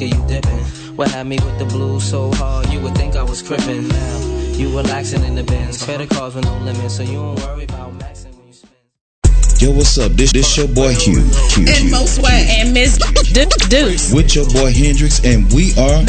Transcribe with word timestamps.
liquor 0.00 0.16
you 0.16 0.26
dipping. 0.26 0.58
What 0.96 1.10
had 1.10 1.26
me 1.26 1.38
with 1.44 1.58
the 1.58 1.64
blues 1.64 2.04
so 2.04 2.32
hard, 2.32 2.68
you 2.70 2.80
would 2.80 2.94
think 2.94 3.16
I 3.16 3.22
was 3.22 3.42
crippin'. 3.42 3.88
Now, 3.88 4.18
you 4.52 4.68
relaxing 4.76 5.24
in 5.24 5.34
the 5.34 5.42
bins. 5.42 5.82
Credit 5.82 6.08
cards 6.10 6.34
with 6.34 6.44
no 6.44 6.58
limit, 6.58 6.90
so 6.90 7.02
you 7.02 7.14
don't 7.14 7.40
worry 7.40 7.64
about 7.64 7.89
Yo, 9.60 9.70
what's 9.72 9.98
up? 9.98 10.12
This 10.12 10.32
this 10.32 10.56
your 10.56 10.66
boy 10.68 10.94
Hugh. 10.94 11.20
Hugh, 11.52 11.68
And 11.68 11.84
Hugh, 11.84 11.90
Mo 11.90 12.06
Swag 12.06 12.32
Hugh. 12.32 12.64
and 12.64 12.72
Miss 12.72 12.96
Du- 12.96 13.44
Deuce. 13.68 14.10
With 14.10 14.34
your 14.34 14.48
boy 14.48 14.72
Hendrix, 14.72 15.20
and 15.22 15.52
we 15.52 15.72
are 15.76 16.00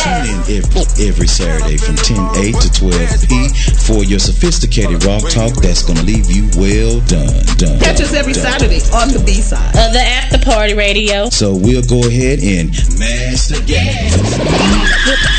tune 0.00 0.24
in 0.24 0.40
every, 0.56 0.72
every 1.06 1.26
Saturday 1.28 1.76
from 1.76 1.96
10 1.96 2.16
a 2.40 2.52
to 2.56 2.68
12 2.72 3.28
p 3.28 3.48
for 3.84 4.04
your 4.04 4.18
sophisticated 4.18 5.04
rock 5.04 5.28
talk 5.28 5.52
that's 5.60 5.82
gonna 5.84 6.02
leave 6.02 6.30
you 6.30 6.48
well 6.56 7.00
done, 7.12 7.44
done. 7.60 7.78
Catch 7.80 8.00
us 8.00 8.14
every 8.14 8.32
done. 8.32 8.42
Saturday 8.42 8.80
on 8.96 9.08
the 9.12 9.20
B 9.26 9.34
side. 9.42 9.76
of 9.76 9.92
the 9.92 10.00
after 10.00 10.38
party 10.38 10.72
radio. 10.72 11.28
So 11.28 11.52
we'll 11.54 11.84
go 11.84 12.00
ahead 12.08 12.38
and 12.40 12.72
mash 12.96 13.52
the 13.52 13.60
gas. 13.68 14.16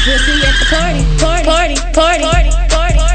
We'll 0.05 0.19
see 0.21 0.37
you 0.37 0.45
at 0.45 0.53
the 0.61 0.67
party. 0.69 1.01
Party. 1.17 1.45
Party. 1.49 1.75
Party. 1.93 2.23
Party. 2.23 2.49
Party. 2.69 3.12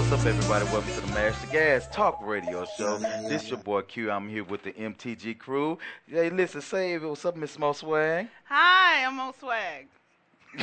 What's 0.00 0.12
up, 0.12 0.24
everybody? 0.24 0.64
Welcome 0.66 0.94
to 0.94 1.00
the 1.02 1.06
Mash 1.08 1.38
the 1.42 1.46
Gas 1.48 1.86
Talk 1.88 2.20
Radio 2.22 2.64
Show. 2.78 2.96
This 3.28 3.50
your 3.50 3.58
boy 3.58 3.82
Q. 3.82 4.10
I'm 4.10 4.30
here 4.30 4.44
with 4.44 4.62
the 4.62 4.72
MTG 4.72 5.36
crew. 5.38 5.76
Hey, 6.08 6.30
listen, 6.30 6.62
say 6.62 6.96
what's 6.96 7.22
up, 7.26 7.36
Miss 7.36 7.58
Mo 7.58 7.74
Swag. 7.74 8.26
Hi, 8.44 9.04
I'm 9.04 9.20
on 9.20 9.34
swag. 9.38 9.88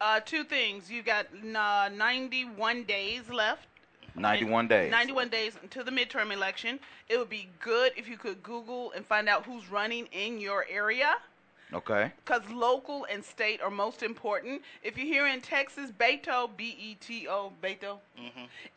Uh, 0.00 0.20
two 0.20 0.44
things. 0.44 0.90
You 0.90 1.02
got 1.02 1.26
uh, 1.32 1.88
91 1.88 2.84
days 2.84 3.30
left 3.30 3.66
91 4.18 4.68
days. 4.68 4.90
91 4.90 5.28
days 5.28 5.56
until 5.62 5.84
the 5.84 5.90
midterm 5.90 6.32
election. 6.32 6.80
It 7.08 7.18
would 7.18 7.28
be 7.28 7.48
good 7.60 7.92
if 7.96 8.08
you 8.08 8.16
could 8.16 8.42
Google 8.42 8.92
and 8.92 9.04
find 9.04 9.28
out 9.28 9.44
who's 9.44 9.70
running 9.70 10.08
in 10.12 10.40
your 10.40 10.66
area. 10.70 11.16
Okay. 11.74 12.12
Because 12.24 12.48
local 12.50 13.06
and 13.10 13.24
state 13.24 13.60
are 13.60 13.70
most 13.70 14.02
important. 14.04 14.62
If 14.84 14.96
you're 14.96 15.06
here 15.06 15.26
in 15.26 15.40
Texas, 15.40 15.90
Beto, 15.90 16.48
B 16.56 16.76
E 16.78 16.94
T 17.00 17.26
O, 17.28 17.52
Beto, 17.60 17.98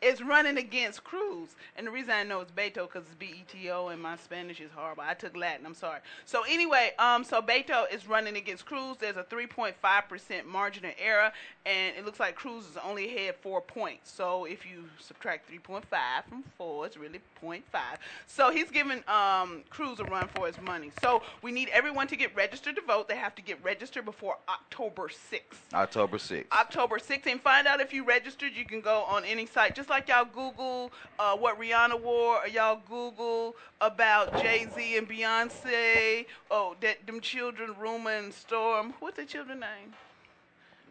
is 0.02 0.20
running 0.22 0.58
against 0.58 1.04
Cruz. 1.04 1.50
And 1.76 1.86
the 1.86 1.90
reason 1.92 2.10
I 2.10 2.24
know 2.24 2.40
it's 2.40 2.50
Beto 2.50 2.88
because 2.92 3.02
it's 3.02 3.14
B 3.14 3.26
E 3.26 3.44
T 3.46 3.70
O 3.70 3.88
and 3.88 4.02
my 4.02 4.16
Spanish 4.16 4.60
is 4.60 4.72
horrible. 4.74 5.04
I 5.06 5.14
took 5.14 5.36
Latin, 5.36 5.66
I'm 5.66 5.74
sorry. 5.74 6.00
So, 6.24 6.42
anyway, 6.48 6.92
um, 6.98 7.22
so 7.22 7.40
Beto 7.40 7.84
is 7.92 8.08
running 8.08 8.36
against 8.36 8.66
Cruz. 8.66 8.96
There's 8.98 9.16
a 9.16 9.22
3.5% 9.22 10.44
margin 10.46 10.84
of 10.86 10.92
error, 10.98 11.30
and 11.64 11.96
it 11.96 12.04
looks 12.04 12.18
like 12.18 12.34
Cruz 12.34 12.64
is 12.64 12.76
only 12.84 13.14
ahead 13.16 13.36
four 13.40 13.60
points. 13.60 14.10
So, 14.10 14.46
if 14.46 14.66
you 14.66 14.84
subtract 14.98 15.48
3.5 15.48 15.84
from 16.28 16.42
4, 16.58 16.86
it's 16.86 16.96
really 16.96 17.20
0.5. 17.40 17.62
So, 18.26 18.50
he's 18.50 18.70
giving 18.70 19.04
um, 19.06 19.62
Cruz 19.70 20.00
a 20.00 20.04
run 20.04 20.28
for 20.34 20.48
his 20.48 20.60
money. 20.60 20.90
So, 21.00 21.22
we 21.40 21.52
need 21.52 21.68
everyone 21.68 22.08
to 22.08 22.16
get 22.16 22.34
registered 22.34 22.79
to 22.80 22.86
vote. 22.86 23.08
They 23.08 23.16
have 23.16 23.34
to 23.36 23.42
get 23.42 23.62
registered 23.62 24.04
before 24.04 24.36
October 24.48 25.08
6th. 25.08 25.40
October 25.74 26.18
6th. 26.18 26.44
October 26.52 26.98
6th. 26.98 27.26
And 27.26 27.40
find 27.40 27.66
out 27.66 27.80
if 27.80 27.92
you 27.92 28.04
registered. 28.04 28.52
You 28.54 28.64
can 28.64 28.80
go 28.80 29.02
on 29.02 29.24
any 29.24 29.46
site. 29.46 29.74
Just 29.74 29.88
like 29.88 30.08
y'all 30.08 30.24
Google 30.24 30.90
uh, 31.18 31.36
what 31.36 31.58
Rihanna 31.60 32.00
wore, 32.00 32.36
or 32.38 32.48
y'all 32.48 32.80
Google 32.88 33.56
about 33.80 34.40
Jay 34.42 34.66
Z 34.74 34.96
and 34.96 35.08
Beyonce. 35.08 36.26
Oh, 36.50 36.76
that 36.80 37.06
them 37.06 37.20
children, 37.20 37.74
Ruma 37.80 38.18
and 38.18 38.32
Storm. 38.32 38.94
What's 39.00 39.16
the 39.16 39.24
children 39.24 39.60
name? 39.60 39.94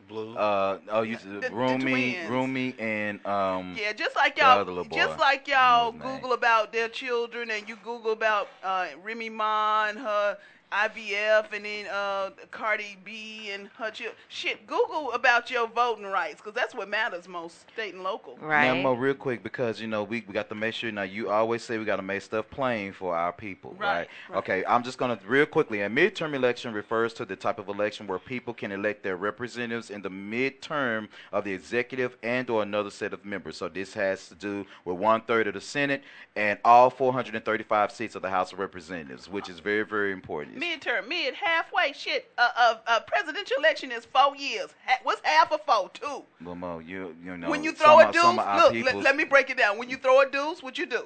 Blue. 0.07 0.35
Uh, 0.35 0.79
oh, 0.89 1.01
you 1.03 1.17
The- 1.17 1.49
the 1.49 1.51
Rumi, 1.51 2.13
twins. 2.13 2.29
Rumi, 2.29 2.75
and 2.79 3.23
um. 3.27 3.75
Yeah, 3.79 3.93
just 3.93 4.15
like 4.15 4.39
y'all, 4.39 4.83
just 4.91 5.19
like 5.19 5.47
y'all 5.47 5.89
I 5.89 5.91
name. 5.91 5.99
Google 6.15 6.33
about 6.33 6.73
their 6.73 6.89
children, 6.89 7.51
and 7.51 7.69
you 7.69 7.75
Google 7.83 8.11
about 8.11 8.49
uh, 8.63 8.87
Remy 9.03 9.29
Ma 9.29 9.85
and 9.87 9.99
her 9.99 10.37
IVF, 10.71 11.51
and 11.53 11.65
then 11.65 11.87
uh, 11.87 12.29
Cardi 12.51 12.97
B 13.03 13.49
and 13.51 13.69
her 13.77 13.89
children. 13.91 14.15
Shit, 14.27 14.67
Google 14.67 15.11
about 15.13 15.49
your 15.49 15.67
voting 15.67 16.05
rights, 16.05 16.35
because 16.35 16.53
that's 16.53 16.75
what 16.75 16.87
matters 16.89 17.27
most, 17.27 17.69
state 17.71 17.93
and 17.93 18.03
local. 18.03 18.37
Right. 18.41 18.67
Now, 18.67 18.81
Mo, 18.81 18.93
real 18.93 19.13
quick, 19.15 19.41
because 19.43 19.81
you 19.81 19.87
know 19.87 20.03
we 20.03 20.23
we 20.27 20.33
got 20.33 20.49
to 20.49 20.55
make 20.55 20.73
sure. 20.73 20.91
Now, 20.91 21.03
you 21.03 21.29
always 21.29 21.63
say 21.63 21.77
we 21.77 21.85
got 21.85 21.95
to 21.97 22.01
make 22.01 22.21
stuff 22.21 22.49
plain 22.49 22.93
for 22.93 23.15
our 23.15 23.33
people, 23.33 23.75
Right, 23.79 23.87
right? 23.87 24.07
right. 24.29 24.37
Okay, 24.37 24.63
I'm 24.67 24.83
just 24.83 24.97
gonna 24.97 25.19
real 25.25 25.45
quickly. 25.45 25.81
A 25.81 25.89
midterm 25.89 26.33
election 26.33 26.73
refers 26.73 27.13
to 27.13 27.25
the 27.25 27.35
type 27.35 27.59
of 27.59 27.67
election 27.67 28.07
where 28.07 28.19
people 28.19 28.53
can 28.53 28.71
elect 28.71 29.03
their 29.03 29.17
representatives 29.17 29.89
in 29.89 30.01
the 30.01 30.09
midterm 30.09 31.07
of 31.31 31.43
the 31.43 31.53
executive 31.53 32.15
and/or 32.23 32.61
another 32.63 32.91
set 32.91 33.13
of 33.13 33.25
members. 33.25 33.57
So 33.57 33.69
this 33.69 33.93
has 33.95 34.27
to 34.29 34.35
do 34.35 34.65
with 34.85 34.97
one 34.97 35.21
third 35.21 35.47
of 35.47 35.53
the 35.55 35.61
Senate 35.61 36.03
and 36.35 36.59
all 36.63 36.89
435 36.89 37.91
seats 37.91 38.15
of 38.15 38.21
the 38.21 38.29
House 38.29 38.53
of 38.53 38.59
Representatives, 38.59 39.27
which 39.29 39.49
is 39.49 39.59
very, 39.59 39.83
very 39.83 40.11
important. 40.11 40.58
Midterm, 40.59 41.07
mid, 41.07 41.35
halfway, 41.35 41.93
shit. 41.93 42.31
A 42.37 42.41
uh, 42.41 42.47
uh, 42.57 42.75
uh, 42.87 42.99
presidential 43.01 43.57
election 43.57 43.91
is 43.91 44.05
four 44.05 44.35
years. 44.35 44.69
Ha- 44.85 44.99
what's 45.03 45.21
half 45.23 45.51
of 45.51 45.61
four? 45.61 45.89
Two. 45.93 46.23
Well, 46.43 46.55
Mo, 46.55 46.79
you 46.79 47.15
you 47.23 47.37
know 47.37 47.49
when 47.49 47.63
you 47.63 47.71
throw 47.71 47.99
a 47.99 48.11
deuce, 48.11 48.23
look, 48.23 48.73
let, 48.85 48.95
let 48.95 49.15
me 49.15 49.23
break 49.23 49.49
it 49.49 49.57
down. 49.57 49.77
When 49.77 49.89
you 49.89 49.97
throw 49.97 50.21
a 50.21 50.29
deuce, 50.29 50.61
what 50.61 50.77
you 50.77 50.85
do? 50.85 51.05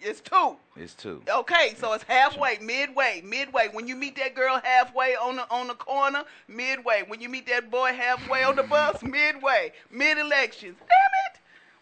It's 0.00 0.20
two. 0.20 0.56
It's 0.76 0.94
two. 0.94 1.22
Okay, 1.28 1.74
so 1.76 1.92
it's 1.92 2.04
halfway, 2.04 2.58
midway, 2.58 3.20
midway. 3.24 3.68
When 3.72 3.88
you 3.88 3.96
meet 3.96 4.14
that 4.16 4.34
girl 4.34 4.60
halfway 4.62 5.16
on 5.16 5.36
the 5.36 5.50
on 5.50 5.66
the 5.68 5.74
corner, 5.74 6.24
midway. 6.46 7.02
When 7.06 7.20
you 7.20 7.28
meet 7.28 7.46
that 7.48 7.70
boy 7.70 7.92
halfway 7.94 8.44
on 8.44 8.56
the 8.56 8.62
bus, 8.62 9.02
midway. 9.02 9.72
Mid 9.90 10.18
elections. 10.18 10.76
Damn 10.78 10.88
it! 10.88 11.27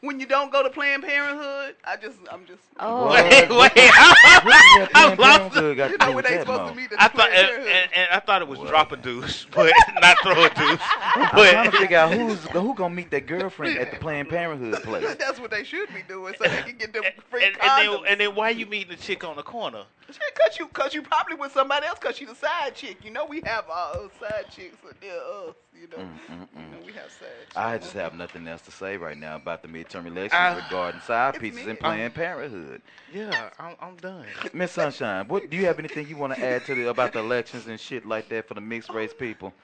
When 0.07 0.21
you 0.21 0.27
don't 0.27 0.53
go 0.53 0.63
to 0.63 0.71
Planned 0.71 1.03
Parenthood, 1.03 1.75
I 1.85 1.97
just 1.97 2.19
I'm 2.31 2.47
just 2.47 2.63
Oh. 2.79 3.11
Wait, 3.11 3.25
wait. 3.33 3.51
What 3.51 3.75
does 3.75 3.91
that 3.91 4.91
I'm 4.95 5.19
lost. 5.19 5.55
Parenthood 5.55 5.91
you 5.91 5.99
know 5.99 6.07
when 6.07 6.17
with 6.17 6.25
they 6.27 6.35
that, 6.37 6.41
supposed 6.43 6.63
Mo? 6.63 6.69
to 6.69 6.75
meet 6.77 6.93
at 6.93 7.01
I 7.01 7.09
thought, 7.09 7.15
Planned 7.15 7.33
and, 7.35 7.47
Parenthood. 7.49 7.73
and, 7.73 7.91
and 7.95 8.09
I 8.13 8.21
thought 8.21 8.43
it 8.43 8.49
was 8.49 8.61
drop 8.61 8.93
a 8.93 8.97
deuce, 8.97 9.47
but 9.55 9.73
not 10.01 10.17
throw 10.23 10.45
a 10.45 10.49
deuce. 10.51 10.81
I'm 11.15 11.29
trying 11.31 11.71
to 11.73 11.79
figure 11.79 11.99
out 11.99 12.13
who's 12.13 12.39
who 12.45 12.75
gonna 12.75 12.95
meet 12.95 13.11
that 13.11 13.27
girlfriend 13.27 13.79
at 13.79 13.91
the 13.91 13.97
Planned 13.99 14.29
Parenthood 14.29 14.83
place. 14.85 15.17
That's 15.17 15.41
what 15.41 15.51
they 15.51 15.65
should 15.65 15.89
be 15.93 16.03
doing, 16.07 16.35
so 16.39 16.49
they 16.49 16.63
can 16.63 16.77
get 16.77 16.93
them 16.93 17.03
free 17.29 17.45
and, 17.45 17.55
and, 17.55 17.61
condoms. 17.61 18.03
then, 18.03 18.13
and 18.13 18.21
then 18.21 18.35
why 18.37 18.51
you 18.51 18.67
meeting 18.67 18.91
the 18.97 19.03
chick 19.03 19.25
on 19.25 19.35
the 19.35 19.43
corner? 19.43 19.83
Cause 20.07 20.59
you, 20.59 20.69
cause 20.69 20.95
you 20.95 21.03
probably 21.03 21.35
with 21.35 21.51
somebody 21.51 21.87
else, 21.87 21.99
cause 21.99 22.17
she's 22.17 22.31
a 22.31 22.35
side 22.37 22.77
chick. 22.77 22.99
You 23.05 23.11
know 23.11 23.27
we 23.27 23.41
have 23.45 23.65
uh, 23.69 24.07
side 24.21 24.45
chicks 24.51 24.77
uh, 24.85 25.53
near 25.77 25.87
us. 25.87 25.91
You 25.91 25.99
know, 25.99 26.05
mm, 26.05 26.37
mm, 26.37 26.41
mm. 26.43 26.47
you 26.57 26.71
know 26.81 26.87
we 26.87 26.93
have 26.93 27.11
side. 27.11 27.29
I 27.55 27.79
just 27.79 27.93
have 27.95 28.15
nothing 28.15 28.47
else 28.49 28.63
to 28.63 28.71
say 28.71 28.97
right 28.97 29.17
now 29.17 29.37
about 29.37 29.63
the 29.63 29.69
midterm 29.69 30.07
elections 30.07 30.33
Uh, 30.35 30.61
regarding 30.65 31.01
side 31.03 31.39
pieces 31.41 31.65
me. 31.65 31.71
and 31.71 31.81
Planned 31.81 32.15
Parenthood. 32.15 32.83
Yeah, 33.13 33.51
I'm, 33.59 33.75
I'm 33.81 33.97
done. 33.97 34.27
Miss 34.53 34.73
Sunshine, 34.73 35.27
what 35.29 35.51
do 35.51 35.57
you 35.57 35.67
have 35.67 35.79
anything 35.79 36.07
you 36.09 36.17
want 36.17 36.35
to 36.35 36.45
add 36.45 36.65
to 36.67 36.75
the 36.75 36.89
about 36.89 37.13
the 37.13 37.21
elections 37.21 37.67
and 37.67 37.79
shit 37.81 38.07
like 38.07 38.29
that 38.31 38.47
for 38.49 38.55
the 38.55 38.61
mixed 38.61 38.91
race 38.91 39.15
people? 39.15 39.53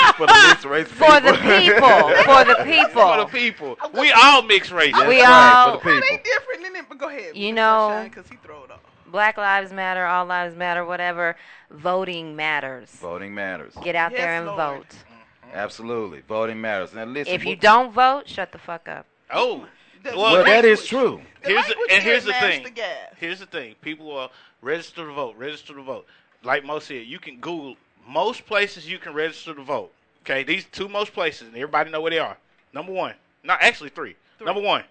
Oh, 0.00 0.12
for 0.16 0.26
the 0.26 0.48
mixed 0.48 0.64
race 0.64 0.88
people. 0.90 1.06
For 1.06 1.20
the 1.20 1.32
people. 1.34 2.24
For 2.24 2.44
the 2.44 2.54
people. 2.64 2.88
For 3.02 3.16
the 3.18 3.26
people. 3.26 3.76
We 3.94 4.10
all 4.12 4.42
mixed 4.42 4.70
race. 4.72 4.92
That's 4.96 5.08
We 5.08 5.20
right, 5.22 5.52
all- 5.66 5.78
for 5.78 5.88
the 5.90 5.90
Well, 5.90 6.00
they 6.00 6.22
different, 6.22 6.66
in 6.66 6.76
it, 6.76 6.84
but 6.88 6.98
go 6.98 7.08
ahead. 7.08 7.36
You 7.36 7.52
know- 7.52 8.08
cause 8.12 8.26
he 8.28 8.36
throw 8.36 8.64
it 8.64 8.70
off. 8.70 8.80
Black 9.10 9.36
Lives 9.36 9.72
Matter, 9.72 10.04
All 10.06 10.24
Lives 10.26 10.56
Matter, 10.56 10.84
whatever. 10.84 11.36
Voting 11.70 12.36
matters. 12.36 12.88
Voting 12.90 13.34
matters. 13.34 13.74
Get 13.82 13.94
out 13.94 14.12
there 14.12 14.34
and 14.38 14.46
Lord. 14.46 14.58
vote. 14.58 14.86
Mm-hmm. 14.90 15.50
Absolutely, 15.54 16.20
voting 16.28 16.60
matters. 16.60 16.92
Now 16.92 17.04
listen. 17.04 17.32
If 17.34 17.44
you 17.44 17.50
what- 17.52 17.60
don't 17.60 17.92
vote, 17.92 18.28
shut 18.28 18.52
the 18.52 18.58
fuck 18.58 18.88
up. 18.88 19.06
Oh, 19.30 19.66
The 20.04 20.10
Well, 20.10 20.32
well, 20.32 20.44
that 20.44 20.64
is 20.64 20.86
true. 20.86 21.20
The 21.42 21.48
here's 21.50 21.66
the, 21.66 21.76
and 21.90 22.02
here's 22.02 22.24
the 22.24 22.32
thing. 22.34 22.62
the. 22.62 22.82
Here's 23.16 23.40
the 23.40 23.46
thing. 23.46 23.74
People 23.82 24.16
are 24.16 24.30
register 24.62 25.06
to 25.06 25.12
vote. 25.12 25.36
Register 25.36 25.74
to 25.74 25.82
vote. 25.82 26.06
Like 26.44 26.64
Mo 26.64 26.78
said, 26.78 27.06
you 27.06 27.18
can 27.18 27.40
Google 27.40 27.76
most 28.06 28.46
places 28.46 28.88
you 28.88 28.98
can 28.98 29.12
register 29.12 29.54
to 29.54 29.62
vote. 29.62 29.92
Okay, 30.22 30.42
these 30.44 30.66
two 30.66 30.88
most 30.88 31.12
places, 31.12 31.48
and 31.48 31.56
everybody 31.56 31.90
know 31.90 32.00
where 32.00 32.10
they 32.10 32.18
are. 32.18 32.36
Number 32.72 32.92
one, 32.92 33.14
not 33.42 33.58
actually 33.62 33.88
three. 33.90 34.14
Number 34.44 34.60
one, 34.60 34.84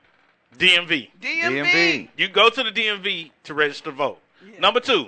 DMV. 0.57 1.09
DMV. 1.21 1.63
DMV. 1.63 2.09
You 2.17 2.27
go 2.27 2.49
to 2.49 2.63
the 2.63 2.71
DMV 2.71 3.31
to 3.43 3.53
register 3.53 3.85
to 3.85 3.95
vote. 3.95 4.19
Yeah. 4.45 4.59
Number 4.59 4.79
two, 4.79 5.07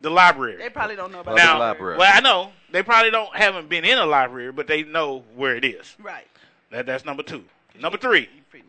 the 0.00 0.10
library. 0.10 0.56
They 0.56 0.68
probably 0.68 0.96
don't 0.96 1.10
know 1.12 1.20
about 1.20 1.36
Public 1.36 1.44
now, 1.44 1.58
that. 1.58 1.64
library. 1.64 1.96
well, 1.98 2.10
I 2.12 2.20
know 2.20 2.52
they 2.70 2.82
probably 2.82 3.10
don't 3.10 3.34
haven't 3.34 3.68
been 3.68 3.84
in 3.84 3.98
a 3.98 4.06
library, 4.06 4.52
but 4.52 4.66
they 4.66 4.82
know 4.82 5.24
where 5.34 5.56
it 5.56 5.64
is. 5.64 5.96
Right. 6.02 6.26
That, 6.70 6.86
that's 6.86 7.04
number 7.04 7.22
two. 7.22 7.44
Number 7.80 7.98
three, 7.98 8.28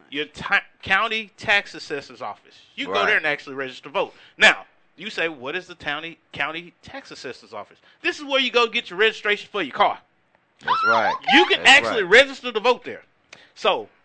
your 0.10 0.26
ti 0.26 0.56
county 0.82 1.32
tax 1.38 1.76
assessor's 1.76 2.22
office. 2.22 2.56
You 2.76 2.88
go 2.88 3.06
there 3.06 3.18
and 3.18 3.26
actually 3.26 3.56
register 3.56 3.84
to 3.84 3.90
vote. 3.90 4.14
Now, 4.38 4.66
you 4.98 5.10
say, 5.10 5.30
what 5.30 5.56
is 5.56 5.68
the 5.68 5.76
county 5.76 6.18
county 6.32 6.74
tax 6.82 7.12
assessor's 7.12 7.54
office? 7.54 7.80
This 8.02 8.18
is 8.18 8.26
where 8.26 8.40
you 8.40 8.52
go 8.52 8.68
get 8.68 8.90
your 8.90 8.98
registration 8.98 9.50
for 9.52 9.62
your 9.62 9.74
car. 9.74 10.00
That's 10.62 10.88
right. 10.88 11.14
You 11.34 11.46
can 11.46 11.64
That's 11.64 11.86
actually 11.86 12.04
right. 12.04 12.24
register 12.24 12.52
to 12.52 12.60
vote 12.60 12.86
there. 12.86 13.04
So, 13.56 13.90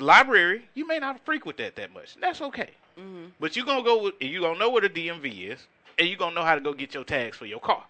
library, 0.00 0.68
you 0.74 0.86
may 0.86 0.98
not 0.98 1.24
frequent 1.24 1.58
that 1.58 1.76
that 1.76 1.92
much. 1.92 2.16
That's 2.20 2.40
okay. 2.40 2.70
Mm-hmm. 2.98 3.26
But 3.38 3.56
you're 3.56 3.66
gonna 3.66 3.82
go 3.82 4.02
with, 4.04 4.14
you're 4.20 4.42
gonna 4.42 4.58
know 4.58 4.70
where 4.70 4.82
the 4.82 4.88
DMV 4.90 5.50
is, 5.52 5.66
and 5.98 6.08
you're 6.08 6.18
gonna 6.18 6.34
know 6.34 6.44
how 6.44 6.54
to 6.54 6.60
go 6.60 6.72
get 6.72 6.94
your 6.94 7.04
tags 7.04 7.36
for 7.36 7.46
your 7.46 7.60
car. 7.60 7.84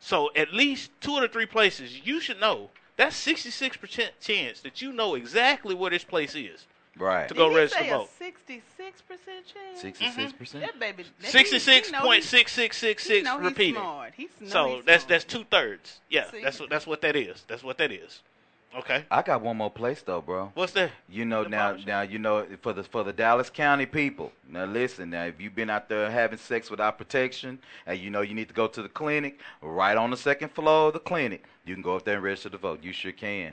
So 0.00 0.30
at 0.36 0.52
least 0.52 0.90
two 1.00 1.12
or 1.12 1.28
three 1.28 1.46
places 1.46 2.06
you 2.06 2.20
should 2.20 2.40
know. 2.40 2.70
That's 2.96 3.14
66% 3.24 4.10
chance 4.20 4.60
that 4.62 4.82
you 4.82 4.92
know 4.92 5.14
exactly 5.14 5.72
where 5.74 5.90
this 5.90 6.02
place 6.02 6.34
is 6.34 6.66
Right. 6.96 7.28
to 7.28 7.34
go 7.34 7.44
Did 7.48 7.52
he 7.52 7.56
register 7.58 7.78
say 7.84 7.90
a 7.90 7.98
vote. 7.98 8.10
66% 8.18 9.46
chance? 9.46 9.80
Sixty-six 9.80 10.32
percent. 10.32 10.64
That 10.64 10.80
baby. 10.80 11.04
that- 11.04 11.08
he- 11.20 11.26
he 11.26 11.30
Sixty-six 11.30 11.92
know 11.92 12.00
point 12.00 12.24
he- 12.24 12.28
six 12.28 12.52
six 12.52 12.76
six 12.76 13.04
he 13.04 13.08
six 13.14 13.24
know 13.24 13.38
he's 13.38 13.48
repeated. 13.50 13.76
smart. 13.76 14.12
He's 14.16 14.30
know 14.40 14.48
So 14.48 14.74
he's 14.76 14.84
that's 14.84 15.02
smart. 15.04 15.08
that's 15.08 15.24
two 15.24 15.44
thirds. 15.44 16.00
Yeah, 16.08 16.28
See? 16.30 16.42
that's 16.42 16.58
what 16.58 16.70
that's 16.70 16.86
what 16.88 17.00
that 17.02 17.14
is. 17.14 17.44
That's 17.46 17.62
what 17.62 17.78
that 17.78 17.92
is. 17.92 18.20
Okay. 18.78 19.04
I 19.10 19.22
got 19.22 19.42
one 19.42 19.56
more 19.56 19.72
place 19.72 20.02
though, 20.02 20.20
bro. 20.20 20.52
What's 20.54 20.72
that? 20.72 20.92
You 21.08 21.24
know 21.24 21.42
The 21.42 21.50
now, 21.50 21.76
now 21.84 22.02
you 22.02 22.20
know 22.20 22.46
for 22.62 22.72
the 22.72 22.84
for 22.84 23.02
the 23.02 23.12
Dallas 23.12 23.50
County 23.50 23.86
people. 23.86 24.30
Now 24.48 24.66
listen, 24.66 25.10
now 25.10 25.24
if 25.24 25.40
you've 25.40 25.56
been 25.56 25.68
out 25.68 25.88
there 25.88 26.08
having 26.08 26.38
sex 26.38 26.70
without 26.70 26.96
protection, 26.96 27.58
and 27.86 27.98
you 27.98 28.10
know 28.10 28.20
you 28.20 28.34
need 28.34 28.48
to 28.48 28.54
go 28.54 28.68
to 28.68 28.80
the 28.80 28.88
clinic, 28.88 29.40
right 29.62 29.96
on 29.96 30.10
the 30.10 30.16
second 30.16 30.50
floor 30.52 30.88
of 30.88 30.92
the 30.92 31.00
clinic, 31.00 31.44
you 31.64 31.74
can 31.74 31.82
go 31.82 31.96
up 31.96 32.04
there 32.04 32.14
and 32.14 32.22
register 32.22 32.50
to 32.50 32.58
vote. 32.58 32.84
You 32.84 32.92
sure 32.92 33.10
can. 33.10 33.52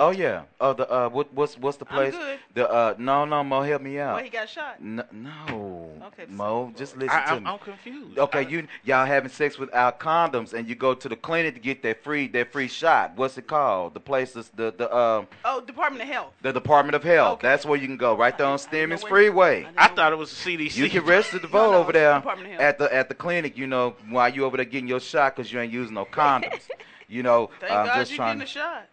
Oh 0.00 0.10
yeah. 0.10 0.42
Oh 0.60 0.72
the 0.74 0.88
uh 0.88 1.08
what 1.08 1.32
what's 1.34 1.58
what's 1.58 1.76
the 1.76 1.84
place? 1.84 2.14
I'm 2.14 2.20
place? 2.20 2.38
good. 2.54 2.62
The 2.62 2.70
uh 2.70 2.94
no 2.98 3.24
no 3.24 3.42
Mo 3.42 3.62
help 3.62 3.82
me 3.82 3.98
out. 3.98 4.14
Well, 4.14 4.22
he 4.24 4.30
got 4.30 4.48
shot. 4.48 4.80
no, 4.80 5.02
no. 5.12 5.90
Okay, 6.06 6.26
Mo, 6.28 6.70
so- 6.72 6.78
just 6.78 6.96
listen 6.96 7.10
I, 7.18 7.24
to 7.24 7.30
I'm, 7.32 7.42
me. 7.44 7.50
I'm 7.50 7.58
confused. 7.58 8.18
Okay, 8.18 8.38
I- 8.38 8.48
you 8.48 8.68
y'all 8.84 9.04
having 9.06 9.28
sex 9.30 9.58
without 9.58 9.98
condoms, 9.98 10.52
and 10.52 10.68
you 10.68 10.74
go 10.76 10.94
to 10.94 11.08
the 11.08 11.16
clinic 11.16 11.54
to 11.54 11.60
get 11.60 11.82
that 11.82 12.04
free 12.04 12.28
that 12.28 12.52
free 12.52 12.68
shot. 12.68 13.12
What's 13.16 13.36
it 13.38 13.46
called? 13.48 13.94
The 13.94 14.00
place 14.00 14.36
is 14.36 14.50
the 14.50 14.72
the 14.76 14.94
um 14.96 15.26
Oh, 15.44 15.60
Department 15.60 16.02
of 16.02 16.08
Health. 16.08 16.32
the 16.42 16.52
Department 16.52 16.94
of 16.94 17.02
Health. 17.02 17.38
Okay. 17.38 17.48
That's 17.48 17.66
where 17.66 17.78
you 17.78 17.86
can 17.88 17.96
go, 17.96 18.16
right 18.16 18.36
there 18.38 18.46
on 18.46 18.52
I 18.54 18.56
didn't 18.70 18.90
know 18.90 18.96
Stemmons 18.96 19.02
where- 19.02 19.10
Freeway. 19.10 19.66
I 19.76 19.86
I 19.86 19.88
thought 19.88 20.12
it 20.12 20.16
was 20.18 20.30
the 20.30 20.36
CDC. 20.56 20.76
You 20.76 20.88
can 20.90 21.04
register 21.04 21.38
to 21.40 21.46
No, 21.48 21.50
vote 21.50 21.70
no, 21.72 21.78
over 21.78 21.92
there 21.92 22.14
Department 22.14 22.52
of 22.54 22.60
Health. 22.60 22.62
at 22.62 22.78
the 22.78 22.94
at 22.94 23.08
the 23.08 23.14
clinic. 23.16 23.56
You 23.58 23.66
know 23.66 23.96
while 24.08 24.28
you 24.28 24.44
over 24.44 24.56
there 24.56 24.64
getting 24.66 24.88
your 24.88 25.00
shot 25.00 25.34
because 25.34 25.52
you 25.52 25.58
ain't 25.60 25.72
using 25.72 25.94
no 25.94 26.04
condoms. 26.04 26.62
You 27.10 27.22
know, 27.22 27.48
Thank 27.58 27.72
I'm 27.72 27.86
God 27.86 27.94
just 28.00 28.10
you're 28.10 28.16
trying. 28.18 28.36
getting 28.36 28.42
a 28.42 28.46
shot. 28.46 28.86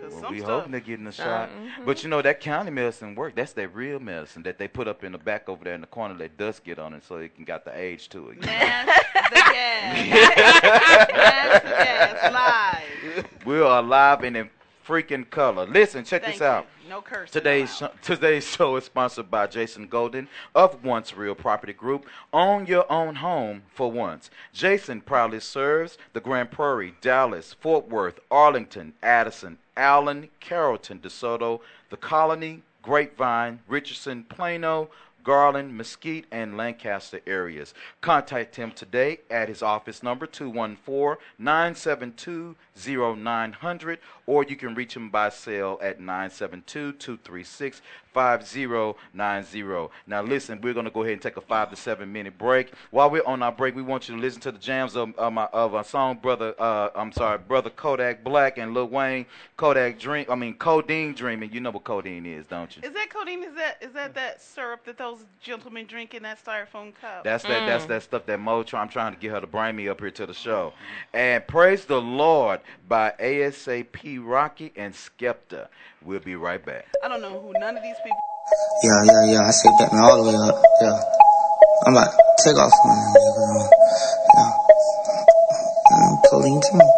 'Cause 0.00 0.12
Well, 0.20 0.30
we 0.30 0.38
stuff, 0.38 0.50
hoping 0.50 0.72
they're 0.72 0.80
getting 0.80 1.06
a 1.06 1.12
shot. 1.12 1.48
mhm. 1.50 1.84
But 1.86 2.02
you 2.02 2.08
know 2.10 2.20
that 2.22 2.40
county 2.40 2.70
medicine 2.70 3.14
work. 3.14 3.34
That's 3.34 3.52
that 3.54 3.68
real 3.74 4.00
medicine 4.00 4.42
that 4.42 4.58
they 4.58 4.68
put 4.68 4.86
up 4.88 5.02
in 5.04 5.12
the 5.12 5.18
back 5.18 5.48
over 5.48 5.64
there 5.64 5.74
in 5.74 5.80
the 5.80 5.86
corner. 5.86 6.14
Let 6.14 6.36
dust 6.36 6.64
get 6.64 6.78
on 6.78 6.92
it 6.94 7.04
so 7.04 7.16
it 7.16 7.34
can 7.34 7.44
got 7.44 7.64
the 7.64 7.76
age 7.76 8.08
to 8.10 8.30
it. 8.30 8.40
Gas. 8.42 8.88
Mass 10.74 12.22
the. 12.22 12.30
Live. 12.32 13.26
we 13.46 13.60
are 13.60 13.78
alive 13.78 14.22
and 14.24 14.36
in 14.36 14.50
freaking 14.86 15.28
color. 15.28 15.66
Listen, 15.66 16.04
check 16.04 16.22
Thank 16.22 16.34
this 16.36 16.42
out. 16.42 16.66
you. 16.84 16.90
No 16.90 17.00
curse. 17.00 17.30
Today's 17.30 17.74
sh- 17.74 17.82
today's 18.02 18.46
show 18.46 18.76
is 18.76 18.84
sponsored 18.84 19.30
by 19.30 19.46
Jason 19.46 19.86
Golden 19.86 20.28
of 20.54 20.84
Once 20.84 21.16
Real 21.16 21.34
Property 21.34 21.72
Group. 21.72 22.06
Own 22.32 22.66
your 22.66 22.90
own 22.92 23.16
home 23.16 23.62
for 23.72 23.90
once. 23.90 24.30
Jason 24.52 25.00
proudly 25.00 25.40
serves 25.40 25.96
the 26.12 26.20
Grand 26.20 26.50
Prairie, 26.50 26.94
Dallas, 27.00 27.54
Fort 27.58 27.88
Worth, 27.88 28.20
Arlington, 28.30 28.92
Addison, 29.02 29.58
Allen, 29.76 30.28
Carrollton, 30.40 30.98
DeSoto, 30.98 31.60
the 31.90 31.96
Colony, 31.96 32.62
Grapevine, 32.82 33.60
Richardson, 33.68 34.24
Plano, 34.24 34.90
Garland, 35.24 35.76
Mesquite, 35.76 36.26
and 36.30 36.56
Lancaster 36.56 37.20
areas. 37.26 37.74
Contact 38.00 38.56
him 38.56 38.70
today 38.70 39.20
at 39.30 39.48
his 39.48 39.62
office 39.62 40.02
number 40.02 40.26
214 40.26 41.16
972 41.38 42.54
0900, 42.76 43.98
or 44.26 44.44
you 44.44 44.56
can 44.56 44.74
reach 44.74 44.94
him 44.94 45.10
by 45.10 45.30
cell 45.30 45.78
at 45.82 45.98
972 46.00 46.92
236 46.92 47.80
5090. 48.14 49.88
Now, 50.06 50.22
listen, 50.22 50.60
we're 50.62 50.72
going 50.72 50.84
to 50.84 50.90
go 50.90 51.02
ahead 51.02 51.14
and 51.14 51.22
take 51.22 51.36
a 51.36 51.40
five 51.40 51.70
to 51.70 51.76
seven 51.76 52.12
minute 52.12 52.38
break. 52.38 52.72
While 52.90 53.10
we're 53.10 53.26
on 53.26 53.42
our 53.42 53.52
break, 53.52 53.74
we 53.74 53.82
want 53.82 54.08
you 54.08 54.14
to 54.14 54.20
listen 54.20 54.40
to 54.42 54.52
the 54.52 54.58
jams 54.58 54.96
of, 54.96 55.14
of, 55.16 55.32
my, 55.32 55.44
of 55.52 55.74
our 55.74 55.84
song, 55.84 56.18
brother. 56.22 56.54
Uh, 56.58 56.90
I'm 56.94 57.12
sorry, 57.12 57.38
brother 57.38 57.70
Kodak 57.70 58.22
Black 58.22 58.56
and 58.56 58.72
Lil 58.72 58.86
Wayne. 58.86 59.26
Kodak 59.56 59.98
Dream. 59.98 60.26
I 60.28 60.36
mean, 60.36 60.54
Codeine 60.54 61.14
Dreaming. 61.14 61.52
You 61.52 61.60
know 61.60 61.70
what 61.70 61.84
codeine 61.84 62.24
is, 62.24 62.46
don't 62.46 62.74
you? 62.76 62.82
Is 62.84 62.94
that 62.94 63.10
codeine? 63.10 63.42
Is 63.42 63.54
that 63.56 63.82
is 63.82 63.92
that 63.92 64.14
that 64.14 64.40
syrup 64.40 64.84
that 64.84 64.96
those 64.96 65.13
gentlemen 65.40 65.86
drinking 65.86 66.22
that 66.22 66.44
styrofoam 66.44 66.92
cup? 67.00 67.24
That's 67.24 67.42
that. 67.44 67.66
That's 67.66 67.84
mm. 67.84 67.88
that 67.88 68.02
stuff 68.02 68.26
that 68.26 68.38
Mo. 68.38 68.62
try- 68.62 68.80
I'm 68.80 68.88
trying 68.88 69.14
to 69.14 69.20
get 69.20 69.30
her 69.32 69.40
to 69.40 69.46
bring 69.46 69.76
me 69.76 69.88
up 69.88 70.00
here 70.00 70.10
to 70.10 70.26
the 70.26 70.34
show. 70.34 70.72
And 71.12 71.46
praise 71.46 71.84
the 71.84 72.00
Lord 72.00 72.60
by 72.88 73.14
ASAP 73.18 74.20
Rocky 74.22 74.72
and 74.76 74.94
Skepta. 74.94 75.68
We'll 76.02 76.20
be 76.20 76.36
right 76.36 76.64
back. 76.64 76.86
I 77.02 77.08
don't 77.08 77.22
know 77.22 77.40
who 77.40 77.52
none 77.58 77.76
of 77.76 77.82
these 77.82 77.96
people. 78.04 78.18
Yeah, 78.82 79.02
yeah, 79.04 79.32
yeah. 79.32 79.40
I 79.40 79.50
say 79.50 79.70
back 79.78 79.92
man 79.92 80.02
all 80.02 80.22
the 80.22 80.30
way 80.30 80.36
up. 80.36 80.62
Yeah. 80.80 81.00
I'm 81.86 81.92
about 81.92 82.10
to 82.10 82.18
take 82.44 82.56
off 82.56 82.72
on 82.72 82.90
that 82.90 83.12
nigga. 83.20 83.68
Yeah. 84.36 84.64
I'm 85.96 86.16
codeine 86.30 86.60
dream. 86.60 86.88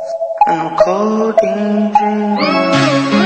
I'm 0.48 0.76
codeine 0.78 1.92
dream. 1.94 2.36
Codeine 2.36 3.25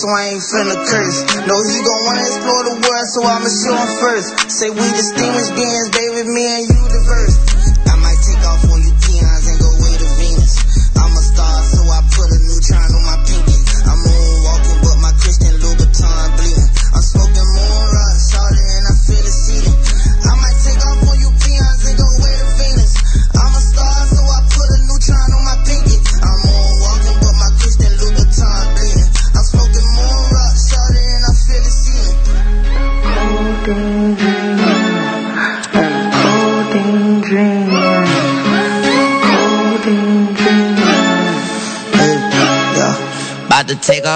so 0.00 0.08
I 0.08 0.32
ain't 0.32 0.40
finna 0.40 0.80
curse. 0.88 1.28
Know 1.44 1.60
he 1.68 1.76
gon' 1.84 2.00
wanna 2.08 2.24
explore 2.24 2.62
the 2.72 2.76
world, 2.80 3.06
so 3.12 3.20
I'ma 3.20 3.50
show 3.52 3.76
him 3.76 3.92
first. 4.00 4.28
Say 4.48 4.72
we 4.72 4.80
distinguished 4.96 5.52
beings, 5.52 5.88
baby, 5.92 6.24
me 6.24 6.44
and 6.48 6.62
you 6.64 6.69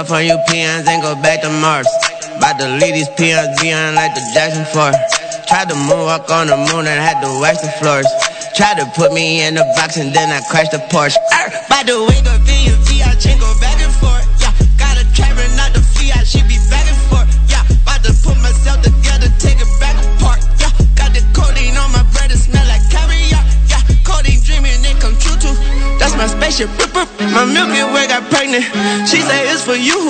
off 0.05 0.11
on 0.13 0.25
you 0.25 0.39
peons 0.49 0.87
and 0.87 1.03
go 1.03 1.15
back 1.23 1.41
to 1.43 1.51
Mars. 1.61 1.89
About 2.37 2.59
to 2.59 2.69
leave 2.79 2.95
these 2.95 3.09
peons 3.17 3.61
beyond 3.61 3.97
like 3.97 4.15
the 4.15 4.23
Jackson 4.35 4.65
4. 4.73 4.93
Tried 5.49 5.69
to 5.69 5.75
moonwalk 5.75 6.29
on 6.31 6.47
the 6.49 6.57
moon 6.57 6.87
and 6.87 7.01
had 7.01 7.21
to 7.23 7.41
wax 7.41 7.61
the 7.63 7.73
floors. 7.81 8.07
Tried 8.57 8.77
to 8.79 8.87
put 8.97 9.13
me 9.13 9.43
in 9.47 9.55
the 9.55 9.65
box 9.77 9.97
and 9.97 10.15
then 10.15 10.31
I 10.31 10.41
crashed 10.51 10.73
the 10.73 10.79
Porsche. 10.93 11.17
Er, 11.33 11.51
By 11.69 11.83
the 11.85 12.05
way, 12.05 12.24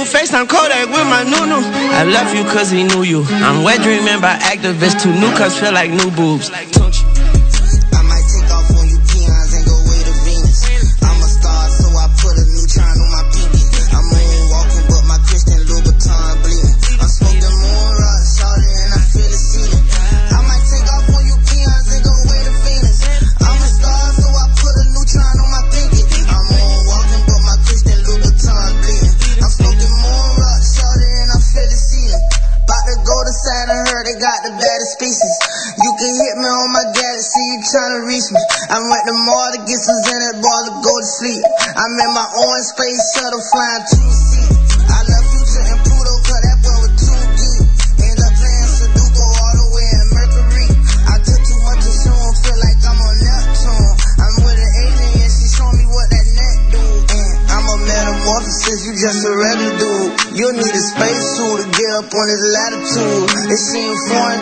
FaceTime 0.05 0.49
Kodak 0.49 0.89
with 0.89 1.07
my 1.09 1.25
nunu. 1.25 1.61
I 1.93 2.05
love 2.05 2.35
you 2.35 2.45
cause 2.45 2.71
he 2.71 2.85
knew 2.85 3.03
you. 3.03 3.25
I'm 3.45 3.65
wet 3.65 3.81
dreaming 3.83 4.21
by 4.21 4.37
Actavis. 4.37 5.01
Two 5.01 5.13
new 5.13 5.31
cups 5.37 5.59
feel 5.59 5.73
like 5.73 5.91
new 5.91 6.11
boobs. 6.11 6.51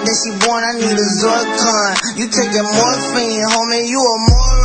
Then 0.02 0.16
she 0.18 0.30
born, 0.42 0.62
I 0.66 0.73
need 0.82 0.99
a 0.99 1.09
Zorcon. 1.23 1.94
You 2.18 2.26
taking 2.26 2.66
morphine, 2.66 3.47
homie, 3.47 3.87
you 3.87 4.02
a 4.02 4.16
moron. 4.30 4.62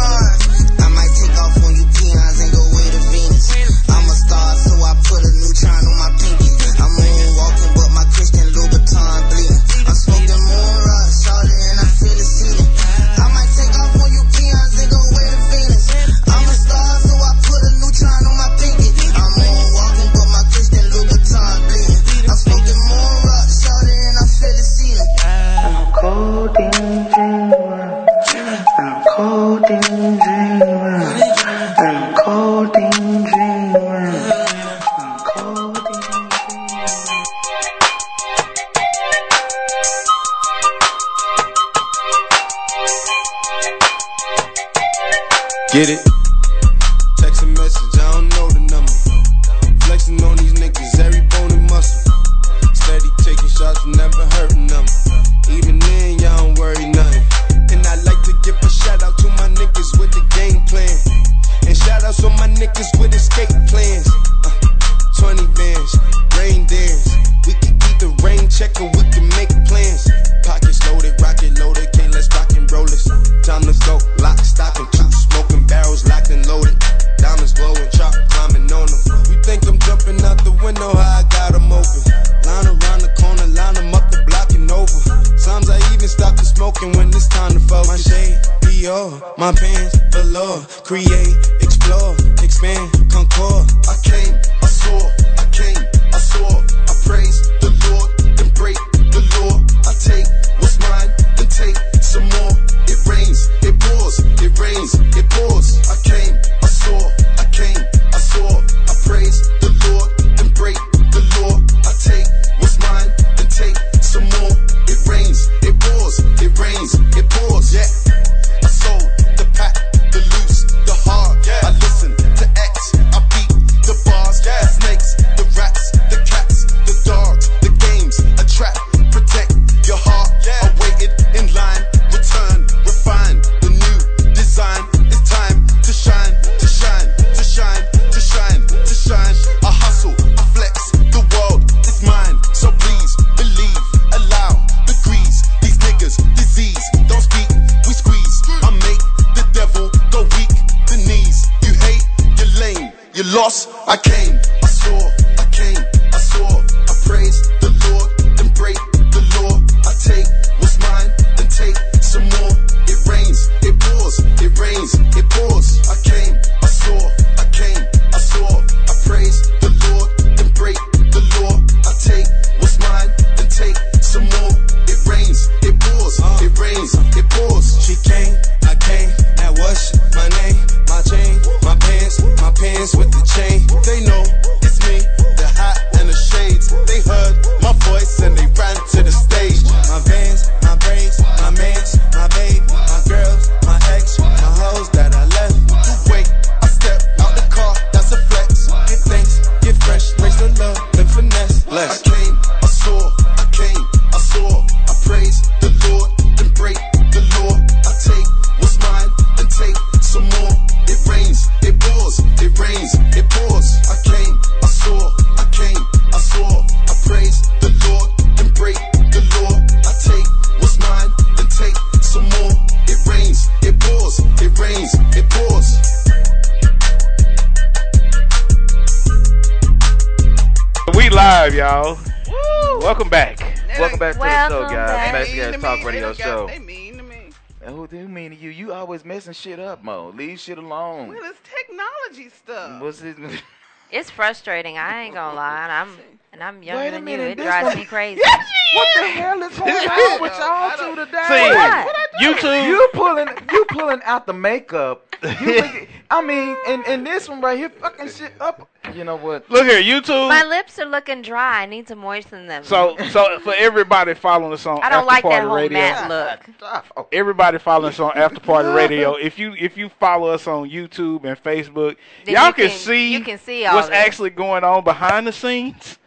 Welcome 232.97 233.11
back. 233.11 233.37
They 233.37 233.79
Welcome 233.79 233.99
back 233.99 234.17
welcome 234.17 234.57
to 234.57 234.63
the 234.63 234.69
show, 234.69 234.75
guys. 234.75 235.11
Back. 235.11 235.27
to 235.27 235.51
the 235.51 235.57
Talk. 235.59 235.85
Radio 235.85 236.13
they 236.13 236.23
Show. 236.23 236.47
Got, 236.47 236.53
they 236.53 236.57
mean 236.57 236.97
to 236.97 237.03
me. 237.03 237.29
And 237.61 237.75
who 237.75 237.85
do 237.85 238.07
mean 238.07 238.31
to 238.31 238.35
you? 238.35 238.49
You 238.49 238.73
always 238.73 239.05
messing 239.05 239.33
shit 239.33 239.59
up, 239.59 239.83
Mo. 239.83 240.11
Leave 240.15 240.39
shit 240.39 240.57
alone. 240.57 241.09
Well, 241.09 241.19
it's 241.23 241.37
technology 241.47 242.29
stuff. 242.29 242.81
What's 242.81 243.03
it? 243.03 243.17
It's 243.91 244.09
frustrating. 244.09 244.79
I 244.79 245.03
ain't 245.03 245.13
gonna 245.13 245.35
lie. 245.35 245.67
I'm 245.69 245.89
and 246.33 246.43
I'm 246.43 246.61
younger 246.61 246.83
Wait 246.83 246.89
a 246.89 246.91
than 246.91 247.07
you. 247.07 247.19
It 247.19 247.37
drives 247.37 247.67
one... 247.67 247.77
me 247.77 247.85
crazy. 247.85 248.21
Yes, 248.23 248.45
she 248.47 248.77
what 248.77 248.87
is. 248.87 248.95
the 248.95 249.21
hell 249.21 249.41
is 249.43 249.57
going 249.57 249.71
on 249.71 250.21
with 250.21 250.33
y'all 250.39 250.77
two 250.77 251.05
today? 251.05 251.25
See, 251.27 251.55
what? 251.55 251.85
What 251.85 252.07
you 252.19 252.39
two, 252.39 252.51
you 252.67 252.89
pulling, 252.93 253.27
you 253.51 253.65
pulling 253.69 254.01
out 254.03 254.27
the 254.27 254.33
makeup. 254.33 255.15
I 255.23 256.21
mean, 256.23 256.55
and, 256.67 256.85
and 256.85 257.05
this 257.05 257.27
one 257.27 257.41
right 257.41 257.57
here, 257.57 257.69
fucking 257.69 258.09
shit 258.09 258.33
up. 258.39 258.69
You 258.93 259.03
know 259.03 259.15
what? 259.15 259.49
Look 259.49 259.65
here, 259.65 259.79
you 259.79 260.01
two. 260.01 260.13
My 260.13 260.43
lips 260.43 260.79
are 260.79 260.85
looking 260.85 261.21
dry. 261.21 261.63
I 261.63 261.65
need 261.65 261.87
to 261.87 261.95
moisten 261.95 262.47
them. 262.47 262.63
So, 262.63 262.95
so 263.09 263.39
for 263.39 263.53
everybody 263.55 264.13
following 264.13 264.53
us 264.53 264.65
on, 264.65 264.81
I 264.81 264.89
don't 264.89 264.99
After 264.99 265.07
like 265.07 265.23
Party 265.23 265.35
that 265.35 265.47
whole 265.47 265.55
Radio, 265.55 266.07
look. 266.07 266.83
Oh. 266.95 267.07
Everybody 267.11 267.57
following 267.57 267.91
us 267.91 267.99
on 267.99 268.11
After 268.15 268.39
Party 268.39 268.69
Radio. 268.69 269.15
If 269.15 269.39
you 269.39 269.53
if 269.57 269.77
you 269.77 269.89
follow 269.89 270.29
us 270.29 270.47
on 270.47 270.69
YouTube 270.69 271.25
and 271.25 271.41
Facebook, 271.41 271.97
then 272.25 272.35
y'all 272.35 272.47
you 272.47 272.53
can, 272.53 272.69
can, 272.69 272.77
see 272.77 273.13
you 273.13 273.21
can 273.21 273.39
see 273.39 273.63
what's 273.63 273.89
this. 273.89 273.97
actually 273.97 274.29
going 274.29 274.63
on 274.63 274.83
behind 274.83 275.27
the 275.27 275.33
scenes. 275.33 275.97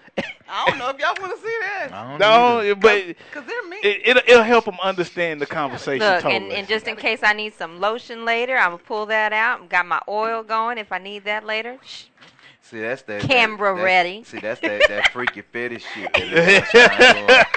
I 0.51 0.67
don't 0.67 0.79
know 0.79 0.89
if 0.89 0.99
y'all 0.99 1.15
want 1.21 1.37
to 1.37 1.47
see 1.47 1.57
that. 1.63 2.19
No, 2.19 2.75
but 2.75 3.07
because 3.07 3.47
they're 3.47 3.69
mean. 3.69 3.81
It, 3.83 4.15
will 4.15 4.23
it'll 4.27 4.43
help 4.43 4.65
them 4.65 4.79
understand 4.83 5.41
the 5.41 5.47
conversation. 5.47 6.07
Look, 6.07 6.23
totally. 6.23 6.37
and, 6.37 6.53
and 6.53 6.69
just 6.69 6.87
in 6.89 6.97
case 6.97 7.21
I 7.23 7.33
need 7.33 7.55
some 7.55 7.81
lotion 7.81 8.25
later, 8.25 8.57
I'm 8.57 8.73
gonna 8.73 8.79
pull 8.79 9.07
that 9.07 9.33
out. 9.33 9.69
Got 9.69 9.87
my 9.87 10.01
oil 10.09 10.43
going. 10.43 10.79
If 10.79 10.93
I 10.93 10.99
need 10.99 11.25
that 11.25 11.47
later, 11.47 11.79
shh, 11.85 12.05
See, 12.71 12.81
that's 12.81 13.03
that. 13.03 13.21
Camera 13.23 13.75
that, 13.75 13.83
ready. 13.83 14.23
See, 14.23 14.39
that's 14.39 14.61
that 14.61 14.83
that 14.87 15.11
freaky 15.11 15.43
fetish 15.43 15.83
shit. 15.93 16.13
That 16.13 17.49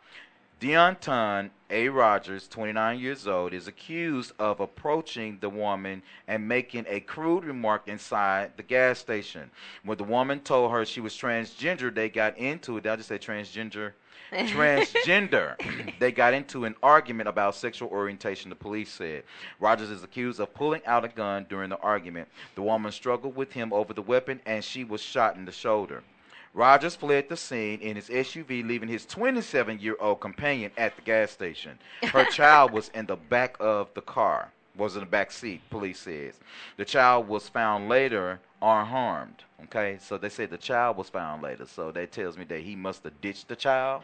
Deonton 0.61 1.49
A. 1.70 1.88
Rogers, 1.88 2.46
29 2.46 2.99
years 2.99 3.27
old, 3.27 3.55
is 3.55 3.66
accused 3.66 4.33
of 4.38 4.61
approaching 4.61 5.38
the 5.40 5.49
woman 5.49 6.03
and 6.29 6.46
making 6.46 6.85
a 6.87 7.01
crude 7.01 7.44
remark 7.44 7.88
inside 7.88 8.53
the 8.59 8.62
gas 8.62 8.99
station. 8.99 9.51
When 9.85 9.96
the 9.96 10.05
woman 10.05 10.40
told 10.40 10.73
her 10.73 10.85
she 10.85 11.01
was 11.01 11.14
transgender, 11.14 11.94
they 11.94 12.11
got 12.11 12.37
into 12.37 12.77
it. 12.77 12.83
Did 12.83 12.92
I 12.92 12.96
just 12.96 13.09
say 13.09 13.18
transgender? 13.18 13.92
Transgender. 14.33 15.57
they 15.99 16.12
got 16.12 16.35
into 16.35 16.66
an 16.66 16.77
argument 16.83 17.31
about 17.31 17.57
sexual 17.57 17.88
orientation, 17.88 18.51
the 18.51 18.55
police 18.55 18.92
said. 18.92 19.25
Rogers 19.61 19.90
is 19.90 20.05
accused 20.05 20.40
of 20.40 20.53
pulling 20.53 20.85
out 20.85 21.07
a 21.07 21.09
gun 21.09 21.46
during 21.49 21.70
the 21.70 21.79
argument. 21.79 22.29
The 22.55 22.62
woman 22.62 22.92
struggled 22.92 23.35
with 23.35 23.53
him 23.53 23.73
over 23.73 23.94
the 23.94 24.03
weapon 24.03 24.42
and 24.44 24.62
she 24.62 24.85
was 24.85 25.01
shot 25.01 25.37
in 25.37 25.46
the 25.46 25.53
shoulder. 25.53 26.03
Rogers 26.52 26.96
fled 26.96 27.28
the 27.28 27.36
scene 27.36 27.80
in 27.80 27.94
his 27.94 28.08
SUV, 28.08 28.66
leaving 28.66 28.88
his 28.88 29.06
27 29.06 29.78
year 29.78 29.96
old 30.00 30.20
companion 30.20 30.72
at 30.76 30.96
the 30.96 31.02
gas 31.02 31.30
station. 31.30 31.78
Her 32.02 32.24
child 32.30 32.72
was 32.72 32.88
in 32.88 33.06
the 33.06 33.16
back 33.16 33.56
of 33.60 33.94
the 33.94 34.00
car, 34.00 34.50
was 34.76 34.96
in 34.96 35.00
the 35.00 35.06
back 35.06 35.30
seat, 35.30 35.60
police 35.70 36.00
says. 36.00 36.40
The 36.76 36.84
child 36.84 37.28
was 37.28 37.48
found 37.48 37.88
later 37.88 38.40
unharmed. 38.60 39.44
Okay, 39.64 39.98
so 40.00 40.18
they 40.18 40.28
say 40.28 40.46
the 40.46 40.58
child 40.58 40.96
was 40.96 41.08
found 41.08 41.42
later, 41.42 41.66
so 41.66 41.92
that 41.92 42.10
tells 42.10 42.36
me 42.36 42.44
that 42.44 42.60
he 42.60 42.74
must 42.74 43.04
have 43.04 43.20
ditched 43.20 43.46
the 43.46 43.56
child. 43.56 44.02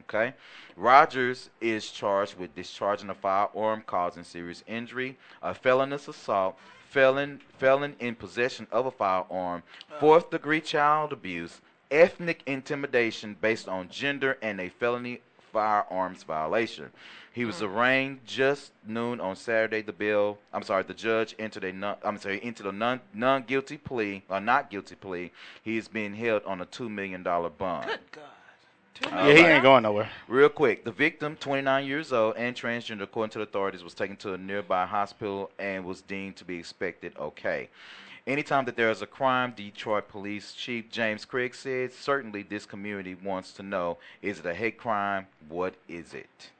Okay, 0.00 0.34
Rogers 0.76 1.50
is 1.60 1.90
charged 1.90 2.38
with 2.38 2.54
discharging 2.54 3.10
a 3.10 3.14
firearm 3.14 3.82
causing 3.84 4.22
serious 4.22 4.62
injury, 4.68 5.18
a 5.42 5.52
felonious 5.52 6.06
assault, 6.06 6.56
felon 6.88 7.40
felon 7.58 7.96
in 7.98 8.14
possession 8.14 8.68
of 8.70 8.86
a 8.86 8.90
firearm, 8.92 9.64
uh. 9.90 9.98
fourth 9.98 10.30
degree 10.30 10.60
child 10.60 11.12
abuse, 11.12 11.60
ethnic 11.90 12.42
intimidation 12.46 13.36
based 13.40 13.68
on 13.68 13.88
gender, 13.88 14.38
and 14.42 14.60
a 14.60 14.68
felony 14.68 15.20
firearms 15.52 16.22
violation. 16.22 16.90
He 17.32 17.44
was 17.44 17.56
mm. 17.56 17.68
arraigned 17.68 18.20
just 18.26 18.72
noon 18.86 19.20
on 19.20 19.36
Saturday. 19.36 19.82
The 19.82 19.92
bill, 19.92 20.38
I'm 20.52 20.62
sorry, 20.62 20.82
the 20.82 20.94
judge 20.94 21.34
entered 21.38 21.64
a 21.64 21.72
non, 21.72 21.96
I'm 22.02 22.18
sorry, 22.18 22.40
entered 22.42 22.66
a 22.66 22.72
non 22.72 23.00
non 23.14 23.44
guilty 23.44 23.76
plea 23.76 24.22
or 24.28 24.40
not 24.40 24.70
guilty 24.70 24.96
plea. 24.96 25.30
He 25.62 25.76
is 25.76 25.88
being 25.88 26.14
held 26.14 26.42
on 26.44 26.60
a 26.60 26.66
two 26.66 26.88
million 26.88 27.22
dollar 27.22 27.50
bond. 27.50 27.86
Good 27.86 28.00
God. 28.12 28.24
Two 28.94 29.08
uh, 29.10 29.26
Yeah, 29.28 29.34
he 29.34 29.40
ain't 29.44 29.62
going 29.62 29.84
nowhere. 29.84 30.10
Real 30.26 30.48
quick, 30.48 30.84
the 30.84 30.90
victim, 30.90 31.36
29 31.36 31.86
years 31.86 32.12
old 32.12 32.36
and 32.36 32.56
transgender, 32.56 33.02
according 33.02 33.30
to 33.30 33.38
the 33.38 33.44
authorities, 33.44 33.84
was 33.84 33.94
taken 33.94 34.16
to 34.16 34.34
a 34.34 34.38
nearby 34.38 34.84
hospital 34.86 35.50
and 35.58 35.84
was 35.84 36.02
deemed 36.02 36.36
to 36.36 36.44
be 36.44 36.58
expected 36.58 37.12
okay. 37.18 37.68
Anytime 38.28 38.66
that 38.66 38.76
there 38.76 38.90
is 38.90 39.00
a 39.00 39.06
crime, 39.06 39.54
Detroit 39.56 40.06
Police 40.08 40.52
Chief 40.52 40.90
James 40.90 41.24
Craig 41.24 41.54
said, 41.54 41.94
certainly 41.94 42.42
this 42.42 42.66
community 42.66 43.14
wants 43.14 43.52
to 43.52 43.62
know 43.62 43.96
is 44.20 44.38
it 44.40 44.44
a 44.44 44.52
hate 44.52 44.76
crime? 44.76 45.26
What 45.48 45.76
is 45.88 46.12
it? 46.12 46.50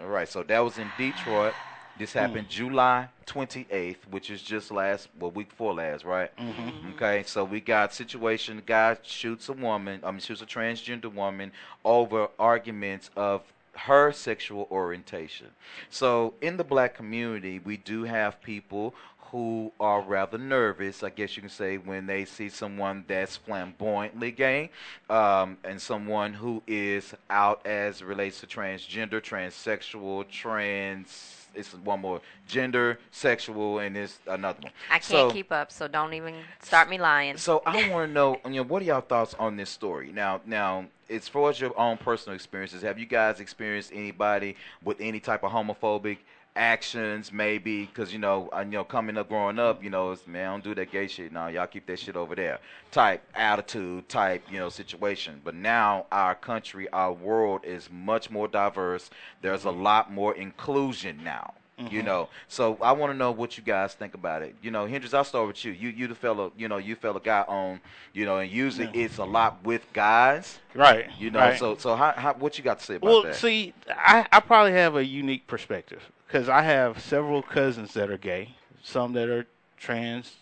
All 0.00 0.06
right, 0.06 0.28
so 0.28 0.44
that 0.44 0.60
was 0.60 0.78
in 0.78 0.88
Detroit. 0.96 1.52
This 1.98 2.12
happened 2.12 2.48
July 2.48 3.08
28th, 3.26 4.06
which 4.08 4.30
is 4.30 4.40
just 4.40 4.70
last, 4.70 5.08
well, 5.18 5.32
week 5.32 5.48
before 5.48 5.74
last, 5.74 6.04
right? 6.04 6.34
Mhm. 6.36 6.94
Okay, 6.94 7.24
so 7.24 7.42
we 7.42 7.60
got 7.60 7.92
situation. 7.92 8.62
Guy 8.64 8.96
shoots 9.02 9.48
a 9.48 9.52
woman. 9.52 10.00
I 10.04 10.12
mean, 10.12 10.20
shoots 10.20 10.42
a 10.42 10.46
transgender 10.46 11.12
woman 11.12 11.50
over 11.84 12.28
arguments 12.38 13.10
of 13.16 13.42
her 13.74 14.12
sexual 14.12 14.68
orientation. 14.70 15.48
So 15.88 16.34
in 16.40 16.56
the 16.56 16.64
black 16.64 16.94
community, 16.94 17.58
we 17.58 17.76
do 17.78 18.04
have 18.04 18.40
people 18.42 18.94
who 19.32 19.72
are 19.80 20.02
rather 20.02 20.36
nervous, 20.36 21.02
I 21.02 21.08
guess 21.08 21.36
you 21.36 21.40
can 21.42 21.50
say, 21.50 21.78
when 21.78 22.06
they 22.06 22.26
see 22.26 22.50
someone 22.50 23.04
that's 23.08 23.36
flamboyantly 23.38 24.30
gay, 24.30 24.70
um, 25.08 25.56
and 25.64 25.80
someone 25.80 26.34
who 26.34 26.62
is 26.66 27.14
out 27.30 27.66
as 27.66 28.02
it 28.02 28.04
relates 28.04 28.40
to 28.40 28.46
transgender, 28.46 29.22
transsexual, 29.22 30.28
trans. 30.30 31.48
It's 31.54 31.74
one 31.74 32.00
more 32.00 32.20
gender, 32.46 32.98
sexual, 33.10 33.78
and 33.78 33.96
it's 33.96 34.18
another 34.26 34.60
one. 34.62 34.72
I 34.90 34.94
can't 34.94 35.04
So- 35.04 35.30
keep 35.30 35.50
up, 35.50 35.72
so 35.72 35.88
don't 35.88 36.12
even 36.14 36.34
start 36.62 36.88
me 36.90 36.98
lying. 36.98 37.36
so 37.38 37.62
I 37.66 37.88
want 37.90 38.08
to 38.10 38.12
know, 38.12 38.40
you 38.44 38.50
know, 38.52 38.62
what 38.62 38.82
are 38.82 38.84
y'all 38.86 39.00
thoughts 39.00 39.34
on 39.38 39.56
this 39.56 39.68
story? 39.70 40.12
Now, 40.12 40.40
now, 40.46 40.86
as 41.10 41.28
far 41.28 41.50
as 41.50 41.60
your 41.60 41.78
own 41.78 41.96
personal 41.98 42.34
experiences, 42.34 42.82
have 42.82 42.98
you 42.98 43.04
guys 43.06 43.40
experienced 43.40 43.92
anybody 43.94 44.56
with 44.82 44.98
any 45.00 45.20
type 45.20 45.42
of 45.42 45.52
homophobic 45.52 46.18
actions? 46.56 47.32
Maybe 47.32 47.86
because 47.86 48.12
you 48.12 48.18
know, 48.18 48.48
I, 48.52 48.62
you 48.62 48.70
know, 48.70 48.84
coming 48.84 49.16
up, 49.16 49.28
growing 49.28 49.58
up, 49.58 49.82
you 49.82 49.90
know, 49.90 50.12
it's, 50.12 50.26
man, 50.26 50.50
don't 50.50 50.64
do 50.64 50.74
that 50.74 50.90
gay 50.90 51.06
shit. 51.06 51.32
Now, 51.32 51.48
y'all 51.48 51.66
keep 51.66 51.86
that 51.86 51.98
shit 51.98 52.16
over 52.16 52.34
there. 52.34 52.58
Type 52.90 53.22
attitude, 53.34 54.08
type, 54.08 54.42
you 54.50 54.58
know, 54.58 54.68
situation. 54.68 55.40
But 55.44 55.54
now, 55.54 56.06
our 56.12 56.34
country, 56.34 56.88
our 56.92 57.12
world 57.12 57.62
is 57.64 57.88
much 57.90 58.30
more 58.30 58.48
diverse. 58.48 59.10
There's 59.40 59.64
a 59.64 59.70
lot 59.70 60.12
more 60.12 60.34
inclusion 60.34 61.22
now. 61.24 61.54
You 61.78 62.02
Mhm. 62.02 62.04
know, 62.04 62.28
so 62.48 62.78
I 62.80 62.92
want 62.92 63.12
to 63.12 63.18
know 63.18 63.32
what 63.32 63.56
you 63.56 63.64
guys 63.64 63.94
think 63.94 64.14
about 64.14 64.42
it. 64.42 64.54
You 64.62 64.70
know, 64.70 64.86
Hendrix, 64.86 65.14
I'll 65.14 65.24
start 65.24 65.48
with 65.48 65.64
you. 65.64 65.72
You, 65.72 65.88
you 65.88 66.06
the 66.06 66.14
fellow, 66.14 66.52
you 66.56 66.68
know, 66.68 66.76
you 66.76 66.94
fellow 66.94 67.18
guy 67.18 67.44
on, 67.48 67.80
you 68.12 68.24
know, 68.24 68.38
and 68.38 68.48
usually 68.52 68.88
it's 68.92 69.18
a 69.18 69.24
lot 69.24 69.64
with 69.64 69.90
guys, 69.92 70.60
Right. 70.74 71.08
You 71.18 71.30
know, 71.30 71.40
right. 71.40 71.58
so 71.58 71.76
so 71.78 71.96
how, 71.96 72.12
how 72.12 72.34
what 72.34 72.56
you 72.56 72.62
got 72.62 72.78
to 72.78 72.84
say 72.84 72.96
about 72.96 73.06
well, 73.08 73.22
that? 73.22 73.28
Well, 73.30 73.38
see, 73.38 73.74
I, 73.88 74.26
I 74.30 74.40
probably 74.40 74.72
have 74.72 74.96
a 74.96 75.04
unique 75.04 75.46
perspective 75.46 76.02
because 76.32 76.48
I 76.48 76.62
have 76.62 76.98
several 76.98 77.42
cousins 77.42 77.92
that 77.92 78.10
are 78.10 78.16
gay, 78.16 78.54
some 78.82 79.12
that 79.12 79.28
are 79.28 79.46
trans, 79.76 80.36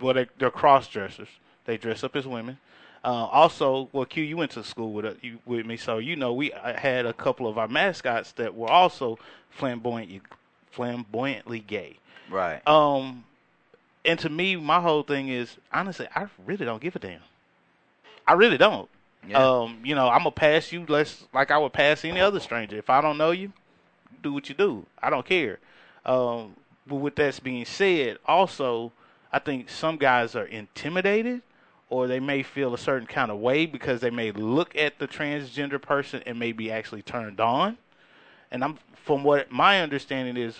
well, 0.00 0.14
they, 0.14 0.26
they're 0.38 0.50
cross 0.50 0.88
dressers. 0.88 1.28
They 1.66 1.76
dress 1.76 2.02
up 2.02 2.16
as 2.16 2.26
women. 2.26 2.56
Uh, 3.04 3.26
also, 3.26 3.90
well, 3.92 4.06
Q, 4.06 4.24
you 4.24 4.38
went 4.38 4.52
to 4.52 4.64
school 4.64 4.92
with 4.92 5.04
uh, 5.04 5.12
you, 5.20 5.38
with 5.44 5.66
me, 5.66 5.76
so 5.76 5.98
you 5.98 6.16
know 6.16 6.32
we 6.32 6.50
uh, 6.50 6.72
had 6.74 7.04
a 7.04 7.12
couple 7.12 7.46
of 7.46 7.58
our 7.58 7.68
mascots 7.68 8.32
that 8.32 8.54
were 8.54 8.70
also 8.70 9.18
flamboyant, 9.50 10.22
flamboyantly 10.70 11.60
gay. 11.60 11.98
Right. 12.30 12.66
Um, 12.66 13.24
and 14.04 14.18
to 14.20 14.30
me, 14.30 14.56
my 14.56 14.80
whole 14.80 15.02
thing 15.02 15.28
is 15.28 15.56
honestly, 15.72 16.08
I 16.16 16.26
really 16.46 16.64
don't 16.64 16.80
give 16.80 16.96
a 16.96 16.98
damn. 16.98 17.20
I 18.26 18.32
really 18.32 18.56
don't. 18.56 18.88
Yeah. 19.28 19.44
Um, 19.46 19.80
you 19.84 19.94
know, 19.94 20.08
I'm 20.08 20.20
gonna 20.20 20.30
pass 20.30 20.72
you 20.72 20.86
less 20.88 21.24
like 21.34 21.50
I 21.50 21.58
would 21.58 21.74
pass 21.74 22.04
any 22.04 22.20
other 22.20 22.40
stranger. 22.40 22.78
If 22.78 22.88
I 22.90 23.00
don't 23.00 23.18
know 23.18 23.30
you, 23.30 23.52
do 24.22 24.32
what 24.32 24.48
you 24.48 24.54
do. 24.54 24.86
I 25.02 25.10
don't 25.10 25.26
care. 25.26 25.58
Um, 26.04 26.54
but 26.86 26.96
with 26.96 27.16
that 27.16 27.42
being 27.42 27.64
said, 27.64 28.18
also, 28.26 28.92
I 29.32 29.38
think 29.38 29.68
some 29.68 29.96
guys 29.96 30.36
are 30.36 30.46
intimidated, 30.46 31.42
or 31.90 32.06
they 32.06 32.20
may 32.20 32.42
feel 32.42 32.74
a 32.74 32.78
certain 32.78 33.06
kind 33.06 33.30
of 33.30 33.38
way 33.38 33.66
because 33.66 34.00
they 34.00 34.10
may 34.10 34.30
look 34.32 34.76
at 34.76 34.98
the 34.98 35.08
transgender 35.08 35.80
person 35.80 36.22
and 36.26 36.38
may 36.38 36.52
be 36.52 36.70
actually 36.70 37.02
turned 37.02 37.40
on. 37.40 37.76
And 38.50 38.62
I'm 38.62 38.78
from 38.94 39.24
what 39.24 39.50
my 39.50 39.80
understanding 39.80 40.36
is, 40.36 40.56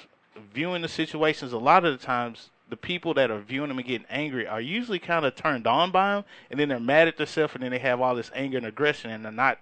viewing 0.52 0.82
the 0.82 0.88
situations 0.88 1.52
a 1.52 1.58
lot 1.58 1.84
of 1.84 1.98
the 1.98 2.04
times 2.04 2.50
the 2.68 2.76
people 2.76 3.14
that 3.14 3.30
are 3.30 3.38
viewing 3.38 3.68
them 3.68 3.78
and 3.78 3.86
getting 3.86 4.06
angry 4.10 4.46
are 4.46 4.60
usually 4.60 4.98
kind 4.98 5.24
of 5.24 5.34
turned 5.34 5.66
on 5.66 5.90
by 5.90 6.14
them, 6.14 6.24
and 6.50 6.58
then 6.58 6.68
they're 6.68 6.80
mad 6.80 7.08
at 7.08 7.16
themselves, 7.16 7.54
and 7.54 7.62
then 7.62 7.70
they 7.70 7.78
have 7.78 8.00
all 8.00 8.14
this 8.14 8.30
anger 8.34 8.58
and 8.58 8.66
aggression, 8.66 9.10
and 9.10 9.24
they're 9.24 9.32
not 9.32 9.58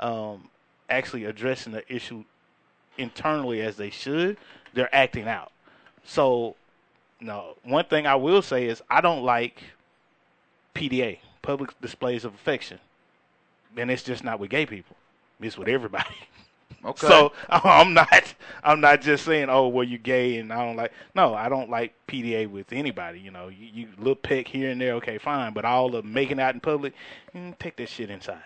um, 0.00 0.48
actually 0.88 1.24
addressing 1.24 1.72
the 1.72 1.94
issue 1.94 2.24
internally 2.98 3.62
as 3.62 3.76
they 3.76 3.90
should. 3.90 4.36
They're 4.74 4.94
acting 4.94 5.28
out. 5.28 5.52
So, 6.04 6.56
no, 7.20 7.56
one 7.64 7.84
thing 7.84 8.06
I 8.06 8.14
will 8.14 8.42
say 8.42 8.66
is 8.66 8.82
I 8.90 9.00
don't 9.00 9.22
like 9.22 9.62
PDA, 10.74 11.18
public 11.42 11.78
displays 11.80 12.24
of 12.24 12.34
affection, 12.34 12.78
and 13.76 13.90
it's 13.90 14.02
just 14.02 14.24
not 14.24 14.38
with 14.38 14.50
gay 14.50 14.66
people. 14.66 14.96
It's 15.40 15.58
with 15.58 15.68
everybody. 15.68 16.16
Okay. 16.84 17.08
So 17.08 17.32
I'm 17.48 17.92
not 17.92 18.34
I'm 18.62 18.80
not 18.80 19.00
just 19.00 19.24
saying 19.24 19.48
oh 19.50 19.66
well 19.66 19.82
you're 19.82 19.98
gay 19.98 20.36
and 20.36 20.52
I 20.52 20.64
don't 20.64 20.76
like 20.76 20.92
no 21.14 21.34
I 21.34 21.48
don't 21.48 21.68
like 21.68 21.92
PDA 22.06 22.48
with 22.48 22.72
anybody 22.72 23.18
you 23.18 23.32
know 23.32 23.48
you, 23.48 23.68
you 23.72 23.88
little 23.98 24.14
peck 24.14 24.46
here 24.46 24.70
and 24.70 24.80
there 24.80 24.94
okay 24.94 25.18
fine 25.18 25.52
but 25.54 25.64
all 25.64 25.88
the 25.88 26.02
making 26.02 26.38
out 26.38 26.54
in 26.54 26.60
public 26.60 26.92
mm, 27.34 27.58
take 27.58 27.76
that 27.76 27.88
shit 27.88 28.10
inside. 28.10 28.42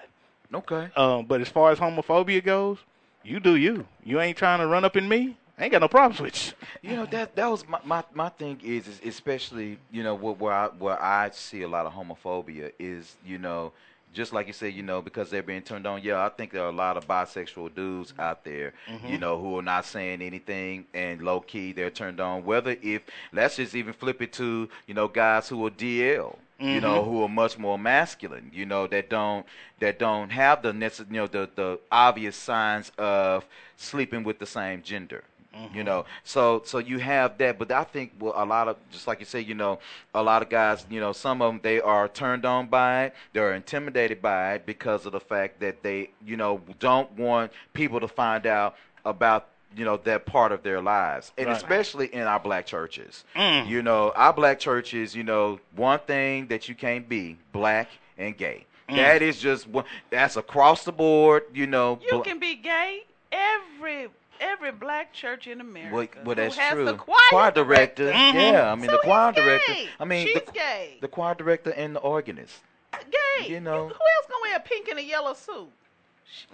Okay. 0.55 0.89
Um, 0.97 1.27
but 1.27 1.41
as 1.41 1.49
far 1.49 1.73
as 1.73 1.79
homophobia 1.79 2.45
goes, 2.45 2.79
you 3.25 3.41
do 3.41 3.57
you. 3.57 3.87
You 4.05 4.21
ain't 4.21 4.37
trying 4.37 4.61
to 4.61 4.67
run 4.67 4.85
up 4.85 4.97
in 4.97 5.09
me. 5.09 5.37
I 5.59 5.65
ain't 5.65 5.73
got 5.73 5.81
no 5.81 5.89
problems 5.89 6.21
with 6.21 6.55
you. 6.83 6.91
You 6.91 6.97
know 6.97 7.07
that 7.07 7.37
that 7.37 7.47
was 7.51 7.67
my 7.69 7.79
my, 7.85 8.05
my 8.13 8.29
thing 8.31 8.61
is, 8.65 8.89
is 8.89 9.01
especially 9.05 9.79
you 9.91 10.03
know 10.03 10.15
where 10.15 10.35
where 10.35 10.53
I, 10.53 10.67
where 10.69 11.01
I 11.01 11.31
see 11.31 11.63
a 11.63 11.69
lot 11.69 11.87
of 11.87 11.93
homophobia 11.93 12.73
is 12.79 13.17
you 13.25 13.39
know 13.39 13.73
just 14.13 14.33
like 14.33 14.47
you 14.47 14.53
said 14.53 14.75
you 14.75 14.83
know 14.83 15.01
because 15.03 15.31
they're 15.31 15.43
being 15.43 15.63
turned 15.63 15.87
on. 15.87 16.03
Yeah, 16.03 16.25
I 16.25 16.29
think 16.29 16.53
there 16.53 16.63
are 16.63 16.69
a 16.69 16.73
lot 16.73 16.97
of 16.97 17.07
bisexual 17.07 17.75
dudes 17.75 18.13
out 18.19 18.45
there 18.45 18.73
you 18.89 19.17
Mhm. 19.17 19.21
know 19.21 19.39
who 19.41 19.59
are 19.59 19.63
not 19.63 19.85
saying 19.85 20.21
anything 20.23 20.87
and 20.95 21.23
low 21.23 21.41
key 21.41 21.73
they're 21.73 21.91
turned 21.91 22.21
on. 22.21 22.45
Whether 22.45 22.77
if 22.83 23.03
let's 23.33 23.57
just 23.57 23.75
even 23.75 23.93
flip 23.93 24.21
it 24.23 24.33
to 24.35 24.69
you 24.87 24.95
know 24.95 25.09
guys 25.09 25.49
who 25.49 25.65
are 25.67 25.71
DL. 25.71 26.39
You 26.59 26.81
know 26.81 27.03
Mhm. 27.03 27.05
who 27.07 27.23
are 27.25 27.29
much 27.29 27.59
more 27.59 27.77
masculine. 27.77 28.51
You 28.55 28.67
know 28.67 28.87
that 28.87 29.09
don't 29.11 29.45
that 29.81 29.99
don't 29.99 30.31
have 30.31 30.63
the 30.63 30.71
necess- 30.73 31.11
you 31.11 31.17
know 31.17 31.27
the 31.27 31.51
the 31.57 31.81
obvious 31.91 32.37
signs 32.37 32.93
of 32.99 33.45
sleeping 33.77 34.23
with 34.23 34.39
the 34.39 34.47
same 34.47 34.81
gender. 34.83 35.25
You 35.75 35.85
know, 35.85 36.07
so 36.25 36.63
so 36.65 36.79
you 36.79 36.99
have 36.99 37.37
that, 37.39 37.59
but 37.59 37.71
I 37.71 37.85
think 37.85 38.13
well, 38.19 38.33
a 38.37 38.45
lot 38.45 38.69
of 38.69 38.77
just 38.91 39.07
like 39.07 39.21
you 39.21 39.27
say, 39.27 39.41
you 39.41 39.55
know, 39.55 39.79
a 40.15 40.23
lot 40.23 40.41
of 40.43 40.49
guys, 40.49 40.87
you 40.89 40.99
know, 40.99 41.13
some 41.13 41.43
of 41.43 41.53
them 41.53 41.61
they 41.63 41.79
are 41.81 42.09
turned 42.09 42.47
on 42.47 42.69
by 42.69 43.05
it, 43.05 43.15
they're 43.35 43.53
intimidated 43.55 44.23
by 44.23 44.55
it 44.55 44.65
because 44.67 45.05
of 45.05 45.13
the 45.13 45.21
fact 45.21 45.61
that 45.61 45.83
they, 45.83 46.09
you 46.25 46.37
know, 46.39 46.63
don't 46.81 47.11
want 47.19 47.53
people 47.75 48.01
to 48.01 48.09
find 48.09 48.47
out 48.47 48.77
about 49.05 49.49
you 49.77 49.85
know 49.85 49.99
that 49.99 50.25
part 50.27 50.53
of 50.53 50.63
their 50.63 50.81
lives, 50.81 51.33
and 51.37 51.47
Right. 51.49 51.57
especially 51.57 52.07
in 52.07 52.23
our 52.23 52.41
black 52.41 52.65
churches. 52.67 53.25
Mm. 53.37 53.67
You 53.69 53.83
know, 53.83 54.11
our 54.17 54.33
black 54.33 54.59
churches, 54.59 55.15
you 55.15 55.23
know, 55.23 55.61
one 55.77 55.99
thing 56.01 56.47
that 56.49 56.69
you 56.69 56.75
can't 56.75 57.09
be 57.09 57.37
black 57.53 57.89
and 58.19 58.37
gay. 58.37 58.65
Mm. 58.89 58.97
That 58.97 59.23
is 59.23 59.39
just 59.39 59.69
one. 59.69 59.85
That's 60.11 60.37
across 60.37 60.85
the 60.85 60.93
board. 60.93 61.45
You 61.55 61.67
know, 61.67 61.99
You 62.03 62.11
bla- 62.11 62.25
can 62.25 62.39
be 62.39 62.55
gay. 62.57 63.05
Every 63.31 64.09
every 64.43 64.73
black 64.73 65.13
church 65.13 65.47
in 65.47 65.61
America 65.61 65.93
Well, 65.95 66.25
well, 66.27 66.35
that's 66.37 66.55
who 66.57 66.61
has 66.61 66.73
true. 66.75 66.85
the 66.85 66.95
choir, 66.95 67.51
director, 67.53 67.65
director. 67.65 68.13
Mm-hmm. 68.13 68.37
yeah. 68.39 68.73
I 68.73 68.75
mean, 68.75 68.87
So 68.87 68.93
the 68.93 68.99
choir 68.99 69.33
he's 69.33 69.43
director. 69.43 69.73
gay. 69.73 69.89
I 70.01 70.05
mean, 70.05 70.27
She's 70.27 70.43
the, 70.45 70.53
gay. 70.53 70.99
the 71.01 71.09
choir 71.09 71.35
director 71.35 71.71
and 71.71 71.97
the 71.97 72.01
organist. 72.01 72.55
Gay. 72.93 73.49
You 73.49 73.61
know. 73.61 73.85
Who 73.89 73.95
else 73.95 74.27
gonna 74.29 74.43
wear 74.43 74.57
a 74.57 74.61
pink 74.61 74.89
and 74.89 74.99
a 74.99 75.03
yellow 75.05 75.35
suit? 75.35 75.71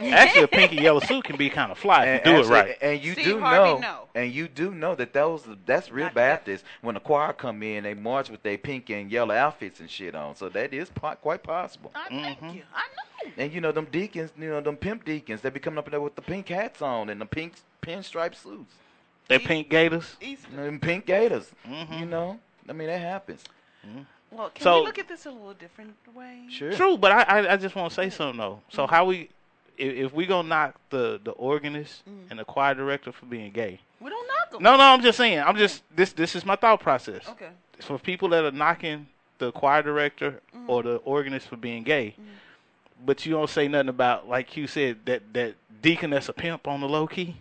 Mm-hmm. 0.00 0.12
Actually, 0.12 0.42
a 0.42 0.48
pink 0.48 0.72
and 0.72 0.80
yellow 0.80 1.00
suit 1.00 1.24
can 1.24 1.36
be 1.36 1.48
kind 1.50 1.70
of 1.70 1.78
fly 1.78 2.04
if 2.06 2.26
And 2.26 2.26
you 2.26 2.32
do 2.32 2.38
actually- 2.40 2.58
it 2.58 2.62
right. 2.62 2.78
And 2.82 3.04
you 3.04 3.12
Steve 3.12 3.24
do 3.24 3.40
Harvey, 3.40 3.72
know, 3.74 3.78
no. 3.78 4.08
and 4.14 4.32
you 4.32 4.48
do 4.48 4.74
know 4.74 4.94
that 4.96 5.12
those 5.12 5.46
that's 5.66 5.90
real 5.90 6.10
Baptist. 6.10 6.64
When 6.82 6.94
the 6.94 7.00
choir 7.00 7.32
come 7.32 7.62
in, 7.62 7.84
they 7.84 7.94
march 7.94 8.28
with 8.28 8.42
their 8.42 8.58
pink 8.58 8.90
and 8.90 9.10
yellow 9.10 9.34
outfits 9.34 9.78
and 9.80 9.88
shit 9.88 10.14
on. 10.16 10.34
So 10.34 10.48
that 10.48 10.74
is 10.74 10.90
po- 10.90 11.14
quite 11.16 11.42
possible. 11.44 11.92
I 11.94 12.08
thank 12.08 12.38
mm-hmm. 12.40 12.56
you. 12.56 12.62
I 12.74 12.82
know. 12.96 13.07
And 13.36 13.52
you 13.52 13.60
know 13.60 13.72
them 13.72 13.86
deacons, 13.90 14.32
you 14.38 14.48
know 14.48 14.60
them 14.60 14.76
pimp 14.76 15.04
deacons, 15.04 15.40
they 15.40 15.50
be 15.50 15.60
coming 15.60 15.78
up 15.78 15.90
there 15.90 16.00
with 16.00 16.14
the 16.14 16.22
pink 16.22 16.48
hats 16.48 16.82
on 16.82 17.08
and 17.08 17.20
the 17.20 17.26
pink 17.26 17.54
pinstripe 17.82 18.34
suits. 18.34 18.74
They 19.28 19.38
pink 19.38 19.68
gators. 19.68 20.16
Them 20.54 20.80
pink 20.80 21.06
gators. 21.06 21.50
Mm-hmm. 21.66 21.92
You 21.94 22.06
know, 22.06 22.40
I 22.68 22.72
mean 22.72 22.88
that 22.88 23.00
happens. 23.00 23.44
Mm-hmm. 23.86 24.00
Well, 24.30 24.50
can 24.50 24.62
So- 24.62 24.80
we 24.80 24.86
look 24.86 24.98
at 24.98 25.08
this 25.08 25.26
a 25.26 25.30
little 25.30 25.54
different 25.54 25.94
way? 26.14 26.44
Sure. 26.50 26.72
True, 26.72 26.98
but 26.98 27.12
I, 27.12 27.22
I, 27.22 27.52
I 27.52 27.56
just 27.56 27.74
want 27.74 27.90
to 27.90 27.94
say 27.94 28.10
something 28.10 28.38
though. 28.38 28.60
So 28.70 28.84
mm-hmm. 28.84 28.94
how 28.94 29.04
we, 29.06 29.28
if, 29.76 30.06
if 30.06 30.12
we 30.12 30.26
gonna 30.26 30.48
knock 30.48 30.80
the 30.90 31.20
the 31.22 31.30
organist 31.32 32.02
mm. 32.08 32.30
and 32.30 32.38
the 32.38 32.44
choir 32.44 32.74
director 32.74 33.12
for 33.12 33.26
being 33.26 33.52
gay? 33.52 33.80
We 34.00 34.10
don't 34.10 34.26
knock 34.26 34.50
them. 34.50 34.62
No, 34.62 34.76
no, 34.76 34.82
I'm 34.82 35.02
just 35.02 35.18
saying. 35.18 35.40
I'm 35.40 35.56
just 35.56 35.82
this 35.94 36.12
this 36.12 36.34
is 36.34 36.44
my 36.44 36.56
thought 36.56 36.80
process. 36.80 37.26
Okay. 37.28 37.50
For 37.80 37.98
people 37.98 38.28
that 38.30 38.44
are 38.44 38.50
knocking 38.50 39.06
the 39.38 39.52
choir 39.52 39.82
director 39.82 40.40
mm-hmm. 40.54 40.68
or 40.68 40.82
the 40.82 40.96
organist 40.96 41.46
for 41.46 41.56
being 41.56 41.84
gay, 41.84 42.16
but 43.04 43.24
you 43.26 43.32
don't 43.32 43.50
say 43.50 43.68
nothing 43.68 43.88
about 43.88 44.28
like 44.28 44.56
you 44.56 44.66
said 44.66 44.98
that 45.06 45.22
that 45.34 45.54
deacon 45.82 46.10
that's 46.10 46.28
a 46.28 46.32
pimp 46.32 46.66
on 46.66 46.80
the 46.80 46.88
low 46.88 47.06
key. 47.06 47.36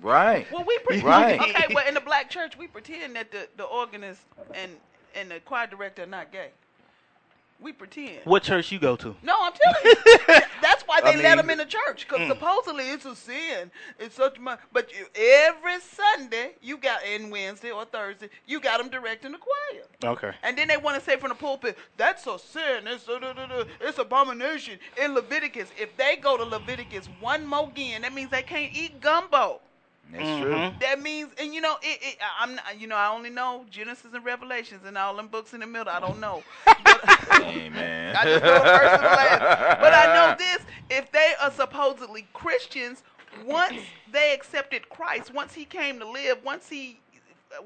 Right. 0.00 0.46
Well, 0.52 0.64
we 0.64 0.78
pretend. 0.78 1.06
Right. 1.06 1.40
Okay, 1.48 1.74
well, 1.74 1.86
in 1.86 1.94
the 1.94 2.00
black 2.00 2.30
church, 2.30 2.56
we 2.56 2.68
pretend 2.68 3.16
that 3.16 3.32
the, 3.32 3.48
the 3.56 3.64
organist 3.64 4.22
and 4.54 4.72
and 5.14 5.30
the 5.30 5.40
choir 5.40 5.66
director 5.66 6.04
are 6.04 6.06
not 6.06 6.30
gay. 6.30 6.50
We 7.60 7.72
pretend. 7.72 8.20
What 8.24 8.44
church 8.44 8.70
you 8.70 8.78
go 8.78 8.94
to? 8.96 9.16
No, 9.22 9.34
I'm 9.40 9.52
telling 9.52 9.84
you. 9.84 10.24
That's 10.62 10.82
why 10.86 11.00
I 11.02 11.10
they 11.12 11.22
let 11.22 11.36
them 11.38 11.50
in 11.50 11.58
the 11.58 11.64
church 11.66 12.06
because 12.08 12.20
Mm. 12.20 12.28
supposedly 12.28 12.84
it's 12.90 13.04
a 13.04 13.16
sin. 13.16 13.70
It's 13.98 14.14
such 14.14 14.38
much. 14.38 14.60
But 14.72 14.92
you, 14.92 15.06
every 15.16 15.80
Sunday 15.80 16.52
you 16.62 16.76
got 16.78 17.04
in 17.04 17.30
Wednesday 17.30 17.70
or 17.72 17.84
Thursday 17.84 18.28
you 18.46 18.60
got 18.60 18.78
them 18.78 18.88
directing 18.90 19.32
the 19.32 19.38
choir. 19.38 19.84
Okay. 20.12 20.30
And 20.44 20.56
then 20.56 20.68
they 20.68 20.76
want 20.76 20.98
to 20.98 21.04
say 21.04 21.16
from 21.16 21.30
the 21.30 21.34
pulpit, 21.34 21.76
that's 21.96 22.26
a 22.28 22.38
sin. 22.38 22.86
It's 22.86 23.08
a, 23.08 23.18
da, 23.18 23.32
da, 23.32 23.46
da, 23.46 23.64
it's 23.80 23.98
abomination 23.98 24.78
in 25.02 25.14
Leviticus. 25.14 25.70
If 25.76 25.96
they 25.96 26.14
go 26.16 26.36
to 26.36 26.44
Leviticus 26.44 27.08
one 27.20 27.44
more 27.44 27.68
again, 27.68 28.02
that 28.02 28.12
means 28.12 28.30
they 28.30 28.42
can't 28.42 28.70
eat 28.72 29.00
gumbo. 29.00 29.60
That's 30.10 30.24
Mm-hmm. 30.24 30.42
true. 30.42 30.70
That 30.80 31.02
means, 31.02 31.32
and 31.38 31.52
you 31.54 31.60
know, 31.60 31.76
it, 31.82 31.98
it, 32.00 32.16
I'm, 32.40 32.58
you 32.78 32.86
know, 32.86 32.96
I 32.96 33.08
only 33.10 33.28
know 33.28 33.66
Genesis 33.68 34.14
and 34.14 34.24
Revelations 34.24 34.80
and 34.86 34.96
all 34.96 35.14
them 35.14 35.28
books 35.28 35.52
in 35.52 35.60
the 35.60 35.66
middle. 35.66 35.90
I 35.92 36.00
don't 36.00 36.18
know. 36.18 36.42
Amen. 37.44 38.16
I 38.16 38.24
just 38.24 38.44
know 38.44 38.54
the 38.54 38.60
first 38.60 38.92
and 38.94 39.02
the 39.02 39.06
last. 39.06 39.80
But 39.80 39.94
I 39.94 40.14
know 40.14 40.36
this: 40.38 40.58
if 40.90 41.10
they 41.12 41.32
are 41.40 41.50
supposedly 41.50 42.26
Christians, 42.32 43.02
once 43.46 43.74
they 44.12 44.32
accepted 44.32 44.88
Christ, 44.88 45.32
once 45.32 45.54
He 45.54 45.64
came 45.64 45.98
to 45.98 46.08
live, 46.08 46.38
once 46.44 46.68
He 46.68 47.00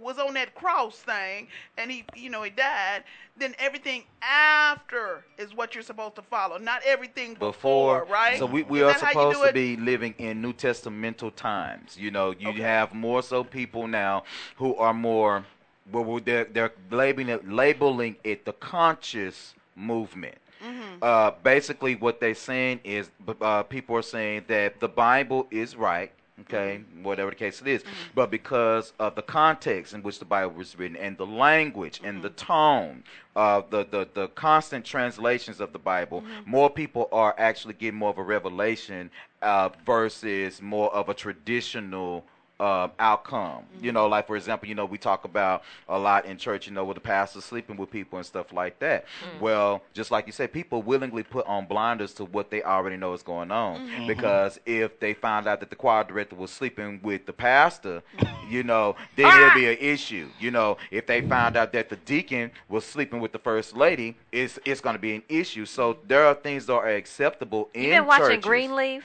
was 0.01 0.19
on 0.19 0.35
that 0.35 0.55
cross 0.55 0.97
thing, 0.97 1.49
and 1.77 1.91
He, 1.91 2.05
you 2.15 2.31
know, 2.31 2.43
He 2.43 2.51
died, 2.51 3.05
then 3.37 3.55
everything 3.59 4.05
after 4.23 5.25
is 5.39 5.55
what 5.55 5.75
you're 5.75 5.83
supposed 5.83 6.15
to 6.17 6.23
follow, 6.23 6.59
not 6.59 6.83
everything 6.85 7.35
before, 7.35 8.01
before, 8.01 8.05
right? 8.13 8.39
So 8.39 8.47
we, 8.47 8.63
we 8.65 8.81
Is 8.81 8.85
are 8.85 8.93
that 8.93 9.01
how 9.01 9.07
you 9.09 9.13
supposed 9.13 9.37
do 9.39 9.43
to 9.45 9.49
it? 9.49 9.55
be 9.55 9.77
living 9.77 10.15
in 10.19 10.41
New 10.43 10.53
Testamental 10.53 11.35
times. 11.35 11.97
You 11.99 12.11
know, 12.11 12.31
you 12.39 12.53
have 12.63 12.95
more 12.95 13.23
so 13.23 13.43
people 13.43 13.89
now 13.89 14.25
who 14.57 14.77
are 14.77 14.95
more 14.95 15.45
well, 15.91 16.05
well, 16.05 16.21
they're 16.25 16.45
they're 16.45 16.73
labeling 16.91 17.29
it, 17.29 17.49
labeling 17.49 18.17
it 18.23 18.45
the 18.45 18.53
conscious 18.53 19.55
movement. 19.77 20.37
Mm-hmm. 20.65 20.99
Uh, 21.03 21.33
basically, 21.43 21.95
what 21.97 22.21
they're 22.21 22.35
saying 22.35 22.81
is 22.85 23.11
uh, 23.41 23.63
people 23.65 23.97
are 23.97 24.03
saying 24.03 24.45
that 24.49 24.81
the 24.81 24.89
Bible 24.89 25.47
is 25.51 25.77
right. 25.77 26.13
Okay, 26.41 26.81
Mm-hmm. 26.81 27.05
whatever 27.05 27.31
the 27.31 27.37
case 27.37 27.61
it 27.61 27.69
is, 27.69 27.85
but 28.15 28.31
because 28.31 28.95
of 28.99 29.15
the 29.15 29.23
context 29.23 29.93
in 29.93 30.03
which 30.03 30.19
the 30.19 30.25
Bible 30.25 30.55
was 30.55 30.77
written 30.77 30.97
and 30.97 31.17
the 31.17 31.27
language 31.27 32.01
and 32.03 32.23
the 32.23 32.31
Mm-hmm. 32.31 32.47
tone, 32.47 33.05
uh, 33.37 33.63
the, 33.71 33.85
the 33.85 34.09
the 34.13 34.29
constant 34.29 34.85
translations 34.85 35.61
of 35.61 35.73
the 35.73 35.79
Bible, 35.79 36.23
Mm-hmm. 36.23 36.51
more 36.51 36.71
people 36.71 37.09
are 37.13 37.35
actually 37.39 37.75
getting 37.75 37.99
more 37.99 38.11
of 38.11 38.19
a 38.19 38.23
revelation 38.23 39.11
uh, 39.43 39.69
versus 39.87 40.61
more 40.63 40.93
of 40.95 41.09
a 41.11 41.15
traditional 41.15 42.25
uh, 42.63 42.89
outcome. 42.99 43.65
You 43.81 43.91
know, 43.91 44.07
like 44.07 44.27
for 44.29 44.37
example, 44.37 44.69
you 44.69 44.77
know, 44.77 44.85
we 44.87 44.97
talk 44.97 45.25
about 45.25 45.65
a 45.89 45.99
lot 45.99 46.25
in 46.27 46.37
church, 46.39 46.69
you 46.69 46.73
know, 46.73 46.85
with 46.85 46.95
the 46.95 47.01
pastor 47.01 47.41
sleeping 47.41 47.77
with 47.77 47.91
people 47.91 48.19
and 48.19 48.25
stuff 48.27 48.53
like 48.53 48.79
that. 48.79 49.05
Well, 49.41 49.83
just 49.93 50.11
like 50.13 50.27
you 50.27 50.33
said, 50.33 50.53
people 50.53 50.81
willingly 50.83 51.25
put 51.25 51.45
on 51.47 51.67
blinders 51.67 52.13
to 52.15 52.25
what 52.25 52.51
they 52.51 52.63
already 52.63 52.97
know 52.97 53.13
is 53.15 53.23
going 53.25 53.51
on 53.51 53.81
Mhm. 53.81 54.07
because 54.07 54.61
if 54.65 55.01
they 55.01 55.13
find 55.15 55.49
out 55.49 55.59
that 55.61 55.71
the 55.71 55.77
choir 55.77 56.05
director 56.05 56.37
was 56.37 56.53
sleeping 56.53 57.01
with 57.03 57.27
the 57.27 57.33
pastor, 57.33 58.03
you 58.49 58.63
know, 58.63 58.95
then 59.17 59.27
it'll 59.37 59.51
be 59.55 59.67
an 59.67 59.79
issue. 59.81 60.29
You 60.39 60.53
know, 60.53 60.77
if 60.93 61.07
they 61.07 61.21
find 61.23 61.57
out 61.57 61.73
that 61.73 61.89
the 61.89 61.97
deacon 61.97 62.53
was 62.69 62.85
sleeping 62.85 63.19
with 63.21 63.33
the 63.33 63.39
first 63.41 63.77
lady, 63.77 64.17
it's 64.31 64.59
it's 64.65 64.81
going 64.81 64.95
to 64.95 65.01
be 65.03 65.17
an 65.17 65.23
issue. 65.29 65.67
So 65.67 65.97
there 66.07 66.25
are 66.27 66.35
things 66.35 66.67
that 66.67 66.75
are 66.75 66.89
acceptable 66.89 67.69
in 67.75 67.83
You 67.83 67.91
been 67.91 68.07
watching 68.07 68.27
churches. 68.27 68.45
Greenleaf? 68.45 69.03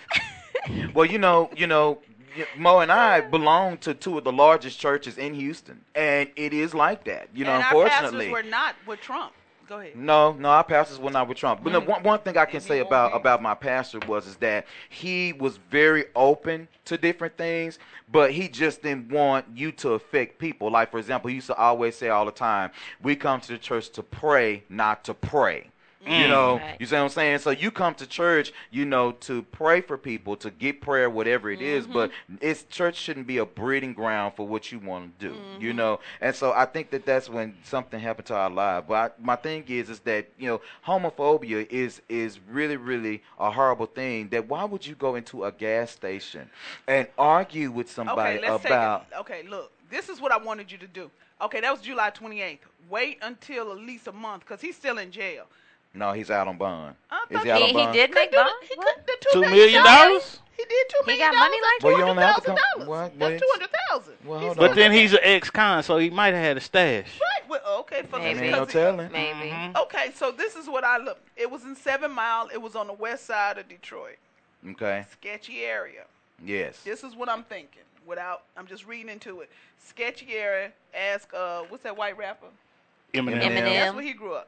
Well, 0.94 1.06
you 1.06 1.18
know, 1.18 1.50
you 1.56 1.66
know, 1.68 2.00
y- 2.07 2.07
Mo 2.56 2.80
and 2.80 2.92
I 2.92 3.22
belong 3.22 3.78
to 3.80 3.94
two 3.94 4.18
of 4.18 4.24
the 4.24 4.32
largest 4.32 4.80
churches 4.80 5.18
in 5.18 5.34
Houston, 5.34 5.82
and 5.96 6.30
it 6.36 6.54
is 6.54 6.74
like 6.74 7.04
that. 7.06 7.30
You 7.34 7.46
know, 7.46 7.52
and 7.54 7.64
our 7.64 7.70
unfortunately. 7.86 8.28
pastors 8.30 8.32
were 8.46 8.50
not 8.50 8.76
with 8.86 9.02
Trump. 9.02 9.34
Go 9.68 9.80
ahead. 9.80 9.98
No, 9.98 10.32
no, 10.32 10.48
our 10.48 10.64
pastors 10.64 10.98
were 10.98 11.12
not 11.12 11.28
with 11.28 11.38
Trump. 11.38 11.62
But 11.62 11.74
no, 11.74 11.82
Mm. 11.82 11.88
one, 11.88 12.04
one 12.04 12.20
thing 12.20 12.38
I 12.38 12.46
can 12.46 12.62
say 12.62 12.80
about 12.80 13.14
about 13.14 13.42
my 13.42 13.54
pastor 13.54 14.00
was 14.08 14.26
is 14.26 14.38
that 14.38 14.66
he 14.88 15.34
was 15.34 15.58
very 15.58 16.06
open 16.16 16.70
to 16.86 16.98
different 16.98 17.36
things, 17.36 17.78
but 18.10 18.32
he 18.32 18.48
just 18.48 18.82
didn't 18.82 19.10
want 19.12 19.46
you 19.54 19.74
to 19.74 19.90
affect 19.92 20.40
people. 20.40 20.72
Like 20.72 20.90
for 20.90 21.00
example, 21.00 21.28
he 21.28 21.36
used 21.36 21.48
to 21.48 21.56
always 21.56 21.98
say 21.98 22.08
all 22.08 22.24
the 22.24 22.32
time, 22.32 22.72
"We 23.02 23.18
come 23.18 23.42
to 23.42 23.48
the 23.50 23.58
church 23.58 23.90
to 23.90 24.04
pray, 24.04 24.64
not 24.70 25.04
to 25.04 25.14
pray." 25.14 25.70
You 26.06 26.26
Mm. 26.26 26.30
know, 26.30 26.58
Right. 26.60 26.78
you 26.80 26.86
see 26.86 26.96
what 26.96 27.02
I'm 27.02 27.10
saying? 27.10 27.40
So 27.40 27.50
you 27.50 27.70
come 27.70 27.94
to 27.96 28.08
church, 28.08 28.54
you 28.72 28.86
know, 28.86 29.12
to 29.12 29.42
pray 29.42 29.82
for 29.82 29.98
people, 29.98 30.38
to 30.38 30.50
get 30.50 30.80
prayer, 30.80 31.10
whatever 31.10 31.50
it 31.50 31.62
is. 31.62 31.86
But 31.86 32.12
it's 32.40 32.64
church 32.64 32.96
shouldn't 32.96 33.28
be 33.28 33.40
a 33.40 33.46
breeding 33.46 33.94
ground 33.94 34.36
for 34.36 34.48
what 34.48 34.72
you 34.72 34.80
want 34.80 35.20
to 35.20 35.28
do. 35.30 35.42
You 35.60 35.74
know, 35.74 36.00
and 36.22 36.34
so 36.34 36.54
I 36.54 36.66
think 36.66 36.92
that 36.92 37.06
that's 37.06 37.30
when 37.30 37.58
something 37.64 38.00
happened 38.00 38.28
to 38.28 38.36
our 38.36 38.50
lives. 38.50 38.86
But 38.88 38.96
I, 39.20 39.22
my 39.22 39.36
thing 39.36 39.66
is, 39.68 39.90
is 39.90 40.00
that 40.02 40.28
you 40.38 40.48
know, 40.48 40.62
homophobia 40.86 41.68
is 41.70 42.02
is 42.08 42.40
really, 42.50 42.78
really 42.78 43.24
a 43.40 43.52
horrible 43.52 43.88
thing. 43.88 44.30
That 44.30 44.48
why 44.48 44.64
would 44.64 44.86
you 44.86 44.96
go 44.96 45.16
into 45.16 45.44
a 45.44 45.52
gas 45.52 45.92
station 45.92 46.50
and 46.88 47.08
argue 47.18 47.70
with 47.72 47.92
somebody 47.92 48.38
okay, 48.38 48.48
let's 48.48 48.64
about? 48.64 49.10
take 49.10 49.18
it. 49.18 49.20
Okay, 49.20 49.50
look, 49.50 49.72
this 49.90 50.08
is 50.10 50.22
what 50.22 50.32
I 50.32 50.38
wanted 50.38 50.72
you 50.72 50.78
to 50.78 50.88
do. 50.88 51.12
Okay, 51.42 51.60
that 51.60 51.72
was 51.72 51.82
July 51.82 52.12
28th. 52.12 52.60
Wait 52.90 53.18
until 53.22 53.72
at 53.72 53.78
least 53.78 54.08
a 54.08 54.12
month 54.14 54.42
because 54.42 54.62
he's 54.62 54.76
still 54.78 54.98
in 55.00 55.12
jail. 55.12 55.48
No, 55.94 56.12
he's 56.14 56.30
out 56.30 56.48
on 56.48 56.58
bond. 56.58 56.96
Is 57.30 57.42
he 57.44 57.52
out 57.52 57.58
He, 57.58 57.64
on 57.64 57.70
he 57.70 57.74
bond? 57.76 57.94
did 57.94 58.14
make 58.14 58.32
bond. 58.32 58.50
What? 58.76 59.10
Two 59.34 59.42
million 59.42 59.84
dollars. 59.84 60.40
He 60.56 60.64
did 60.64 60.90
two 60.90 60.98
He 61.06 61.12
million 61.12 61.32
got 61.32 61.40
money 61.40 61.58
like 61.62 61.84
Well, 61.84 62.00
you 62.00 62.06
don't 62.06 62.18
have 62.18 62.44
to 62.44 62.52
$200,000. 62.52 62.58
come. 62.78 62.88
What? 62.88 63.20
That's 63.20 63.32
Wait. 63.32 63.40
two 63.40 63.48
hundred 63.52 63.70
thousand. 63.90 64.14
Well, 64.26 64.40
hold 64.40 64.58
But 64.58 64.76
then 64.76 64.92
he's 64.92 65.14
an 65.14 65.20
ex-con, 65.22 65.84
so 65.84 65.98
he 65.98 66.10
might 66.10 66.34
have 66.34 66.44
had 66.44 66.58
a 66.58 66.62
stash. 66.62 67.06
Right. 67.20 67.50
Well, 67.50 67.80
okay, 67.82 68.02
for 68.04 68.20
Ain't 68.20 68.40
because 68.40 68.52
no 68.56 68.64
it- 68.64 68.70
telling. 68.70 69.12
Maybe. 69.12 69.54
Okay, 69.76 70.12
so 70.16 70.32
this 70.32 70.56
is 70.56 70.68
what 70.68 70.84
I 70.84 70.98
looked. 70.98 71.28
It 71.38 71.50
was 71.50 71.64
in 71.64 71.76
Seven 71.76 72.12
Mile. 72.12 72.50
It 72.52 72.62
was 72.62 72.76
on 72.76 72.88
the 72.88 72.94
west 72.94 73.26
side 73.28 73.58
of 73.60 73.68
Detroit. 73.70 74.18
Okay. 74.72 75.06
Sketchy 75.12 75.60
area. 75.64 76.04
Yes. 76.44 76.82
This 76.84 77.04
is 77.04 77.16
what 77.16 77.30
I'm 77.30 77.44
thinking. 77.44 77.84
Without, 78.06 78.44
I'm 78.58 78.68
just 78.68 78.86
reading 78.88 79.10
into 79.10 79.42
it. 79.42 79.50
Sketchy 79.86 80.34
area. 80.34 80.72
Ask, 80.96 81.30
uh, 81.34 81.62
what's 81.70 81.84
that 81.84 81.96
white 81.96 82.18
rapper? 82.18 82.48
Eminem. 83.14 83.42
Eminem. 83.42 83.64
That's 83.66 83.96
where 83.96 84.04
he 84.04 84.14
grew 84.14 84.34
up. 84.34 84.48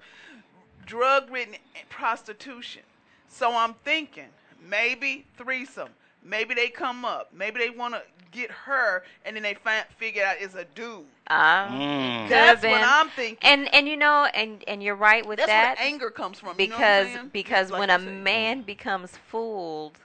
Drug 0.90 1.30
ridden 1.30 1.56
prostitution. 1.90 2.82
So 3.28 3.56
I'm 3.56 3.76
thinking 3.86 4.26
maybe 4.68 5.26
threesome. 5.38 5.90
Maybe 6.24 6.56
they 6.56 6.70
come 6.70 7.06
up. 7.06 7.32
Maybe 7.32 7.60
they 7.60 7.70
want 7.70 7.94
to 7.94 8.02
get 8.32 8.50
her, 8.52 9.04
and 9.24 9.36
then 9.36 9.44
they 9.44 9.54
find 9.54 9.86
figure 9.98 10.24
out 10.24 10.38
it's 10.40 10.56
a 10.56 10.66
dude. 10.66 11.06
Ah, 11.30 11.68
Mm. 11.72 12.28
That's 12.28 12.64
what. 12.64 12.82
I'm 12.84 13.10
thinking. 13.10 13.38
And 13.44 13.74
and 13.74 13.88
you 13.88 13.96
know, 13.98 14.28
and 14.34 14.64
and 14.68 14.82
you're 14.82 14.96
right 14.96 15.26
with 15.26 15.38
That's 15.38 15.50
that 15.50 15.78
where 15.78 15.88
anger 15.88 16.10
comes 16.10 16.40
from. 16.40 16.60
you 16.60 16.68
know 16.68 16.76
because 16.76 17.08
because 17.32 17.72
like 17.72 17.80
when 17.80 17.90
a 17.92 18.00
said. 18.00 18.12
man 18.24 18.62
becomes 18.64 19.12
fooled 19.16 20.00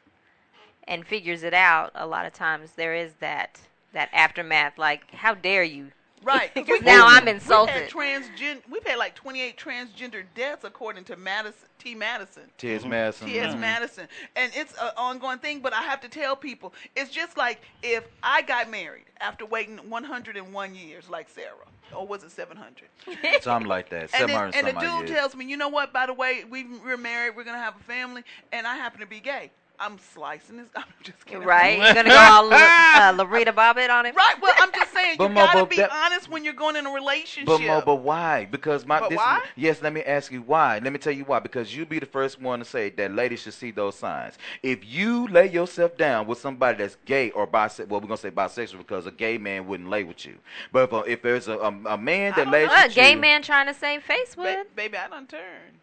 and 0.87 1.07
figures 1.07 1.43
it 1.43 1.55
out, 1.55 1.91
a 1.95 2.07
lot 2.07 2.27
of 2.27 2.35
times 2.35 2.73
there 2.77 2.95
is 2.95 3.15
that 3.21 3.59
that 3.95 4.11
aftermath. 4.13 4.77
Like, 4.79 5.11
how 5.13 5.33
dare 5.35 5.65
you? 5.65 5.93
Right. 6.25 6.53
'cause 6.55 6.65
Because 6.65 6.81
we- 6.81 6.87
now 6.87 7.07
I'm 7.07 7.27
We've 7.27 7.35
insulted. 7.35 7.73
had, 7.73 7.91
transgen- 7.91 8.63
we've 8.71 8.85
had 8.87 8.99
like 8.99 9.15
28 9.15 9.57
transgender 9.59 10.25
deaths 10.35 10.65
according 10.65 11.05
to 11.05 11.17
Madison, 11.17 11.69
T. 11.79 11.95
Madison. 11.95 12.45
T.S. 12.59 12.85
Madison. 12.85 13.29
T.S. 13.29 13.55
Mhm. 13.55 13.59
Madison. 13.61 14.09
And 14.37 14.51
it's 14.57 14.73
an 14.81 14.91
ongoing 14.97 15.39
thing, 15.39 15.61
but 15.61 15.73
I 15.73 15.83
have 15.83 16.01
to 16.01 16.09
tell 16.09 16.35
people, 16.37 16.73
it's 16.97 17.11
just 17.11 17.37
like 17.37 17.61
if 17.83 18.05
I 18.23 18.43
got 18.43 18.71
married 18.71 19.05
after 19.21 19.45
waiting 19.47 19.79
101 19.91 20.75
years, 20.75 21.09
like 21.11 21.29
Sarah, 21.29 21.55
or 21.95 22.07
was 22.07 22.25
it 22.25 22.31
700? 22.31 22.89
Something 23.43 23.69
like 23.69 23.91
that. 23.91 24.03
And, 24.03 24.11
Seven 24.11 24.29
then, 24.29 24.53
and 24.55 24.67
the 24.67 24.73
dude 24.81 24.83
like 24.91 25.07
that. 25.07 25.15
tells 25.15 25.35
me, 25.37 25.45
you 25.45 25.57
know 25.57 25.69
what, 25.69 25.93
by 25.93 26.07
the 26.07 26.15
way, 26.15 26.45
we, 26.49 26.65
we're 26.85 26.97
married, 26.97 27.37
we're 27.37 27.45
going 27.45 27.57
to 27.57 27.63
have 27.63 27.77
a 27.77 27.85
family, 27.85 28.23
and 28.53 28.67
I 28.67 28.77
happen 28.77 29.01
to 29.01 29.07
be 29.07 29.21
gay. 29.21 29.51
I'm 29.81 29.99
slicing 29.99 30.57
this. 30.57 30.69
I'm 30.77 30.85
just 31.03 31.25
kidding. 31.27 31.43
Right? 31.43 31.79
You're 31.79 31.95
gonna 31.95 32.09
go 32.09 32.17
all 32.19 32.53
uh, 32.53 33.13
Lorena 33.17 33.53
Bobbitt 33.53 33.91
on 33.91 34.07
it. 34.07 34.15
Right. 34.15 34.35
Well, 34.41 34.53
I'm 34.59 34.71
just 34.73 34.93
saying, 34.93 35.17
you 35.21 35.29
Mo, 35.29 35.35
gotta 35.35 35.59
but 35.61 35.71
be 35.71 35.77
that- 35.77 35.91
honest 35.93 36.31
when 36.31 36.45
you're 36.45 36.53
going 36.55 36.77
in 36.77 36.87
a 36.87 36.91
relationship. 36.91 37.47
But 37.47 37.61
Mo, 37.61 37.83
but 37.85 37.97
why? 37.97 38.45
Because 38.47 38.87
my 38.87 39.01
But 39.01 39.11
this 39.11 39.17
why? 39.19 39.43
yes, 39.57 39.83
let 39.83 39.93
me 39.93 40.03
ask 40.03 40.31
you 40.31 40.43
why. 40.43 40.79
Let 40.83 40.93
me 40.93 40.99
tell 40.99 41.13
you 41.13 41.25
why. 41.25 41.41
Because 41.41 41.75
you 41.77 41.85
be 41.87 41.99
the 41.99 42.07
first 42.07 42.41
one 42.41 42.61
to 42.61 42.65
say 42.65 42.91
that 42.91 43.13
ladies 43.15 43.41
should 43.43 43.55
see 43.55 43.71
those 43.73 43.97
signs. 43.97 44.35
If 44.63 44.85
you 44.85 45.27
lay 45.29 45.51
yourself 45.51 45.97
down 45.97 46.27
with 46.27 46.39
somebody 46.39 46.79
that's 46.79 46.97
gay 47.05 47.31
or 47.31 47.47
bisexual, 47.47 47.89
well, 47.89 48.01
we're 48.01 48.07
gonna 48.07 48.17
say 48.17 48.31
bisexual 48.31 48.79
because 48.79 49.07
a 49.07 49.11
gay 49.11 49.39
man 49.39 49.67
wouldn't 49.67 49.91
lay 49.91 50.05
with 50.05 50.25
you. 50.25 50.37
But 50.73 50.93
if, 50.93 51.09
if 51.09 51.23
there's 51.23 51.49
a, 51.49 51.59
a, 51.59 51.69
a 51.87 51.99
man 51.99 52.33
that 52.37 52.49
lays 52.49 52.69
What, 52.69 52.87
with 52.89 52.95
gay 52.95 53.13
you, 53.13 53.19
man 53.19 53.43
trying 53.43 53.67
to 53.67 53.75
save 53.75 54.03
face 54.05 54.35
Ba- 54.37 54.43
with? 54.43 54.77
baby, 54.77 54.97
I 54.97 55.09
done 55.09 55.27
turned. 55.27 55.81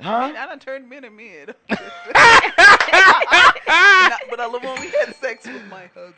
Huh? 0.00 0.10
I, 0.10 0.26
mean, 0.28 0.36
I 0.36 0.46
done 0.46 0.58
turned 0.58 0.88
mid 0.88 1.04
and 1.04 1.16
mid. 1.16 1.48
Not- 1.48 1.56
but 4.30 4.40
I 4.40 4.46
love 4.46 4.62
when 4.62 4.80
we 4.80 4.88
had 4.88 5.14
sex 5.16 5.46
with 5.46 5.62
my 5.70 5.82
husband. 5.94 6.14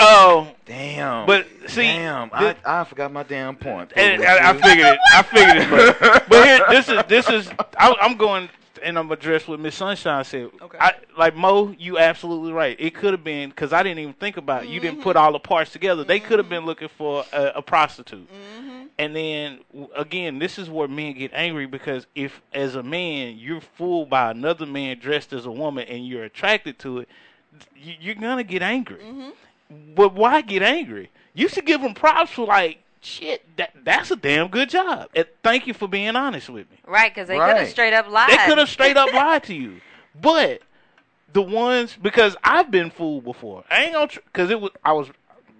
Oh, 0.00 0.48
Damn. 0.64 1.26
But 1.26 1.46
see, 1.66 1.82
damn, 1.82 2.30
thi- 2.30 2.36
I, 2.36 2.56
I 2.80 2.84
forgot 2.84 3.12
my 3.12 3.24
damn 3.24 3.56
point. 3.56 3.92
and 3.94 4.24
I, 4.24 4.50
I 4.50 4.52
figured 4.54 4.86
it. 4.86 4.98
I 5.12 5.22
figured 5.22 5.56
it. 5.58 5.68
But, 6.00 6.28
but 6.28 6.44
here, 6.46 6.60
this 6.70 6.88
is 6.88 7.02
this 7.08 7.28
is. 7.28 7.50
I, 7.78 7.94
I'm 8.00 8.16
going 8.16 8.48
and 8.82 8.98
I'm 8.98 9.10
addressed 9.10 9.48
what 9.48 9.60
Miss 9.60 9.74
Sunshine 9.74 10.24
said. 10.24 10.50
Okay. 10.60 10.78
I, 10.78 10.94
like 11.16 11.36
Mo, 11.36 11.74
you 11.78 11.98
absolutely 11.98 12.52
right. 12.52 12.76
It 12.78 12.94
could 12.94 13.12
have 13.12 13.24
been 13.24 13.50
because 13.50 13.72
I 13.72 13.82
didn't 13.82 14.00
even 14.00 14.14
think 14.14 14.36
about 14.36 14.64
it. 14.64 14.68
You 14.68 14.80
didn't 14.80 15.02
put 15.02 15.16
mm-hmm. 15.16 15.24
all 15.24 15.32
the 15.32 15.38
parts 15.38 15.72
together. 15.72 16.04
They 16.04 16.20
could 16.20 16.38
have 16.38 16.48
been 16.48 16.60
mm-hmm. 16.60 16.66
looking 16.68 16.88
for 16.88 17.24
a, 17.32 17.52
a 17.56 17.62
prostitute. 17.62 18.28
Mm-hmm. 18.30 18.86
And 18.98 19.16
then 19.16 19.60
again, 19.96 20.38
this 20.38 20.58
is 20.58 20.68
where 20.68 20.88
men 20.88 21.14
get 21.14 21.32
angry 21.32 21.66
because 21.66 22.06
if, 22.14 22.40
as 22.52 22.74
a 22.74 22.82
man, 22.82 23.36
you're 23.36 23.60
fooled 23.60 24.10
by 24.10 24.30
another 24.30 24.66
man 24.66 24.98
dressed 24.98 25.32
as 25.32 25.46
a 25.46 25.52
woman 25.52 25.86
and 25.88 26.06
you're 26.06 26.24
attracted 26.24 26.78
to 26.80 27.00
it, 27.00 27.08
you, 27.74 27.94
you're 28.00 28.14
gonna 28.14 28.44
get 28.44 28.62
angry. 28.62 28.98
But 29.94 30.14
why 30.14 30.40
get 30.42 30.62
angry? 30.62 31.10
You 31.34 31.48
should 31.48 31.64
give 31.64 31.80
them 31.80 31.94
props 31.94 32.32
for 32.32 32.46
like, 32.46 32.81
shit, 33.02 33.56
that 33.56 33.72
that's 33.84 34.10
a 34.10 34.16
damn 34.16 34.48
good 34.48 34.70
job. 34.70 35.08
And 35.14 35.26
thank 35.42 35.66
you 35.66 35.74
for 35.74 35.88
being 35.88 36.16
honest 36.16 36.48
with 36.48 36.70
me. 36.70 36.78
Right? 36.86 37.12
Because 37.12 37.28
they 37.28 37.38
could 37.38 37.56
have 37.56 37.68
straight 37.68 37.92
up 37.92 38.08
lied. 38.08 38.30
They 38.30 38.36
could 38.46 38.58
have 38.58 38.68
straight 38.68 38.96
up 38.96 39.12
lied 39.14 39.44
to 39.44 39.54
you. 39.54 39.80
But 40.20 40.62
the 41.32 41.42
ones 41.42 41.96
because 42.00 42.36
I've 42.44 42.70
been 42.70 42.90
fooled 42.90 43.24
before. 43.24 43.64
I 43.70 43.84
ain't 43.84 43.92
gonna 43.92 44.08
because 44.26 44.50
it 44.50 44.60
was 44.60 44.70
I 44.84 44.92
was 44.92 45.08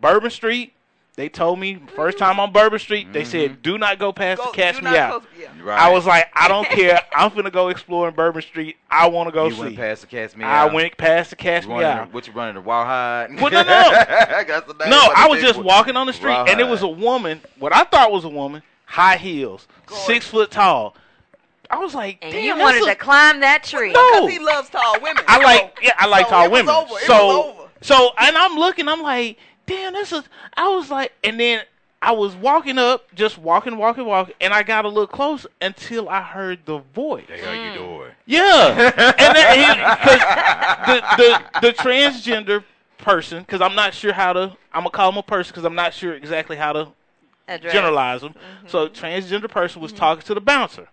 Bourbon 0.01 0.31
Street. 0.31 0.73
They 1.15 1.29
told 1.29 1.59
me 1.59 1.79
first 1.95 2.17
time 2.17 2.41
on 2.41 2.53
Bourbon 2.55 2.79
Street. 2.79 3.13
They 3.13 3.25
said 3.25 3.51
mm-hmm. 3.51 3.61
do 3.61 3.77
not 3.77 3.99
go 3.99 4.15
past 4.15 4.41
Go, 4.41 4.47
the 4.47 4.57
Catch 4.57 4.77
do 4.77 4.83
Me 4.91 4.97
Out. 4.97 5.11
close- 5.21 5.33
yeah. 5.39 5.49
Right. 5.63 5.79
I 5.79 5.91
was 5.93 6.07
like, 6.07 6.31
I 6.35 6.49
don't 6.49 6.67
care. 6.71 7.03
I'm 7.15 7.31
finna 7.31 7.53
go 7.53 7.69
exploring 7.69 8.15
Bourbon 8.15 8.41
Street. 8.41 8.77
I 8.91 9.09
want 9.09 9.29
to 9.29 9.33
go 9.33 9.47
you 9.47 9.55
see. 9.55 9.61
went 9.61 9.77
past 9.77 10.01
the 10.01 10.07
cast 10.07 10.37
me 10.39 10.45
I 10.45 10.61
out. 10.63 10.73
went 10.73 10.97
past 10.97 11.29
the 11.31 11.37
Catch 11.37 11.65
You 11.65 11.75
Me 11.77 11.85
Out. 11.85 12.13
What 12.15 12.27
you 12.27 12.33
running 12.33 12.55
the 12.55 12.63
wild 12.63 12.87
hide? 12.87 13.41
Well, 13.41 13.51
no, 13.53 13.63
no. 13.63 13.65
That's 13.93 14.49
No, 14.49 14.57
of 14.57 14.79
the 14.79 14.85
Oh, 14.89 15.13
I 15.15 15.29
was 15.29 15.41
just 15.43 15.59
one. 15.59 15.67
walking 15.67 15.97
on 15.97 16.07
the 16.07 16.15
street, 16.15 16.33
and 16.33 16.59
it 16.59 16.67
was 16.67 16.81
a 16.81 16.89
woman. 16.89 17.43
What 17.59 17.75
I 17.75 17.85
thought 17.85 18.11
was 18.11 18.25
a 18.25 18.31
woman, 18.31 18.63
high 18.87 19.19
heels, 19.19 19.69
six 20.07 20.27
foot 20.27 20.51
tall. 20.51 20.97
I 21.71 21.77
was 21.79 21.95
like, 21.95 22.19
And 22.23 22.33
damn, 22.33 22.43
you 22.45 22.59
wanted 22.59 22.83
a- 22.83 22.87
to 22.87 22.95
climb 22.95 23.41
that 23.41 23.65
tree. 23.65 23.93
No. 23.93 24.11
Because 24.27 24.31
he 24.33 24.39
loves 24.39 24.69
tall 24.71 24.95
women. 25.01 25.25
I 25.29 25.43
like, 25.43 25.79
yeah, 25.83 25.93
I 25.99 26.07
like 26.07 26.27
so 26.27 26.31
tall 26.31 26.45
it 26.45 26.51
was 26.51 26.61
women. 26.61 26.75
over. 26.75 26.95
It 26.97 27.07
so, 27.07 27.27
was 27.27 27.55
over. 27.59 27.69
so, 27.81 28.11
and 28.19 28.37
I'm 28.37 28.57
looking, 28.57 28.89
I'm 28.89 29.01
like, 29.01 29.39
damn, 29.67 29.93
this 29.93 30.13
is. 30.13 30.25
I 30.55 30.69
was 30.69 30.91
like, 30.91 31.13
and 31.25 31.39
then 31.39 31.63
I 32.03 32.11
was 32.11 32.35
walking 32.35 32.79
up, 32.79 33.15
just 33.15 33.39
walking, 33.39 33.77
walking, 33.77 34.05
walking, 34.05 34.35
and 34.41 34.53
I 34.53 34.65
got 34.65 34.85
a 34.85 34.89
little 34.89 35.07
close 35.07 35.47
until 35.61 36.09
I 36.09 36.21
heard 36.21 36.67
the 36.67 36.79
voice. 36.79 37.27
They 37.29 37.41
are 37.41 37.55
you 37.55 37.71
mm. 37.71 37.75
doing? 37.75 38.11
Yeah, 38.27 38.93
and 39.19 39.37
then 39.37 39.59
he, 39.59 39.65
cause 40.05 41.17
the, 41.17 41.41
the 41.61 41.61
the 41.69 41.73
transgender 41.75 42.65
person, 42.99 43.41
because 43.41 43.61
I'm 43.61 43.77
not 43.77 43.95
sure 43.95 44.13
how 44.13 44.33
to, 44.33 44.57
I'm 44.73 44.83
gonna 44.83 44.91
call 44.91 45.11
him 45.13 45.19
a 45.19 45.23
person 45.23 45.53
because 45.53 45.65
I'm 45.65 45.77
not 45.77 45.95
sure 45.95 46.15
exactly 46.15 46.57
how 46.57 46.73
to 46.73 46.89
Address. 47.47 47.73
generalize 47.73 48.23
them. 48.23 48.33
Mm-hmm. 48.33 48.69
So 48.69 48.89
transgender 48.89 49.49
person 49.49 49.81
was 49.81 49.93
mm-hmm. 49.93 50.01
talking 50.01 50.25
to 50.25 50.35
the 50.35 50.41
bouncer. 50.41 50.89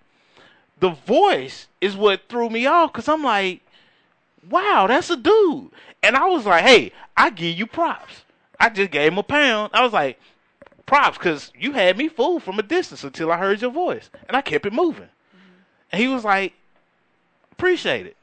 The 0.80 0.89
voice 0.89 1.68
is 1.82 1.98
what 1.98 2.22
threw 2.30 2.50
me 2.50 2.68
off 2.68 2.94
because 2.94 3.08
I'm 3.08 3.24
like, 3.24 3.62
wow, 4.48 4.86
that's 4.88 5.10
a 5.10 5.18
dude. 5.18 5.72
And 6.04 6.16
I 6.16 6.26
was 6.28 6.46
like, 6.46 6.64
hey, 6.64 6.91
I 7.18 7.32
give 7.32 7.58
you 7.58 7.66
props. 7.66 8.24
I 8.60 8.70
just 8.70 8.91
gave 8.91 9.12
him 9.12 9.18
a 9.18 9.24
pound. 9.24 9.72
I 9.74 9.84
was 9.84 9.93
like, 9.93 10.20
props, 10.86 11.18
because 11.18 11.51
you 11.57 11.72
had 11.72 11.97
me 11.97 12.10
fooled 12.10 12.43
from 12.43 12.60
a 12.60 12.64
distance 12.64 13.03
until 13.03 13.32
I 13.32 13.38
heard 13.38 13.62
your 13.62 13.72
voice, 13.72 14.10
and 14.28 14.36
I 14.36 14.41
kept 14.41 14.66
it 14.66 14.74
moving. 14.74 15.10
And 15.91 16.01
he 16.01 16.07
was 16.07 16.24
like, 16.24 16.53
appreciate 17.51 18.05
it. 18.05 18.18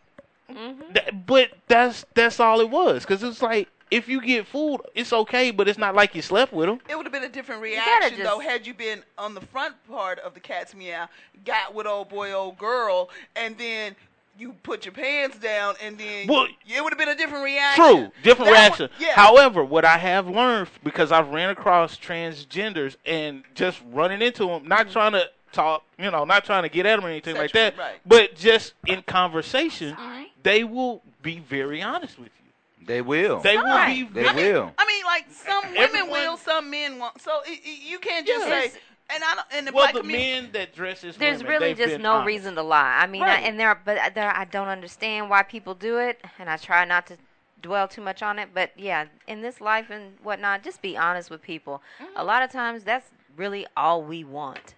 Mm-hmm. 0.51 0.93
Th- 0.93 1.27
but 1.27 1.51
that's 1.67 2.05
that's 2.15 2.39
all 2.39 2.61
it 2.61 2.71
was, 2.71 3.03
because 3.03 3.23
it's 3.23 3.43
like 3.43 3.69
if 3.91 4.09
you 4.09 4.21
get 4.21 4.47
fooled, 4.47 4.83
it's 4.95 5.13
okay, 5.13 5.51
but 5.51 5.69
it's 5.69 5.79
not 5.79 5.95
like 5.95 6.15
you 6.15 6.23
slept 6.23 6.53
with 6.53 6.69
him. 6.69 6.81
It 6.89 6.97
would 6.97 7.07
have 7.07 7.13
been 7.13 7.25
a 7.25 7.29
different 7.29 7.63
reaction 7.63 8.19
just- 8.19 8.23
though 8.23 8.39
had 8.39 8.67
you 8.67 8.75
been 8.75 9.03
on 9.19 9.35
the 9.35 9.41
front 9.41 9.75
part 9.89 10.19
of 10.21 10.35
the 10.35 10.41
cat's 10.41 10.75
meow, 10.75 11.09
got 11.45 11.75
with 11.75 11.87
old 11.87 12.09
boy, 12.09 12.33
old 12.33 12.59
girl, 12.59 13.11
and 13.35 13.57
then 13.59 13.97
you 14.39 14.53
put 14.63 14.85
your 14.85 14.93
pants 14.93 15.39
down, 15.39 15.75
and 15.83 15.97
then 15.99 16.27
Well, 16.27 16.47
it 16.69 16.83
would 16.83 16.93
have 16.93 16.99
been 16.99 17.09
a 17.09 17.15
different 17.17 17.45
reaction. 17.45 17.85
True, 17.85 18.13
different 18.23 18.51
That 18.51 18.59
reaction. 18.59 18.91
one- 18.91 19.01
yeah. 19.01 19.13
However, 19.15 19.65
what 19.65 19.85
I 19.85 19.97
have 19.99 20.29
learned 20.29 20.69
because 20.85 21.13
I've 21.13 21.29
ran 21.29 21.51
across 21.51 21.97
transgenders 21.97 22.97
and 23.07 23.45
just 23.55 23.81
running 23.93 24.23
into 24.23 24.47
them, 24.47 24.67
not 24.69 24.91
trying 24.91 25.13
to 25.13 25.31
talk, 25.53 25.85
you 25.99 26.11
know, 26.11 26.25
not 26.25 26.45
trying 26.45 26.65
to 26.65 26.69
get 26.69 26.85
at 26.87 26.97
them 26.97 27.07
or 27.07 27.09
anything 27.09 27.37
like 27.37 27.53
that, 27.53 27.79
right. 27.79 27.95
but 28.05 28.35
just 28.37 28.75
in 28.87 29.03
conversation, 29.03 29.97
they 30.43 30.65
will 30.65 31.03
be 31.23 31.39
very 31.39 31.83
honest 31.83 32.19
with 32.19 32.29
you. 32.29 32.87
They 32.87 33.01
will. 33.03 33.41
They 33.41 33.57
will 33.57 33.87
be. 33.87 34.03
They 34.05 34.23
very- 34.25 34.53
will. 34.53 34.73
I 34.79 34.87
mean, 34.87 35.05
like 35.05 35.27
some 35.31 35.65
women 35.65 35.79
Everyone- 35.79 36.11
will, 36.11 36.37
some 36.37 36.71
men 36.71 36.99
won't. 36.99 37.21
So 37.21 37.41
it, 37.47 37.61
it- 37.65 37.83
you 37.89 37.99
can't 37.99 38.27
just 38.27 38.47
Yes. 38.47 38.73
say. 38.75 38.79
And 39.09 39.23
I 39.23 39.35
don't. 39.35 39.47
And 39.53 39.67
the 39.67 39.73
Well, 39.73 39.85
black 39.85 39.95
the 39.95 40.01
community, 40.01 40.43
men 40.43 40.53
that 40.53 40.75
dress 40.75 41.05
as 41.05 41.17
There's 41.17 41.43
women, 41.43 41.61
really 41.61 41.75
just 41.75 42.01
no 42.01 42.15
honest. 42.15 42.27
reason 42.27 42.55
to 42.57 42.63
lie. 42.63 42.99
I 43.01 43.07
mean, 43.07 43.23
I, 43.23 43.37
and 43.37 43.59
there, 43.59 43.81
but 43.85 44.15
there, 44.15 44.35
I 44.35 44.45
don't 44.45 44.69
understand 44.69 45.31
why 45.31 45.43
people 45.43 45.75
do 45.75 45.99
it, 45.99 46.21
and 46.39 46.51
I 46.51 46.57
try 46.57 46.85
not 46.85 47.07
to 47.09 47.17
dwell 47.63 47.87
too 47.87 48.03
much 48.03 48.23
on 48.23 48.39
it. 48.39 48.49
But 48.53 48.73
yeah, 48.77 49.07
in 49.29 49.43
this 49.43 49.61
life 49.61 49.91
and 49.91 50.19
whatnot, 50.23 50.65
just 50.65 50.83
be 50.83 50.97
honest 50.97 51.31
with 51.31 51.41
people. 51.41 51.83
A 52.01 52.03
mm-hmm. 52.03 52.27
lot 52.27 52.43
of 52.43 52.51
times, 52.51 52.83
that's 52.83 53.11
really 53.37 53.67
all 53.77 54.03
we 54.03 54.25
want. 54.25 54.75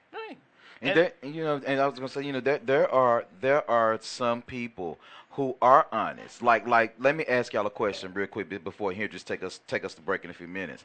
And 0.81 0.97
there, 0.97 1.13
you 1.23 1.43
know, 1.43 1.61
and 1.67 1.81
I 1.81 1.87
was 1.87 1.99
gonna 1.99 2.09
say, 2.09 2.23
you 2.23 2.33
know, 2.33 2.41
there 2.41 2.59
there 2.59 2.93
are 2.93 3.25
there 3.41 3.69
are 3.69 3.99
some 4.01 4.43
people 4.43 4.99
who 5.39 5.55
are 5.63 5.87
honest. 5.93 6.43
Like 6.43 6.67
like, 6.67 6.97
let 6.99 7.15
me 7.15 7.25
ask 7.27 7.53
y'all 7.53 7.65
a 7.65 7.71
question 7.71 8.13
real 8.13 8.27
quick 8.27 8.49
before 8.65 8.91
here. 8.91 9.07
Just 9.07 9.29
take 9.29 9.45
us 9.45 9.61
take 9.69 9.85
us 9.85 9.95
to 9.95 10.03
break 10.03 10.25
in 10.25 10.31
a 10.31 10.35
few 10.35 10.49
minutes. 10.49 10.83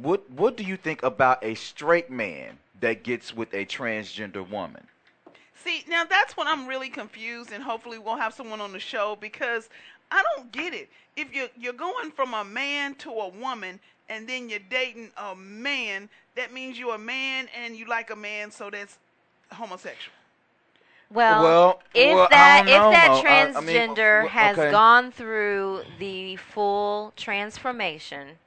What 0.00 0.28
what 0.30 0.56
do 0.56 0.64
you 0.64 0.78
think 0.78 1.02
about 1.02 1.44
a 1.44 1.54
straight 1.54 2.10
man 2.10 2.58
that 2.80 3.02
gets 3.02 3.36
with 3.36 3.52
a 3.52 3.66
transgender 3.66 4.48
woman? 4.48 4.86
see 5.62 5.84
now 5.86 6.04
that's 6.04 6.34
when 6.34 6.48
I'm 6.48 6.66
really 6.66 6.88
confused, 6.88 7.52
and 7.52 7.62
hopefully 7.62 7.98
we'll 7.98 8.16
have 8.16 8.32
someone 8.32 8.62
on 8.62 8.72
the 8.72 8.80
show 8.80 9.18
because 9.20 9.68
I 10.10 10.24
don't 10.34 10.50
get 10.50 10.72
it. 10.72 10.88
If 11.14 11.34
you're 11.34 11.50
you're 11.54 11.74
going 11.74 12.10
from 12.10 12.32
a 12.32 12.44
man 12.44 12.94
to 13.04 13.10
a 13.10 13.28
woman, 13.28 13.80
and 14.08 14.26
then 14.26 14.48
you're 14.48 14.60
dating 14.70 15.10
a 15.18 15.36
man, 15.36 16.08
that 16.36 16.54
means 16.54 16.78
you're 16.78 16.94
a 16.94 16.98
man 16.98 17.48
and 17.54 17.76
you 17.76 17.86
like 17.86 18.08
a 18.08 18.16
man, 18.16 18.50
so 18.50 18.70
that's 18.70 18.96
homosexual. 19.52 20.17
Well, 21.10 21.42
Well, 21.42 21.82
if 21.94 22.14
well, 22.14 22.28
that 22.30 22.66
don't 22.66 22.66
know, 22.66 22.88
if 22.90 22.92
that 22.94 23.08
Mo. 23.08 23.28
I- 23.28 23.58
I 23.58 23.60
mean, 23.62 23.76
transgender 23.96 24.28
has 24.28 24.58
okay. 24.58 24.70
gone 24.70 25.10
through 25.10 25.82
the 25.98 26.36
full 26.36 27.12
transformation, 27.16 28.38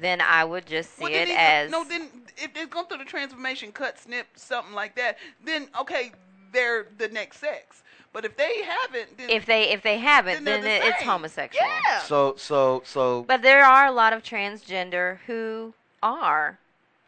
then 0.00 0.20
I 0.20 0.44
would 0.44 0.66
just 0.66 0.96
see 0.96 1.04
Well, 1.04 1.12
it 1.12 1.26
then 1.28 1.36
as 1.38 1.70
no. 1.70 1.84
Then 1.84 2.08
if 2.36 2.52
they've 2.54 2.68
gone 2.68 2.86
through 2.86 2.98
the 2.98 3.04
transformation, 3.04 3.72
cut, 3.72 3.98
snip, 3.98 4.26
something 4.34 4.74
like 4.74 4.94
that, 4.96 5.18
then 5.42 5.68
okay, 5.80 6.12
they're 6.52 6.86
the 6.98 7.08
next 7.08 7.38
sex. 7.38 7.82
But 8.12 8.26
if 8.26 8.36
they 8.36 8.62
haven't, 8.62 9.16
then 9.16 9.30
if 9.30 9.46
they 9.46 9.70
if 9.70 9.82
they 9.82 9.96
haven't, 9.98 10.44
Then 10.44 10.60
then, 10.62 10.80
the 10.82 10.86
it's 10.86 10.98
same. 10.98 11.08
homosexual. 11.08 11.66
yeah. 11.86 12.00
So 12.00 12.34
so 12.36 12.82
so 12.84 13.22
But 13.26 13.40
there 13.40 13.64
are 13.64 13.86
a 13.86 13.92
lot 13.92 14.12
of 14.12 14.22
transgender 14.22 15.18
who 15.26 15.72
are 16.02 16.58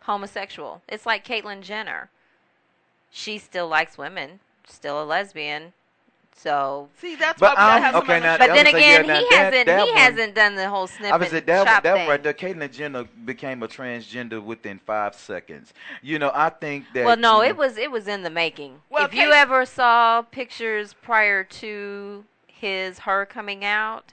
homosexual. 0.05 0.81
It's 0.89 1.05
like 1.05 1.27
Caitlyn 1.27 1.61
Jenner. 1.61 2.09
She 3.11 3.37
still 3.39 3.69
likes 3.69 3.99
women, 3.99 4.41
still 4.67 5.03
a 5.03 5.05
lesbian. 5.05 5.73
So, 6.37 6.89
See, 6.99 7.15
that's 7.15 7.39
But 7.39 7.51
why 7.51 7.51
we 7.53 7.57
gotta 7.57 7.73
I'm- 7.73 7.83
have 7.83 7.95
okay, 8.03 8.21
now- 8.21 8.37
but 8.39 8.47
then 8.49 8.65
would 8.67 8.73
say, 8.75 8.81
yeah, 8.81 8.99
again, 9.01 9.05
he 9.05 9.29
that- 9.31 9.33
hasn't 9.53 9.67
that 9.67 9.81
he 9.85 9.91
one- 9.93 9.99
hasn't 10.01 10.35
done 10.35 10.55
the 10.57 10.69
whole 10.69 10.87
snip 10.89 11.13
I 11.13 11.17
was 11.17 11.29
and 11.29 11.37
say 11.39 11.41
that, 11.41 11.65
chop 11.65 11.83
that 11.85 11.95
thing. 11.95 12.09
right 12.09 12.23
there, 12.23 12.33
Caitlyn 12.35 12.73
Jenner 12.73 13.05
became 13.05 13.63
a 13.63 13.69
transgender 13.69 14.43
within 14.43 14.79
five 14.81 15.15
seconds. 15.15 15.73
You 16.03 16.19
know, 16.19 16.33
I 16.35 16.51
think 16.51 16.87
that. 16.93 17.05
well, 17.05 17.17
no, 17.17 17.41
you 17.41 17.51
it 17.51 17.57
was 17.57 17.79
it 17.79 17.91
was 17.93 18.09
in 18.09 18.25
the 18.25 18.31
making. 18.31 18.83
Well, 18.91 19.05
if 19.07 19.15
you 19.15 19.31
ever 19.33 19.65
saw 19.65 20.23
pictures 20.23 20.93
prior 20.93 21.45
to 21.45 22.25
his 22.49 23.01
her 23.01 23.25
coming 23.25 23.65
out, 23.65 24.13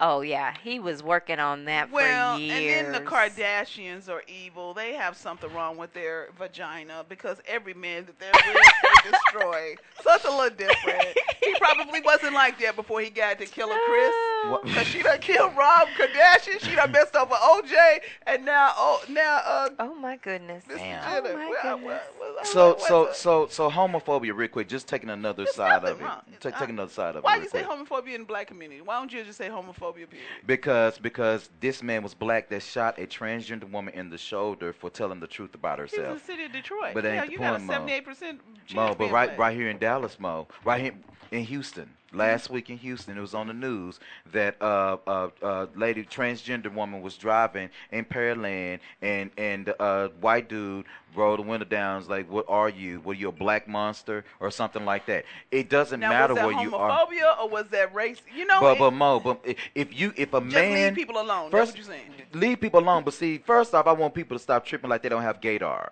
oh 0.00 0.20
yeah, 0.22 0.54
he 0.62 0.78
was 0.80 1.02
working 1.02 1.38
on 1.38 1.64
that 1.66 1.90
Well, 1.92 2.36
for 2.36 2.40
years. 2.42 2.52
Well, 2.52 2.86
and 2.86 2.94
then 2.94 3.04
the 3.04 3.10
Kardashians 3.10 4.08
are 4.08 4.22
evil. 4.26 4.74
They 4.74 4.94
have 4.94 5.16
something 5.16 5.52
wrong 5.52 5.76
with 5.76 5.92
their 5.94 6.28
vagina 6.38 7.04
because 7.08 7.38
every 7.46 7.74
man 7.74 8.06
that 8.06 8.18
they're 8.18 8.32
with, 8.32 8.64
they 9.04 9.10
destroy. 9.10 9.74
So 10.02 10.14
it's 10.14 10.24
a 10.24 10.30
little 10.30 10.56
different. 10.56 11.06
He 11.42 11.54
probably 11.58 12.00
wasn't 12.00 12.34
like 12.34 12.58
that 12.60 12.76
before 12.76 13.00
he 13.00 13.10
got 13.10 13.38
to 13.38 13.46
Killer 13.46 13.76
Chris. 13.86 14.74
Cause 14.74 14.86
she 14.86 15.02
done 15.02 15.20
killed 15.20 15.56
Rob 15.56 15.88
Kardashian. 15.96 16.58
She 16.60 16.74
done 16.74 16.90
messed 16.90 17.14
up 17.14 17.30
with 17.30 17.38
OJ, 17.38 18.00
and 18.26 18.44
now, 18.44 18.72
oh, 18.76 19.02
now, 19.08 19.40
uh, 19.44 19.68
oh 19.78 19.94
my 19.94 20.16
goodness. 20.16 20.64
Mr. 20.64 20.76
Damn. 20.78 21.22
Jenner. 21.22 21.28
Oh, 21.28 21.36
my 21.36 21.48
Well, 21.48 21.76
goodness. 21.78 22.00
well, 22.20 22.34
well, 22.34 22.44
So 22.44 22.76
so 22.78 23.04
up? 23.04 23.14
so 23.14 23.46
so 23.48 23.70
homophobia, 23.70 24.34
real 24.34 24.48
quick. 24.48 24.68
Just 24.68 24.88
taking 24.88 25.10
another 25.10 25.44
There's 25.44 25.54
side 25.54 25.84
of 25.84 26.00
it. 26.00 26.02
wrong. 26.02 26.22
Take, 26.40 26.60
I- 26.60 26.64
another 26.64 26.90
side 26.90 27.14
of 27.16 27.22
Why 27.22 27.34
it. 27.34 27.34
Why 27.34 27.38
do 27.38 27.44
you 27.44 27.50
real 27.54 27.70
say 27.70 27.76
quick. 27.76 27.88
homophobia 28.04 28.14
in 28.14 28.20
the 28.22 28.26
black 28.26 28.46
community? 28.48 28.80
Why 28.80 28.98
don't 28.98 29.12
you 29.12 29.22
just 29.22 29.38
say 29.38 29.48
homophobia? 29.48 29.81
Period. 29.90 30.08
Because 30.46 30.98
because 30.98 31.50
this 31.60 31.82
man 31.82 32.02
was 32.02 32.14
black 32.14 32.48
that 32.50 32.62
shot 32.62 32.98
a 32.98 33.06
transgender 33.06 33.68
woman 33.68 33.94
in 33.94 34.10
the 34.10 34.18
shoulder 34.18 34.72
for 34.72 34.90
telling 34.90 35.18
the 35.18 35.26
truth 35.26 35.54
about 35.54 35.80
He's 35.80 35.94
in 35.94 36.04
the 36.04 36.18
city 36.18 36.44
of 36.44 36.52
Detroit. 36.52 36.94
But 36.94 37.04
yeah, 37.04 37.22
ain't 37.22 37.26
the 37.26 37.32
you 37.32 37.38
got 37.38 37.54
a 37.54 37.58
point, 37.58 37.64
Mo. 37.64 37.72
seventy-eight 37.72 38.04
percent. 38.04 38.40
Mo, 38.74 38.94
but 38.94 39.10
right 39.10 39.30
black. 39.30 39.38
right 39.38 39.56
here 39.56 39.68
in 39.68 39.78
Dallas, 39.78 40.20
Mo, 40.20 40.46
right 40.64 40.80
here 40.80 40.94
in 41.32 41.44
Houston. 41.44 41.90
Last 42.14 42.50
week 42.50 42.68
in 42.68 42.76
Houston, 42.78 43.16
it 43.16 43.20
was 43.20 43.32
on 43.34 43.46
the 43.46 43.54
news 43.54 43.98
that 44.32 44.56
uh, 44.60 44.98
uh, 45.06 45.28
uh, 45.42 45.66
lady 45.74 46.04
transgender 46.04 46.72
woman 46.72 47.00
was 47.00 47.16
driving 47.16 47.70
in 47.90 48.04
Pearland, 48.04 48.80
and 49.00 49.30
and 49.38 49.72
uh, 49.80 50.08
white 50.20 50.48
dude 50.48 50.84
rolled 51.16 51.38
the 51.38 51.42
window 51.42 51.64
down. 51.64 51.96
Was 51.96 52.08
like, 52.10 52.30
"What 52.30 52.44
are 52.48 52.68
you? 52.68 53.00
Were 53.00 53.14
you 53.14 53.28
a 53.28 53.32
black 53.32 53.66
monster 53.66 54.24
or 54.40 54.50
something 54.50 54.84
like 54.84 55.06
that?" 55.06 55.24
It 55.50 55.70
doesn't 55.70 56.00
Now, 56.00 56.10
matter 56.10 56.34
was 56.34 56.42
that 56.42 56.46
where 56.48 56.62
you 56.62 56.76
are. 56.76 56.90
homophobia 57.06 57.38
or 57.40 57.48
was 57.48 57.66
that 57.70 57.94
race? 57.94 58.20
You 58.34 58.44
know, 58.44 58.60
But 58.60 58.76
it- 58.76 58.78
but 58.80 58.90
Mo, 58.92 59.18
but 59.20 59.44
if 59.74 59.98
you 59.98 60.12
if 60.16 60.34
a 60.34 60.40
just 60.42 60.52
man 60.54 60.88
leave 60.88 60.94
people 60.94 61.18
alone. 61.20 61.50
First, 61.50 61.74
That's 61.76 61.88
what 61.88 61.96
you're 61.96 62.06
saying. 62.08 62.26
leave 62.34 62.60
people 62.60 62.80
alone. 62.80 63.04
But 63.04 63.14
see, 63.14 63.38
first 63.38 63.74
off, 63.74 63.86
I 63.86 63.92
want 63.92 64.12
people 64.14 64.36
to 64.36 64.42
stop 64.42 64.66
tripping 64.66 64.90
like 64.90 65.02
they 65.02 65.08
don't 65.08 65.22
have 65.22 65.40
gaydar. 65.40 65.90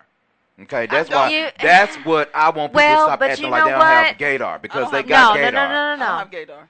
Okay, 0.63 0.87
that's 0.87 1.11
why. 1.11 1.31
You- 1.31 1.49
that's 1.63 1.97
what 1.99 2.31
I 2.35 2.51
want 2.51 2.73
people 2.73 2.81
Well, 2.81 2.97
to 2.97 3.03
stop 3.03 3.21
but 3.21 3.31
acting 3.31 3.51
like 3.51 3.65
they 3.65 3.71
don't 3.71 3.81
have 3.81 4.07
what? 4.07 4.19
gaydar 4.19 4.63
because 4.63 4.91
they 4.91 5.03
don't 5.03 5.09
got 5.09 5.35
no, 5.37 5.43
no, 5.43 5.51
no, 5.51 5.69
no, 5.69 5.97
no, 5.97 6.05
I 6.05 6.09
don't 6.09 6.19
have 6.19 6.31
gaydar. 6.31 6.69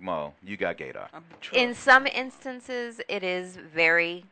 Mo, 0.00 0.34
you 0.42 0.56
got 0.56 0.76
gaydar. 0.76 1.08
In 1.52 1.74
some 1.74 2.06
instances, 2.06 3.00
it 3.08 3.22
is 3.22 3.56
very 3.56 4.24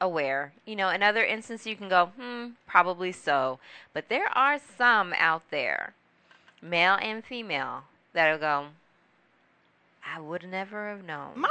aware. 0.00 0.52
You 0.66 0.76
know, 0.76 0.88
in 0.90 1.02
other 1.02 1.24
instances, 1.24 1.66
you 1.66 1.76
can 1.76 1.88
go, 1.88 2.06
hmm, 2.18 2.48
probably 2.66 3.12
so. 3.12 3.58
But 3.94 4.08
there 4.08 4.28
are 4.36 4.58
some 4.58 5.14
out 5.16 5.42
there, 5.50 5.94
male 6.60 6.98
and 7.00 7.24
female, 7.24 7.84
that'll 8.12 8.38
go, 8.38 8.66
I 10.04 10.20
would 10.20 10.44
never 10.48 10.88
have 10.90 11.04
known. 11.04 11.32
my 11.36 11.48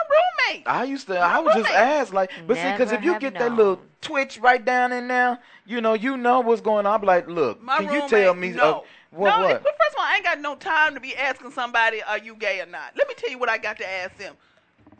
roommate. 0.49 0.67
I 0.67 0.83
used 0.83 1.07
to. 1.07 1.17
I 1.19 1.39
would 1.39 1.53
just 1.53 1.69
roommate. 1.69 1.75
ask, 1.75 2.13
like, 2.13 2.31
but 2.47 2.57
see, 2.57 2.71
because 2.71 2.91
if 2.91 3.03
you 3.03 3.13
have 3.13 3.21
get 3.21 3.33
that 3.35 3.53
little 3.53 3.79
twitch 4.01 4.39
right 4.39 4.63
down 4.63 4.91
in 4.91 5.07
there, 5.07 5.39
you 5.65 5.81
know, 5.81 5.93
you 5.93 6.17
know 6.17 6.41
what's 6.41 6.61
going 6.61 6.85
on. 6.85 7.01
I'm 7.01 7.05
like, 7.05 7.27
look, 7.27 7.61
My 7.61 7.77
can 7.77 7.93
you 7.93 8.07
tell 8.07 8.33
me? 8.33 8.49
No. 8.51 8.63
Uh, 8.63 8.81
what? 9.11 9.29
no, 9.29 9.45
what? 9.45 9.63
But 9.63 9.77
first 9.77 9.93
of 9.93 9.99
all, 9.99 10.05
I 10.05 10.15
ain't 10.15 10.23
got 10.23 10.39
no 10.39 10.55
time 10.55 10.93
to 10.93 10.99
be 10.99 11.15
asking 11.15 11.51
somebody, 11.51 12.01
"Are 12.03 12.17
you 12.17 12.35
gay 12.35 12.61
or 12.61 12.65
not?" 12.65 12.93
Let 12.95 13.07
me 13.07 13.13
tell 13.15 13.29
you 13.29 13.37
what 13.37 13.49
I 13.49 13.57
got 13.57 13.77
to 13.77 13.89
ask 13.89 14.17
them. 14.17 14.35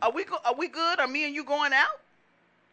Are 0.02 0.10
we 0.10 0.24
go- 0.24 0.40
are 0.44 0.54
we 0.54 0.68
good? 0.68 1.00
Are 1.00 1.06
me 1.06 1.24
and 1.24 1.34
you 1.34 1.44
going 1.44 1.72
out? 1.72 2.00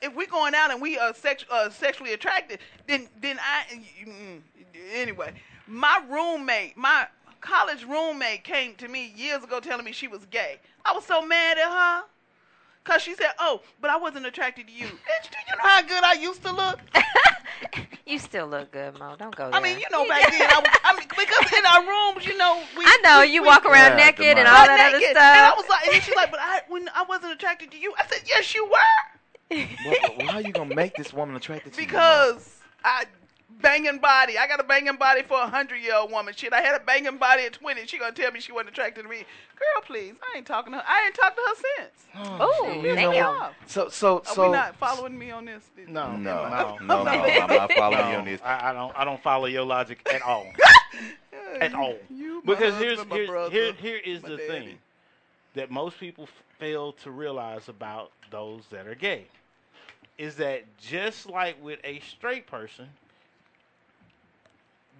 If 0.01 0.15
we 0.15 0.25
going 0.25 0.55
out 0.55 0.71
and 0.71 0.81
we 0.81 0.97
are 0.97 1.13
sex- 1.13 1.45
uh, 1.49 1.69
sexually 1.69 2.13
attracted, 2.13 2.59
then 2.87 3.07
then 3.21 3.39
I 3.39 3.63
mm, 4.05 4.41
anyway. 4.93 5.33
My 5.67 6.01
roommate, 6.09 6.75
my 6.75 7.07
college 7.41 7.83
roommate, 7.85 8.43
came 8.43 8.75
to 8.75 8.87
me 8.87 9.13
years 9.15 9.43
ago 9.43 9.59
telling 9.59 9.85
me 9.85 9.91
she 9.91 10.07
was 10.07 10.25
gay. 10.31 10.57
I 10.83 10.93
was 10.93 11.05
so 11.05 11.25
mad 11.25 11.57
at 11.57 11.69
her. 11.69 12.03
Cause 12.89 13.03
she 13.03 13.13
said, 13.13 13.33
"Oh, 13.37 13.61
but 13.79 13.91
I 13.91 13.97
wasn't 13.97 14.25
attracted 14.25 14.65
to 14.65 14.73
you." 14.73 14.87
Bitch, 14.87 15.29
do 15.29 15.37
you 15.47 15.55
know 15.55 15.69
how 15.69 15.81
good 15.83 16.03
I 16.03 16.13
used 16.13 16.41
to 16.43 16.51
look? 16.51 16.79
you 18.07 18.17
still 18.17 18.47
look 18.47 18.71
good, 18.71 18.97
Mo. 18.97 19.15
Don't 19.15 19.35
go 19.35 19.51
there. 19.51 19.53
I 19.53 19.61
mean, 19.61 19.77
you 19.77 19.85
know, 19.91 20.07
back 20.07 20.31
then, 20.31 20.49
I, 20.49 20.57
was, 20.57 20.79
I 20.83 20.97
mean, 20.97 21.07
because 21.07 21.53
in 21.53 21.65
our 21.67 21.81
rooms, 21.85 22.25
you 22.25 22.35
know, 22.35 22.63
we. 22.75 22.85
I 22.85 22.97
know 23.03 23.21
we, 23.21 23.27
you 23.27 23.43
we, 23.43 23.47
walk 23.47 23.63
around 23.65 23.99
Yeah, 23.99 24.05
naked 24.07 24.39
and 24.39 24.47
all 24.47 24.65
butt 24.65 24.67
that 24.69 24.95
other 24.95 25.01
stuff. 25.01 25.17
And 25.17 25.45
I 25.45 25.53
was 25.55 25.69
like, 25.69 25.87
and 25.87 26.03
she's 26.03 26.15
like, 26.15 26.31
but 26.31 26.39
I 26.41 26.61
when 26.67 26.89
I 26.95 27.03
wasn't 27.03 27.33
attracted 27.33 27.69
to 27.69 27.77
you. 27.77 27.93
I 27.95 28.07
said, 28.07 28.23
yes, 28.25 28.55
you 28.55 28.65
were, 28.65 29.67
Well, 29.85 29.95
well, 30.17 30.27
how 30.27 30.39
you 30.39 30.51
gonna 30.51 30.73
make 30.73 30.95
this 30.95 31.13
woman 31.13 31.35
attracted 31.35 31.73
to 31.73 31.81
you? 31.81 31.85
Because 31.85 32.57
I 32.83 33.05
banging 33.61 33.99
body. 33.99 34.37
I 34.37 34.47
got 34.47 34.59
a 34.59 34.63
banging 34.63 34.95
body 34.97 35.23
for 35.23 35.39
a 35.41 35.47
hundred 35.47 35.77
year 35.77 35.95
old 35.95 36.11
woman. 36.11 36.33
Shit, 36.35 36.53
I 36.53 36.61
had 36.61 36.79
a 36.79 36.83
banging 36.83 37.17
body 37.17 37.43
at 37.43 37.53
twenty. 37.53 37.85
She 37.85 37.97
gonna 37.97 38.11
tell 38.11 38.31
me 38.31 38.39
she 38.39 38.51
wasn't 38.51 38.69
attracted 38.69 39.03
to 39.03 39.09
me. 39.09 39.17
Girl, 39.17 39.83
please, 39.85 40.13
I 40.33 40.37
ain't 40.37 40.45
talking 40.45 40.71
to 40.73 40.79
her. 40.79 40.85
I 40.87 41.05
ain't 41.07 41.15
talked 41.15 41.35
to 41.37 41.41
her 41.45 41.55
since. 41.77 42.07
Oh, 42.39 42.81
You 42.83 42.95
know 42.95 43.11
damn. 43.11 43.25
what? 43.37 43.53
So 43.65 43.89
so 43.89 44.19
Are 44.19 44.25
so. 44.25 44.43
we 44.47 44.51
not 44.51 44.75
following 44.77 45.17
me 45.17 45.31
on 45.31 45.45
this? 45.45 45.63
No, 45.87 46.11
No, 46.15 46.47
no, 46.49 46.77
no, 46.81 47.03
no, 47.03 47.11
I'm 47.11 47.47
not 47.49 47.71
following 47.77 48.09
you 48.11 48.15
on 48.17 48.25
this. 48.25 48.41
I, 48.43 48.69
I 48.69 48.73
don't. 48.73 48.97
I 48.97 49.03
don't 49.05 49.21
follow 49.21 49.45
your 49.45 49.65
logic 49.65 50.07
at 50.13 50.21
all. 50.21 50.47
at 51.61 51.73
all. 51.73 51.95
You, 52.09 52.41
my 52.45 52.53
Because 52.53 52.75
here's, 52.75 52.99
husband, 52.99 53.09
my 53.09 53.15
here's 53.17 53.29
brother, 53.29 53.51
here 53.51 53.73
here 53.73 53.97
is 54.05 54.21
the 54.21 54.37
daddy. 54.37 54.47
thing 54.47 54.77
that 55.55 55.71
most 55.71 55.99
people 55.99 56.27
fail 56.59 56.91
to 56.93 57.11
realize 57.11 57.69
about 57.69 58.11
those 58.29 58.63
that 58.69 58.85
are 58.87 58.95
gay 58.95 59.25
is 60.17 60.35
that 60.35 60.63
just 60.77 61.27
like 61.27 61.61
with 61.63 61.79
a 61.83 61.99
straight 62.01 62.45
person, 62.45 62.87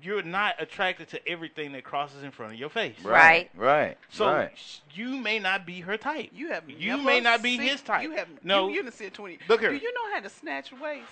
you're 0.01 0.23
not 0.23 0.55
attracted 0.59 1.09
to 1.09 1.27
everything 1.27 1.71
that 1.73 1.83
crosses 1.83 2.23
in 2.23 2.31
front 2.31 2.53
of 2.53 2.59
your 2.59 2.69
face. 2.69 2.95
Right. 3.03 3.49
Right. 3.55 3.97
So 4.09 4.27
right. 4.27 4.51
you 4.93 5.17
may 5.17 5.39
not 5.39 5.65
be 5.65 5.81
her 5.81 5.97
type. 5.97 6.29
You 6.33 6.49
have 6.49 6.69
You 6.69 6.91
never 6.91 7.03
may 7.03 7.19
not 7.19 7.41
be 7.41 7.57
seen- 7.57 7.67
his 7.67 7.81
type. 7.81 8.03
You 8.03 8.11
have 8.11 8.27
No. 8.43 8.67
You, 8.69 8.75
you 8.75 8.83
done 8.83 8.91
said 8.91 9.13
twenty. 9.13 9.39
Look 9.47 9.59
here. 9.61 9.71
Do 9.71 9.77
you 9.77 9.93
know 9.93 10.13
how 10.13 10.21
to 10.21 10.29
snatch 10.29 10.71
waist? 10.71 11.05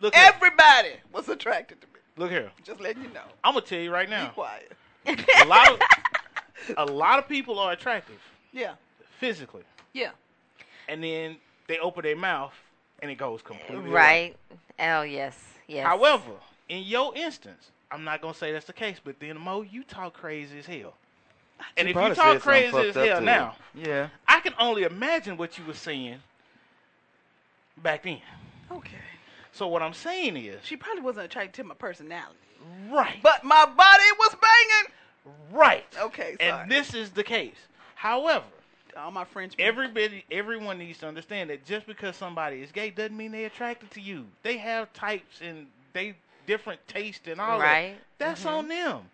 Look 0.00 0.14
here. 0.14 0.32
Everybody 0.34 0.90
was 1.12 1.28
attracted 1.28 1.80
to 1.80 1.86
me. 1.88 1.92
Look 2.16 2.30
here. 2.30 2.50
Just 2.64 2.80
letting 2.80 3.02
you 3.02 3.08
know. 3.10 3.24
I'm 3.42 3.54
gonna 3.54 3.66
tell 3.66 3.80
you 3.80 3.92
right 3.92 4.08
now. 4.08 4.26
Be 4.28 4.32
quiet. 4.32 4.72
A 5.06 5.44
lot 5.46 5.72
of 5.72 5.80
a 6.76 6.84
lot 6.84 7.18
of 7.18 7.28
people 7.28 7.58
are 7.58 7.72
attractive 7.72 8.20
Yeah. 8.52 8.74
physically, 9.18 9.64
Yeah. 9.92 10.10
and 10.88 11.02
then 11.02 11.36
they 11.66 11.78
open 11.78 12.02
their 12.04 12.16
mouth 12.16 12.54
and 13.00 13.10
it 13.10 13.16
goes 13.16 13.42
completely 13.42 13.76
wrong. 13.78 13.90
Right. 13.92 14.36
Oh 14.78 15.02
yes. 15.02 15.36
Yes. 15.66 15.84
However, 15.86 16.32
in 16.68 16.82
your 16.84 17.14
instance, 17.16 17.70
I'm 17.92 18.04
not 18.04 18.20
gonna 18.22 18.34
say 18.34 18.52
that's 18.52 18.66
the 18.66 18.72
case, 18.72 18.96
but 19.02 19.20
then 19.20 19.38
Mo, 19.38 19.62
you 19.62 19.84
talk 19.84 20.14
crazy 20.14 20.58
as 20.58 20.66
hell. 20.66 20.94
And 21.76 21.86
She 21.86 21.90
if 21.90 21.96
you 21.96 22.14
talk 22.14 22.40
crazy 22.40 22.76
as 22.76 22.94
hell 22.94 23.20
now, 23.20 23.56
her. 23.74 23.88
Yeah. 23.88 24.08
I 24.26 24.40
can 24.40 24.54
only 24.58 24.82
imagine 24.84 25.36
what 25.36 25.58
you 25.58 25.64
were 25.64 25.74
saying 25.74 26.16
back 27.82 28.02
then. 28.02 28.20
Okay. 28.70 28.96
So 29.52 29.68
what 29.68 29.82
I'm 29.82 29.92
saying 29.92 30.36
is, 30.36 30.64
She 30.64 30.76
probably 30.76 31.02
wasn't 31.02 31.26
attracted 31.26 31.54
to 31.62 31.64
my 31.64 31.74
personality, 31.74 32.38
right, 32.90 33.18
but 33.22 33.44
my 33.44 33.66
body 33.66 34.04
was 34.18 34.34
banging. 34.40 34.94
right, 35.52 35.84
Okay. 36.00 36.36
Sorry. 36.40 36.62
and 36.62 36.70
this 36.70 36.94
is 36.94 37.10
the 37.10 37.22
case. 37.22 37.56
However, 37.94 38.46
all 38.96 39.10
my 39.10 39.24
friends. 39.24 39.54
everybody, 39.58 40.24
everyone 40.30 40.78
needs 40.78 40.98
to 40.98 41.06
understand 41.06 41.50
that 41.50 41.64
just 41.66 41.86
because 41.86 42.16
somebody 42.16 42.62
is 42.62 42.72
gay 42.72 42.90
doesn't 42.90 43.16
mean 43.16 43.32
they're 43.32 43.46
attracted 43.46 43.90
to 43.92 44.00
you. 44.00 44.24
They 44.42 44.56
have 44.56 44.92
types 44.94 45.40
and 45.42 45.66
they 45.92 46.14
different 46.46 46.86
taste 46.88 47.26
and 47.28 47.40
all 47.40 47.58
Right. 47.60 47.96
that. 48.18 48.26
That's 48.26 48.44
Mhm. 48.44 48.50
on 48.50 48.68
them. 48.68 49.10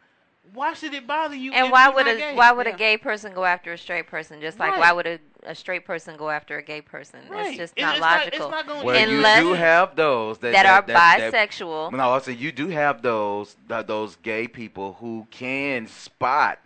Why 0.54 0.72
should 0.72 0.94
it 0.94 1.06
bother 1.06 1.34
you? 1.34 1.52
And 1.52 1.66
if 1.66 1.72
why 1.72 1.84
you're 1.86 1.94
would 1.94 2.06
not 2.06 2.14
a 2.14 2.18
gay? 2.18 2.34
why 2.34 2.52
would 2.52 2.66
Yeah. 2.66 2.72
a 2.74 2.76
gay 2.76 2.96
person 2.96 3.34
go 3.34 3.44
after 3.44 3.72
a 3.74 3.78
straight 3.78 4.06
person? 4.06 4.40
Just 4.40 4.58
like 4.58 4.70
Right. 4.72 4.80
why 4.80 4.92
would 4.92 5.06
a, 5.06 5.18
a 5.42 5.54
straight 5.54 5.84
person 5.84 6.16
go 6.16 6.30
after 6.30 6.56
a 6.56 6.62
gay 6.62 6.80
person? 6.80 7.20
Right. 7.28 7.48
It's 7.48 7.56
just 7.58 7.76
not 7.78 7.92
it's 7.96 8.00
not- 8.00 8.18
logical. 8.20 8.46
it's 8.46 8.50
not 8.50 8.66
gonna- 8.66 8.84
Well, 8.84 8.96
Unless 8.96 9.42
you 9.42 9.48
do 9.50 9.52
have 9.54 9.94
those 9.94 10.38
that, 10.38 10.52
that 10.52 10.64
are 10.64 10.80
that- 10.86 11.32
bisexual. 11.34 11.92
no, 11.92 12.12
I 12.12 12.18
say 12.20 12.32
you 12.32 12.50
do 12.50 12.68
have 12.68 13.02
those 13.02 13.56
that, 13.66 13.86
those 13.86 14.16
gay 14.16 14.48
people 14.48 14.94
who 15.00 15.26
can 15.30 15.86
spot 15.86 16.58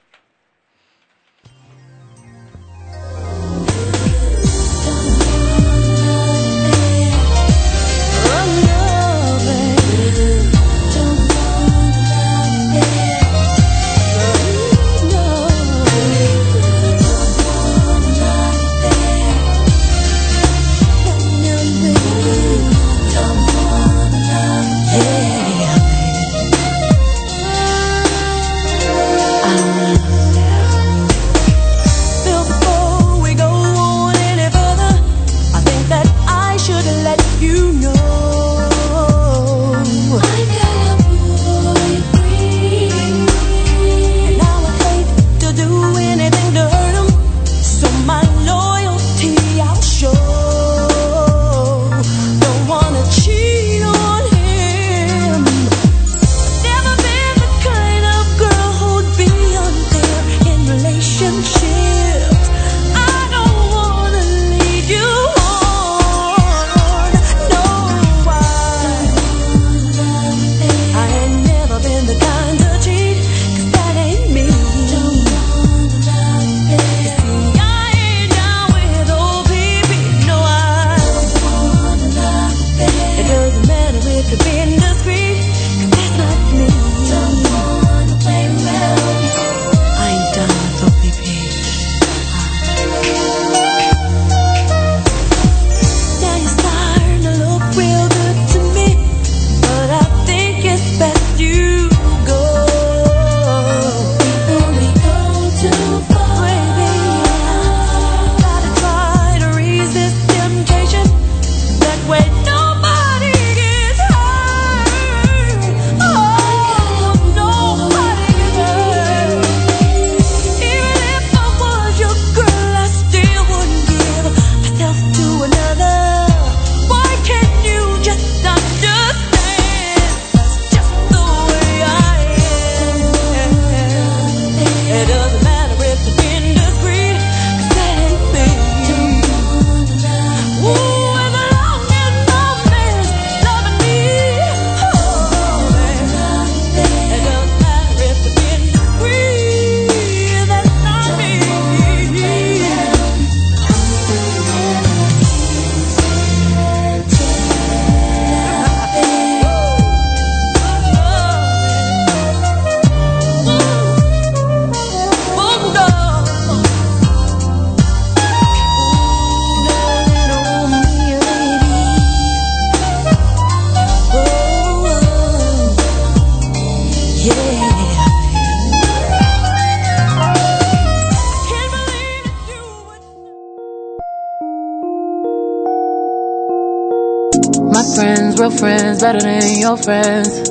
Real 188.41 188.51
friends, 188.51 189.03
better 189.03 189.20
than 189.20 189.59
your 189.61 189.76
friends. 189.76 190.49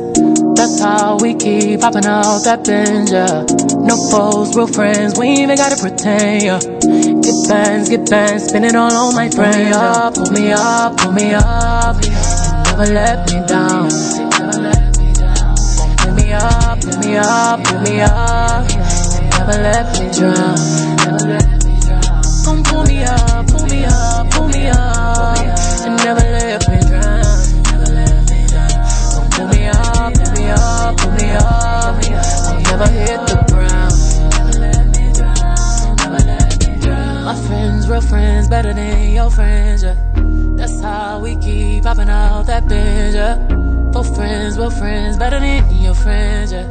That's 0.54 0.80
how 0.80 1.18
we 1.18 1.34
keep 1.34 1.80
popping 1.80 2.06
out 2.06 2.44
that 2.46 2.64
binge, 2.64 3.10
yeah. 3.10 3.46
No 3.82 3.98
foes, 4.12 4.56
real 4.56 4.68
friends, 4.68 5.18
we 5.18 5.28
ain't 5.30 5.40
even 5.40 5.58
gotta 5.58 5.76
pretend, 5.76 6.44
yeah. 6.44 6.60
Get 6.60 7.50
bands, 7.50 7.90
get 7.90 8.08
bands, 8.08 8.48
spin 8.48 8.64
it 8.66 8.76
all 8.76 8.94
on 8.94 9.16
my 9.16 9.30
friends. 9.30 9.56
Pull 9.56 9.66
me 9.66 9.72
up, 9.74 10.14
pull 10.14 10.32
me 10.32 10.54
up, 10.54 10.98
pull 10.98 11.12
me 11.14 11.34
up. 11.34 11.98
Never 12.78 12.94
let 12.94 13.26
me 13.32 13.48
down. 13.48 13.90
Pull 15.98 16.14
me 16.14 16.34
up, 16.34 16.82
pull 16.82 16.98
me 17.00 17.18
up, 17.18 17.64
pull 17.64 17.82
me 17.82 18.02
up. 18.02 18.70
Never 19.34 19.58
let 19.66 19.86
me 19.98 20.12
drown. 20.14 20.58
Come 21.00 21.59
never 32.80 32.92
hit 32.94 33.20
the 33.28 33.36
ground. 33.52 33.94
My 37.26 37.36
friends, 37.48 37.90
real 37.90 38.02
friends, 38.02 38.48
better 38.48 38.74
than 38.74 39.12
your 39.12 39.30
friends, 39.30 39.84
yeah. 39.84 39.96
That's 40.56 40.82
how 40.82 41.20
we 41.20 41.36
keep 41.38 41.84
popping 41.84 42.10
out 42.10 42.44
that 42.44 42.68
binge, 42.68 43.16
yeah. 43.16 43.36
For 43.92 44.04
friends, 44.04 44.58
real 44.58 44.72
friends, 44.72 45.18
better 45.18 45.40
than 45.40 45.76
your 45.76 45.94
friends, 45.94 46.52
yeah. 46.52 46.68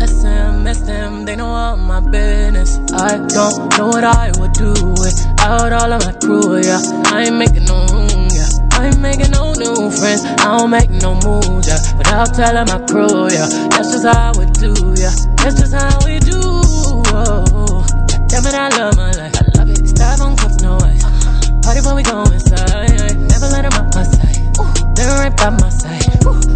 SM, 0.00 0.66
SM, 0.66 1.24
they 1.24 1.36
know 1.36 1.46
all 1.46 1.76
my 1.76 2.00
business. 2.00 2.78
I 2.92 3.18
don't 3.18 3.78
know 3.78 3.88
what 3.88 4.04
I 4.04 4.32
would 4.38 4.52
do 4.54 4.72
without 4.72 5.72
all 5.72 5.92
of 5.92 6.04
my 6.06 6.12
crew, 6.14 6.60
yeah. 6.62 6.80
I 7.06 7.24
ain't 7.26 7.36
making 7.36 7.64
no 7.64 7.86
room, 7.92 8.28
yeah. 8.32 8.48
I 8.72 8.86
ain't 8.86 9.00
making 9.00 9.30
no 9.30 9.52
new 9.52 9.90
friends. 9.90 10.24
I 10.24 10.58
don't 10.58 10.70
make 10.70 10.90
no 10.90 11.14
moves, 11.14 11.68
yeah. 11.68 11.78
Without 11.98 12.34
telling 12.34 12.66
my 12.66 12.84
crew, 12.86 13.28
yeah. 13.30 13.46
That's 13.68 13.92
just 13.92 14.06
how 14.06 14.32
we 14.38 14.46
do, 14.46 14.72
yeah. 14.98 15.31
That's 15.42 15.58
just 15.60 15.74
how 15.74 15.98
we 16.06 16.20
do. 16.20 16.38
Oh. 16.38 17.84
Damn 18.28 18.46
it, 18.46 18.54
I 18.54 18.68
love 18.78 18.96
my 18.96 19.10
life. 19.10 19.34
I 19.34 19.58
love 19.58 19.70
it. 19.70 19.88
Start 19.88 20.20
on 20.20 20.36
cuff, 20.36 20.60
no 20.62 20.78
ice. 20.78 21.02
Party 21.62 21.80
when 21.84 21.96
we 21.96 22.02
go 22.04 22.22
inside. 22.30 23.18
Never 23.18 23.48
let 23.48 23.62
them 23.62 23.72
out 23.74 23.94
my 23.94 24.04
sight. 24.04 24.38
They're 24.94 25.18
right 25.18 25.36
by 25.36 25.50
my 25.50 25.68
side. 25.68 26.00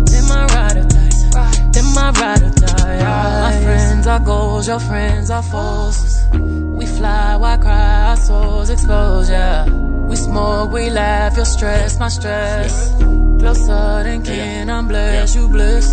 They're 0.07 0.23
my 0.23 0.47
ride 0.55 0.77
or 0.79 0.87
dies. 0.87 1.31
They're 1.73 1.83
my 1.95 2.11
ride 2.13 2.43
or 2.43 2.51
die. 2.51 3.03
My 3.03 3.61
friends 3.65 4.07
are 4.07 4.21
goals, 4.21 4.69
your 4.69 4.79
friends 4.79 5.31
are 5.31 5.43
foes. 5.43 6.26
We 6.33 6.87
fly, 6.87 7.37
why 7.37 7.57
cry? 7.57 8.11
Our 8.11 8.17
souls 8.17 8.71
exposed, 8.71 9.31
yeah. 9.31 9.69
We 10.09 10.17
smoke, 10.17 10.73
we 10.73 10.91
laugh, 10.91 11.37
your 11.37 11.45
stress, 11.45 11.99
my 11.99 12.09
stress. 12.09 12.95
Closer 13.39 14.03
than 14.03 14.23
kin, 14.23 14.71
I'm 14.71 14.89
blessed, 14.89 15.37
you 15.37 15.49
blessed. 15.49 15.93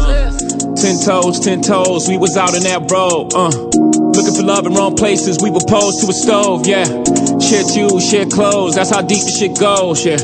Ten 0.81 0.99
toes, 0.99 1.39
ten 1.39 1.61
toes, 1.61 2.07
we 2.07 2.17
was 2.17 2.37
out 2.37 2.55
in 2.55 2.63
that 2.63 2.89
road, 2.91 3.33
uh. 3.33 3.49
Looking 4.13 4.33
for 4.35 4.43
love 4.43 4.65
in 4.65 4.73
wrong 4.73 4.95
places, 4.95 5.39
we 5.41 5.49
were 5.49 5.65
posed 5.67 6.01
to 6.01 6.09
a 6.09 6.13
stove, 6.13 6.67
yeah. 6.67 6.85
Share 7.39 7.67
shoes, 7.67 8.09
share 8.09 8.25
clothes, 8.25 8.75
that's 8.75 8.91
how 8.91 9.01
deep 9.01 9.23
the 9.23 9.31
shit 9.31 9.59
goes, 9.59 10.05
yeah. 10.05 10.17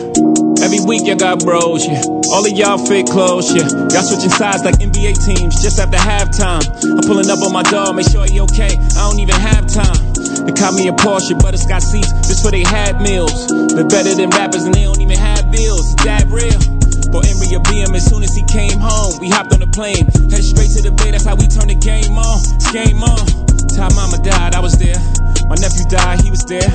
Every 0.70 0.86
week 0.86 1.10
y'all 1.10 1.18
got 1.18 1.42
bros, 1.42 1.82
yeah. 1.82 1.98
All 2.30 2.46
of 2.46 2.54
y'all 2.54 2.78
fit 2.78 3.10
clothes, 3.10 3.50
yeah. 3.50 3.66
Y'all 3.90 4.06
switching 4.06 4.30
sides 4.30 4.62
like 4.62 4.78
NBA 4.78 5.18
teams 5.18 5.58
just 5.66 5.82
after 5.82 5.98
halftime. 5.98 6.62
I'm 6.86 7.02
pulling 7.10 7.26
up 7.26 7.42
on 7.42 7.50
my 7.50 7.66
dog, 7.74 7.98
make 7.98 8.06
sure 8.06 8.22
he 8.30 8.38
okay. 8.46 8.78
I 8.78 9.10
don't 9.10 9.18
even 9.18 9.34
have 9.34 9.66
time. 9.66 9.98
They 10.46 10.54
caught 10.54 10.78
me 10.78 10.86
a 10.86 10.94
Porsche, 10.94 11.34
butterscotch 11.42 11.82
seats, 11.82 12.14
just 12.30 12.46
for 12.46 12.54
they 12.54 12.62
had 12.62 13.02
meals. 13.02 13.50
They're 13.74 13.90
better 13.90 14.14
than 14.14 14.30
rappers 14.30 14.70
and 14.70 14.76
they 14.78 14.86
don't 14.86 15.02
even 15.02 15.18
have 15.18 15.50
bills. 15.50 15.90
Is 15.90 16.06
that 16.06 16.30
real? 16.30 16.62
But 17.10 17.26
Emory 17.26 17.58
a 17.58 17.60
BM 17.66 17.90
as 17.98 18.06
soon 18.06 18.22
as 18.22 18.38
he 18.38 18.46
came 18.46 18.78
home. 18.78 19.18
We 19.18 19.34
hopped 19.34 19.50
on 19.52 19.66
the 19.66 19.72
plane, 19.74 20.06
headed 20.30 20.46
straight 20.46 20.70
to 20.78 20.86
the 20.86 20.94
bay. 20.94 21.10
That's 21.10 21.26
how 21.26 21.34
we 21.34 21.50
turn 21.50 21.74
the 21.74 21.82
game 21.82 22.14
on. 22.14 22.46
It's 22.62 22.70
game 22.70 23.02
on. 23.02 23.26
Time 23.74 23.90
mama 23.98 24.22
died, 24.22 24.54
I 24.54 24.62
was 24.62 24.78
there. 24.78 25.02
My 25.50 25.58
nephew 25.58 25.90
died, 25.90 26.22
he 26.22 26.30
was 26.30 26.46
there. 26.46 26.70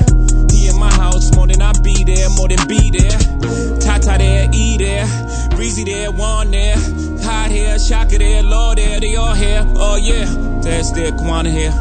He 0.51 0.67
in 0.67 0.75
my 0.75 0.91
house 0.91 1.31
more 1.31 1.47
than 1.47 1.63
I 1.63 1.71
be 1.79 2.03
there, 2.03 2.27
more 2.35 2.51
than 2.51 2.59
be 2.67 2.91
there. 2.91 3.15
Tata 3.95 4.17
there, 4.17 4.49
E 4.51 4.77
there, 4.77 5.07
Breezy 5.51 5.85
there, 5.85 6.11
Juan 6.11 6.51
there. 6.51 6.75
Hot 7.23 7.49
here, 7.49 7.79
Shaka 7.79 8.17
there, 8.17 8.43
low 8.43 8.75
there, 8.75 8.99
they 8.99 9.15
all 9.15 9.33
here. 9.33 9.63
Oh 9.77 9.95
yeah, 9.95 10.25
there's 10.61 10.91
there, 10.91 11.11
Kwana 11.11 11.47
here. 11.49 11.71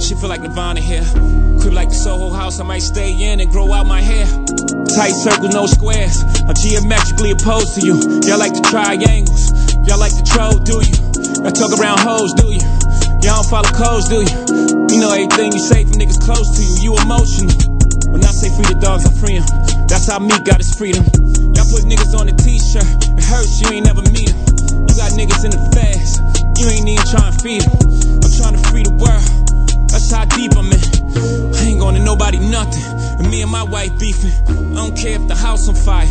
She 0.00 0.14
feel 0.14 0.30
like 0.30 0.40
Nirvana 0.40 0.80
here. 0.80 1.04
Crib 1.60 1.74
like 1.74 1.90
the 1.90 1.94
Soho 1.94 2.30
house, 2.30 2.58
I 2.58 2.64
might 2.64 2.80
stay 2.80 3.12
in 3.12 3.40
and 3.40 3.50
grow 3.50 3.70
out 3.74 3.86
my 3.86 4.00
hair. 4.00 4.24
Tight 4.96 5.12
circle, 5.12 5.48
no 5.48 5.66
squares. 5.66 6.22
I'm 6.48 6.54
geometrically 6.54 7.32
opposed 7.32 7.74
to 7.74 7.84
you. 7.84 8.00
Y'all 8.24 8.38
like 8.38 8.54
the 8.54 8.64
triangles. 8.70 9.52
Y'all 9.86 10.00
like 10.00 10.16
the 10.16 10.24
troll, 10.24 10.56
do 10.64 10.80
you? 10.80 10.96
Y'all 11.44 11.52
talk 11.52 11.78
around 11.78 12.00
hoes, 12.00 12.32
do 12.32 12.48
you? 12.48 12.64
Y'all 13.20 13.42
don't 13.42 13.50
follow 13.50 13.68
codes, 13.76 14.08
do 14.08 14.24
you? 14.24 14.88
You 14.88 15.00
know 15.00 15.12
everything 15.12 15.52
you 15.52 15.60
say 15.60 15.84
from 15.84 16.00
niggas 16.00 16.20
close 16.24 16.48
to 16.56 16.62
you. 16.64 16.96
You 16.96 17.02
emotional. 17.02 17.77
When 18.12 18.24
I 18.24 18.32
say 18.32 18.48
free 18.56 18.66
the 18.66 18.78
dogs, 18.80 19.04
I 19.06 19.12
free 19.20 19.36
'em. 19.36 19.44
That's 19.88 20.06
how 20.06 20.18
me 20.18 20.36
got 20.40 20.58
his 20.58 20.72
freedom. 20.74 21.04
Y'all 21.54 21.68
put 21.70 21.84
niggas 21.84 22.14
on 22.18 22.28
a 22.28 22.32
t-shirt. 22.32 22.84
It 23.18 23.24
hurts, 23.24 23.60
you 23.60 23.68
ain't 23.72 23.86
never 23.86 24.02
meet 24.12 24.30
'em. 24.30 24.38
You 24.88 24.94
got 24.96 25.12
niggas 25.12 25.44
in 25.44 25.50
the 25.52 25.62
fast. 25.74 26.20
You 26.58 26.68
ain't 26.68 26.88
even 26.88 27.06
trying 27.06 27.32
to 27.32 27.38
feed 27.42 27.62
feed 27.62 27.62
'em. 27.62 27.72
I'm 28.24 28.32
trying 28.32 28.56
to 28.56 28.62
free 28.70 28.82
the 28.82 28.94
world. 28.94 29.24
That's 29.88 30.10
how 30.10 30.24
deep 30.36 30.56
I'm 30.56 30.72
in. 30.72 30.80
I 31.56 31.60
ain't 31.68 31.80
going 31.80 31.94
to 31.94 32.02
nobody 32.02 32.38
nothing. 32.38 32.82
And 33.18 33.30
me 33.30 33.42
and 33.42 33.50
my 33.50 33.62
wife 33.62 33.92
beefing. 33.98 34.32
I 34.48 34.74
don't 34.74 34.96
care 34.96 35.16
if 35.20 35.26
the 35.28 35.34
house 35.34 35.68
on 35.68 35.74
fire. 35.74 36.08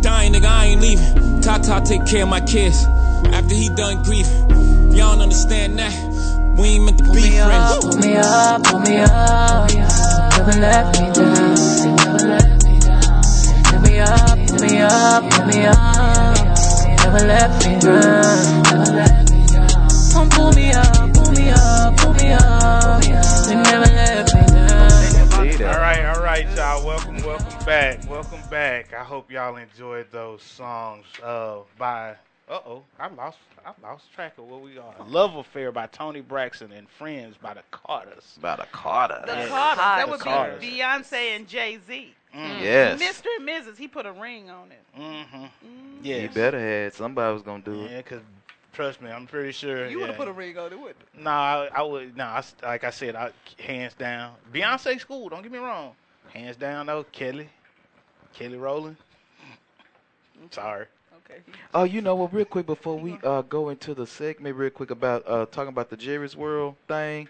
Dying 0.00 0.32
nigga, 0.34 0.46
I 0.46 0.66
ain't 0.66 0.80
leaving. 0.80 1.40
Tata 1.40 1.80
take 1.84 2.04
care 2.06 2.24
of 2.24 2.28
my 2.28 2.40
kids. 2.40 2.86
After 3.32 3.54
he 3.54 3.68
done 3.68 4.02
grieving. 4.02 4.92
Y'all 4.96 5.12
don't 5.12 5.22
understand 5.22 5.78
that. 5.78 5.94
We 6.56 6.68
ain't 6.74 6.84
meant 6.84 6.98
to 6.98 7.04
Pull 7.04 7.14
be 7.14 7.22
me 7.30 7.38
up, 7.38 7.48
friends. 7.48 7.84
pull 7.84 7.98
me 7.98 8.16
up, 8.16 8.62
pull 8.64 8.80
me 8.80 8.98
up. 8.98 10.11
Never 10.44 10.58
let 10.58 10.86
me 10.98 11.06
down. 11.12 11.54
Never 16.98 17.22
let 17.28 17.64
me 17.64 17.78
down. 17.78 18.62
Pull 20.30 20.50
me 20.54 20.72
up, 20.72 21.14
pull 21.14 21.30
me 21.30 21.50
up, 21.50 21.96
pull 21.96 22.14
me 22.14 22.32
up. 22.32 23.02
They 23.46 23.54
never 23.54 23.86
let 23.86 24.34
me 24.34 24.40
down. 24.48 24.90
All 25.62 25.78
right, 25.78 26.04
all 26.06 26.20
right, 26.20 26.48
y'all. 26.56 26.84
Welcome, 26.84 27.18
welcome 27.18 27.64
back. 27.64 28.10
Welcome 28.10 28.42
back. 28.50 28.92
I 28.92 29.04
hope 29.04 29.30
y'all 29.30 29.54
enjoyed 29.54 30.10
those 30.10 30.42
songs 30.42 31.06
uh, 31.22 31.58
by. 31.78 32.16
Uh 32.48 32.58
oh, 32.66 32.82
I 32.98 33.08
lost. 33.08 33.38
I 33.64 33.72
lost 33.82 34.12
track 34.12 34.36
of 34.36 34.44
what 34.44 34.60
we 34.62 34.76
are. 34.76 34.94
Love 35.06 35.36
Affair 35.36 35.70
by 35.72 35.86
Toni 35.86 36.20
Braxton 36.20 36.72
and 36.72 36.88
Friends 36.88 37.36
by 37.40 37.54
the 37.54 37.62
Carters. 37.70 38.36
By 38.40 38.56
the 38.56 38.66
Carters. 38.72 39.24
The 39.26 39.32
Yeah. 39.32 39.48
Carters. 39.48 39.78
That 39.78 40.08
would 40.10 40.20
Carters. 40.20 40.60
be 40.60 40.78
Beyonce 40.78 41.36
and 41.36 41.48
Jay 41.48 41.78
Z. 41.86 42.12
Mm. 42.34 42.60
Yes. 42.60 43.00
Mr. 43.00 43.26
and 43.38 43.48
Mrs. 43.48 43.76
He 43.78 43.86
put 43.88 44.06
a 44.06 44.12
ring 44.12 44.50
on 44.50 44.72
it. 44.72 45.00
Mm-hmm. 45.00 45.44
You 46.04 46.14
Yes. 46.14 46.34
better 46.34 46.58
had 46.58 46.94
somebody 46.94 47.32
was 47.32 47.42
gonna 47.42 47.62
do 47.62 47.84
it. 47.84 47.90
Yeah, 47.92 48.02
cause 48.02 48.20
trust 48.72 49.00
me, 49.00 49.10
I'm 49.10 49.26
pretty 49.26 49.52
sure. 49.52 49.86
You 49.88 50.00
would 50.00 50.08
have 50.08 50.16
put 50.18 50.28
a 50.28 50.32
ring 50.32 50.58
on 50.58 50.72
it, 50.72 50.78
wouldn't 50.80 50.96
you? 51.16 51.22
No, 51.22 51.30
I, 51.30 51.68
I 51.72 51.82
would. 51.82 52.16
No, 52.16 52.24
I 52.24 52.38
s 52.38 52.54
like 52.62 52.82
I 52.84 52.90
said, 52.90 53.14
I, 53.14 53.30
hands 53.62 53.94
down. 53.94 54.34
Beyonce 54.52 54.98
school. 54.98 55.28
Don't 55.28 55.42
get 55.42 55.52
me 55.52 55.58
wrong. 55.58 55.92
Hands 56.32 56.56
down 56.56 56.86
though, 56.86 57.04
Kelly, 57.12 57.48
Kelly 58.34 58.56
Rowland. 58.58 58.96
Sorry. 60.50 60.86
Okay. 61.32 61.42
Oh, 61.74 61.84
you 61.84 62.00
know 62.00 62.14
what? 62.14 62.32
Real 62.32 62.44
quick 62.44 62.66
before 62.66 62.98
we 62.98 63.18
uh, 63.24 63.42
go 63.42 63.70
into 63.70 63.94
the 63.94 64.06
segment, 64.06 64.56
real 64.56 64.70
quick 64.70 64.90
about 64.90 65.24
uh, 65.26 65.46
talking 65.46 65.68
about 65.68 65.90
the 65.90 65.96
Jerry's 65.96 66.36
World 66.36 66.76
thing. 66.88 67.28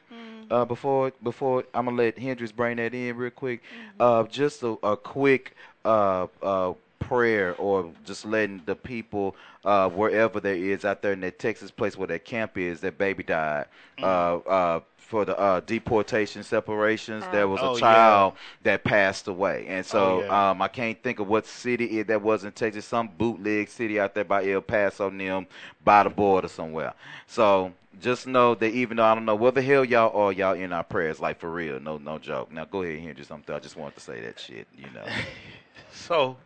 Uh, 0.50 0.64
before 0.64 1.12
before 1.22 1.64
I'm 1.72 1.86
gonna 1.86 1.96
let 1.96 2.18
Hendrix 2.18 2.52
bring 2.52 2.76
that 2.76 2.92
in 2.94 3.16
real 3.16 3.30
quick. 3.30 3.62
Uh, 3.98 4.24
just 4.24 4.62
a, 4.62 4.76
a 4.82 4.96
quick 4.96 5.54
uh, 5.84 6.26
uh, 6.42 6.72
prayer 6.98 7.54
or 7.56 7.90
just 8.04 8.26
letting 8.26 8.60
the 8.66 8.74
people 8.74 9.34
uh, 9.64 9.88
wherever 9.88 10.40
there 10.40 10.54
is 10.56 10.84
out 10.84 11.00
there 11.02 11.12
in 11.12 11.20
that 11.20 11.38
Texas 11.38 11.70
place 11.70 11.96
where 11.96 12.08
that 12.08 12.24
camp 12.24 12.58
is, 12.58 12.80
that 12.80 12.98
baby 12.98 13.22
died. 13.22 13.66
Uh, 14.02 14.36
uh, 14.38 14.80
for 15.12 15.26
the 15.26 15.38
uh, 15.38 15.60
deportation 15.60 16.42
separations, 16.42 17.22
there 17.32 17.46
was 17.46 17.60
a 17.60 17.64
Oh, 17.64 17.74
yeah. 17.74 17.80
child 17.80 18.32
that 18.62 18.82
passed 18.82 19.28
away, 19.28 19.66
and 19.68 19.84
so 19.84 19.98
Oh, 20.00 20.24
yeah. 20.24 20.50
um, 20.50 20.62
I 20.62 20.68
can't 20.68 21.00
think 21.02 21.18
of 21.20 21.28
what 21.28 21.46
city 21.46 21.98
it, 22.00 22.06
that 22.06 22.22
was 22.22 22.44
in 22.44 22.52
Texas. 22.52 22.86
Some 22.86 23.08
bootleg 23.18 23.68
city 23.68 24.00
out 24.00 24.14
there 24.14 24.24
by 24.24 24.48
El 24.50 24.62
Paso, 24.62 25.10
near 25.10 25.46
by 25.84 26.02
the 26.04 26.08
border 26.08 26.48
somewhere. 26.48 26.94
So 27.26 27.72
just 28.00 28.26
know 28.26 28.54
that 28.54 28.70
even 28.72 28.96
though 28.96 29.04
I 29.04 29.14
don't 29.14 29.26
know 29.26 29.34
where 29.34 29.52
the 29.52 29.60
hell 29.60 29.84
y'all 29.84 30.16
are, 30.18 30.32
y'all 30.32 30.54
in 30.54 30.72
our 30.72 30.82
prayers, 30.82 31.20
like 31.20 31.38
for 31.38 31.50
real, 31.50 31.78
no 31.78 31.98
no 31.98 32.18
joke. 32.18 32.50
Now 32.50 32.64
go 32.64 32.80
ahead, 32.80 32.98
Hendrix. 33.00 33.28
something. 33.28 33.54
I 33.54 33.58
just 33.58 33.76
wanted 33.76 33.96
to 33.96 34.00
say 34.00 34.22
that 34.22 34.40
shit. 34.40 34.66
You 34.74 34.86
know. 34.94 35.04
So, 35.92 36.38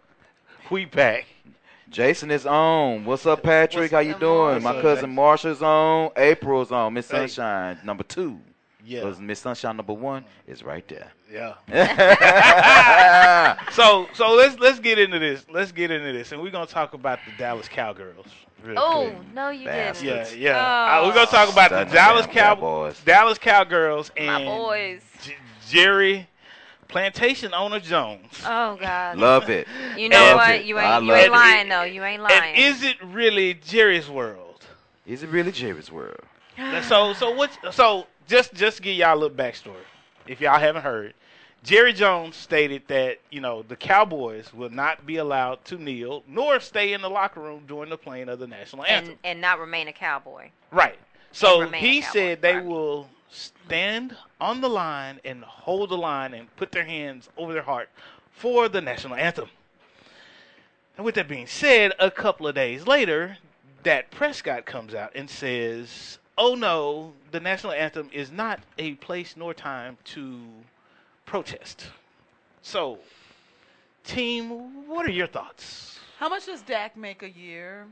we 0.71 0.87
back. 0.87 1.25
Jason 1.89 2.33
is 2.33 2.47
on. 2.47 3.05
What's 3.05 3.27
up, 3.27 3.45
Patrick? 3.45 3.93
How 3.93 4.01
you 4.01 4.15
doing? 4.19 4.61
My 4.61 4.73
cousin 4.83 5.11
Jason? 5.11 5.15
Marsha's 5.15 5.63
on. 5.63 6.11
April's 6.17 6.73
on. 6.73 6.95
Miss 6.95 7.09
Hey. 7.09 7.29
Sunshine, 7.29 7.79
number 7.85 8.03
two. 8.03 8.41
Yeah. 8.87 9.01
Because 9.01 9.19
Miss 9.21 9.41
Sunshine 9.41 9.77
number 9.77 9.93
one 9.95 10.25
is 10.47 10.63
right 10.63 10.87
there. 10.87 11.11
Yeah. 11.33 11.55
so 13.73 14.07
so 14.15 14.33
let's 14.35 14.59
let's 14.61 14.79
get 14.79 14.99
into 14.99 15.19
this. 15.19 15.45
Let's 15.51 15.73
get 15.73 15.91
into 15.91 16.13
this, 16.13 16.31
and 16.33 16.41
we're 16.41 16.51
gonna 16.53 16.67
talk 16.67 16.95
about 16.95 17.19
the 17.27 17.33
Dallas 17.37 17.67
Cowgirls. 17.69 18.27
real 18.65 18.79
Oh 18.79 19.11
quick. 19.13 19.35
no, 19.35 19.51
you 19.51 19.65
Bastards. 19.67 20.31
didn't. 20.31 20.41
Yeah, 20.41 20.53
yeah. 20.53 20.99
Oh. 21.01 21.05
Uh, 21.05 21.09
we're 21.09 21.15
gonna 21.15 21.27
talk 21.27 21.53
about 21.53 21.71
the 21.71 21.85
Dallas 21.93 22.27
Cow- 22.27 22.55
Cowboys. 22.55 23.01
Dallas 23.05 23.39
Cowgirls 23.39 24.13
and 24.17 24.45
My 24.45 24.45
boys. 24.45 25.03
J- 25.23 25.35
Jerry 25.69 26.29
Plantation 26.87 27.53
Owner 27.55 27.81
Jones. 27.81 28.41
Oh 28.47 28.77
God. 28.81 29.19
Love 29.19 29.51
it. 29.51 29.67
You 29.97 30.09
know 30.09 30.21
Love 30.21 30.37
what? 30.37 30.51
it. 30.55 30.65
You 30.65 30.79
ain't 30.79 31.03
you 31.03 31.09
love 31.09 31.19
ain't 31.19 31.27
it. 31.27 31.33
lying 31.33 31.69
though. 31.69 31.83
You 31.83 32.05
ain't 32.05 32.23
lying. 32.23 32.55
And 32.55 32.59
is 32.77 32.85
it 32.85 32.97
really 33.03 33.55
Jerry's 33.55 34.09
world? 34.09 34.65
Is 35.07 35.25
it 35.25 35.29
really 35.31 35.51
Jerry's 35.51 35.91
world? 35.91 36.21
so 36.89 37.13
so 37.15 37.33
what? 37.33 37.51
So 37.73 38.07
just 38.27 38.55
just 38.55 38.83
give 38.83 38.97
y'all 38.97 39.15
a 39.15 39.19
little 39.19 39.37
backstory, 39.37 39.85
if 40.27 40.41
y'all 40.41 40.59
haven't 40.59 40.83
heard. 40.83 41.15
Jerry 41.63 41.93
Jones 41.93 42.37
stated 42.37 42.83
that 42.89 43.19
you 43.31 43.41
know 43.41 43.63
the 43.63 43.77
Cowboys 43.77 44.53
will 44.55 44.71
not 44.71 45.07
be 45.07 45.17
allowed 45.17 45.65
to 45.67 45.77
kneel 45.77 46.23
nor 46.29 46.61
stay 46.61 46.93
in 46.93 47.03
the 47.03 47.11
locker 47.11 47.41
room 47.41 47.65
during 47.67 47.91
the 47.91 47.99
playing 47.99 48.29
of 48.29 48.39
the 48.39 48.47
national 48.47 48.85
anthem. 48.85 49.11
and 49.11 49.19
and 49.25 49.41
not 49.41 49.59
remain 49.59 49.89
a 49.89 49.93
cowboy. 49.93 50.51
Right. 50.71 50.99
So 51.33 51.69
he 51.69 52.01
said 52.03 52.41
they 52.41 52.61
will 52.61 53.09
stand 53.31 54.17
on 54.41 54.61
the 54.61 54.69
line 54.69 55.21
and 55.25 55.43
hold 55.45 55.91
the 55.91 55.97
line 55.97 56.35
and 56.35 56.55
put 56.57 56.73
their 56.73 56.85
hands 56.85 57.29
over 57.37 57.53
their 57.53 57.63
heart 57.63 57.89
for 58.33 58.69
the 58.69 58.81
national 58.81 59.15
anthem. 59.15 59.49
And 60.97 61.05
with 61.05 61.15
that 61.17 61.29
being 61.29 61.47
said, 61.47 61.93
a 61.99 62.11
couple 62.11 62.47
of 62.47 62.55
days 62.55 62.87
later, 62.87 63.37
Dak 63.83 64.11
Prescott 64.11 64.65
comes 64.65 64.95
out 64.95 65.13
and 65.15 65.29
says, 65.29 66.19
"Oh 66.39 66.55
no, 66.55 67.15
the 67.31 67.41
national 67.41 67.73
anthem 67.73 68.11
is 68.13 68.31
not 68.31 68.61
a 68.79 68.95
place 68.95 69.37
nor 69.37 69.55
time 69.55 69.99
to 70.15 70.41
protest." 71.25 71.87
So, 72.63 72.99
team, 74.05 74.87
what 74.87 75.07
are 75.07 75.11
your 75.11 75.27
thoughts? 75.27 75.99
How 76.19 76.29
much 76.29 76.47
does 76.47 76.63
Dak 76.63 76.97
make 76.97 77.23
a 77.23 77.29
year? 77.29 77.87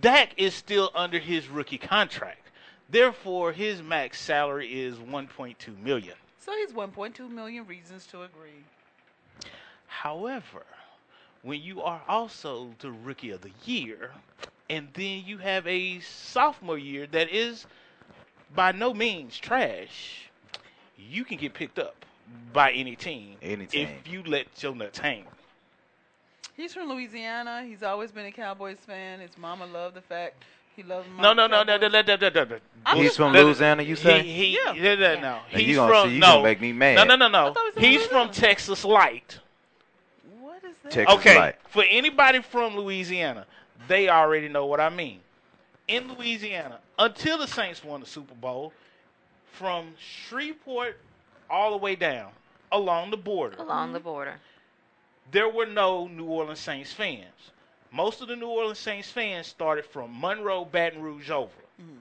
Dak 0.00 0.32
is 0.36 0.54
still 0.54 0.90
under 0.94 1.18
his 1.18 1.48
rookie 1.48 1.78
contract. 1.78 2.50
Therefore, 2.88 3.52
his 3.52 3.82
max 3.82 4.20
salary 4.20 4.80
is 4.80 4.96
1.2 4.96 5.76
million. 5.78 6.16
So 6.38 6.52
he's 6.56 6.72
1.2 6.72 7.30
million 7.30 7.66
reasons 7.66 8.06
to 8.06 8.22
agree. 8.22 8.64
However, 9.86 10.64
when 11.42 11.60
you 11.60 11.82
are 11.82 12.02
also 12.08 12.74
the 12.78 12.90
rookie 12.90 13.30
of 13.30 13.42
the 13.42 13.52
year, 13.64 14.12
and 14.70 14.88
then 14.94 15.22
you 15.26 15.38
have 15.38 15.66
a 15.66 16.00
sophomore 16.00 16.78
year 16.78 17.06
that 17.12 17.30
is 17.30 17.66
by 18.54 18.72
no 18.72 18.92
means 18.94 19.38
trash, 19.38 20.30
you 20.96 21.24
can 21.24 21.38
get 21.38 21.54
picked 21.54 21.78
up 21.78 22.04
by 22.52 22.72
any 22.72 22.96
team, 22.96 23.36
Any 23.42 23.66
team. 23.66 23.88
if 23.88 24.10
you 24.12 24.22
let 24.24 24.46
your 24.62 24.74
nuts 24.74 24.98
hang. 24.98 25.24
He's 26.54 26.74
from 26.74 26.88
Louisiana. 26.88 27.64
He's 27.64 27.82
always 27.82 28.10
been 28.10 28.26
a 28.26 28.32
Cowboys 28.32 28.78
fan. 28.78 29.20
His 29.20 29.30
mama 29.38 29.66
loved 29.66 29.94
the 29.94 30.00
fact 30.00 30.44
he 30.74 30.82
loved. 30.82 31.08
No, 31.16 31.32
no, 31.32 31.46
no, 31.46 31.62
no, 31.62 31.76
no, 31.76 31.88
no, 31.88 32.02
no, 32.02 32.16
no, 32.16 32.28
no, 32.28 32.44
no. 32.44 32.58
I'm 32.84 32.96
He's 32.98 33.16
from 33.16 33.32
No, 33.32 33.40
no, 33.40 33.46
Louisiana, 33.46 33.82
you 33.82 33.96
say? 33.96 34.22
He, 34.22 34.32
he, 34.32 34.58
Yeah. 34.64 34.72
yeah, 34.74 34.94
no, 34.94 35.14
no. 35.14 35.20
Now 35.20 35.42
He's 35.50 35.68
you 35.68 35.74
gonna 35.76 35.92
from 35.92 36.08
see, 36.08 36.14
you 36.14 36.20
no. 36.20 36.26
gonna 36.26 36.42
make 36.42 36.60
me 36.60 36.72
mad. 36.72 36.94
No, 36.96 37.04
no, 37.04 37.16
no, 37.16 37.28
no. 37.28 37.50
I 37.50 37.52
thought 37.52 37.74
from 37.74 37.82
He's 37.82 38.06
from 38.06 38.30
Texas 38.30 38.84
Light. 38.84 39.38
What 40.40 40.62
is 40.64 40.74
that? 40.82 40.92
Texas 40.92 41.16
okay, 41.18 41.38
Light. 41.38 41.56
for 41.68 41.84
anybody 41.88 42.42
from 42.42 42.76
Louisiana, 42.76 43.46
they 43.86 44.08
already 44.08 44.48
know 44.48 44.66
what 44.66 44.80
I 44.80 44.88
mean. 44.88 45.20
In 45.86 46.12
Louisiana, 46.12 46.80
until 46.98 47.38
the 47.38 47.46
Saints 47.46 47.84
won 47.84 48.00
the 48.00 48.06
Super 48.06 48.34
Bowl, 48.34 48.72
from 49.52 49.94
Shreveport 49.98 50.98
all 51.50 51.70
the 51.70 51.76
way 51.76 51.96
down 51.96 52.30
along 52.70 53.10
the 53.10 53.16
border, 53.16 53.56
Along 53.58 53.92
the 53.92 53.98
mm-hmm. 53.98 54.08
border. 54.08 54.34
there 55.30 55.48
were 55.48 55.66
no 55.66 56.06
New 56.06 56.26
Orleans 56.26 56.60
Saints 56.60 56.92
fans. 56.92 57.50
Most 57.90 58.20
of 58.20 58.28
the 58.28 58.36
New 58.36 58.48
Orleans 58.48 58.78
Saints 58.78 59.10
fans 59.10 59.46
started 59.46 59.86
from 59.86 60.20
Monroe, 60.20 60.64
Baton 60.64 61.00
Rouge 61.00 61.30
over. 61.30 61.50
Mm-hmm. 61.80 61.96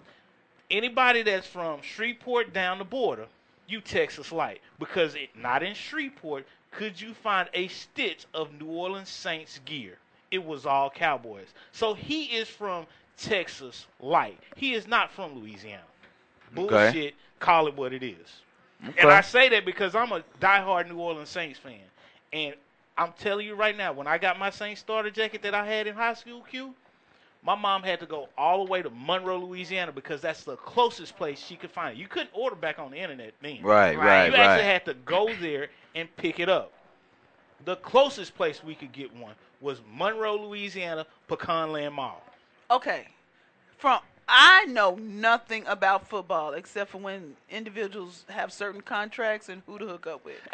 Anybody 0.70 1.24
that's 1.24 1.48
from 1.48 1.82
Shreveport 1.82 2.52
down 2.52 2.78
the 2.78 2.84
border, 2.84 3.28
you 3.68 3.80
Texas 3.80 4.34
Light. 4.34 4.62
Because 4.80 5.16
it, 5.16 5.30
not 5.36 5.64
in 5.64 5.74
Shreveport 5.74 6.46
could 6.72 7.00
you 7.00 7.14
find 7.14 7.50
a 7.54 7.70
stitch 7.70 8.26
of 8.34 8.54
New 8.60 8.68
Orleans 8.68 9.10
Saints 9.10 9.60
gear. 9.66 9.98
It 10.32 10.44
was 10.44 10.66
all 10.66 10.90
Cowboys. 10.90 11.48
So 11.72 11.94
he 11.94 12.26
is 12.26 12.48
from 12.48 12.86
Texas 13.18 13.88
Light. 14.00 14.40
He 14.56 14.74
is 14.74 14.88
not 14.88 15.12
from 15.12 15.40
Louisiana. 15.40 15.84
Okay. 16.58 16.68
Bullshit. 16.68 17.16
Call 17.40 17.68
it 17.68 17.76
what 17.76 17.94
it 17.94 18.04
is. 18.04 18.42
Okay. 18.88 19.02
And 19.02 19.12
I 19.12 19.22
say 19.22 19.50
that 19.50 19.66
because 19.66 19.96
I'm 19.96 20.12
a 20.12 20.24
diehard 20.40 20.90
New 20.90 20.98
Orleans 20.98 21.30
Saints 21.30 21.60
fan. 21.60 21.80
And 22.34 22.56
I'm 22.98 23.14
telling 23.20 23.46
you 23.46 23.56
right 23.56 23.76
now, 23.76 23.94
when 23.94 24.08
I 24.08 24.18
got 24.18 24.38
my 24.40 24.50
Saints 24.50 24.82
starter 24.82 25.10
jacket 25.12 25.42
that 25.44 25.54
I 25.54 25.66
had 25.66 25.88
in 25.88 25.96
high 25.96 26.14
school, 26.14 26.42
Q, 26.42 26.74
my 27.44 27.56
mom 27.56 27.84
had 27.84 28.00
to 28.02 28.06
go 28.06 28.28
all 28.38 28.66
the 28.66 28.72
way 28.72 28.82
to 28.82 28.90
Monroe, 28.90 29.40
Louisiana, 29.40 29.92
because 29.92 30.22
that's 30.22 30.44
the 30.44 30.58
closest 30.58 31.16
place 31.16 31.44
she 31.44 31.56
could 31.56 31.72
find 31.72 31.98
it. 31.98 32.00
You 32.00 32.08
couldn't 32.08 32.32
order 32.34 32.56
back 32.56 32.80
on 32.80 32.92
the 32.92 32.98
internet 32.98 33.34
then. 33.42 33.62
Right, 33.62 33.98
right, 33.98 34.26
You 34.28 34.34
right. 34.34 34.40
actually 34.40 34.66
had 34.66 34.86
to 34.86 34.94
go 34.94 35.30
there 35.40 35.70
and 35.96 36.14
pick 36.18 36.40
it 36.40 36.50
up. 36.50 36.74
The 37.66 37.76
closest 37.78 38.36
place 38.36 38.64
we 38.64 38.76
could 38.76 38.92
get 38.92 39.16
one 39.16 39.34
was 39.62 39.82
Monroe, 39.96 40.36
Louisiana, 40.36 41.06
Pecanland 41.30 41.94
Mall. 41.94 42.24
Okay. 42.70 43.08
From 43.78 44.00
I 44.30 44.66
know 44.66 44.96
nothing 44.96 45.64
about 45.68 46.08
football 46.08 46.54
except 46.54 46.92
for 46.92 46.98
when 46.98 47.36
individuals 47.50 48.26
have 48.30 48.52
certain 48.52 48.82
contracts 48.82 49.48
and 49.48 49.62
who 49.66 49.80
to 49.80 49.88
hook 49.88 50.06
up 50.06 50.26
with. 50.26 50.40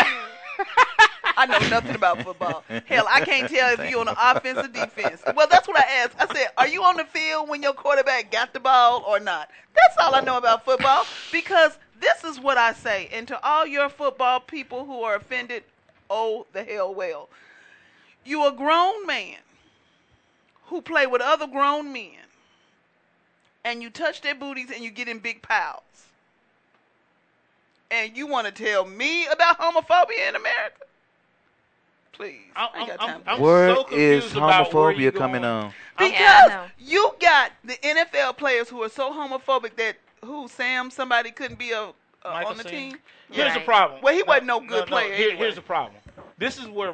I 1.36 1.48
know 1.48 1.68
nothing 1.70 1.96
about 1.96 2.22
football. 2.22 2.64
Hell, 2.86 3.08
I 3.10 3.22
can't 3.22 3.50
tell 3.50 3.74
if 3.74 3.90
you're 3.90 4.00
on 4.00 4.06
the 4.06 4.32
offense 4.32 4.60
or 4.60 4.68
defense. 4.68 5.24
Well, 5.36 5.48
that's 5.50 5.68
what 5.68 5.78
I 5.78 6.04
asked. 6.04 6.16
I 6.20 6.32
said, 6.32 6.50
"Are 6.58 6.68
you 6.68 6.84
on 6.84 6.98
the 6.98 7.06
field 7.06 7.50
when 7.50 7.64
your 7.64 7.74
quarterback 7.74 8.32
got 8.32 8.54
the 8.54 8.60
ball 8.60 9.04
or 9.08 9.20
not?" 9.20 9.50
That's 9.74 9.98
all 9.98 10.14
I 10.14 10.22
know 10.22 10.38
about 10.38 10.64
football 10.64 11.06
because 11.32 11.80
this 12.00 12.24
is 12.24 12.40
what 12.40 12.60
I 12.60 12.74
say. 12.74 13.10
And 13.12 13.28
to 13.30 13.44
all 13.44 13.66
your 13.66 13.90
football 13.90 14.40
people 14.40 14.86
who 14.86 15.02
are 15.02 15.16
offended, 15.16 15.64
oh 16.14 16.46
the 16.54 16.64
hell 16.64 16.94
well. 16.94 17.30
You 18.24 18.46
a 18.48 18.52
grown 18.54 19.06
man 19.06 19.40
who 20.68 20.82
play 20.82 21.06
with 21.08 21.22
other 21.22 21.48
grown 21.48 21.92
men 21.92 22.12
and 23.66 23.82
you 23.82 23.90
touch 23.90 24.22
their 24.22 24.36
booties 24.36 24.70
and 24.74 24.84
you 24.84 24.92
get 24.92 25.08
in 25.10 25.20
big 25.20 25.42
piles. 25.42 25.82
And 27.92 28.16
you 28.18 28.28
want 28.28 28.48
to 28.48 28.54
tell 28.54 28.86
me 28.86 29.26
about 29.28 29.60
homophobia 29.60 30.30
in 30.30 30.36
America? 30.36 30.80
Please. 32.14 32.42
I 32.56 32.70
ain't 32.78 32.88
got 32.88 33.00
time. 33.00 33.22
I'm 33.28 33.40
Where 33.40 33.76
so 33.76 33.88
is 33.92 34.32
about 34.36 34.74
where 34.74 34.94
homophobia 34.94 35.16
coming 35.16 35.42
going. 35.42 35.54
on? 35.66 35.74
because 35.98 36.12
Yeah, 36.12 36.68
you 36.80 37.12
got 37.20 37.52
the 37.64 37.74
NFL 37.74 38.38
players 38.38 38.70
who 38.70 38.82
are 38.84 38.90
so 38.90 39.12
homophobic 39.12 39.76
that 39.78 39.96
who 40.24 40.48
Sam 40.48 40.90
somebody 40.90 41.32
couldn't 41.32 41.60
be 41.60 41.72
a, 41.72 41.82
uh, 41.82 41.92
on 42.24 42.58
the 42.58 42.64
Sam? 42.64 42.72
team. 42.72 42.98
Here's 43.32 43.54
the 43.54 43.60
problem. 43.62 44.02
Well, 44.02 44.14
he 44.14 44.24
wasn't 44.24 44.46
no 44.48 44.60
good 44.60 44.88
player 44.88 45.14
Here- 45.14 45.30
anyway. 45.30 45.38
Here's 45.38 45.56
the 45.56 45.62
problem. 45.62 45.96
This 46.44 46.58
is 46.58 46.68
where 46.68 46.94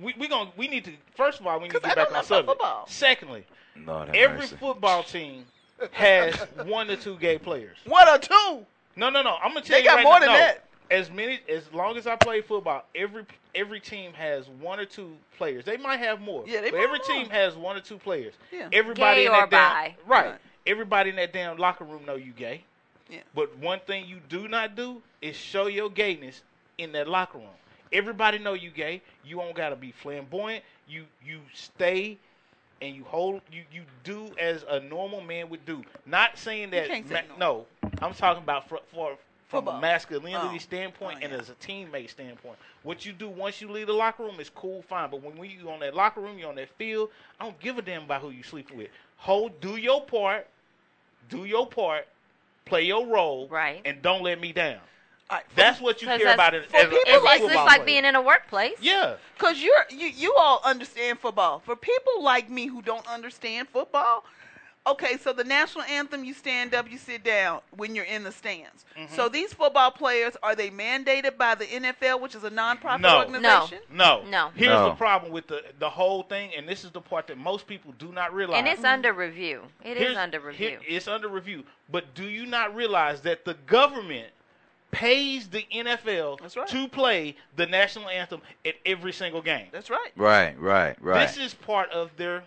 we 0.00 0.14
we 0.18 0.28
gonna 0.28 0.50
we 0.56 0.66
need 0.66 0.84
to 0.86 0.92
first 1.14 1.40
of 1.40 1.46
all 1.46 1.58
we 1.58 1.64
need 1.64 1.72
to 1.72 1.80
'Cause 1.80 1.90
I 1.92 1.94
get 1.94 1.96
back 1.96 2.06
on 2.08 2.12
know 2.14 2.22
subject. 2.22 2.48
football. 2.48 2.86
Secondly, 2.88 3.44
Lord 3.84 4.16
every 4.16 4.38
mercy. 4.38 4.56
football 4.56 5.02
team 5.02 5.44
has 5.92 6.34
one 6.64 6.90
or 6.90 6.96
two 6.96 7.16
gay 7.18 7.36
players. 7.38 7.76
One 7.84 8.08
or 8.08 8.16
two. 8.18 8.64
No, 8.96 9.10
no, 9.10 9.20
no. 9.22 9.36
I'm 9.42 9.52
gonna 9.52 9.60
tell 9.60 9.76
They 9.76 9.82
you 9.82 9.82
They 9.82 9.84
got 9.84 9.94
right 9.96 10.04
more 10.04 10.14
now, 10.14 10.26
than 10.26 10.32
no. 10.32 10.38
that. 10.38 10.64
As 10.90 11.10
many 11.10 11.38
as 11.50 11.70
long 11.74 11.98
as 11.98 12.06
I 12.06 12.16
play 12.16 12.40
football, 12.40 12.82
every 12.94 13.26
every 13.54 13.78
team 13.78 14.14
has 14.14 14.48
one 14.48 14.80
or 14.80 14.86
two 14.86 15.14
players. 15.36 15.66
They 15.66 15.76
might 15.76 15.98
have 15.98 16.22
more. 16.22 16.44
Yeah, 16.46 16.62
they 16.62 16.70
but 16.70 16.78
might 16.78 16.84
every 16.84 16.98
have 16.98 17.08
more. 17.08 17.16
team 17.24 17.30
has 17.30 17.56
one 17.56 17.76
or 17.76 17.80
two 17.80 17.98
players. 17.98 18.32
Yeah. 18.50 18.70
Everybody 18.72 19.20
Gay 19.20 19.26
in 19.26 19.32
or 19.32 19.40
that 19.42 19.50
damn, 19.50 19.70
bi. 19.70 19.94
right. 20.06 20.26
Right. 20.30 20.34
Everybody 20.66 21.10
in 21.10 21.16
that 21.16 21.34
damn 21.34 21.58
locker 21.58 21.84
room 21.84 22.06
know 22.06 22.14
you 22.14 22.32
gay. 22.32 22.64
Yeah. 23.10 23.18
But 23.34 23.54
one 23.58 23.80
thing 23.80 24.06
you 24.06 24.20
do 24.30 24.48
not 24.48 24.76
do 24.76 25.02
is 25.20 25.36
show 25.36 25.66
your 25.66 25.90
gayness 25.90 26.42
in 26.78 26.92
that 26.92 27.06
locker 27.06 27.38
room. 27.38 27.48
Everybody 27.92 28.38
know 28.38 28.54
you 28.54 28.70
gay. 28.70 29.02
You 29.24 29.36
don't 29.36 29.54
gotta 29.54 29.76
be 29.76 29.92
flamboyant. 29.92 30.64
You 30.88 31.04
you 31.24 31.40
stay 31.54 32.18
and 32.80 32.94
you 32.94 33.04
hold 33.04 33.40
you 33.52 33.62
you 33.72 33.82
do 34.04 34.30
as 34.38 34.64
a 34.68 34.80
normal 34.80 35.20
man 35.20 35.48
would 35.50 35.64
do. 35.66 35.82
Not 36.06 36.38
saying 36.38 36.70
that 36.70 36.86
say 36.88 37.02
ma- 37.10 37.36
no. 37.38 37.66
I'm 38.00 38.14
talking 38.14 38.42
about 38.42 38.68
for, 38.68 38.78
for 38.92 39.16
from 39.48 39.60
Football. 39.64 39.78
a 39.78 39.80
masculinity 39.80 40.56
Oh. 40.56 40.58
standpoint 40.58 41.18
Oh, 41.22 41.24
and 41.24 41.32
as 41.32 41.48
a 41.48 41.54
teammate 41.54 42.10
standpoint. 42.10 42.58
What 42.82 43.06
you 43.06 43.12
do 43.12 43.28
once 43.30 43.60
you 43.62 43.70
leave 43.70 43.86
the 43.86 43.94
locker 43.94 44.22
room 44.22 44.38
is 44.40 44.50
cool, 44.50 44.82
fine. 44.82 45.10
But 45.10 45.22
when 45.22 45.42
you 45.50 45.70
on 45.70 45.80
that 45.80 45.94
locker 45.94 46.20
room, 46.20 46.38
you're 46.38 46.50
on 46.50 46.56
that 46.56 46.68
field. 46.76 47.08
I 47.40 47.44
don't 47.44 47.58
give 47.58 47.78
a 47.78 47.82
damn 47.82 48.02
about 48.02 48.20
who 48.20 48.28
you 48.30 48.42
sleeping 48.42 48.76
with. 48.76 48.88
Hold, 49.16 49.58
do 49.62 49.76
your 49.76 50.04
part, 50.04 50.46
do 51.30 51.46
your 51.46 51.66
part, 51.66 52.06
play 52.66 52.82
your 52.82 53.06
role, 53.06 53.48
Right. 53.48 53.80
and 53.86 54.02
don't 54.02 54.22
let 54.22 54.38
me 54.38 54.52
down. 54.52 54.80
All 55.30 55.36
right, 55.36 55.44
That's 55.54 55.80
what 55.80 56.00
you 56.00 56.08
care 56.08 56.32
about 56.32 56.54
as, 56.54 56.64
for 56.66 56.76
as 56.76 56.84
people 56.88 56.98
as 57.06 57.22
a 57.22 57.34
It's, 57.34 57.34
it's 57.44 57.52
just 57.52 57.54
like 57.66 57.76
player. 57.76 57.84
being 57.86 58.04
in 58.06 58.14
a 58.14 58.22
workplace. 58.22 58.76
Yeah. 58.80 59.16
Cause 59.36 59.60
you're 59.60 59.84
you 59.90 60.06
you 60.08 60.34
all 60.38 60.60
understand 60.64 61.18
football. 61.18 61.60
For 61.60 61.76
people 61.76 62.22
like 62.22 62.48
me 62.48 62.66
who 62.66 62.80
don't 62.82 63.06
understand 63.06 63.68
football, 63.68 64.24
Okay, 64.86 65.18
so 65.18 65.34
the 65.34 65.44
national 65.44 65.84
anthem, 65.84 66.24
you 66.24 66.32
stand 66.32 66.72
up, 66.74 66.90
you 66.90 66.96
sit 66.96 67.22
down 67.22 67.60
when 67.76 67.94
you're 67.94 68.06
in 68.06 68.24
the 68.24 68.32
stands. 68.32 68.86
Mm-hmm. 68.98 69.14
So 69.14 69.28
these 69.28 69.52
football 69.52 69.90
players, 69.90 70.34
are 70.42 70.56
they 70.56 70.70
mandated 70.70 71.36
by 71.36 71.54
the 71.56 71.66
NFL, 71.66 72.22
which 72.22 72.34
is 72.34 72.42
a 72.44 72.48
nonprofit 72.50 73.00
No. 73.00 73.18
organization? 73.18 73.80
No. 73.92 74.22
No. 74.22 74.30
No. 74.30 74.50
Here's 74.54 74.70
No. 74.70 74.86
the 74.88 74.94
problem 74.94 75.30
with 75.30 75.46
the 75.46 75.62
the 75.78 75.90
whole 75.90 76.22
thing, 76.22 76.52
and 76.56 76.66
this 76.66 76.84
is 76.84 76.90
the 76.90 77.02
part 77.02 77.26
that 77.26 77.36
most 77.36 77.66
people 77.66 77.92
do 77.98 78.12
not 78.12 78.32
realize. 78.32 78.60
And 78.60 78.66
it's 78.68 78.84
under 78.84 79.12
review. 79.12 79.64
It 79.84 79.98
is 79.98 80.02
Here's- 80.04 80.16
under 80.16 80.38
here- 80.52 80.78
review. 80.78 80.96
it's 80.96 81.06
under 81.08 81.28
review. 81.28 81.64
But 81.90 82.14
do 82.14 82.24
you 82.24 82.46
not 82.46 82.74
realize 82.74 83.20
that 83.22 83.44
the 83.44 83.54
government 83.66 84.28
pays 84.90 85.48
the 85.48 85.66
NFL 85.72 86.40
That's 86.40 86.56
right. 86.56 86.68
to 86.68 86.88
play 86.88 87.36
the 87.56 87.66
national 87.66 88.08
anthem 88.08 88.40
at 88.64 88.74
every 88.86 89.12
single 89.12 89.42
game? 89.42 89.66
That's 89.72 89.90
right. 89.90 90.10
Right, 90.16 90.58
right, 90.60 90.96
right. 91.00 91.26
This 91.26 91.36
is 91.36 91.54
part 91.54 91.90
of 91.90 92.10
their 92.16 92.42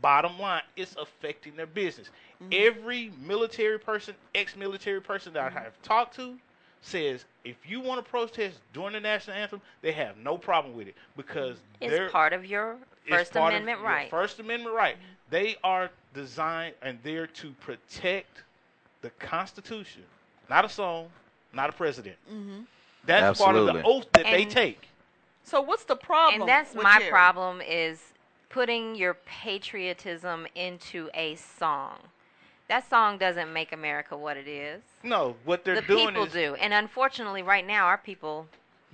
bottom 0.00 0.38
line. 0.38 0.62
It's 0.76 0.94
affecting 1.00 1.56
their 1.56 1.66
business. 1.66 2.10
Mm-hmm. 2.42 2.52
Every 2.52 3.12
military 3.24 3.78
person, 3.78 4.14
ex-military 4.34 5.00
person 5.00 5.32
that 5.34 5.48
Mm-hmm. 5.48 5.58
I 5.58 5.62
have 5.62 5.82
talked 5.82 6.16
to 6.16 6.38
says 6.80 7.24
if 7.44 7.56
you 7.66 7.80
want 7.80 8.04
to 8.04 8.08
protest 8.08 8.58
during 8.72 8.92
the 8.92 9.00
national 9.00 9.36
anthem, 9.36 9.60
they 9.82 9.92
have 9.92 10.16
no 10.18 10.38
problem 10.38 10.76
with 10.76 10.88
it 10.88 10.94
because 11.16 11.56
they're 11.80 12.04
It's 12.04 12.12
part 12.12 12.32
of 12.32 12.44
your 12.44 12.76
First 13.08 13.32
part 13.32 13.54
of 13.54 13.62
Amendment 13.62 13.80
your 13.80 13.88
right. 13.88 14.10
First 14.10 14.38
Amendment 14.38 14.76
right. 14.76 14.96
They 15.30 15.56
are 15.64 15.90
designed 16.14 16.74
and 16.82 16.98
there 17.02 17.26
to 17.26 17.50
protect 17.60 18.42
the 19.02 19.10
Constitution, 19.10 20.02
not 20.50 20.64
a 20.64 20.68
song, 20.68 21.08
not 21.52 21.70
a 21.70 21.72
president. 21.72 22.16
Mm-hmm. 22.32 22.60
That's 23.04 23.40
part 23.40 23.56
of 23.56 23.66
the 23.66 23.82
oath 23.82 24.06
that 24.12 24.24
they 24.24 24.44
take. 24.44 24.88
So 25.44 25.60
what's 25.60 25.84
the 25.84 25.96
problem? 25.96 26.42
and 26.42 26.48
that's 26.48 26.74
with 26.74 26.82
my 26.82 26.98
Jerry? 26.98 27.10
problem 27.10 27.62
is 27.66 28.00
putting 28.50 28.94
your 28.94 29.14
patriotism 29.24 30.46
into 30.54 31.08
a 31.14 31.36
song. 31.36 31.96
That 32.68 32.88
song 32.88 33.16
doesn't 33.16 33.50
make 33.50 33.72
America 33.72 34.14
what 34.14 34.36
it 34.36 34.46
is. 34.46 34.82
No, 35.02 35.36
what 35.46 35.64
they're 35.64 35.76
the 35.76 35.86
doing 35.86 36.08
people 36.08 36.24
is 36.24 36.32
do, 36.32 36.54
and 36.56 36.74
unfortunately, 36.74 37.42
right 37.42 37.66
now, 37.66 37.86
our 37.86 37.96
people. 37.96 38.46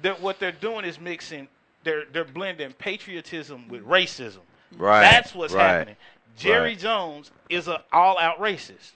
that 0.02 0.20
what 0.20 0.38
they're 0.38 0.52
doing 0.52 0.84
is 0.84 1.00
mixing 1.00 1.48
they're 1.82 2.05
they're 2.12 2.24
blending 2.24 2.72
patriotism 2.72 3.68
with 3.68 3.84
racism. 3.84 4.40
Right, 4.76 5.02
That's 5.02 5.34
what's 5.34 5.55
right, 5.55 5.62
happening. 5.62 5.96
Jerry 6.36 6.70
right. 6.70 6.78
Jones 6.78 7.30
is 7.48 7.68
an 7.68 7.76
all 7.92 8.18
out 8.18 8.38
racist. 8.38 8.92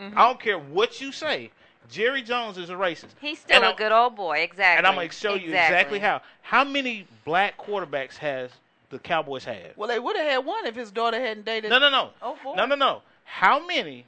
Mhm. 0.00 0.16
I 0.16 0.26
don't 0.26 0.40
care 0.40 0.58
what 0.58 1.00
you 1.00 1.12
say. 1.12 1.50
Jerry 1.90 2.22
Jones 2.22 2.56
is 2.58 2.70
a 2.70 2.74
racist. 2.74 3.10
He's 3.20 3.38
still 3.40 3.56
And 3.56 3.64
a 3.64 3.68
I'm- 3.68 3.76
good 3.76 3.92
old 3.92 4.16
boy, 4.16 4.38
exactly. 4.38 4.78
And 4.78 4.86
I'm 4.86 4.94
gonna 4.94 5.10
show 5.12 5.34
you 5.34 5.48
exactly 5.50 5.98
how. 5.98 6.22
How 6.42 6.64
many 6.64 7.06
black 7.24 7.58
quarterbacks 7.58 8.16
has 8.16 8.50
the 8.90 8.98
Cowboys 8.98 9.44
had? 9.44 9.72
Well, 9.76 9.88
they 9.88 9.98
would 9.98 10.16
have 10.16 10.26
had 10.26 10.38
one 10.38 10.66
if 10.66 10.74
his 10.74 10.90
daughter 10.90 11.18
hadn't 11.20 11.44
dated. 11.44 11.70
No, 11.70 11.78
no, 11.78 11.90
no. 11.90 12.10
Oh, 12.22 12.38
boy. 12.42 12.54
No, 12.54 12.66
no, 12.66 12.74
no. 12.76 13.02
How 13.24 13.64
many 13.66 14.04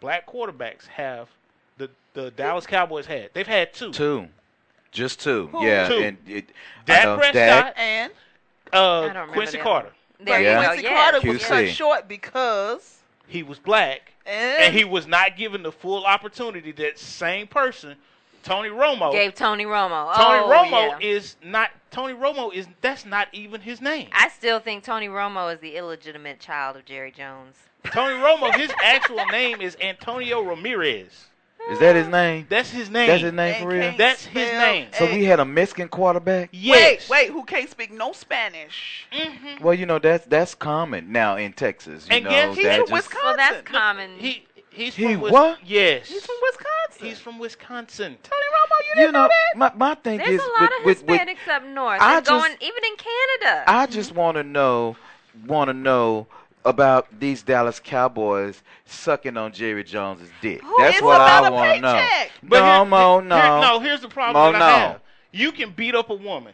black 0.00 0.26
quarterbacks 0.26 0.86
have 0.88 1.28
the 1.78 1.90
the 2.14 2.30
Dallas 2.32 2.66
Cowboys 2.66 3.06
had? 3.06 3.30
They've 3.34 3.46
had 3.46 3.72
two. 3.72 3.92
Two. 3.92 4.28
Just 4.92 5.20
two. 5.20 5.48
Who? 5.48 5.64
Yeah. 5.64 5.88
Two. 5.88 5.98
And 5.98 6.16
it, 6.26 6.48
Dak 6.86 7.04
know 7.04 7.16
Prescott 7.16 7.34
Dak. 7.34 7.74
And 7.78 8.12
uh, 8.72 8.76
I 8.76 9.00
don't 9.00 9.08
remember 9.08 9.32
Quincy 9.34 9.58
Carter. 9.58 9.90
There 10.20 10.40
Yeah. 10.40 10.62
go. 10.62 10.68
Quincy 10.68 10.84
Yeah. 10.84 11.10
Carter 11.10 11.28
was 11.28 11.44
cut 11.44 11.68
short 11.68 12.08
because 12.08 12.98
He 13.26 13.42
was 13.42 13.58
black, 13.58 14.12
and, 14.26 14.64
and 14.64 14.74
he 14.74 14.84
was 14.84 15.06
not 15.06 15.36
given 15.36 15.62
the 15.62 15.72
full 15.72 16.04
opportunity 16.04 16.72
that 16.72 16.98
same 16.98 17.46
person, 17.46 17.96
Tony 18.42 18.68
Romo. 18.68 19.12
Gave 19.12 19.34
Tony 19.34 19.64
Romo. 19.64 20.14
Tony 20.14 20.38
oh, 20.44 20.50
Romo 20.50 21.00
yeah. 21.00 21.08
is 21.08 21.36
not. 21.42 21.70
Tony 21.90 22.14
Romo 22.14 22.52
is. 22.52 22.66
That's 22.80 23.04
not 23.04 23.28
even 23.32 23.60
his 23.60 23.80
name. 23.80 24.08
I 24.12 24.28
still 24.28 24.60
think 24.60 24.84
Tony 24.84 25.08
Romo 25.08 25.52
is 25.52 25.60
the 25.60 25.76
illegitimate 25.76 26.40
child 26.40 26.76
of 26.76 26.84
Jerry 26.84 27.12
Jones. 27.12 27.56
Tony 27.84 28.14
Romo. 28.14 28.54
His 28.54 28.70
actual 28.82 29.24
name 29.26 29.60
is 29.60 29.76
Antonio 29.80 30.42
Ramirez. 30.42 31.26
Is 31.70 31.80
that 31.80 31.96
his 31.96 32.06
name? 32.06 32.46
That's 32.48 32.70
his 32.70 32.88
name. 32.88 33.08
That's 33.08 33.22
his 33.22 33.32
name 33.32 33.54
And 33.54 33.62
for 33.62 33.68
real? 33.70 33.94
That's 33.98 34.24
his 34.24 34.50
name. 34.52 34.88
So 34.92 35.06
we 35.06 35.24
had 35.24 35.40
a 35.40 35.44
Mexican 35.44 35.88
quarterback? 35.88 36.50
Yes. 36.52 37.08
Wait, 37.08 37.26
wait, 37.26 37.30
who 37.32 37.44
can't 37.44 37.68
speak 37.68 37.90
no 37.92 38.12
Spanish? 38.12 39.06
Mhm. 39.12 39.60
Well, 39.60 39.74
you 39.74 39.84
know, 39.84 39.98
that's 39.98 40.24
that's 40.26 40.54
common 40.54 41.10
now 41.10 41.36
in 41.36 41.52
Texas. 41.52 42.06
You 42.08 42.16
And 42.16 42.24
know, 42.24 42.30
guess- 42.30 42.54
He's 42.56 42.64
that 42.64 42.76
from 42.78 42.88
just- 42.88 42.92
Wisconsin. 42.92 43.20
Well, 43.24 43.36
that's 43.36 43.72
No, 43.72 43.78
common. 43.78 44.10
He 44.18 44.46
he's 44.70 44.94
He 44.94 45.12
from 45.14 45.20
Wis- 45.22 45.32
what? 45.32 45.58
Yes. 45.64 46.08
He's 46.08 46.24
from 46.24 46.36
Wisconsin. 46.42 47.06
He's 47.06 47.18
from 47.18 47.38
Wisconsin. 47.40 48.16
Tony 48.22 48.42
Romo. 48.42 48.78
You 48.80 48.88
You 48.88 48.94
didn't 48.94 49.12
know, 49.14 49.22
know 49.22 49.28
that? 49.28 49.58
my 49.76 49.88
my 49.88 49.94
thing 49.96 50.18
There's 50.18 50.40
is 50.40 50.40
a 50.40 50.46
lot 50.60 50.60
with, 50.60 50.70
of 50.70 50.84
with, 50.84 51.02
with 51.08 51.20
Hispanics 51.20 51.48
up 51.52 51.64
north. 51.64 52.00
I 52.00 52.18
and 52.18 52.26
going 52.26 52.52
even 52.60 52.84
in 52.84 52.96
Canada. 52.96 53.64
I 53.66 53.86
just 53.86 54.14
want 54.14 54.36
to 54.36 54.44
know, 54.44 54.96
want 55.46 55.68
to 55.68 55.74
know 55.74 56.28
about 56.66 57.06
these 57.20 57.42
Dallas 57.42 57.80
Cowboys 57.80 58.62
sucking 58.84 59.36
on 59.36 59.52
Jerry 59.52 59.84
Jones's 59.84 60.28
dick. 60.40 60.62
Who- 60.62 60.76
That's 60.78 60.96
it's 60.96 61.02
what 61.02 61.16
about 61.16 61.44
I 61.44 61.48
a 61.48 61.52
want 61.52 61.74
to 61.76 61.80
know. 61.80 61.92
paycheck. 61.94 62.32
But 62.42 62.60
no, 62.60 62.74
here- 62.76 62.84
Mo, 62.84 63.20
here- 63.20 63.28
no. 63.28 63.60
no, 63.60 63.80
here's 63.80 64.00
the 64.00 64.08
problem 64.08 64.52
Mo, 64.52 64.52
that 64.58 64.62
I 64.62 64.70
no. 64.72 64.76
have. 64.88 65.00
You 65.32 65.52
can 65.52 65.70
beat 65.70 65.94
up 65.94 66.10
a 66.10 66.14
woman. 66.14 66.52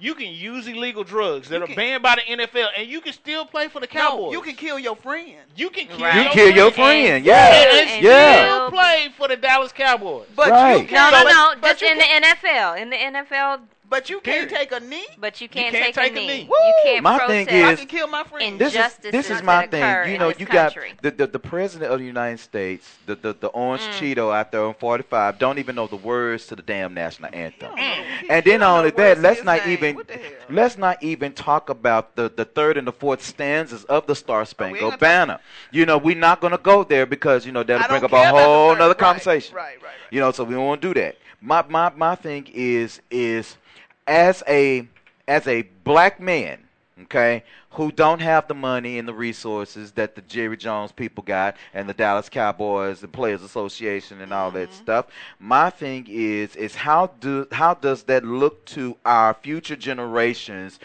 You 0.00 0.14
can 0.14 0.28
use 0.28 0.68
illegal 0.68 1.02
drugs 1.02 1.48
that 1.48 1.56
You 1.58 1.64
are 1.64 1.66
can- 1.66 1.74
banned 1.74 2.02
by 2.04 2.14
the 2.16 2.22
NFL, 2.22 2.68
and 2.76 2.86
you 2.88 3.00
can 3.00 3.12
still 3.12 3.44
play 3.44 3.66
for 3.66 3.80
the 3.80 3.86
Cowboys. 3.88 4.26
No, 4.26 4.32
you 4.32 4.42
can 4.42 4.54
kill 4.54 4.78
your 4.78 4.94
friend. 4.94 5.34
You 5.56 5.70
can 5.70 5.88
kill 5.88 5.98
Right. 5.98 6.14
You 6.14 6.22
your 6.22 6.30
kill 6.32 6.50
your 6.50 6.70
friend. 6.70 6.74
friend, 6.74 7.16
And- 7.16 7.24
yeah, 7.24 7.62
And, 7.80 7.90
and 7.90 8.04
yeah. 8.04 8.44
still 8.44 8.70
play 8.70 9.08
for 9.16 9.26
the 9.26 9.36
Dallas 9.36 9.72
Cowboys. 9.72 10.28
But 10.36 10.50
Right. 10.50 10.72
you 10.76 10.82
no, 10.82 10.88
can't. 10.88 11.12
no, 11.12 11.22
but, 11.24 11.30
no. 11.32 11.54
But 11.60 11.68
Just 11.78 11.82
in 11.82 11.98
the 11.98 12.04
can't, 12.04 12.24
NFL. 12.24 12.74
In 12.74 12.90
the 12.90 12.96
NFL, 12.96 13.60
but 13.90 14.10
you 14.10 14.20
can't 14.20 14.48
Period. 14.48 14.70
take 14.70 14.72
a 14.72 14.84
knee. 14.84 15.06
but 15.18 15.40
you 15.40 15.48
can't, 15.48 15.72
can't 15.74 15.94
take, 15.94 15.94
take 15.94 16.12
a 16.14 16.16
a 16.16 16.20
knee. 16.20 16.26
knee. 16.26 16.42
You 16.50 16.74
can't 16.84 17.02
My 17.02 17.18
thing 17.26 17.46
protest 17.46 17.72
I 17.72 17.74
can 17.76 17.86
kill 17.86 18.06
my 18.06 18.24
friend. 18.24 18.52
in- 18.52 18.58
This 18.58 18.74
is 18.74 18.94
this 19.12 19.30
is 19.30 19.42
my 19.42 19.66
thing. 19.66 20.12
You 20.12 20.18
know, 20.18 20.28
you 20.28 20.46
country. 20.46 20.90
got 20.92 21.02
the, 21.02 21.10
the 21.10 21.26
the 21.26 21.38
president 21.38 21.90
of 21.92 21.98
the 21.98 22.04
United 22.04 22.38
States, 22.40 22.96
the 23.06 23.14
the, 23.14 23.32
the 23.32 23.48
orange 23.48 23.82
Mm. 23.82 23.92
Cheeto 24.14 24.34
out 24.34 24.52
there 24.52 24.62
on 24.64 24.74
45, 24.74 25.38
don't 25.38 25.58
even 25.58 25.74
know 25.76 25.86
the 25.86 25.96
words 25.96 26.46
to 26.48 26.56
the 26.56 26.62
damn 26.62 26.92
national 26.94 27.30
anthem. 27.34 27.76
He- 27.76 27.82
And 28.28 28.44
he 28.44 28.50
then 28.50 28.60
don't 28.60 28.60
not 28.60 28.78
only 28.78 28.90
the 28.90 28.96
that, 28.96 29.18
let's 29.20 29.42
not 29.44 29.60
name. 29.64 29.72
even 29.72 29.94
What 29.96 30.08
the 30.08 30.14
hell? 30.14 30.32
let's 30.50 30.76
not 30.76 31.02
even 31.02 31.32
talk 31.32 31.70
about 31.70 32.14
the, 32.16 32.28
the 32.28 32.44
third 32.44 32.76
and 32.76 32.86
the 32.86 32.92
fourth 32.92 33.24
stanzas 33.24 33.84
of 33.84 34.06
the 34.06 34.14
Star 34.14 34.40
ain't 34.40 34.48
Spangled 34.48 34.80
gonna 34.80 34.90
talk- 34.92 35.00
Banner. 35.00 35.40
You 35.70 35.86
know, 35.86 35.96
we're 35.98 36.16
not 36.16 36.40
gonna 36.40 36.58
go 36.58 36.84
there 36.84 37.06
because 37.06 37.46
you 37.46 37.52
know 37.52 37.62
that'll 37.62 37.88
bring 37.88 38.04
up 38.04 38.12
a 38.12 38.30
whole 38.30 38.72
third- 38.74 38.82
other 38.82 38.94
conversation. 38.94 39.54
Right, 39.54 39.76
right, 39.76 39.82
right. 39.84 39.92
You 40.10 40.20
know, 40.20 40.30
so 40.32 40.44
we 40.44 40.54
don't 40.54 40.66
want 40.66 40.82
to 40.82 40.92
do 40.92 41.00
that. 41.00 41.16
My 41.40 41.64
my 41.68 41.90
my 41.96 42.14
thing 42.16 42.48
is 42.52 43.00
is 43.10 43.56
as 44.08 44.42
a 44.48 44.88
as 45.28 45.46
a 45.46 45.62
black 45.84 46.18
man, 46.18 46.58
okay, 47.02 47.44
who 47.72 47.92
don't 47.92 48.20
have 48.20 48.48
the 48.48 48.54
money 48.54 48.98
and 48.98 49.06
the 49.06 49.12
resources 49.12 49.92
that 49.92 50.16
the 50.16 50.22
Jerry 50.22 50.56
Jones 50.56 50.90
people 50.90 51.22
got 51.22 51.56
and 51.74 51.88
the 51.88 51.94
Dallas 51.94 52.28
Cowboys, 52.28 53.00
the 53.00 53.08
Players 53.08 53.42
Association 53.42 54.20
and 54.22 54.32
all 54.32 54.50
that 54.52 54.70
mm-hmm. 54.70 54.82
stuff. 54.82 55.06
My 55.38 55.70
thing 55.70 56.06
is 56.08 56.56
is 56.56 56.74
how 56.74 57.12
do 57.20 57.46
how 57.52 57.74
does 57.74 58.04
that 58.04 58.24
look 58.24 58.64
to 58.66 58.96
our 59.04 59.34
future 59.34 59.76
generations 59.76 60.80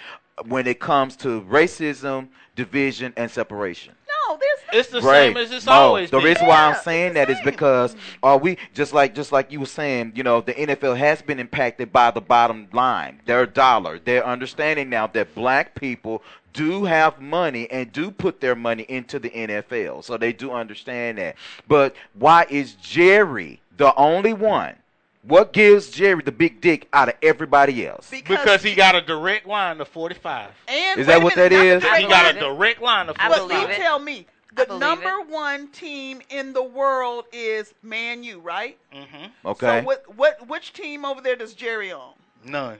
when 0.45 0.67
it 0.67 0.79
comes 0.79 1.15
to 1.17 1.41
racism, 1.41 2.27
division 2.55 3.13
and 3.15 3.31
separation? 3.31 3.95
Oh, 4.33 4.35
no, 4.35 4.39
there's 4.71 4.85
It's 4.85 4.89
the 4.93 5.01
Right. 5.01 5.27
same 5.27 5.37
as 5.37 5.51
it's 5.51 5.65
No, 5.65 5.71
always 5.73 6.09
the 6.09 6.17
been. 6.17 6.25
reason 6.27 6.47
why 6.47 6.65
I'm 6.65 6.75
saying 6.83 7.07
it's 7.11 7.15
that 7.15 7.27
the 7.27 7.33
is 7.33 7.41
because 7.41 7.95
are 8.23 8.37
we 8.37 8.57
just 8.73 8.93
like 8.93 9.13
just 9.13 9.31
like 9.31 9.51
you 9.51 9.59
were 9.59 9.65
saying, 9.65 10.13
you 10.15 10.23
know, 10.23 10.41
the 10.41 10.53
NFL 10.53 10.97
has 10.97 11.21
been 11.21 11.39
impacted 11.39 11.91
by 11.93 12.11
the 12.11 12.21
bottom 12.21 12.67
line, 12.73 13.21
their 13.25 13.45
dollar. 13.45 13.99
They're 13.99 14.25
understanding 14.25 14.89
now 14.89 15.07
that 15.07 15.35
black 15.35 15.75
people 15.75 16.23
do 16.53 16.85
have 16.85 17.19
money 17.19 17.69
and 17.71 17.91
do 17.91 18.11
put 18.11 18.39
their 18.41 18.55
money 18.55 18.83
into 18.89 19.19
the 19.19 19.29
NFL. 19.29 20.03
So 20.03 20.17
they 20.17 20.33
do 20.33 20.51
understand 20.51 21.17
that. 21.17 21.35
But 21.67 21.95
why 22.13 22.45
is 22.49 22.73
Jerry 22.75 23.61
the 23.77 23.93
only 23.95 24.33
one? 24.33 24.75
What 25.23 25.53
gives 25.53 25.89
Jerry 25.89 26.21
the 26.21 26.33
big 26.33 26.59
dick 26.59 26.89
out 26.91 27.07
of 27.07 27.15
everybody 27.23 27.87
else? 27.87 28.09
because 28.09 28.61
he 28.61 28.75
got 28.75 28.93
a 28.93 29.01
direct 29.01 29.47
line 29.47 29.77
to 29.77 29.85
45. 29.85 30.51
And 30.67 30.99
Is 30.99 31.07
that 31.07 31.23
what 31.23 31.35
minute, 31.37 31.49
that 31.49 31.55
not 31.55 31.65
is? 31.65 31.81
the 31.81 31.87
direct 31.87 32.01
He 32.03 32.09
got 32.09 32.35
a 32.35 32.39
direct 32.39 32.81
line 32.81 33.07
to 33.07 33.13
45. 33.13 33.49
But 33.49 33.69
you 33.69 33.75
tell 33.75 33.99
me, 33.99 34.27
the 34.53 34.65
believe 34.65 34.81
number 34.81 35.21
one 35.21 35.69
team 35.69 36.21
in 36.29 36.51
the 36.51 36.63
world 36.63 37.25
is 37.31 37.73
Man 37.81 38.23
U, 38.23 38.39
right? 38.39 38.77
Mm-hmm. 38.93 39.47
Okay. 39.47 39.79
So 39.79 39.85
what 39.85 40.15
what 40.15 40.47
which 40.47 40.73
team 40.73 41.05
over 41.05 41.21
there 41.21 41.35
does 41.37 41.53
Jerry 41.53 41.91
own? 41.91 42.13
None. 42.45 42.77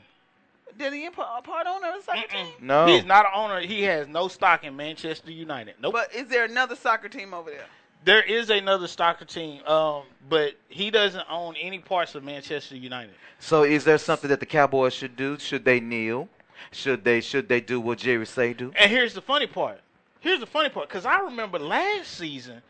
Did 0.78 0.94
he 0.94 1.06
imp- 1.06 1.18
a 1.18 1.42
part 1.42 1.68
owner 1.68 1.90
of 1.90 2.00
a 2.00 2.04
soccer 2.04 2.28
team? 2.28 2.48
no. 2.60 2.88
He's 2.88 3.06
not 3.06 3.26
an 3.26 3.32
owner. 3.36 3.62
He 3.62 3.84
has 3.84 4.08
no 4.08 4.28
stock 4.28 4.64
in 4.64 4.76
Manchester 4.76 5.32
United. 5.32 5.76
Nope. 5.82 5.94
But 5.94 6.14
is 6.14 6.28
there 6.28 6.46
another 6.46 6.76
soccer 6.76 7.10
team 7.10 7.34
over 7.34 7.50
there? 7.50 7.66
There 8.06 8.22
is 8.22 8.50
another 8.50 8.88
soccer 8.88 9.26
team, 9.26 9.66
um, 9.66 10.04
but 10.30 10.54
he 10.70 10.92
doesn't 10.92 11.26
own 11.30 11.56
any 11.62 11.80
parts 11.80 12.16
of 12.16 12.24
Manchester 12.24 12.76
United. 12.76 13.14
So 13.40 13.64
is 13.64 13.84
there 13.84 13.98
something 13.98 14.30
that 14.30 14.40
the 14.40 14.46
Cowboys 14.46 14.94
should 14.94 15.16
do? 15.16 15.38
Should 15.40 15.66
they 15.66 15.80
kneel? 15.80 16.30
Should 16.72 17.04
they 17.04 17.22
should 17.22 17.50
they 17.50 17.62
do 17.62 17.80
what 17.80 18.00
Jerry 18.00 18.26
say 18.26 18.54
do? 18.54 18.72
And 18.76 18.90
here's 18.90 19.14
the 19.14 19.22
funny 19.22 19.48
part. 19.48 19.82
Here's 20.22 20.40
the 20.40 20.46
funny 20.46 20.70
part, 20.70 20.88
because 20.88 21.06
I 21.06 21.20
remember 21.20 21.60
last 21.60 22.12
season, 22.12 22.62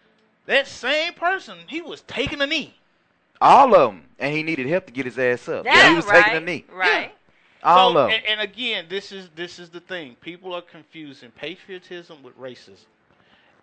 that 0.47 0.67
same 0.67 1.13
person 1.13 1.59
he 1.67 1.81
was 1.81 2.01
taking 2.01 2.41
a 2.41 2.47
knee. 2.47 2.75
All 3.39 3.75
of 3.75 3.91
them, 3.91 4.03
and 4.17 4.34
he 4.34 4.41
needed 4.41 4.65
help 4.67 4.88
to 4.88 4.91
get 4.91 5.05
his 5.05 5.19
ass 5.19 5.47
up. 5.47 5.65
Yeah, 5.65 5.89
he 5.89 5.95
was 5.95 6.05
right, 6.05 6.23
taking 6.23 6.38
a 6.38 6.45
knee. 6.45 6.65
Right. 6.73 7.11
All 7.61 7.93
so, 7.93 7.99
of 7.99 8.07
them. 8.07 8.15
and, 8.15 8.25
and 8.25 8.41
again, 8.41 8.86
this 8.89 9.11
is 9.11 9.29
this 9.36 9.59
is 9.59 9.69
the 9.69 9.79
thing. 9.79 10.15
People 10.21 10.53
are 10.53 10.61
confusing 10.61 11.31
patriotism 11.31 12.23
with 12.23 12.38
racism. 12.39 12.86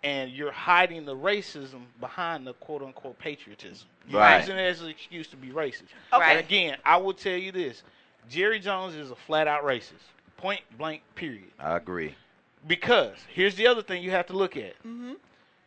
And 0.03 0.31
you're 0.31 0.51
hiding 0.51 1.05
the 1.05 1.15
racism 1.15 1.81
behind 1.99 2.45
the 2.47 2.53
quote 2.53 2.81
unquote 2.81 3.17
patriotism. 3.19 3.87
You're 4.07 4.19
Right. 4.19 4.39
using 4.39 4.57
it 4.57 4.61
as 4.61 4.81
an 4.81 4.89
excuse 4.89 5.27
to 5.27 5.37
be 5.37 5.49
racist. 5.49 5.89
Okay. 6.11 6.23
And 6.31 6.39
again, 6.39 6.77
I 6.85 6.97
will 6.97 7.13
tell 7.13 7.37
you 7.37 7.51
this: 7.51 7.83
Jerry 8.29 8.59
Jones 8.59 8.95
is 8.95 9.11
a 9.11 9.15
flat 9.15 9.47
out 9.47 9.63
racist. 9.63 10.03
Point 10.37 10.61
blank. 10.77 11.03
Period. 11.15 11.51
I 11.59 11.77
agree. 11.77 12.15
Because 12.67 13.15
here's 13.33 13.55
the 13.55 13.67
other 13.67 13.81
thing 13.83 14.03
you 14.03 14.11
have 14.11 14.27
to 14.27 14.33
look 14.33 14.57
at. 14.57 14.77
Mm-hmm. 14.79 15.13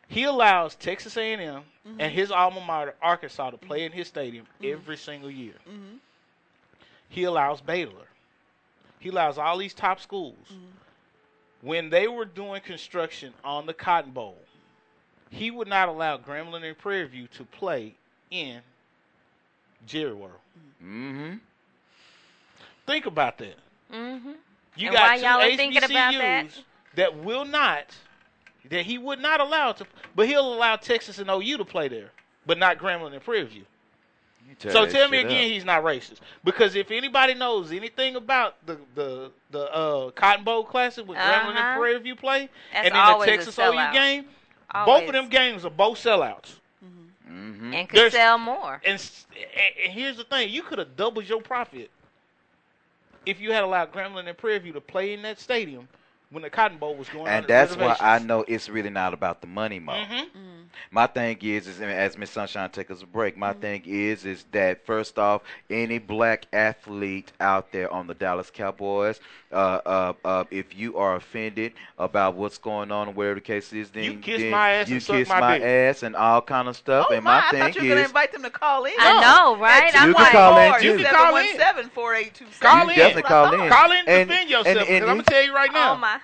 He 0.07 0.23
allows 0.23 0.75
Texas 0.75 1.17
A&M 1.17 1.63
and 1.99 2.11
his 2.13 2.29
alma 2.31 2.61
mater, 2.61 2.93
Arkansas, 3.01 3.49
to 3.51 3.57
play 3.57 3.85
in 3.85 3.91
his 3.91 4.07
stadium 4.07 4.45
every 4.63 4.97
single 4.97 5.31
year. 5.31 5.55
Mm-hmm. 5.67 5.97
He 7.09 7.23
allows 7.23 7.59
Baylor. 7.61 8.07
He 8.99 9.09
allows 9.09 9.37
all 9.37 9.57
these 9.57 9.73
top 9.73 9.99
schools. 9.99 10.37
When 11.65 11.89
they 11.89 12.07
were 12.07 12.25
doing 12.25 12.61
construction 12.61 13.33
on 13.43 13.65
the 13.65 13.73
Cotton 13.73 14.11
Bowl, 14.11 14.37
he 15.31 15.49
would 15.49 15.67
not 15.67 15.89
allow 15.89 16.15
Grambling 16.15 16.63
and 16.63 16.77
Prairie 16.77 17.07
View 17.07 17.27
to 17.35 17.43
play 17.43 17.95
in 18.29 18.61
Jerry 19.87 20.13
World. 20.13 20.37
Mm-hmm. 20.83 21.37
Think 22.85 23.07
about 23.07 23.39
that. 23.39 23.55
Mm-hmm. 23.91 24.33
You 24.75 24.87
And 24.89 24.95
got 24.95 25.01
while 25.01 25.17
two 25.17 25.23
y'all 25.23 25.39
HBCUs 25.39 25.57
thinking 25.57 25.83
about 25.83 26.13
that- 26.13 26.59
that 26.93 27.17
will 27.17 27.45
not, 27.45 27.95
that 28.69 28.85
he 28.85 28.99
would 28.99 29.19
not 29.19 29.39
allow 29.41 29.71
to, 29.71 29.87
but 30.15 30.27
he'll 30.27 30.53
allow 30.53 30.75
Texas 30.75 31.17
and 31.17 31.31
OU 31.31 31.57
to 31.57 31.65
play 31.65 31.87
there, 31.87 32.11
but 32.45 32.59
not 32.59 32.77
Grambling 32.77 33.13
and 33.13 33.23
Prairie 33.23 33.43
View. 33.45 33.65
Tear 34.59 34.71
so 34.71 34.85
tell 34.85 35.09
me 35.09 35.17
again, 35.19 35.31
up. 35.31 35.51
he's 35.51 35.65
not 35.65 35.83
racist. 35.83 36.19
Because 36.43 36.75
if 36.75 36.89
anybody 36.91 37.33
knows 37.33 37.71
anything 37.71 38.15
about 38.15 38.55
the 38.65 38.77
the 38.95 39.31
the 39.51 39.73
uh, 39.75 40.11
Cotton 40.11 40.43
Bowl 40.45 40.63
Classic 40.63 41.05
with 41.07 41.17
Grambling 41.17 41.49
Uh-huh. 41.55 41.59
and 41.59 41.79
Prairie 41.79 41.99
View 41.99 42.15
play, 42.15 42.49
That's 42.71 42.87
and 42.87 42.95
then 42.95 43.19
the 43.19 43.25
Texas 43.25 43.57
OU 43.59 43.61
sellout. 43.63 43.93
game, 43.93 44.25
both 44.85 45.07
of 45.07 45.13
them 45.13 45.27
games 45.29 45.65
are 45.65 45.69
both 45.71 45.97
sellouts. 46.01 46.53
Mm-hmm. 47.29 47.73
And 47.73 47.89
could 47.89 47.97
There's- 47.97 48.13
sell 48.13 48.37
more. 48.37 48.81
And, 48.85 49.01
and- 49.35 49.85
and 49.85 49.93
here's 49.93 50.17
the 50.17 50.23
thing: 50.23 50.49
you 50.49 50.61
could 50.63 50.79
have 50.79 50.95
doubled 50.95 51.27
your 51.27 51.41
profit 51.41 51.89
if 53.25 53.41
you 53.41 53.51
had 53.51 53.63
allowed 53.63 53.91
Grambling 53.91 54.27
and 54.27 54.37
Prairie 54.37 54.59
View 54.59 54.73
to 54.73 54.81
play 54.81 55.13
in 55.13 55.21
that 55.23 55.39
stadium 55.39 55.87
when 56.29 56.43
the 56.43 56.49
Cotton 56.49 56.77
Bowl 56.77 56.95
was 56.95 57.09
going 57.09 57.23
on. 57.27 57.33
And 57.33 57.47
that's 57.47 57.75
why 57.75 57.95
I 57.99 58.19
know 58.19 58.45
it's 58.47 58.69
really 58.69 58.89
not 58.89 59.13
about 59.13 59.41
the 59.41 59.47
money, 59.47 59.79
Mo. 59.79 59.93
Mhm. 59.93 60.27
My 60.91 61.07
thing 61.07 61.37
is, 61.41 61.67
is 61.67 61.81
as 61.81 62.17
Miss 62.17 62.31
Sunshine 62.31 62.69
take 62.69 62.91
us 62.91 63.01
a 63.01 63.05
break. 63.05 63.37
My 63.37 63.53
thing 63.53 63.83
is, 63.85 64.25
is 64.25 64.45
that 64.51 64.85
first 64.85 65.17
off, 65.19 65.41
any 65.69 65.97
black 65.99 66.45
athlete 66.53 67.31
out 67.39 67.71
there 67.71 67.91
on 67.91 68.07
the 68.07 68.13
Dallas 68.13 68.49
Cowboys, 68.51 69.19
uh, 69.51 69.55
uh, 69.85 70.13
uh, 70.23 70.43
if 70.51 70.75
you 70.77 70.97
are 70.97 71.15
offended 71.15 71.73
about 71.97 72.35
what's 72.35 72.57
going 72.57 72.91
on, 72.91 73.07
and 73.07 73.15
whatever 73.17 73.35
the 73.35 73.41
case 73.41 73.71
is, 73.73 73.89
then 73.89 74.03
You 74.03 74.17
kiss 74.17 74.41
then 74.41 74.51
my 74.51 74.71
ass 74.71 74.89
you 74.89 74.95
and 74.95 75.03
suck 75.03 75.15
kiss 75.17 75.29
my 75.29 75.39
my 75.39 75.59
ass 75.59 76.03
and 76.03 76.15
all 76.15 76.41
kind 76.41 76.67
of 76.67 76.75
stuff. 76.75 77.07
Oh 77.09 77.13
and 77.13 77.23
my! 77.23 77.39
my 77.39 77.47
I 77.47 77.51
thought 77.51 77.75
you 77.75 77.83
were 77.83 77.87
gonna 77.89 78.01
is, 78.01 78.07
invite 78.07 78.31
them 78.33 78.43
to 78.43 78.49
call 78.49 78.85
in. 78.85 78.93
I 78.99 79.21
know, 79.21 79.57
right? 79.57 79.93
You 79.93 79.99
I'm 79.99 80.13
can 80.13 80.21
like, 80.23 80.31
call 80.31 80.57
in, 80.57 80.81
too. 80.81 80.87
You 80.87 80.97
can 80.97 81.13
call 81.13 81.35
in. 81.37 81.57
717-4827. 81.57 82.59
Call 82.59 82.89
in. 82.89 82.95
definitely 82.95 83.21
call 83.23 83.53
in. 83.53 83.69
Call 83.69 83.91
in 83.91 83.97
and 83.99 84.09
And- 84.09 84.29
defend 84.29 84.41
and- 84.41 84.49
yourself. 84.49 84.89
and 84.89 85.03
I'm 85.05 85.09
gonna 85.17 85.23
tell 85.23 85.43
you 85.43 85.53
right 85.53 85.71
now. 85.71 85.93
Oh 85.93 85.97
my! 85.97 86.19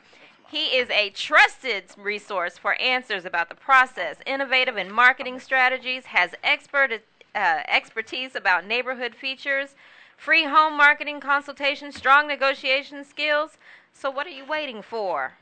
He 0.53 0.77
is 0.77 0.87
a 0.91 1.09
trusted 1.09 1.85
resource 1.97 2.59
for 2.59 2.79
answers 2.79 3.25
about 3.25 3.49
the 3.49 3.55
process, 3.55 4.17
innovative 4.23 4.77
in 4.77 4.91
marketing 4.91 5.39
strategies, 5.39 6.05
has 6.05 6.35
expert 6.43 7.01
uh, 7.33 7.61
expertise 7.67 8.35
about 8.35 8.63
neighborhood 8.63 9.15
features, 9.15 9.73
free 10.15 10.43
home 10.43 10.77
marketing 10.77 11.19
consultation, 11.21 11.91
strong 11.91 12.27
negotiation 12.27 13.03
skills. 13.03 13.57
So 13.93 14.11
what 14.11 14.27
are 14.27 14.29
you 14.29 14.45
waiting 14.45 14.83
for? 14.83 15.33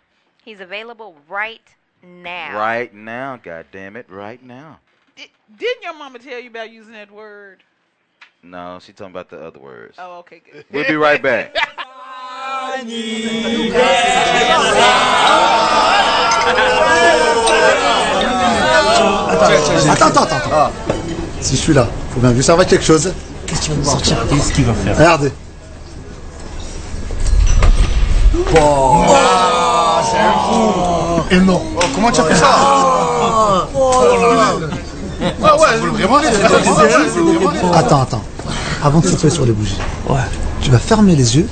He's 0.45 0.61
available 0.61 1.17
right 1.27 1.75
now. 2.01 2.57
Right 2.57 2.93
now, 2.93 3.35
God 3.35 3.65
damn 3.69 3.97
it, 3.97 4.09
right 4.09 4.41
now. 4.41 4.79
Di- 5.17 5.29
Didn't 5.57 5.83
your 5.83 5.93
mama 5.93 6.19
tell 6.19 6.39
you 6.39 6.49
about 6.49 6.71
using 6.71 6.93
that 6.93 7.11
word? 7.11 7.63
No, 8.43 8.79
she 8.81 8.93
talking 8.93 9.11
about 9.11 9.29
the 9.29 9.43
other 9.43 9.59
words. 9.59 9.97
Oh, 9.99 10.19
okay, 10.19 10.41
good. 10.49 10.63
We'll 10.71 10.87
be 10.87 10.95
right 10.95 11.21
back. 11.21 11.53
Attends, 19.89 20.07
attends, 20.07 20.23
attends. 20.23 20.35
attends. 20.35 20.71
Si 21.39 21.55
je 21.55 21.61
suis 21.61 21.73
là, 21.73 21.87
faut 22.13 22.19
bien 22.19 22.31
lui 22.31 22.43
servir 22.43 22.65
quelque 22.65 22.83
chose. 22.83 23.13
Qu'est-ce 23.47 23.61
qu'il 23.61 23.73
va 23.75 23.83
sortir? 23.83 24.17
Qu'est-ce 24.29 24.51
qu'il 24.53 24.65
va 24.65 24.73
faire? 24.73 24.97
Regardez. 24.97 25.31
Wow, 28.53 29.05
c'est 30.09 31.37
un 31.37 31.41
Énorme. 31.41 31.67
Oh, 31.77 31.79
Comment 31.95 32.11
tu 32.11 32.21
as 32.21 32.23
fait 32.25 32.35
ça? 32.35 32.49
Ah 35.43 35.57
ouais, 35.57 35.77
vraiment 35.77 36.17
Attends, 37.73 38.01
attends. 38.01 38.23
Avant 38.83 38.99
de 38.99 39.07
souffler 39.07 39.29
sur 39.29 39.45
les 39.45 39.51
bougies, 39.51 39.77
tu 40.61 40.71
vas 40.71 40.79
fermer 40.79 41.15
les 41.15 41.37
yeux 41.37 41.47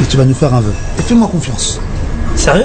et 0.00 0.04
tu 0.06 0.16
vas 0.16 0.24
nous 0.24 0.34
faire 0.34 0.52
un 0.54 0.60
vœu. 0.60 0.72
Et 0.98 1.02
fais-moi 1.02 1.28
confiance. 1.28 1.80
Sérieux? 2.36 2.64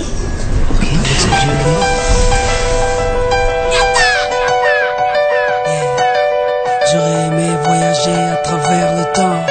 J'aurais 6.92 7.28
aimé 7.28 7.48
voyager 7.66 8.24
à 8.34 8.36
travers 8.38 8.96
le 8.96 9.04
temps. 9.14 9.46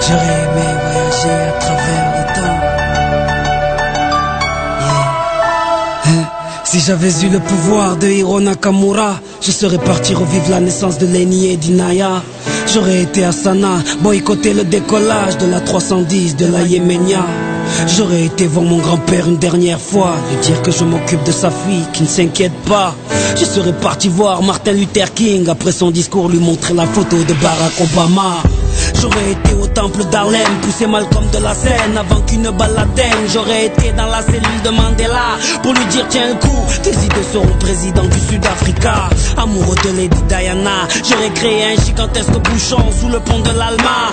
J'aurais 0.00 0.45
Si 6.76 6.82
j'avais 6.82 7.26
eu 7.26 7.30
le 7.30 7.40
pouvoir 7.40 7.96
de 7.96 8.06
Hiro 8.06 8.38
Nakamura, 8.38 9.18
je 9.40 9.50
serais 9.50 9.78
parti 9.78 10.12
revivre 10.12 10.50
la 10.50 10.60
naissance 10.60 10.98
de 10.98 11.06
Lenny 11.06 11.46
et 11.50 11.56
d'Inaya. 11.56 12.22
J'aurais 12.70 13.00
été 13.00 13.24
à 13.24 13.32
Sana, 13.32 13.78
boycotter 14.02 14.52
le 14.52 14.62
décollage 14.62 15.38
de 15.38 15.46
la 15.46 15.60
310 15.60 16.36
de 16.36 16.44
la 16.44 16.60
Yéménia. 16.60 17.24
J'aurais 17.96 18.26
été 18.26 18.46
voir 18.46 18.66
mon 18.66 18.76
grand-père 18.76 19.26
une 19.26 19.38
dernière 19.38 19.80
fois, 19.80 20.16
lui 20.30 20.36
dire 20.46 20.60
que 20.60 20.70
je 20.70 20.84
m'occupe 20.84 21.24
de 21.24 21.32
sa 21.32 21.50
fille, 21.50 21.86
qui 21.94 22.02
ne 22.02 22.08
s'inquiète 22.08 22.52
pas. 22.68 22.94
Je 23.40 23.46
serais 23.46 23.72
parti 23.72 24.10
voir 24.10 24.42
Martin 24.42 24.72
Luther 24.72 25.14
King, 25.14 25.48
après 25.48 25.72
son 25.72 25.90
discours 25.90 26.28
lui 26.28 26.40
montrer 26.40 26.74
la 26.74 26.84
photo 26.84 27.16
de 27.16 27.32
Barack 27.32 27.72
Obama. 27.80 28.42
J'aurais 29.00 29.32
été 29.32 29.54
au 29.54 29.66
temple 29.66 30.04
d'Harlem, 30.04 30.60
poussé 30.62 30.86
Malcolm 30.86 31.24
de 31.32 31.38
la 31.38 31.54
scène 31.54 31.96
avant 31.96 32.20
qu'une 32.22 32.50
balle 32.50 32.74
l'atteigne. 32.74 33.26
J'aurais 33.32 33.66
été 33.66 33.92
dans 33.92 34.06
la 34.06 34.22
cellule 34.22 34.62
de 34.64 34.70
Mandela 34.70 35.36
pour 35.62 35.72
lui 35.72 35.84
dire 35.86 36.06
tiens 36.08 36.32
un 36.32 36.36
coup, 36.36 36.64
tes 36.82 36.90
idées 36.90 37.26
seront 37.32 37.56
président 37.58 38.04
du 38.04 38.18
Sud-Africa. 38.20 39.08
Amoureux 39.36 39.76
de 39.84 39.90
Lady 39.96 40.22
Diana, 40.28 40.88
j'aurais 41.08 41.30
créé 41.30 41.64
un 41.74 41.84
gigantesque 41.84 42.38
bouchon 42.38 42.82
sous 42.98 43.08
le 43.08 43.20
pont 43.20 43.40
de 43.40 43.50
l'Alma. 43.50 44.12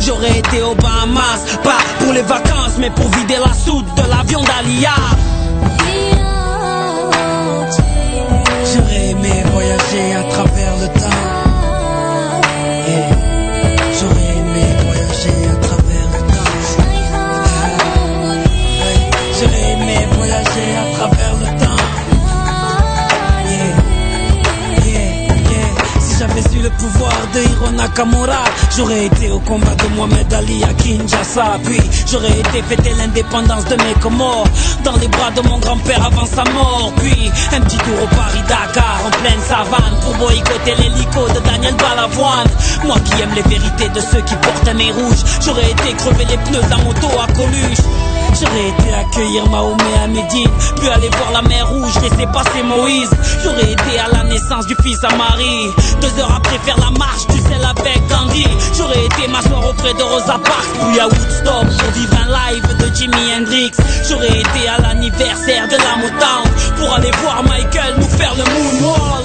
J'aurais 0.00 0.38
été 0.38 0.62
aux 0.62 0.74
Bahamas, 0.74 1.58
pas 1.62 1.78
pour 1.98 2.12
les 2.12 2.22
vacances, 2.22 2.76
mais 2.78 2.90
pour 2.90 3.08
vider 3.10 3.36
la 3.44 3.52
soude 3.52 3.86
de 3.96 4.02
l'avion 4.08 4.40
d'Alia. 4.40 4.94
J'aurais 8.72 9.08
aimé 9.10 9.42
voyager 9.52 10.14
à 10.14 10.22
travers 10.32 10.59
pouvoir 26.78 27.12
de 27.34 27.40
Hiro 27.40 27.70
Nakamura. 27.70 28.44
J'aurais 28.76 29.06
été 29.06 29.30
au 29.30 29.38
combat 29.40 29.74
de 29.74 29.88
Mohamed 29.96 30.32
Ali 30.32 30.64
à 30.64 30.72
Kinshasa. 30.74 31.58
Puis 31.64 31.80
j'aurais 32.10 32.38
été 32.38 32.62
fêter 32.62 32.92
l'indépendance 32.98 33.64
de 33.64 33.76
mes 33.76 33.94
Comores. 34.00 34.46
Dans 34.84 34.96
les 34.96 35.08
bras 35.08 35.30
de 35.30 35.42
mon 35.42 35.58
grand-père 35.58 36.04
avant 36.04 36.26
sa 36.26 36.44
mort. 36.52 36.92
Puis 36.96 37.30
un 37.52 37.60
petit 37.60 37.78
tour 37.78 38.02
au 38.02 38.14
Paris-Dakar 38.14 39.00
en 39.06 39.10
pleine 39.10 39.40
savane 39.40 39.94
pour 40.02 40.14
boycotter 40.14 40.74
l'hélico 40.78 41.28
de 41.34 41.40
Daniel 41.40 41.74
Balavoine. 41.76 42.48
Moi 42.84 42.96
qui 43.04 43.22
aime 43.22 43.34
les 43.34 43.42
vérités 43.42 43.88
de 43.88 44.00
ceux 44.00 44.22
qui 44.22 44.34
portent 44.36 44.68
un 44.68 44.74
nez 44.74 44.92
rouge. 44.92 45.22
J'aurais 45.44 45.70
été 45.70 45.92
crever 45.94 46.24
les 46.24 46.38
pneus 46.38 46.62
de 46.62 46.70
la 46.70 46.78
moto 46.78 47.06
à 47.20 47.26
Coluche. 47.32 48.19
J'aurais 48.38 48.68
été 48.68 48.94
accueillir 48.94 49.48
Mahomet 49.48 49.98
à 50.02 50.06
Médine, 50.06 50.50
puis 50.76 50.88
aller 50.88 51.10
voir 51.10 51.32
la 51.32 51.42
mer 51.42 51.68
rouge, 51.68 51.94
laisser 52.02 52.26
passer 52.32 52.62
Moïse. 52.62 53.10
J'aurais 53.42 53.72
été 53.72 53.98
à 53.98 54.08
la 54.12 54.24
naissance 54.24 54.66
du 54.66 54.74
fils 54.82 55.02
à 55.04 55.14
Marie. 55.16 55.70
Deux 56.00 56.20
heures 56.20 56.34
après 56.36 56.58
faire 56.64 56.78
la 56.78 56.90
marche, 56.98 57.26
tu 57.28 57.38
sais, 57.38 57.60
avec 57.62 58.06
Gandhi. 58.08 58.46
J'aurais 58.76 59.04
été 59.04 59.28
m'asseoir 59.28 59.68
auprès 59.68 59.94
de 59.94 60.02
Rosa 60.02 60.38
Parks, 60.44 60.90
puis 60.90 61.00
à 61.00 61.06
Woodstock 61.06 61.66
pour 61.78 61.90
vivre 61.92 62.16
un 62.24 62.52
live 62.52 62.76
de 62.78 62.94
Jimi 62.94 63.34
Hendrix. 63.36 63.72
J'aurais 64.08 64.28
été 64.28 64.68
à 64.68 64.80
l'anniversaire 64.80 65.68
de 65.68 65.76
la 65.76 65.96
Motown 65.96 66.44
pour 66.78 66.94
aller 66.94 67.10
voir 67.22 67.42
Michael 67.44 67.94
nous 67.98 68.08
faire 68.08 68.34
le 68.36 68.44
moonwalk. 68.44 69.24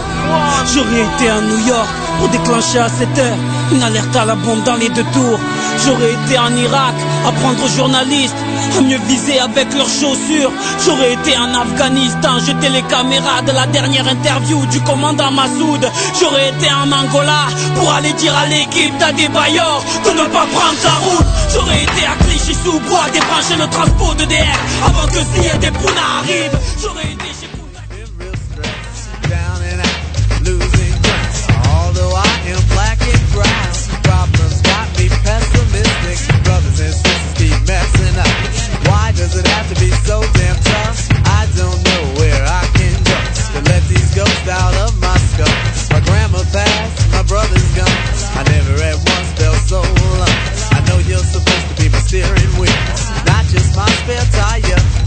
J'aurais 0.74 1.02
été 1.02 1.30
à 1.30 1.42
New 1.42 1.68
York 1.68 1.90
pour 2.20 2.30
déclencher 2.30 2.80
à 2.80 2.90
7 2.90 3.08
heures 3.20 3.38
une 3.72 3.84
alerte 3.84 4.16
à 4.16 4.26
la 4.26 4.36
bombe 4.36 4.64
dans 4.64 4.76
les 4.76 4.90
deux 4.90 5.06
tours. 5.14 5.40
J'aurais 5.86 6.14
été 6.14 6.38
en 6.38 6.56
Irak 6.56 6.96
apprendre 7.28 7.64
aux 7.64 7.78
journalistes 7.78 8.36
à 8.78 8.82
mieux 8.82 9.00
viser 9.08 9.40
avec 9.40 9.74
leurs 9.74 9.90
chaussures. 9.90 10.52
J'aurais 10.86 11.14
été 11.14 11.38
en 11.38 11.54
Afghanistan 11.54 12.40
jeter 12.40 12.70
les 12.70 12.84
caméras 12.84 13.42
de 13.42 13.52
la 13.52 13.68
dernière 13.68 14.08
interview 14.08 14.66
du 14.68 14.80
commandant 14.82 15.32
Massoud. 15.32 15.90
J'aurais 16.20 16.50
été 16.50 16.68
en 16.72 16.92
Angola 16.92 17.46
pour 17.76 17.94
aller 17.94 18.14
dire 18.14 18.36
à 18.38 18.46
l'équipe 18.48 18.98
d'Adebayor 18.98 19.84
de 20.06 20.12
ne 20.12 20.26
pas 20.28 20.46
prendre 20.56 20.80
sa 20.82 20.94
route. 21.06 21.26
J'aurais 21.54 21.84
été 21.84 22.06
à 22.06 22.16
Clichy 22.24 22.56
sous 22.64 22.80
bois 22.80 23.06
débrancher 23.14 23.56
le 23.58 23.68
transport 23.70 24.16
de 24.16 24.26
DF 24.26 24.60
avant 24.86 25.08
que 25.08 25.22
Sia 25.34 25.58
des 25.58 25.72
Pouna 25.72 26.06
arrive. 26.20 26.52
J'aurais 26.82 27.04
été 27.04 27.26
chez. 27.40 27.50
Although 31.68 32.14
black 32.74 33.02
and 33.02 33.26
does 39.16 39.36
it 39.36 39.48
have 39.48 39.68
to 39.74 39.76
be 39.80 39.90
so 40.04 40.22
damn 40.36 40.60
tough? 40.60 41.08
I 41.26 41.48
don't 41.56 41.80
know 41.88 42.04
where 42.20 42.44
I 42.44 42.68
can 42.76 42.96
go 43.08 43.18
to 43.56 43.60
let 43.72 43.82
these 43.88 44.14
ghosts 44.14 44.48
out 44.48 44.76
of 44.84 44.92
my 45.00 45.16
skull. 45.32 45.56
My 45.90 46.04
grandma 46.04 46.44
passed, 46.52 47.12
my 47.12 47.24
brother's 47.24 47.72
gone. 47.76 47.88
I 48.36 48.44
never 48.52 48.76
at 48.84 49.00
once 49.00 49.32
felt 49.40 49.60
so 49.72 49.80
alone. 49.80 50.40
I 50.76 50.84
know 50.88 51.00
you're 51.08 51.24
supposed 51.24 51.68
to 51.72 51.76
be 51.82 51.88
my 51.90 52.00
steering 52.00 52.54
wheel, 52.60 52.76
not 53.26 53.48
just 53.48 53.76
my 53.76 53.88
spare 54.04 54.28
tire. 54.36 55.05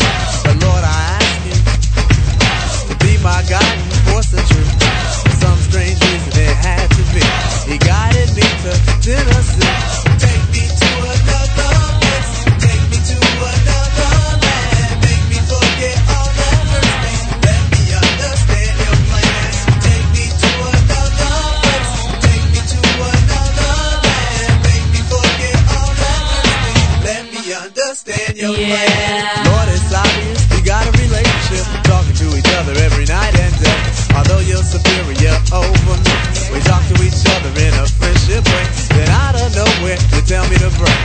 Tell 40.28 40.44
me 40.50 40.60
to 40.60 40.68
break 40.76 41.00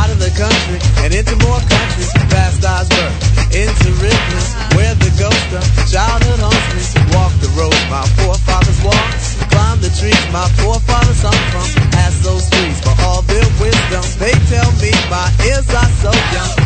out 0.00 0.08
of 0.08 0.16
the 0.16 0.32
country 0.32 0.80
and 1.04 1.12
into 1.12 1.36
more 1.44 1.60
countries. 1.68 2.08
Past 2.32 2.64
Osborne, 2.64 3.12
into 3.52 3.92
rivers 4.00 4.48
where 4.72 4.96
the 4.96 5.12
ghost 5.20 5.48
of 5.52 5.62
childhood 5.92 6.40
haunts 6.40 6.72
me. 6.72 6.80
Walk 7.12 7.32
the 7.44 7.52
road 7.52 7.76
my 7.92 8.00
forefathers 8.16 8.80
walked, 8.80 9.20
climb 9.52 9.78
the 9.84 9.92
trees 10.00 10.24
my 10.32 10.48
forefathers 10.64 11.20
hung 11.20 11.42
from. 11.52 11.68
Ask 12.00 12.24
those 12.24 12.48
trees 12.48 12.80
for 12.80 12.96
all 13.04 13.20
their 13.28 13.44
wisdom. 13.60 14.00
They 14.16 14.32
tell 14.48 14.72
me 14.80 14.90
my 15.12 15.28
ears 15.44 15.68
are 15.68 15.92
so 16.00 16.12
young. 16.32 16.61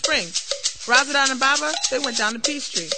Springs. 0.00 0.40
Razadon 0.88 1.36
and 1.36 1.40
Baba, 1.40 1.68
they 1.92 2.00
went 2.00 2.16
down 2.16 2.32
to 2.32 2.40
Peachtree. 2.40 2.88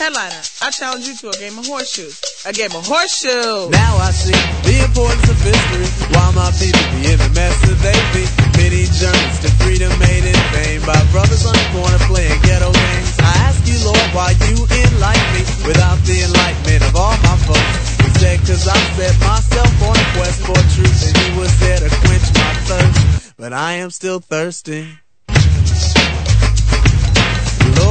Headliner, 0.00 0.40
I 0.64 0.72
challenge 0.72 1.04
you 1.04 1.14
to 1.20 1.28
a 1.28 1.36
game 1.36 1.60
of 1.60 1.68
horseshoes. 1.68 2.16
A 2.48 2.56
game 2.56 2.72
of 2.72 2.88
horseshoes. 2.88 3.68
Now 3.68 4.00
I 4.00 4.08
see 4.16 4.32
the 4.64 4.80
importance 4.80 5.28
of 5.28 5.36
history. 5.44 5.84
Why 6.08 6.24
my 6.32 6.48
people 6.56 6.80
be 6.96 7.12
in 7.12 7.20
the 7.20 7.28
mess 7.36 7.52
that 7.68 7.78
they 7.84 7.98
be. 8.16 8.24
Many 8.56 8.88
journeys 8.96 9.38
to 9.44 9.52
freedom 9.60 9.92
made 10.00 10.24
in 10.24 10.40
vain 10.56 10.80
by 10.88 10.96
brothers 11.12 11.44
on 11.44 11.52
the 11.52 11.68
corner 11.76 12.00
playing 12.08 12.40
ghetto 12.40 12.72
games. 12.72 13.12
I 13.20 13.32
ask 13.44 13.60
you, 13.68 13.76
Lord, 13.84 14.08
why 14.16 14.32
you 14.48 14.64
enlighten 14.64 15.28
me 15.36 15.44
without 15.68 16.00
the 16.08 16.24
enlightenment 16.24 16.80
of 16.88 16.96
all 16.96 17.12
my 17.28 17.36
folks. 17.44 17.76
Said, 18.18 18.40
cause 18.40 18.66
I 18.66 18.74
set 18.98 19.14
myself 19.20 19.70
on 19.84 19.94
a 19.94 20.06
quest 20.16 20.42
for 20.42 20.58
truth 20.74 20.96
and 21.06 21.14
you 21.22 21.38
was 21.38 21.52
there 21.60 21.78
to 21.78 21.90
quench 22.02 22.26
my 22.34 22.52
thirst. 22.66 23.36
But 23.36 23.52
I 23.52 23.84
am 23.84 23.90
still 23.90 24.18
thirsty. 24.18 24.98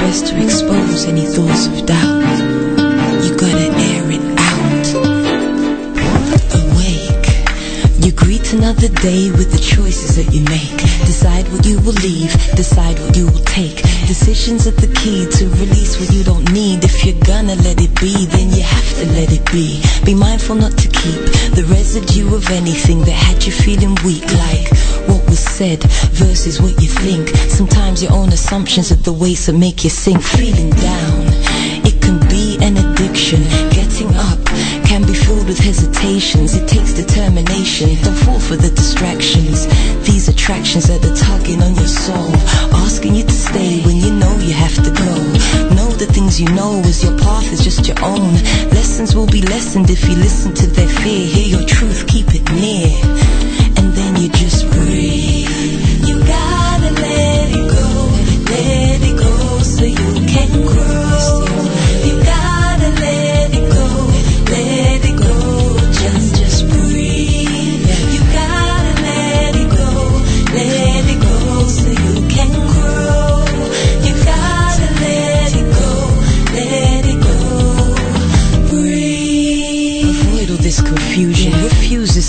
best 0.00 0.28
to 0.28 0.42
expose 0.42 1.04
any 1.04 1.26
thoughts 1.26 1.66
of 1.66 1.84
doubt. 1.84 2.19
Greet 8.50 8.62
another 8.62 8.88
day 8.88 9.30
with 9.30 9.52
the 9.52 9.58
choices 9.58 10.16
that 10.16 10.34
you 10.34 10.42
make. 10.44 10.76
Decide 11.06 11.46
what 11.52 11.64
you 11.64 11.78
will 11.80 11.98
leave, 12.02 12.32
decide 12.56 12.98
what 12.98 13.16
you 13.16 13.26
will 13.26 13.44
take. 13.44 13.76
Decisions 14.06 14.66
are 14.66 14.74
the 14.74 14.92
key 14.94 15.26
to 15.38 15.46
release 15.62 16.00
what 16.00 16.10
you 16.12 16.24
don't 16.24 16.50
need. 16.52 16.82
If 16.82 17.04
you're 17.04 17.20
gonna 17.22 17.54
let 17.56 17.80
it 17.80 17.94
be, 18.00 18.26
then 18.26 18.50
you 18.50 18.62
have 18.62 18.90
to 18.98 19.06
let 19.14 19.30
it 19.32 19.44
be. 19.52 19.82
Be 20.04 20.14
mindful 20.14 20.56
not 20.56 20.76
to 20.78 20.88
keep 20.88 21.20
the 21.54 21.64
residue 21.70 22.34
of 22.34 22.48
anything 22.50 23.00
that 23.04 23.18
had 23.26 23.44
you 23.44 23.52
feeling 23.52 23.94
weak, 24.04 24.26
like 24.34 24.66
what 25.06 25.22
was 25.28 25.38
said 25.38 25.82
versus 26.10 26.60
what 26.60 26.74
you 26.82 26.88
think. 26.88 27.28
Sometimes 27.50 28.02
your 28.02 28.12
own 28.12 28.32
assumptions 28.32 28.90
are 28.90 29.02
the 29.06 29.12
ways 29.12 29.46
that 29.46 29.54
make 29.54 29.84
you 29.84 29.90
sink. 29.90 30.22
Feeling 30.22 30.70
down, 30.70 31.22
it 31.86 32.00
can 32.02 32.18
be 32.28 32.58
an 32.60 32.76
addiction. 32.76 33.42
Getting 33.70 34.14
up 34.16 34.39
can 34.90 35.06
be 35.06 35.14
filled 35.14 35.46
with 35.46 35.56
hesitations. 35.56 36.52
It 36.52 36.66
takes 36.68 36.94
determination. 36.94 37.90
Don't 38.02 38.20
fall 38.26 38.40
for 38.40 38.56
the 38.56 38.70
distractions. 38.70 39.68
These 40.04 40.26
attractions 40.26 40.88
that 40.88 40.98
are 41.06 41.14
tugging 41.14 41.62
on 41.62 41.76
your 41.76 41.86
soul, 41.86 42.34
asking 42.74 43.14
you 43.14 43.22
to 43.22 43.38
stay 43.48 43.82
when 43.86 43.98
you 43.98 44.10
know 44.10 44.34
you 44.38 44.52
have 44.52 44.74
to 44.82 44.90
go. 44.90 45.14
Know 45.76 45.90
the 45.94 46.10
things 46.10 46.40
you 46.40 46.48
know 46.58 46.82
as 46.90 47.04
your 47.04 47.16
path 47.20 47.52
is 47.52 47.62
just 47.62 47.86
your 47.86 48.02
own. 48.02 48.34
Lessons 48.74 49.14
will 49.14 49.28
be 49.28 49.42
lessened 49.42 49.90
if 49.90 50.02
you 50.08 50.16
listen 50.16 50.54
to 50.54 50.66
their 50.66 50.88
fear. 50.88 51.24
Hear 51.24 51.48
your 51.56 51.66
truth, 51.68 52.08
keep 52.08 52.26
it 52.34 52.50
near. 52.50 52.90
And 53.78 53.94
then 53.94 54.20
you 54.20 54.28
just 54.30 54.68
breathe. 54.72 56.08
You 56.08 56.18
gotta 56.18 56.90
let 57.00 57.29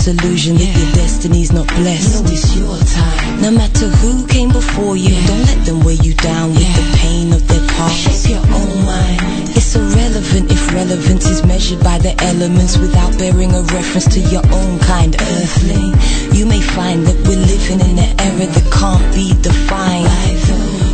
This 0.02 0.18
illusion 0.18 0.56
that 0.56 0.66
your 0.66 0.92
destiny's 0.98 1.52
not 1.52 1.68
blessed. 1.78 2.24
No, 2.24 2.30
it's 2.32 2.56
your 2.58 2.74
time. 2.90 3.40
No 3.40 3.52
matter 3.52 3.86
who 4.02 4.26
came 4.26 4.50
before 4.50 4.96
you, 4.96 5.14
don't 5.28 5.46
let 5.46 5.64
them 5.64 5.78
weigh 5.86 6.02
you 6.02 6.12
down 6.14 6.50
with 6.50 6.66
the 6.74 6.98
pain 6.98 7.32
of 7.32 7.46
their 7.46 7.62
past. 7.78 7.94
Shape 8.02 8.34
your 8.34 8.42
own 8.50 8.82
mind. 8.82 9.22
It's 9.54 9.76
irrelevant 9.76 10.50
if 10.50 10.74
relevance 10.74 11.26
is 11.26 11.46
measured 11.46 11.84
by 11.84 11.98
the 11.98 12.20
elements 12.20 12.78
without 12.78 13.16
bearing 13.16 13.54
a 13.54 13.62
reference 13.62 14.10
to 14.14 14.20
your 14.26 14.42
own 14.50 14.80
kind, 14.80 15.14
earthling. 15.14 15.94
You 16.34 16.46
may 16.46 16.60
find 16.74 17.06
that 17.06 17.22
we're 17.22 17.38
living 17.38 17.78
in 17.78 17.94
an 18.02 18.18
era 18.18 18.46
that 18.50 18.66
can't 18.74 19.06
be 19.14 19.38
defined. 19.38 20.10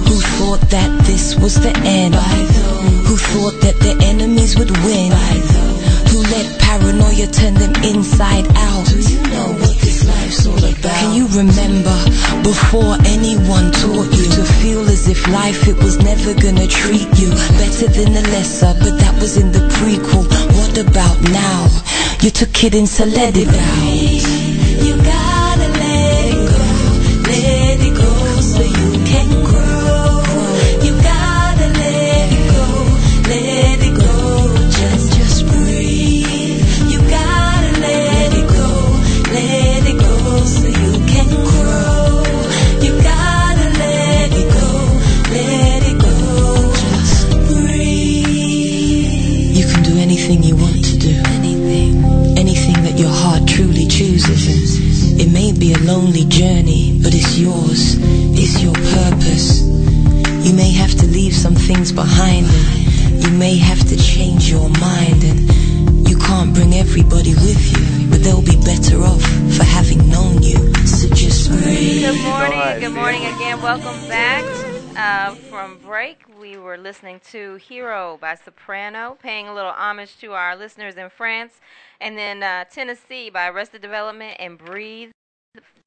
Who 0.04 0.20
thought 0.36 0.60
that 0.68 0.92
this 1.08 1.34
was 1.34 1.54
the 1.54 1.72
end? 1.80 2.14
Who 3.08 3.16
thought 3.16 3.56
that 3.64 3.80
their 3.80 3.96
enemies 4.04 4.58
would 4.58 4.70
win? 4.84 5.67
Who 6.10 6.18
let 6.22 6.60
paranoia 6.60 7.26
turn 7.26 7.54
them 7.54 7.74
inside 7.84 8.46
out? 8.56 8.86
Do 8.86 8.98
you 8.98 9.22
know 9.34 9.48
what 9.60 9.76
this 9.78 10.06
life's 10.08 10.46
all 10.46 10.58
about? 10.58 10.98
Can 11.00 11.14
you 11.14 11.26
remember 11.28 11.96
before 12.42 12.96
anyone 13.04 13.72
taught 13.72 14.10
you 14.16 14.26
to 14.36 14.44
feel 14.60 14.82
as 14.88 15.08
if 15.08 15.26
life 15.28 15.68
it 15.68 15.76
was 15.76 15.98
never 15.98 16.34
gonna 16.34 16.66
treat 16.66 17.08
you 17.18 17.30
better 17.60 17.88
than 17.88 18.14
the 18.14 18.24
lesser? 18.32 18.74
But 18.78 18.98
that 18.98 19.14
was 19.20 19.36
in 19.36 19.52
the 19.52 19.64
prequel. 19.76 20.24
What 20.56 20.78
about 20.78 21.20
now? 21.30 21.68
You 22.22 22.30
took 22.30 22.64
it 22.64 22.74
in, 22.74 22.86
so 22.86 23.04
let 23.04 23.36
it 23.36 23.48
out. 23.48 24.84
You 24.84 24.96
gotta 24.96 25.47
by 78.28 78.34
Soprano, 78.34 79.16
paying 79.22 79.48
a 79.48 79.54
little 79.54 79.70
homage 79.70 80.18
to 80.18 80.32
our 80.34 80.54
listeners 80.54 80.96
in 80.96 81.08
France. 81.08 81.54
And 81.98 82.18
then 82.18 82.42
uh, 82.42 82.64
Tennessee 82.64 83.30
by 83.30 83.48
Arrested 83.48 83.80
Development 83.80 84.36
and 84.38 84.58
Breathe, 84.58 85.12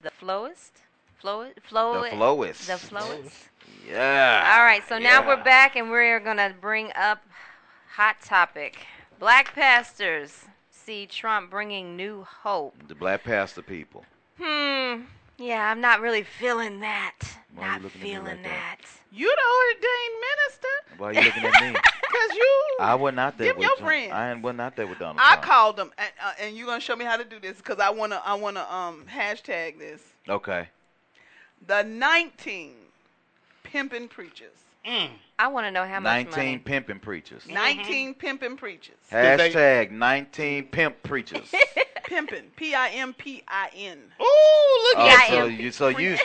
the 0.02 0.10
flowist. 0.10 0.72
Flow, 1.20 1.50
flow, 1.70 2.02
The 2.02 2.10
flowist. 2.10 2.66
The 2.66 2.74
flowist. 2.74 3.50
Yeah. 3.88 4.56
All 4.58 4.64
right, 4.64 4.82
so 4.90 4.98
now 4.98 5.22
Yeah. 5.22 5.28
we're 5.28 5.44
back 5.44 5.76
and 5.76 5.92
we're 5.92 6.20
going 6.20 6.38
to 6.38 6.52
bring 6.60 6.92
up 6.96 7.22
hot 7.94 8.20
topic. 8.22 8.88
Black 9.20 9.54
pastors 9.54 10.46
see 10.72 11.06
Trump 11.06 11.52
bringing 11.52 11.96
new 11.96 12.24
hope. 12.24 12.74
The 12.88 12.96
black 12.96 13.24
pastor 13.24 13.62
people. 13.62 14.04
Hmm. 14.42 15.02
Yeah, 15.38 15.72
I'm 15.72 15.82
not 15.82 16.02
really 16.02 16.24
feeling 16.24 16.80
that. 16.82 17.16
Why 17.56 17.64
are 17.64 17.66
you 17.66 17.72
not 17.74 17.82
looking 17.84 18.02
at 18.02 18.04
me 18.04 18.10
feeling 18.12 18.26
like 18.26 18.44
that? 18.44 18.78
that. 18.82 18.88
You 19.12 19.28
the 19.28 19.78
ordained 19.78 20.22
minister. 20.30 20.98
Why 20.98 21.08
are 21.08 21.14
you 21.14 21.22
looking 21.22 21.44
at 21.46 21.74
me? 21.74 21.80
Cause 22.12 22.36
you. 22.38 22.64
I 22.80 22.96
wasn't 22.96 23.20
out 23.20 23.38
there 23.38 23.48
Them 23.48 23.58
with 23.58 23.64
your 23.66 23.76
Trump. 23.78 23.88
friends. 23.90 24.12
I 24.14 24.32
ain't- 24.32 24.42
wasn't 24.42 24.76
there 24.76 24.88
with 24.88 25.00
Donald 25.00 25.20
I 25.20 25.34
Trump. 25.34 25.44
called 25.44 25.78
them, 25.78 25.92
and, 25.98 26.10
uh, 26.24 26.32
and 26.40 26.56
you're 26.56 26.68
gonna 26.68 26.80
show 26.82 26.96
me 26.96 27.06
how 27.06 27.18
to 27.18 27.24
do 27.24 27.40
this 27.40 27.58
because 27.58 27.80
I 27.80 27.90
wanna, 27.90 28.22
I 28.24 28.34
wanna 28.36 28.66
um 28.70 29.06
hashtag 29.14 29.80
this. 29.80 30.02
Okay. 30.30 30.68
The 31.68 31.84
19 31.84 32.74
pimping 33.64 34.08
preachers. 34.08 34.50
Mm. 34.88 35.10
I 35.38 35.48
want 35.48 35.66
to 35.68 35.72
know 35.72 35.86
how 35.86 36.00
much 36.00 36.26
19 36.26 36.32
money. 36.32 36.58
pimping 36.60 37.00
preachers. 37.00 37.44
Mm-hmm. 37.44 37.54
19 37.54 38.14
pimping 38.16 38.58
preachers. 38.58 38.96
Hashtag 39.12 39.92
19 39.92 40.66
pimp 40.68 41.04
preachers. 41.04 41.52
pimping. 42.06 42.52
P 42.56 42.74
I 42.76 42.90
M 42.90 43.14
P 43.14 43.44
I 43.48 43.70
N. 43.76 43.98
Ooh, 44.20 44.26
Oh, 44.98 45.26
so 45.30 45.46
you 45.46 45.72
so 45.72 45.88
you 45.90 46.18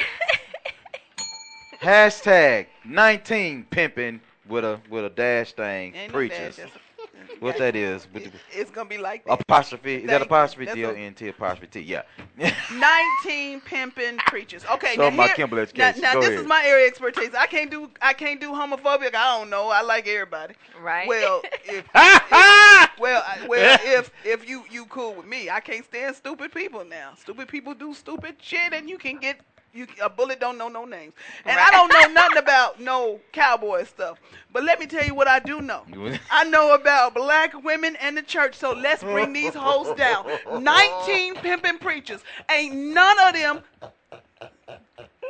hashtag 1.80 2.66
19 2.84 3.66
pimping 3.70 4.20
with 4.48 4.64
a 4.64 4.80
with 4.90 5.04
a 5.04 5.10
dash 5.10 5.52
thing 5.52 5.94
Ain't 5.94 6.12
no 6.12 6.16
preachers. 6.18 6.56
dash, 6.56 6.70
that's 6.72 6.76
what 7.40 7.59
that 7.59 7.76
is? 7.76 8.06
With 8.12 8.32
It's 8.52 8.70
gonna 8.70 8.88
be 8.88 8.98
like 8.98 9.24
that. 9.24 9.40
apostrophe 9.40 9.97
is 9.97 10.02
that 10.06 10.09
Thank 10.09 10.20
you. 10.20 10.24
apostrophe 10.26 10.64
That's 10.66 10.74
T 10.76 10.82
a- 10.82 10.88
O 10.88 10.93
N 10.93 11.14
T 11.14 11.28
apostrophe 11.28 11.66
T? 11.66 11.80
Yeah. 11.80 12.02
19 12.72 13.60
pimping 13.62 14.18
preachers. 14.26 14.64
Okay, 14.72 14.94
So 14.97 15.02
now, 15.09 15.10
my 15.16 15.26
here, 15.26 15.34
Kimball 15.36 15.56
now, 15.56 15.62
education. 15.62 16.01
now 16.02 16.14
Go 16.14 16.20
this 16.20 16.30
ahead. 16.30 16.40
is 16.40 16.47
my 16.47 16.64
area 16.64 16.86
of 16.86 16.90
expertise. 16.90 17.34
I 17.34 17.47
can't 17.47 17.70
do 17.70 17.90
I 18.01 18.12
can't 18.12 18.40
do 18.40 18.51
homophobic. 18.52 19.14
I 19.14 19.38
don't 19.38 19.51
know. 19.51 19.68
I 19.68 19.82
like 19.82 20.06
everybody. 20.09 20.55
Right. 20.80 21.09
Well, 21.09 21.43
if, 21.64 21.84
if 21.94 22.98
well, 22.98 23.22
I, 23.26 23.47
well, 23.48 23.78
if 23.84 24.10
if 24.24 24.48
you 24.48 24.64
you 24.70 24.86
cool 24.86 25.14
with 25.14 25.26
me, 25.26 25.51
I 25.51 25.60
can't 25.60 25.84
stand 25.84 26.16
stupid 26.16 26.52
people 26.52 26.84
now. 26.84 27.12
Stupid 27.18 27.48
people 27.48 27.74
do 27.74 27.94
stupid 27.94 28.36
shit, 28.40 28.72
and 28.72 28.88
you 28.88 28.98
can 28.98 29.18
get 29.18 29.40
you 29.76 29.86
a 30.02 30.08
bullet 30.08 30.40
don't 30.40 30.58
know 30.58 30.68
no 30.68 30.84
names, 30.84 31.14
and 31.44 31.58
I 31.58 31.70
don't 31.70 31.92
know 31.92 32.12
nothing 32.12 32.38
about 32.38 32.80
no 32.80 33.20
cowboy 33.32 33.84
stuff. 33.84 34.18
But 34.52 34.64
let 34.64 34.80
me 34.80 34.86
tell 34.86 35.04
you 35.04 35.14
what 35.14 35.28
I 35.28 35.38
do 35.38 35.60
know. 35.60 35.82
I 36.30 36.44
know 36.44 36.74
about 36.74 37.14
black 37.14 37.62
women 37.62 37.96
and 38.00 38.16
the 38.16 38.22
church, 38.22 38.54
so 38.54 38.72
let's 38.72 39.02
bring 39.02 39.32
these 39.32 39.54
hoes 39.54 39.94
down. 39.96 40.26
19 40.60 41.34
pimping 41.36 41.78
preachers. 41.78 42.22
Ain't 42.50 42.74
none 42.74 43.18
of 43.26 43.34
them. 43.34 43.60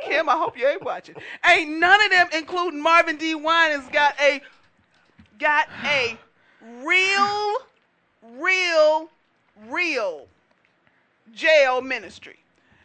Kim, 0.05 0.29
I 0.29 0.37
hope 0.37 0.57
you 0.57 0.67
ain't 0.67 0.83
watching. 0.83 1.15
Ain't 1.45 1.71
none 1.71 2.03
of 2.05 2.11
them, 2.11 2.27
including 2.33 2.81
Marvin 2.81 3.17
D. 3.17 3.35
Wine, 3.35 3.71
has 3.71 3.87
got 3.89 4.15
a 4.21 4.41
got 5.39 5.67
a 5.85 6.17
real, 6.83 7.55
real, 8.37 9.09
real 9.69 10.27
jail 11.33 11.81
ministry. 11.81 12.39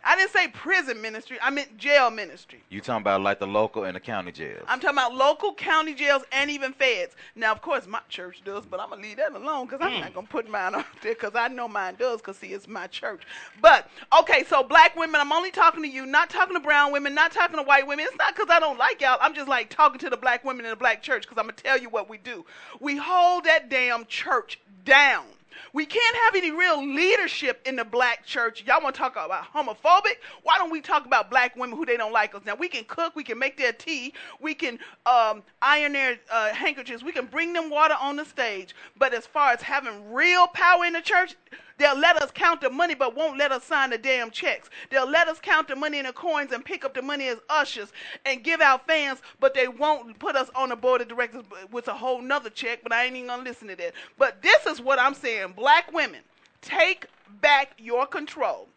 I 0.04 0.16
didn't 0.16 0.32
say 0.32 0.48
prison 0.48 1.00
ministry. 1.00 1.38
I 1.40 1.50
meant 1.50 1.76
jail 1.76 2.10
ministry. 2.10 2.62
You 2.70 2.80
talking 2.80 3.02
about 3.02 3.20
like 3.20 3.38
the 3.38 3.46
local 3.46 3.84
and 3.84 3.94
the 3.94 4.00
county 4.00 4.32
jails? 4.32 4.64
I'm 4.66 4.80
talking 4.80 4.98
about 4.98 5.14
local 5.14 5.54
county 5.54 5.94
jails 5.94 6.22
and 6.32 6.50
even 6.50 6.72
feds. 6.72 7.14
Now, 7.36 7.52
of 7.52 7.62
course, 7.62 7.86
my 7.86 8.00
church 8.08 8.42
does, 8.44 8.66
but 8.66 8.80
I'm 8.80 8.90
gonna 8.90 9.02
leave 9.02 9.18
that 9.18 9.32
alone 9.32 9.66
because 9.66 9.80
I'm 9.80 10.00
not 10.00 10.10
mm. 10.10 10.14
gonna 10.14 10.26
put 10.26 10.48
mine 10.48 10.74
out 10.74 10.86
there 11.02 11.14
because 11.14 11.34
I 11.34 11.48
know 11.48 11.68
mine 11.68 11.94
does 11.98 12.20
because 12.20 12.36
see, 12.36 12.48
it's 12.48 12.66
my 12.66 12.88
church. 12.88 13.22
But 13.60 13.88
okay, 14.20 14.44
so 14.44 14.62
black 14.62 14.96
women, 14.96 15.20
I'm 15.20 15.32
only 15.32 15.50
talking 15.50 15.82
to 15.82 15.88
you, 15.88 16.04
not 16.04 16.30
talking 16.30 16.56
to 16.56 16.60
brown 16.60 16.92
women, 16.92 17.14
not 17.14 17.32
talking 17.32 17.56
to 17.56 17.62
white 17.62 17.86
women. 17.86 18.06
It's 18.08 18.18
not 18.18 18.34
because 18.34 18.50
I 18.50 18.58
don't 18.58 18.78
like 18.78 19.00
y'all. 19.00 19.18
I'm 19.20 19.34
just 19.34 19.48
like 19.48 19.70
talking 19.70 20.00
to 20.00 20.10
the 20.10 20.16
black 20.16 20.44
women 20.44 20.64
in 20.64 20.70
the 20.70 20.76
black 20.76 21.02
church 21.02 21.22
because 21.22 21.38
I'm 21.38 21.44
gonna 21.44 21.52
tell 21.52 21.78
you 21.78 21.88
what 21.88 22.08
we 22.08 22.18
do. 22.18 22.44
We 22.80 22.96
hold 22.96 23.44
that 23.44 23.68
damn 23.68 24.04
church 24.06 24.58
down. 24.84 25.26
We 25.72 25.86
can't 25.86 26.16
have 26.24 26.34
any 26.34 26.50
real 26.50 26.84
leadership 26.84 27.60
in 27.66 27.76
the 27.76 27.84
black 27.84 28.24
church. 28.24 28.64
Y'all 28.66 28.82
want 28.82 28.94
to 28.94 28.98
talk 29.00 29.12
about 29.12 29.52
homophobic? 29.52 30.16
Why 30.42 30.58
don't 30.58 30.70
we 30.70 30.80
talk 30.80 31.06
about 31.06 31.30
black 31.30 31.56
women 31.56 31.76
who 31.76 31.86
they 31.86 31.96
don't 31.96 32.12
like 32.12 32.34
us? 32.34 32.42
Now 32.44 32.54
we 32.54 32.68
can 32.68 32.84
cook, 32.84 33.16
we 33.16 33.24
can 33.24 33.38
make 33.38 33.56
their 33.56 33.72
tea, 33.72 34.12
we 34.40 34.54
can 34.54 34.78
um, 35.06 35.42
iron 35.60 35.92
their 35.92 36.18
uh, 36.30 36.52
handkerchiefs, 36.52 37.02
we 37.02 37.12
can 37.12 37.26
bring 37.26 37.52
them 37.52 37.70
water 37.70 37.94
on 38.00 38.16
the 38.16 38.24
stage. 38.24 38.74
But 38.98 39.14
as 39.14 39.26
far 39.26 39.52
as 39.52 39.62
having 39.62 40.12
real 40.12 40.46
power 40.48 40.84
in 40.84 40.92
the 40.92 41.00
church, 41.02 41.36
They'll 41.82 41.98
let 41.98 42.22
us 42.22 42.30
count 42.32 42.60
the 42.60 42.70
money, 42.70 42.94
but 42.94 43.16
won't 43.16 43.36
let 43.36 43.50
us 43.50 43.64
sign 43.64 43.90
the 43.90 43.98
damn 43.98 44.30
checks. 44.30 44.70
They'll 44.88 45.10
let 45.10 45.26
us 45.26 45.40
count 45.40 45.66
the 45.66 45.74
money 45.74 45.98
in 45.98 46.06
the 46.06 46.12
coins 46.12 46.52
and 46.52 46.64
pick 46.64 46.84
up 46.84 46.94
the 46.94 47.02
money 47.02 47.26
as 47.26 47.38
ushers 47.50 47.92
and 48.24 48.44
give 48.44 48.60
out 48.60 48.86
fans, 48.86 49.20
but 49.40 49.52
they 49.52 49.66
won't 49.66 50.16
put 50.20 50.36
us 50.36 50.48
on 50.54 50.68
the 50.68 50.76
board 50.76 51.00
of 51.00 51.08
directors 51.08 51.42
with 51.72 51.88
a 51.88 51.92
whole 51.92 52.22
nother 52.22 52.50
check. 52.50 52.84
But 52.84 52.92
I 52.92 53.06
ain't 53.06 53.16
even 53.16 53.26
gonna 53.26 53.42
listen 53.42 53.66
to 53.66 53.74
that. 53.74 53.94
But 54.16 54.42
this 54.42 54.64
is 54.64 54.80
what 54.80 55.00
I'm 55.00 55.12
saying: 55.12 55.54
Black 55.56 55.92
women, 55.92 56.20
take 56.60 57.06
back 57.40 57.72
your 57.78 58.06
control. 58.06 58.68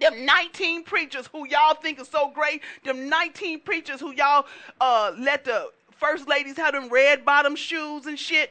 Them 0.00 0.24
19 0.24 0.84
preachers 0.84 1.26
who 1.26 1.46
y'all 1.46 1.74
think 1.74 2.00
is 2.00 2.08
so 2.08 2.30
great, 2.30 2.62
them 2.84 3.10
19 3.10 3.60
preachers 3.60 4.00
who 4.00 4.14
y'all 4.14 4.46
uh, 4.80 5.12
let 5.18 5.44
the 5.44 5.68
first 5.90 6.26
ladies 6.26 6.56
have 6.56 6.72
them 6.72 6.88
red 6.88 7.22
bottom 7.26 7.54
shoes 7.54 8.06
and 8.06 8.18
shit. 8.18 8.50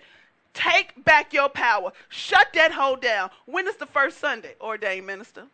Take 0.60 1.06
back 1.06 1.32
your 1.32 1.48
power. 1.48 1.94
Shut 2.10 2.48
that 2.54 2.74
hole 2.74 2.98
down. 2.98 3.30
When 3.46 3.66
is 3.66 3.78
the 3.78 3.86
first 3.86 4.20
Sunday, 4.20 4.56
ordained 4.60 5.08
minister? 5.08 5.46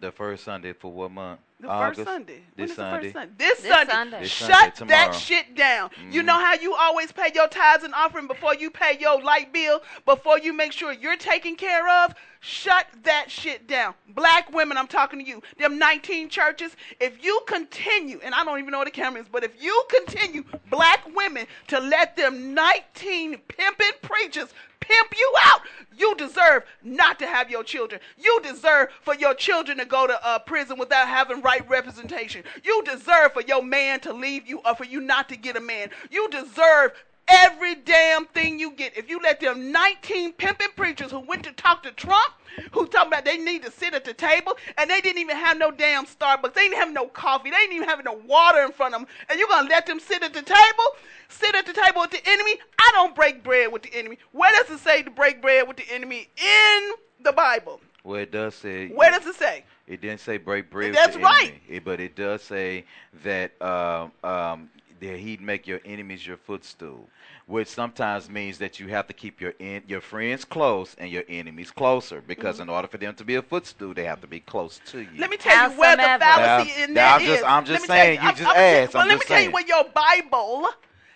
The 0.00 0.12
first 0.12 0.44
Sunday 0.44 0.72
for 0.74 0.92
what 0.92 1.10
month? 1.10 1.40
The 1.60 1.66
August? 1.66 1.98
first 1.98 2.08
Sunday. 2.08 2.42
When 2.54 2.68
This 2.68 2.70
is 2.70 2.76
the 2.76 2.82
Sunday. 2.82 3.02
first 3.06 3.12
Sunday? 3.14 3.32
This, 3.36 3.60
This 3.62 3.72
Sunday. 3.72 3.92
Sunday. 3.92 4.20
This 4.20 4.30
Shut 4.32 4.76
Sunday, 4.78 4.94
that 4.94 5.12
shit 5.14 5.54
down. 5.56 5.90
You 6.12 6.22
Mhm. 6.22 6.26
know 6.26 6.38
how 6.38 6.54
you 6.54 6.72
always 6.74 7.10
pay 7.10 7.32
your 7.34 7.48
tithes 7.48 7.82
and 7.82 7.92
offering 7.94 8.28
before 8.28 8.54
you 8.54 8.70
pay 8.70 8.96
your 9.00 9.20
light 9.20 9.52
bill, 9.52 9.82
before 10.04 10.38
you 10.38 10.52
make 10.52 10.72
sure 10.72 10.92
you're 10.92 11.16
taken 11.16 11.56
care 11.56 11.88
of? 11.88 12.14
Shut 12.40 12.86
that 13.02 13.28
shit 13.32 13.66
down. 13.66 13.94
Black 14.06 14.52
women, 14.52 14.78
I'm 14.78 14.86
talking 14.86 15.18
to 15.18 15.24
you. 15.24 15.42
Them 15.56 15.78
19 15.80 16.28
churches, 16.28 16.76
if 17.00 17.24
you 17.24 17.40
continue, 17.48 18.20
and 18.22 18.32
I 18.36 18.44
don't 18.44 18.60
even 18.60 18.70
know 18.70 18.78
what 18.78 18.84
the 18.84 18.92
camera 18.92 19.20
is, 19.22 19.28
but 19.28 19.42
if 19.42 19.60
you 19.60 19.84
continue, 19.90 20.44
black 20.70 21.00
women, 21.12 21.48
to 21.66 21.80
let 21.80 22.14
them 22.16 22.54
19 22.54 23.36
pimping 23.48 23.92
preachers 24.02 24.54
pimp 24.80 25.16
you 25.16 25.34
out, 25.44 25.60
you 25.96 26.14
deserve 26.16 26.64
not 26.82 27.18
to 27.18 27.26
have 27.26 27.50
your 27.50 27.64
children. 27.64 28.00
You 28.16 28.40
deserve 28.42 28.88
for 29.02 29.14
your 29.14 29.34
children 29.34 29.78
to 29.78 29.84
go 29.84 30.06
to 30.06 30.26
uh, 30.26 30.38
prison 30.40 30.78
without 30.78 31.08
having 31.08 31.42
right 31.42 31.68
representation. 31.68 32.44
You 32.62 32.82
deserve 32.84 33.32
for 33.32 33.42
your 33.42 33.62
man 33.62 34.00
to 34.00 34.12
leave 34.12 34.46
you 34.46 34.60
or 34.64 34.74
for 34.74 34.84
you 34.84 35.00
not 35.00 35.28
to 35.30 35.36
get 35.36 35.56
a 35.56 35.60
man. 35.60 35.90
You 36.10 36.28
deserve 36.30 36.92
every 37.28 37.74
damn 37.76 38.26
thing 38.26 38.58
you 38.58 38.72
get. 38.72 38.96
If 38.96 39.08
you 39.08 39.20
let 39.22 39.40
them 39.40 39.70
19 39.72 40.32
pimping 40.32 40.68
preachers 40.76 41.10
who 41.10 41.20
went 41.20 41.44
to 41.44 41.52
talk 41.52 41.82
to 41.84 41.90
Trump, 41.92 42.32
who 42.72 42.86
talking 42.86 43.08
about 43.08 43.24
they 43.24 43.36
need 43.38 43.62
to 43.64 43.70
sit 43.70 43.94
at 43.94 44.04
the 44.04 44.14
table, 44.14 44.56
and 44.76 44.90
they 44.90 45.00
didn't 45.00 45.18
even 45.20 45.36
have 45.36 45.58
no 45.58 45.70
damn 45.70 46.06
Starbucks. 46.06 46.54
They 46.54 46.62
didn't 46.68 46.78
have 46.78 46.92
no 46.92 47.06
coffee. 47.06 47.50
They 47.50 47.56
didn't 47.58 47.76
even 47.76 47.88
have 47.88 48.04
no 48.04 48.14
water 48.26 48.62
in 48.62 48.72
front 48.72 48.94
of 48.94 49.00
them. 49.00 49.08
And 49.28 49.38
you're 49.38 49.48
going 49.48 49.66
to 49.66 49.70
let 49.70 49.86
them 49.86 50.00
sit 50.00 50.22
at 50.22 50.32
the 50.34 50.42
table? 50.42 50.84
Sit 51.28 51.54
at 51.54 51.66
the 51.66 51.72
table 51.72 52.00
with 52.02 52.10
the 52.10 52.26
enemy? 52.26 52.56
I 52.78 52.90
don't 52.94 53.14
break 53.14 53.42
bread 53.44 53.70
with 53.72 53.82
the 53.82 53.94
enemy. 53.94 54.18
Where 54.32 54.50
does 54.52 54.70
it 54.70 54.82
say 54.82 55.02
to 55.02 55.10
break 55.10 55.42
bread 55.42 55.68
with 55.68 55.76
the 55.76 55.86
enemy 55.92 56.28
in 56.36 56.90
the 57.22 57.32
Bible? 57.32 57.80
Well, 58.04 58.20
it 58.20 58.32
does 58.32 58.54
say. 58.54 58.88
Where 58.88 59.10
does 59.10 59.26
it 59.26 59.34
say? 59.34 59.64
It 59.86 60.00
didn't 60.00 60.20
say 60.20 60.38
break 60.38 60.70
bread. 60.70 60.94
That's 60.94 61.14
with 61.16 61.22
the 61.22 61.28
enemy, 61.28 61.50
right. 61.50 61.60
It- 61.68 61.84
but 61.84 62.00
it 62.00 62.14
does 62.16 62.42
say 62.42 62.84
that 63.24 63.60
um, 63.62 64.12
um, 64.24 64.70
that 65.00 65.18
he'd 65.18 65.40
make 65.40 65.66
your 65.66 65.80
enemies 65.84 66.26
your 66.26 66.36
footstool, 66.36 67.08
which 67.46 67.68
sometimes 67.68 68.28
means 68.28 68.58
that 68.58 68.78
you 68.80 68.88
have 68.88 69.06
to 69.06 69.12
keep 69.12 69.40
your 69.40 69.54
in, 69.58 69.82
your 69.86 70.00
friends 70.00 70.44
close 70.44 70.94
and 70.98 71.10
your 71.10 71.24
enemies 71.28 71.70
closer, 71.70 72.20
because 72.20 72.58
Mhm. 72.58 72.62
in 72.62 72.68
order 72.68 72.88
for 72.88 72.98
them 72.98 73.14
to 73.14 73.24
be 73.24 73.34
a 73.36 73.42
footstool, 73.42 73.94
they 73.94 74.04
have 74.04 74.20
to 74.20 74.26
be 74.26 74.40
close 74.40 74.80
to 74.86 75.00
you. 75.00 75.08
Let 75.16 75.30
me 75.30 75.36
tell 75.36 75.70
you 75.70 75.78
where 75.78 75.96
the 75.96 76.02
Howsomever. 76.02 76.18
fallacy 76.20 76.70
Now- 76.78 76.84
in 76.84 76.94
now 76.94 77.00
that 77.00 77.14
I'm 77.14 77.20
just- 77.26 77.38
is. 77.38 77.44
I'm 77.44 77.64
just 77.64 77.70
Let 77.70 77.80
me 77.80 77.86
tell 77.86 77.96
saying, 77.96 78.14
you 78.20 78.26
I'm- 78.26 78.36
just 78.36 78.48
I'm 78.48 78.54
saying- 78.56 78.84
asked, 78.84 78.94
Well, 78.94 79.02
I'm 79.02 79.08
let 79.08 79.14
me 79.14 79.18
just 79.18 79.28
tell 79.28 79.36
you 79.38 79.42
saying. 79.44 79.52
where 79.52 79.66
your 79.66 79.84
Bible 79.84 80.68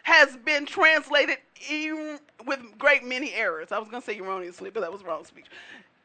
has 0.05 0.37
been 0.39 0.67
translated 0.67 1.39
even 1.71 2.19
with 2.45 2.61
great 2.79 3.05
many 3.05 3.33
errors. 3.35 3.71
I 3.71 3.79
was 3.79 3.89
going 3.89 4.03
to 4.03 4.07
say 4.07 4.19
erroneously, 4.19 4.71
but 4.71 4.81
that 4.81 4.93
was 4.93 5.03
wrong 5.05 5.25
speech. 5.25 5.47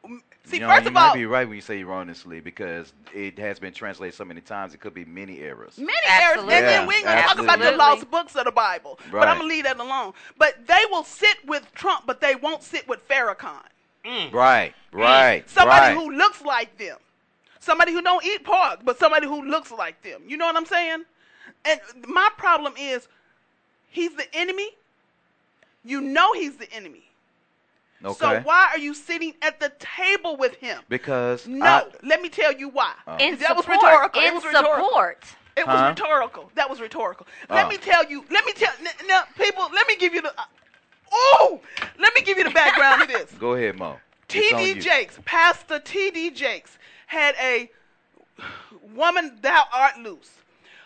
Mm, 0.08 0.20
See, 0.44 0.56
you 0.56 0.62
know, 0.62 0.68
first 0.68 0.82
you 0.84 0.88
of 0.88 0.94
might 0.94 1.08
all, 1.08 1.14
be 1.14 1.26
right 1.26 1.46
when 1.46 1.56
you 1.56 1.62
say 1.62 1.80
erroneously 1.80 2.40
because 2.40 2.92
it 3.14 3.38
has 3.38 3.58
been 3.58 3.72
translated 3.72 4.14
so 4.14 4.24
many 4.24 4.40
times. 4.40 4.72
It 4.72 4.80
could 4.80 4.94
be 4.94 5.04
many 5.04 5.40
errors. 5.40 5.76
Many 5.76 5.92
errors. 6.08 6.40
And 6.40 6.48
then 6.48 6.86
we 6.86 6.94
ain't 6.96 7.04
gonna 7.04 7.22
talk 7.22 7.38
about 7.38 7.58
the 7.58 7.72
lost 7.72 8.10
books 8.10 8.34
of 8.36 8.44
the 8.44 8.52
Bible. 8.52 8.98
But 9.12 9.28
I'm 9.28 9.38
gonna 9.38 9.48
leave 9.48 9.64
that 9.64 9.78
alone. 9.78 10.14
But 10.38 10.66
they 10.66 10.80
will 10.90 11.04
sit 11.04 11.36
with 11.46 11.70
Trump, 11.74 12.06
but 12.06 12.20
they 12.20 12.34
won't 12.34 12.62
sit 12.62 12.88
with 12.88 13.06
Farrakhan. 13.08 13.62
Right, 14.32 14.72
right, 14.90 15.48
Somebody 15.50 15.94
right. 15.94 15.94
who 15.94 16.10
looks 16.12 16.40
like 16.42 16.78
them. 16.78 16.96
Somebody 17.60 17.92
who 17.92 18.00
don't 18.00 18.24
eat 18.24 18.42
pork, 18.42 18.80
but 18.82 18.98
somebody 18.98 19.26
who 19.26 19.44
looks 19.44 19.70
like 19.70 20.00
them. 20.02 20.22
You 20.26 20.38
know 20.38 20.46
what 20.46 20.56
I'm 20.56 20.64
saying? 20.64 21.04
And 21.66 21.80
my 22.06 22.30
problem 22.38 22.72
is 22.78 23.06
he's 23.90 24.14
the 24.14 24.24
enemy. 24.34 24.70
You 25.84 26.00
know 26.00 26.32
he's 26.32 26.56
the 26.56 26.72
enemy. 26.72 27.07
Okay. 28.04 28.14
So 28.18 28.40
why 28.40 28.68
are 28.72 28.78
you 28.78 28.94
sitting 28.94 29.34
at 29.42 29.58
the 29.60 29.72
table 29.78 30.36
with 30.36 30.54
him? 30.56 30.82
Because 30.88 31.46
No, 31.48 31.66
I- 31.66 31.84
let 32.02 32.22
me 32.22 32.28
tell 32.28 32.52
you 32.52 32.68
why. 32.68 32.92
Oh. 33.06 33.16
In 33.16 33.36
that 33.38 33.56
was 33.56 33.64
support. 33.64 33.82
rhetorical. 33.82 34.20
In 34.22 34.28
it 34.28 34.34
was 34.34 34.44
rhetorical. 34.44 34.74
support. 34.88 35.24
It 35.56 35.66
was 35.66 35.80
Huh? 35.80 35.88
rhetorical. 35.88 36.52
That 36.54 36.70
was 36.70 36.80
rhetorical. 36.80 37.26
Let 37.50 37.66
Oh. 37.66 37.68
me 37.68 37.76
tell 37.76 38.04
you. 38.04 38.24
Let 38.30 38.44
me 38.46 38.52
tell. 38.52 38.72
n- 38.80 39.06
Now, 39.08 39.24
people. 39.36 39.68
Let 39.72 39.88
me 39.88 39.96
give 39.96 40.14
you 40.14 40.22
the. 40.22 40.32
Uh, 40.40 40.44
oh, 41.12 41.60
let 41.98 42.14
me 42.14 42.20
give 42.22 42.38
you 42.38 42.44
the 42.44 42.50
background 42.50 43.02
of 43.02 43.08
this. 43.08 43.32
Go 43.40 43.54
ahead, 43.54 43.76
Mo. 43.76 43.98
T.D. 44.28 44.74
Jakes, 44.80 45.18
Pastor 45.24 45.80
T.D. 45.80 46.30
Jakes, 46.30 46.78
had 47.06 47.34
a 47.40 47.70
woman, 48.94 49.38
thou 49.40 49.64
art 49.72 49.98
loose. 49.98 50.30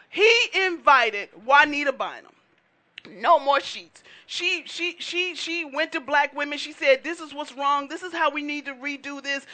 He 0.09 0.31
invited 0.55 1.29
Juanita 1.45 1.93
Bynum. 1.93 2.33
No 3.11 3.39
more 3.41 3.61
sheets. 3.61 4.03
She 4.33 4.63
she 4.65 4.97
she 4.99 5.35
she 5.35 5.63
went 5.63 5.93
to 5.93 6.01
black 6.01 6.35
women. 6.35 6.57
She 6.57 6.73
said, 6.73 7.05
"This 7.05 7.21
is 7.21 7.35
what's 7.35 7.53
wrong. 7.53 7.89
This 7.89 8.03
is 8.03 8.15
how 8.15 8.31
we 8.31 8.41
need 8.41 8.65
to 8.65 8.73
redo 8.73 9.23
this." 9.23 9.45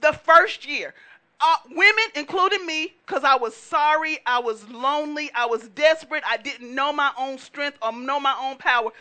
The 0.00 0.14
first 0.14 0.66
year, 0.66 0.94
uh, 1.38 1.56
women, 1.68 2.04
including 2.14 2.64
me, 2.64 2.94
because 3.06 3.24
I 3.24 3.34
was 3.34 3.54
sorry, 3.54 4.20
I 4.24 4.38
was 4.38 4.66
lonely, 4.70 5.30
I 5.34 5.44
was 5.44 5.68
desperate, 5.68 6.24
I 6.26 6.38
didn't 6.38 6.74
know 6.74 6.94
my 6.94 7.12
own 7.18 7.36
strength 7.36 7.76
or 7.82 7.92
know 7.92 8.18
my 8.18 8.34
own 8.40 8.56
power 8.56 8.92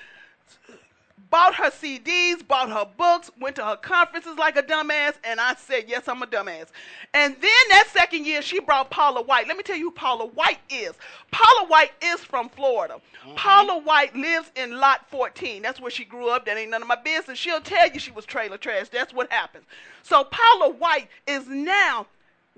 bought 1.32 1.56
her 1.56 1.72
CDs, 1.72 2.46
bought 2.46 2.70
her 2.70 2.86
books, 2.98 3.32
went 3.40 3.56
to 3.56 3.66
her 3.66 3.78
conferences 3.78 4.38
like 4.38 4.58
a 4.58 4.62
dumbass, 4.64 5.14
and 5.24 5.40
I 5.40 5.56
said, 5.56 5.86
Yes, 5.88 6.08
I'm 6.08 6.22
a 6.22 6.28
dumbass. 6.28 6.68
And 7.14 7.34
then 7.34 7.64
that 7.70 7.88
second 7.92 8.26
year, 8.26 8.42
she 8.42 8.60
brought 8.60 8.92
Paula 8.92 9.24
White. 9.24 9.48
Let 9.48 9.58
me 9.58 9.64
tell 9.64 9.78
you 9.78 9.86
who 9.86 9.92
Paula 9.92 10.28
White 10.28 10.60
is. 10.70 10.92
Paula 11.32 11.68
White 11.68 11.94
is 12.04 12.20
from 12.20 12.50
Florida. 12.50 13.02
Mm-hmm. 13.24 13.36
Paula 13.36 13.80
White 13.80 14.16
lives 14.16 14.52
in 14.56 14.78
Lot 14.78 15.10
14. 15.10 15.62
That's 15.62 15.80
where 15.80 15.90
she 15.90 16.06
grew 16.06 16.30
up. 16.30 16.46
That 16.46 16.58
ain't 16.58 16.70
none 16.70 16.82
of 16.82 16.88
my 16.88 17.02
business. 17.02 17.40
She'll 17.40 17.62
tell 17.62 17.90
you 17.90 18.00
she 18.00 18.12
was 18.12 18.26
trailer 18.26 18.58
trash. 18.58 18.90
That's 18.90 19.14
what 19.14 19.32
happened. 19.32 19.64
So 20.04 20.26
Paula 20.26 20.74
White 20.74 21.08
is 21.26 21.48
now 21.48 22.08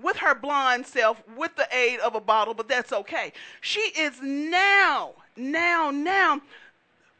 with 0.02 0.16
her 0.16 0.34
blonde 0.34 0.86
self 0.86 1.22
with 1.36 1.54
the 1.54 1.68
aid 1.72 2.00
of 2.00 2.16
a 2.16 2.20
bottle, 2.20 2.54
but 2.54 2.68
that's 2.68 2.92
okay. 2.92 3.32
She 3.60 3.80
is 3.80 4.20
now, 4.20 5.12
now, 5.36 5.92
now 5.92 6.40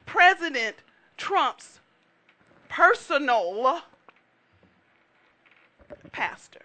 President 0.06 0.76
Trump's 1.16 1.80
personal 2.68 3.82
pastor. 6.12 6.60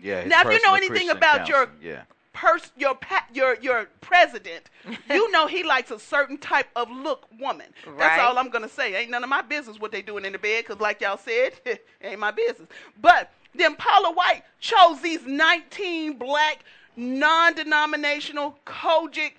Yeah. 0.00 0.24
Now, 0.24 0.42
if 0.44 0.52
you 0.52 0.66
know 0.66 0.74
anything 0.74 1.08
Christian 1.08 1.16
about 1.16 1.48
your 1.48 1.68
yeah. 1.80 2.02
pers- 2.32 2.72
your 2.76 2.94
pa- 2.96 3.26
your 3.32 3.56
your 3.60 3.86
president, 4.00 4.70
you 5.10 5.30
know 5.30 5.46
he 5.46 5.62
likes 5.62 5.90
a 5.92 5.98
certain 5.98 6.36
type 6.38 6.66
of 6.74 6.90
look 6.90 7.26
woman. 7.38 7.66
That's 7.84 7.98
Right. 7.98 8.20
all 8.20 8.38
I'm 8.38 8.50
gonna 8.50 8.68
say. 8.68 8.94
Ain't 8.96 9.10
none 9.10 9.22
of 9.22 9.30
my 9.30 9.42
business 9.42 9.78
what 9.78 9.92
they 9.92 10.02
doing 10.02 10.24
in 10.24 10.32
the 10.32 10.38
bed, 10.38 10.66
cause 10.66 10.80
like 10.80 11.00
y'all 11.00 11.16
said, 11.18 11.52
ain't 12.02 12.18
my 12.18 12.32
business. 12.32 12.68
But 13.00 13.30
then 13.54 13.76
Paula 13.76 14.12
White 14.12 14.42
chose 14.58 15.00
these 15.00 15.24
19 15.26 16.14
black 16.14 16.64
non-denominational 16.96 18.58
COGIC 18.66 19.34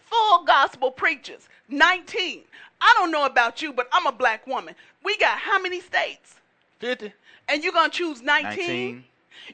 full 0.00 0.44
gospel 0.44 0.90
preachers. 0.90 1.48
19. 1.68 2.42
I 2.80 2.94
don't 2.96 3.10
know 3.10 3.26
about 3.26 3.62
you, 3.62 3.72
but 3.72 3.88
I'm 3.92 4.06
a 4.06 4.12
black 4.12 4.46
woman. 4.46 4.74
We 5.04 5.16
got 5.18 5.38
how 5.38 5.60
many 5.60 5.80
states? 5.80 6.36
50. 6.78 7.12
And 7.48 7.62
you're 7.62 7.72
going 7.72 7.90
to 7.90 7.96
choose 7.96 8.22
19? 8.22 8.56
19. 8.56 9.04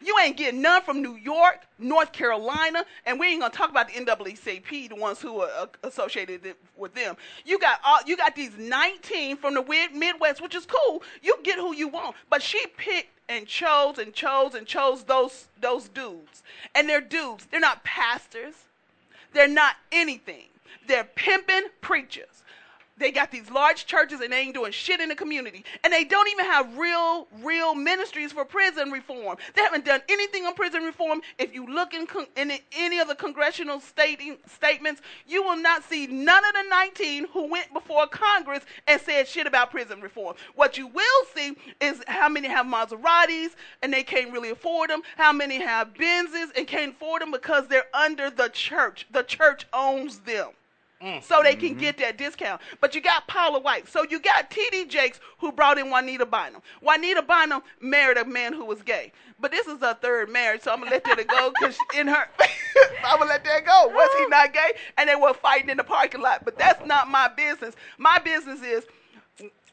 You 0.02 0.16
ain't 0.22 0.36
getting 0.36 0.60
none 0.62 0.82
from 0.82 1.02
New 1.02 1.16
York, 1.16 1.66
North 1.78 2.12
Carolina, 2.12 2.84
and 3.04 3.18
we 3.18 3.28
ain't 3.28 3.40
gonna 3.40 3.52
talk 3.52 3.70
about 3.70 3.88
the 3.88 3.94
NAACP, 3.94 4.88
the 4.88 4.96
ones 4.96 5.20
who 5.20 5.40
are 5.40 5.50
uh, 5.56 5.66
associated 5.84 6.54
with 6.76 6.94
them. 6.94 7.16
You 7.44 7.58
got 7.58 7.80
all, 7.84 7.98
you 8.06 8.16
got 8.16 8.34
these 8.34 8.56
19 8.58 9.36
from 9.36 9.54
the 9.54 9.88
Midwest, 9.94 10.42
which 10.42 10.54
is 10.54 10.66
cool. 10.66 11.02
You 11.22 11.38
get 11.42 11.58
who 11.58 11.74
you 11.74 11.88
want, 11.88 12.16
but 12.28 12.42
she 12.42 12.66
picked 12.76 13.10
and 13.28 13.46
chose 13.46 13.98
and 13.98 14.12
chose 14.12 14.54
and 14.54 14.66
chose 14.66 15.04
those 15.04 15.48
those 15.60 15.88
dudes, 15.88 16.42
and 16.74 16.88
they're 16.88 17.00
dudes. 17.00 17.46
They're 17.50 17.60
not 17.60 17.84
pastors. 17.84 18.54
They're 19.32 19.48
not 19.48 19.76
anything. 19.92 20.46
They're 20.86 21.04
pimping 21.04 21.68
preachers. 21.80 22.42
They 22.98 23.12
got 23.12 23.30
these 23.30 23.50
large 23.50 23.84
churches 23.84 24.20
and 24.20 24.32
they 24.32 24.40
ain't 24.40 24.54
doing 24.54 24.72
shit 24.72 25.00
in 25.00 25.10
the 25.10 25.14
community. 25.14 25.64
And 25.84 25.92
they 25.92 26.04
don't 26.04 26.28
even 26.28 26.46
have 26.46 26.78
real, 26.78 27.28
real 27.42 27.74
ministries 27.74 28.32
for 28.32 28.44
prison 28.44 28.90
reform. 28.90 29.36
They 29.54 29.62
haven't 29.62 29.84
done 29.84 30.00
anything 30.08 30.46
on 30.46 30.54
prison 30.54 30.82
reform. 30.82 31.20
If 31.38 31.54
you 31.54 31.66
look 31.66 31.92
in, 31.92 32.06
con- 32.06 32.26
in 32.36 32.52
any 32.74 32.98
of 32.98 33.08
the 33.08 33.14
congressional 33.14 33.80
stating, 33.80 34.38
statements, 34.46 35.02
you 35.26 35.42
will 35.42 35.56
not 35.56 35.84
see 35.84 36.06
none 36.06 36.42
of 36.44 36.54
the 36.54 36.64
19 36.70 37.26
who 37.32 37.50
went 37.50 37.70
before 37.74 38.06
Congress 38.06 38.64
and 38.86 38.98
said 39.00 39.28
shit 39.28 39.46
about 39.46 39.70
prison 39.70 40.00
reform. 40.00 40.34
What 40.54 40.78
you 40.78 40.86
will 40.86 41.24
see 41.34 41.54
is 41.80 42.02
how 42.06 42.30
many 42.30 42.48
have 42.48 42.64
Maseratis 42.64 43.50
and 43.82 43.92
they 43.92 44.04
can't 44.04 44.32
really 44.32 44.50
afford 44.50 44.88
them, 44.88 45.02
how 45.18 45.32
many 45.32 45.60
have 45.60 45.92
Benzes 45.92 46.48
and 46.56 46.66
can't 46.66 46.94
afford 46.94 47.20
them 47.20 47.30
because 47.30 47.68
they're 47.68 47.94
under 47.94 48.30
the 48.30 48.48
church. 48.48 49.06
The 49.10 49.22
church 49.22 49.66
owns 49.74 50.20
them 50.20 50.48
so 51.22 51.42
they 51.42 51.54
can 51.54 51.74
get 51.74 51.98
that 51.98 52.16
discount. 52.16 52.60
But 52.80 52.94
you 52.94 53.00
got 53.00 53.28
Paula 53.28 53.60
White. 53.60 53.88
So 53.88 54.04
you 54.08 54.18
got 54.18 54.50
T.D. 54.50 54.86
Jakes 54.86 55.20
who 55.38 55.52
brought 55.52 55.78
in 55.78 55.90
Juanita 55.90 56.24
Bynum. 56.24 56.62
Juanita 56.80 57.22
Bynum 57.22 57.62
married 57.80 58.16
a 58.16 58.24
man 58.24 58.54
who 58.54 58.64
was 58.64 58.82
gay. 58.82 59.12
But 59.38 59.50
this 59.50 59.66
is 59.66 59.78
her 59.80 59.94
third 59.94 60.30
marriage, 60.30 60.62
so 60.62 60.72
I'm 60.72 60.78
going 60.78 60.90
to 60.90 60.94
let 60.94 61.04
that 61.04 61.26
go 61.28 61.52
because 61.58 61.76
in 61.94 62.06
her, 62.06 62.26
I'm 63.04 63.18
going 63.18 63.28
to 63.28 63.34
let 63.34 63.44
that 63.44 63.66
go. 63.66 63.88
Was 63.88 64.10
he 64.18 64.26
not 64.28 64.54
gay? 64.54 64.72
And 64.96 65.08
they 65.08 65.14
were 65.14 65.34
fighting 65.34 65.68
in 65.68 65.76
the 65.76 65.84
parking 65.84 66.22
lot. 66.22 66.44
But 66.44 66.58
that's 66.58 66.84
not 66.86 67.08
my 67.08 67.28
business. 67.28 67.74
My 67.98 68.18
business 68.18 68.62
is 68.62 68.84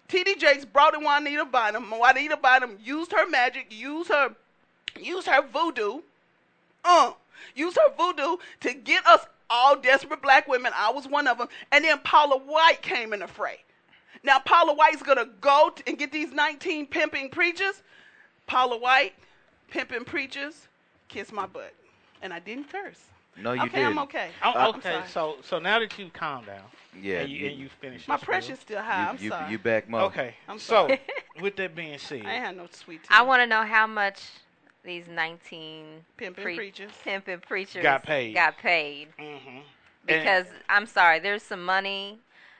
T.D. 0.09 0.35
Jakes 0.35 0.65
brought 0.65 0.93
in 0.93 1.01
Juanita 1.01 1.45
Bynum. 1.45 1.89
Juanita 1.89 2.37
Bynum 2.37 2.77
used 2.83 3.13
her 3.13 3.29
magic, 3.29 3.67
used 3.69 4.09
her, 4.09 4.35
used 4.99 5.27
her 5.27 5.41
voodoo, 5.41 6.01
uh, 6.83 7.13
used 7.55 7.77
her 7.77 7.93
voodoo 7.97 8.37
to 8.59 8.73
get 8.73 9.05
us 9.07 9.25
all 9.49 9.75
desperate 9.75 10.21
black 10.21 10.47
women. 10.47 10.71
I 10.75 10.91
was 10.91 11.07
one 11.07 11.27
of 11.27 11.37
them. 11.37 11.47
And 11.71 11.83
then 11.85 11.99
Paula 11.99 12.37
White 12.37 12.81
came 12.81 13.13
in 13.13 13.19
the 13.19 13.27
fray. 13.27 13.59
Now 14.23 14.39
Paula 14.39 14.73
White's 14.73 15.03
gonna 15.03 15.27
go 15.41 15.71
t- 15.75 15.83
and 15.87 15.97
get 15.97 16.11
these 16.11 16.31
19 16.31 16.87
pimping 16.87 17.29
preachers. 17.29 17.81
Paula 18.47 18.77
White, 18.77 19.13
pimping 19.69 20.05
preachers, 20.05 20.67
kiss 21.07 21.31
my 21.31 21.45
butt, 21.45 21.73
and 22.21 22.33
I 22.33 22.39
didn't 22.39 22.69
curse. 22.71 22.99
No, 23.35 23.53
you 23.53 23.63
okay, 23.63 23.83
I'm 23.83 23.93
didn't. 23.93 24.03
okay. 24.03 24.29
I'm- 24.43 24.53
Uh, 24.55 24.69
okay, 24.77 25.01
so 25.09 25.37
so 25.41 25.59
now 25.59 25.79
that 25.79 25.97
you've 25.97 26.13
calmed 26.13 26.45
down, 26.47 26.61
Yeah, 27.01 27.21
and 27.21 27.29
you, 27.31 27.37
you- 27.39 27.49
and 27.49 27.59
you 27.59 27.69
finished. 27.81 28.07
My 28.07 28.17
pressure's 28.17 28.59
still 28.59 28.81
high. 28.81 29.03
You- 29.03 29.09
I'm 29.09 29.17
you- 29.17 29.29
sorry. 29.29 29.51
you 29.51 29.57
back, 29.59 29.89
Mo. 29.89 29.99
Okay, 30.05 30.35
I'm 30.47 30.59
so 30.59 30.87
sorry. 30.87 31.01
with 31.41 31.55
that 31.55 31.75
being 31.75 31.97
said, 31.97 32.25
I 32.25 32.35
ain't 32.35 32.45
had 32.45 32.57
no 32.57 32.67
sweet 32.71 33.01
tea. 33.03 33.09
I 33.09 33.23
want 33.23 33.41
to 33.41 33.47
know 33.47 33.63
how 33.63 33.87
much 33.87 34.21
these 34.83 35.05
19 35.07 35.85
Pimpin' 36.17 36.33
pre- 36.35 36.55
preachers. 36.55 36.91
pimpin' 37.05 37.41
preachers 37.41 37.83
Got 37.83 38.03
paid. 38.03 38.33
Got 38.33 38.57
paid. 38.57 39.07
Mm-hmm. 39.19 39.59
Because 40.05 40.45
I'm 40.67 40.85
sorry, 40.85 41.19
there's 41.19 41.43
some 41.43 41.63
money 41.63 42.19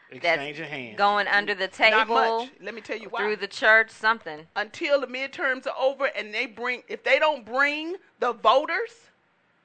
that's 0.10 0.26
Exchanging 0.26 0.66
hands. 0.70 0.98
going 0.98 1.28
under 1.28 1.54
the 1.56 1.68
table 1.68 1.98
Not 1.98 2.08
much. 2.10 2.50
Let 2.62 2.74
me 2.74 2.82
tell 2.82 2.98
you 2.98 3.10
why. 3.10 3.20
through 3.20 3.38
the 3.38 3.48
church. 3.48 3.90
Something. 3.91 4.48
Until 4.56 5.02
the 5.02 5.08
midterms 5.08 5.68
are 5.68 5.78
over, 5.78 6.06
and 6.06 6.34
they 6.34 6.45
bring, 6.45 6.84
if 6.88 7.04
they 7.04 7.20
don't 7.20 7.45
bring 7.45 7.95
the 8.20 8.32
voters, 8.34 8.91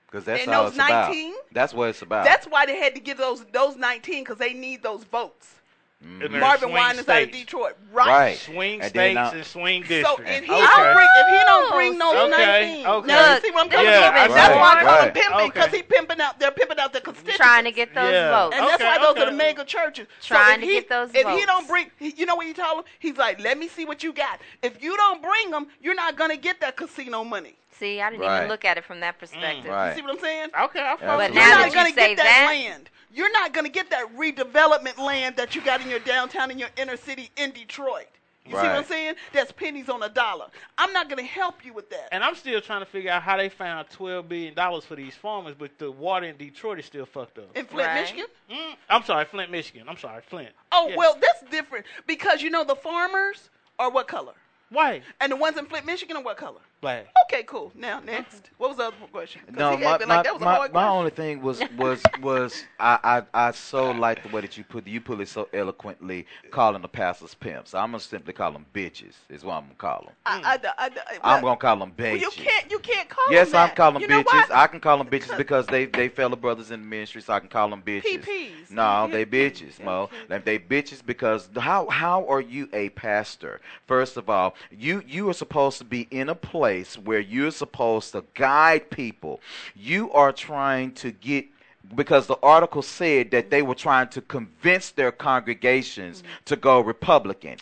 Because 0.06 0.24
that's 0.24 0.42
And 0.42 0.50
all 0.52 0.64
those 0.64 0.70
it's 0.72 0.78
about. 0.78 1.08
19? 1.10 1.34
That's 1.52 1.72
what 1.74 1.90
it's 1.90 2.02
about. 2.02 2.24
that's 2.24 2.46
why 2.46 2.66
they 2.66 2.76
had 2.78 2.94
to 2.96 3.00
give 3.00 3.18
those 3.18 3.44
those 3.52 3.76
19 3.76 4.24
because 4.24 4.38
they 4.38 4.54
need 4.54 4.82
those 4.82 5.04
votes. 5.04 5.54
Mm-hmm. 6.04 6.22
And 6.22 6.34
they're 6.34 6.40
Marvin 6.40 6.68
swing 6.68 6.74
Wine 6.74 6.98
is 6.98 7.08
out 7.08 7.22
of. 7.22 7.30
Detroit, 7.32 7.76
right? 7.92 8.06
Right. 8.06 8.36
Swing 8.38 8.80
And 8.80 8.88
states 8.88 9.14
now- 9.16 9.30
uh, 9.30 9.32
and 9.32 9.44
swing 9.44 9.82
So 9.82 9.88
districts. 9.88 10.22
if 10.32 10.44
he 10.44 10.50
okay. 10.52 10.60
don't 10.60 10.94
bring 10.94 11.08
if 11.18 11.26
he 11.26 11.44
don't 11.44 11.72
oh, 11.72 11.74
bring 11.74 11.98
those 11.98 12.14
Okay, 12.32 12.82
19, 12.84 12.86
okay. 12.86 13.06
now 13.08 13.34
you 13.34 13.40
see 13.40 13.50
what 13.50 13.64
I'm 13.64 13.70
coming 13.70 13.86
Yeah, 13.86 14.08
from? 14.10 14.32
I 14.32 14.34
That's 14.34 14.54
why 14.54 14.74
I 14.78 14.84
call 14.84 15.02
him 15.02 15.12
pimping 15.12 15.46
because 15.48 15.66
Okay. 15.68 15.76
he 15.78 15.82
pimping 15.82 16.20
out. 16.20 16.38
They're 16.38 16.50
pimping 16.52 16.78
out 16.78 16.92
the 16.92 17.00
constituents. 17.00 17.36
Trying 17.38 17.64
to 17.64 17.72
get 17.72 17.94
those 17.96 18.12
Yeah. 18.12 18.30
votes. 18.30 18.56
And 18.56 18.64
that's 18.68 18.74
Okay, 18.76 18.84
why 18.84 18.98
those 18.98 19.06
are 19.16 19.22
okay. 19.22 19.24
the 19.24 19.32
mega 19.32 19.64
churches. 19.64 20.06
Trying 20.22 20.46
so 20.46 20.52
if 20.54 20.60
to 20.60 20.66
he, 20.66 20.72
get 20.74 20.88
those 20.88 21.10
If 21.14 21.28
he 21.28 21.46
don't 21.46 21.66
bring, 21.66 21.90
he- 21.98 22.14
you 22.16 22.26
know 22.26 22.36
what 22.36 22.46
he 22.46 22.52
told 22.52 22.78
him? 22.78 22.84
He's 23.00 23.16
like, 23.16 23.40
let 23.40 23.58
me 23.58 23.66
see 23.66 23.84
what 23.84 24.04
you 24.04 24.12
got. 24.12 24.38
If 24.62 24.80
you 24.80 24.96
don't 24.96 25.20
bring 25.20 25.50
them, 25.50 25.66
you're 25.82 25.96
not 25.96 26.14
gonna 26.16 26.36
get 26.36 26.60
that 26.60 26.76
casino 26.76 27.24
money. 27.24 27.56
See, 27.72 28.00
I 28.00 28.10
didn't 28.10 28.24
Right. 28.24 28.36
even 28.38 28.48
look 28.48 28.64
at 28.64 28.76
it 28.78 28.84
from 28.84 29.00
that 29.00 29.16
mm. 29.16 29.18
perspective. 29.18 29.70
Right. 29.72 29.90
You 29.90 29.96
see 29.96 30.02
what 30.02 30.12
I'm 30.12 30.20
saying? 30.20 30.48
Okay, 30.62 30.80
I 30.80 30.96
follow 30.96 31.18
But 31.18 31.34
you. 31.34 31.40
You're 31.40 31.48
now 31.48 31.54
not 31.54 31.58
that 31.58 31.68
you 31.68 31.74
gonna 31.74 31.88
say 31.90 31.94
get 31.94 32.16
that, 32.18 32.24
that- 32.24 32.46
land. 32.46 32.90
You're 33.12 33.32
not 33.32 33.52
gonna 33.52 33.68
get 33.68 33.90
that 33.90 34.14
redevelopment 34.16 34.98
land 34.98 35.36
that 35.36 35.54
you 35.54 35.62
got 35.62 35.80
in 35.80 35.88
your 35.90 36.00
downtown 36.00 36.50
in 36.50 36.58
your 36.58 36.68
inner 36.76 36.96
city 36.96 37.30
in 37.36 37.50
Detroit. 37.52 38.06
You 38.44 38.54
see 38.54 38.62
what 38.62 38.76
I'm 38.76 38.84
saying? 38.84 39.14
That's 39.34 39.52
pennies 39.52 39.90
on 39.90 40.02
a 40.02 40.08
dollar. 40.08 40.46
I'm 40.78 40.90
not 40.94 41.10
gonna 41.10 41.22
help 41.22 41.66
you 41.66 41.74
with 41.74 41.90
that. 41.90 42.08
And 42.12 42.24
I'm 42.24 42.34
still 42.34 42.62
trying 42.62 42.80
to 42.80 42.86
figure 42.86 43.10
out 43.10 43.22
how 43.22 43.36
they 43.36 43.50
found 43.50 43.90
twelve 43.90 44.26
billion 44.28 44.54
dollars 44.54 44.84
for 44.84 44.96
these 44.96 45.14
farmers, 45.14 45.54
but 45.58 45.78
the 45.78 45.90
water 45.90 46.24
in 46.26 46.36
Detroit 46.38 46.78
is 46.78 46.86
still 46.86 47.04
fucked 47.04 47.36
up. 47.38 47.54
In 47.54 47.66
Flint, 47.66 47.88
Right. 47.88 48.00
Michigan? 48.00 48.24
Mm, 48.50 48.74
I'm 48.88 49.02
sorry, 49.02 49.26
Flint, 49.26 49.50
Michigan. 49.50 49.86
I'm 49.86 49.98
sorry, 49.98 50.22
Flint. 50.22 50.50
Oh 50.72 50.88
Yeah. 50.88 50.96
well, 50.96 51.18
that's 51.20 51.42
different 51.50 51.84
because 52.06 52.40
you 52.40 52.48
know 52.48 52.64
the 52.64 52.76
farmers 52.76 53.50
are 53.78 53.90
what 53.90 54.08
color, 54.08 54.32
White, 54.70 55.02
and 55.20 55.30
the 55.30 55.36
ones 55.36 55.58
in 55.58 55.66
Flint, 55.66 55.84
Michigan 55.84 56.16
are 56.16 56.22
what 56.22 56.38
color. 56.38 56.60
Black. 56.80 57.06
Okay, 57.30 57.42
cool. 57.42 57.72
Now 57.74 58.00
next, 58.00 58.50
what 58.56 58.68
was 58.68 58.76
the 58.78 58.84
other 58.84 58.96
question? 59.12 59.42
No, 59.52 59.76
my, 59.76 59.98
my, 59.98 60.04
like 60.04 60.24
that 60.24 60.32
was 60.32 60.42
a 60.42 60.44
my, 60.44 60.54
hard 60.54 60.72
my 60.72 60.82
question. 60.82 60.98
only 60.98 61.10
thing 61.10 61.42
was 61.42 61.62
was 61.76 62.02
was 62.22 62.64
I, 62.80 63.22
I 63.34 63.48
I 63.48 63.50
so 63.52 63.90
like 63.90 64.22
the 64.22 64.28
way 64.30 64.40
that 64.40 64.56
you 64.56 64.64
put 64.64 64.86
you 64.86 65.00
put 65.00 65.20
it 65.20 65.28
so 65.28 65.48
eloquently 65.52 66.26
calling 66.50 66.80
the 66.82 66.88
pastors 66.88 67.34
pimps. 67.34 67.74
I'm 67.74 67.90
gonna 67.90 68.00
simply 68.00 68.32
call 68.32 68.52
them 68.52 68.64
bitches. 68.72 69.14
Is 69.28 69.44
what 69.44 69.54
I'm 69.54 69.64
gonna 69.64 69.74
call 69.74 70.04
them. 70.06 70.14
I, 70.24 70.58
I, 70.64 70.86
I, 70.86 70.90
I, 71.22 71.34
I'm 71.36 71.42
gonna 71.42 71.56
call 71.56 71.76
them 71.78 71.92
well, 71.98 72.08
bitches. 72.08 72.20
you 72.20 72.30
can't 72.30 72.70
you 72.70 72.78
can't 72.78 73.08
call 73.08 73.24
Yes, 73.30 73.50
them 73.50 73.60
I'm 73.68 73.74
calling 73.76 74.00
you 74.00 74.06
them 74.06 74.16
know 74.16 74.22
bitches. 74.22 74.48
why? 74.50 74.62
I 74.62 74.66
can 74.66 74.80
call 74.80 74.98
them 74.98 75.08
bitches 75.08 75.36
because 75.36 75.66
they 75.66 75.84
they 75.86 76.08
fellow 76.08 76.36
brothers 76.36 76.70
in 76.70 76.80
the 76.80 76.86
ministry, 76.86 77.20
so 77.22 77.32
I 77.34 77.40
can 77.40 77.48
call 77.48 77.68
them 77.68 77.82
bitches. 77.82 78.22
PPs. 78.24 78.70
No, 78.70 79.08
they 79.10 79.24
bitches, 79.26 79.82
Mo. 79.82 80.08
They- 80.28 80.38
They 80.38 80.58
bitches 80.58 81.04
because 81.04 81.48
how 81.58 81.88
how 81.88 82.26
are 82.26 82.40
you 82.40 82.68
a 82.72 82.88
pastor? 82.90 83.60
First 83.86 84.16
of 84.16 84.30
all, 84.30 84.54
you 84.70 85.02
you 85.06 85.28
are 85.28 85.34
supposed 85.34 85.78
to 85.78 85.84
be 85.84 86.02
in 86.10 86.28
a 86.28 86.34
place 86.34 86.67
where 87.04 87.20
you're 87.20 87.50
supposed 87.50 88.12
to 88.12 88.24
guide 88.34 88.90
people. 88.90 89.40
You 89.74 90.12
are 90.12 90.32
trying 90.32 90.92
to 90.94 91.10
get 91.10 91.46
because 91.94 92.26
the 92.26 92.36
article 92.42 92.82
said 92.82 93.30
that 93.30 93.50
they 93.50 93.62
were 93.62 93.74
trying 93.74 94.08
to 94.08 94.20
convince 94.20 94.90
their 94.90 95.10
congregations 95.10 96.22
to 96.44 96.56
go 96.56 96.80
Republican. 96.80 97.56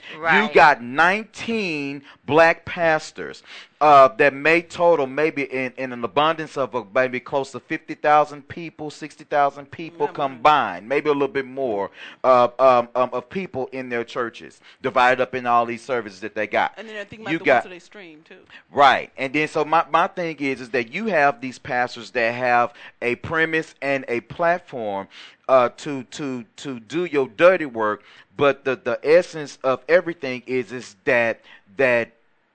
You 0.49 0.53
got 0.53 0.83
19 0.83 2.03
black 2.25 2.65
pastors 2.65 3.43
uh, 3.81 4.09
that 4.17 4.33
may 4.33 4.63
total 4.63 5.07
maybe 5.07 5.43
in, 5.43 5.73
in 5.77 5.93
an 5.93 6.03
abundance 6.03 6.57
of 6.57 6.75
uh, 6.75 6.85
maybe 6.95 7.21
close 7.21 7.53
to 7.53 7.61
50,000 7.61 8.49
people, 8.49 8.91
60,000 8.91 9.71
people 9.71 10.09
combined, 10.09 10.89
maybe 10.89 11.11
a 11.11 11.13
little 11.13 11.29
bit 11.29 11.47
more 11.47 11.91
uh, 12.25 12.49
um, 12.59 12.89
um, 12.95 13.11
of 13.13 13.29
people 13.29 13.69
in 13.73 13.89
their 13.91 14.05
churches, 14.05 14.61
divided 14.81 15.21
up 15.21 15.35
in 15.35 15.47
all 15.47 15.67
these 15.67 15.83
services 15.83 16.21
that 16.21 16.35
they 16.35 16.47
got. 16.47 16.73
And 16.79 16.89
then 16.89 16.97
I 16.97 17.05
think 17.05 17.23
about 17.23 17.33
You 17.33 17.39
the 17.39 17.45
got- 17.45 17.55
ones 17.57 17.65
that 17.65 17.71
they 17.71 17.79
stream 17.79 18.23
too. 18.27 18.41
Right. 18.73 19.11
And 19.19 19.33
then 19.33 19.49
so 19.49 19.65
my, 19.65 19.85
my 19.91 20.07
thing 20.07 20.37
is 20.39 20.61
is 20.61 20.71
that 20.71 20.93
you 20.93 21.07
have 21.07 21.41
these 21.41 21.59
pastors 21.59 22.11
that 22.13 22.35
have 22.35 22.73
a 23.03 23.17
premise 23.17 23.75
and 23.83 24.05
a 24.09 24.21
platform 24.23 25.09
uh, 25.49 25.69
to 25.77 26.03
to 26.05 26.45
to 26.57 26.81
do 26.81 27.05
your 27.05 27.29
dirty 27.29 27.67
work, 27.67 28.03
but 28.37 28.65
the, 28.65 28.75
the 28.77 28.99
essence 29.05 29.59
of 29.63 29.85
everything 29.89 30.43
is 30.47 30.73
is 30.73 30.97
that 31.05 31.41
that 31.77 32.13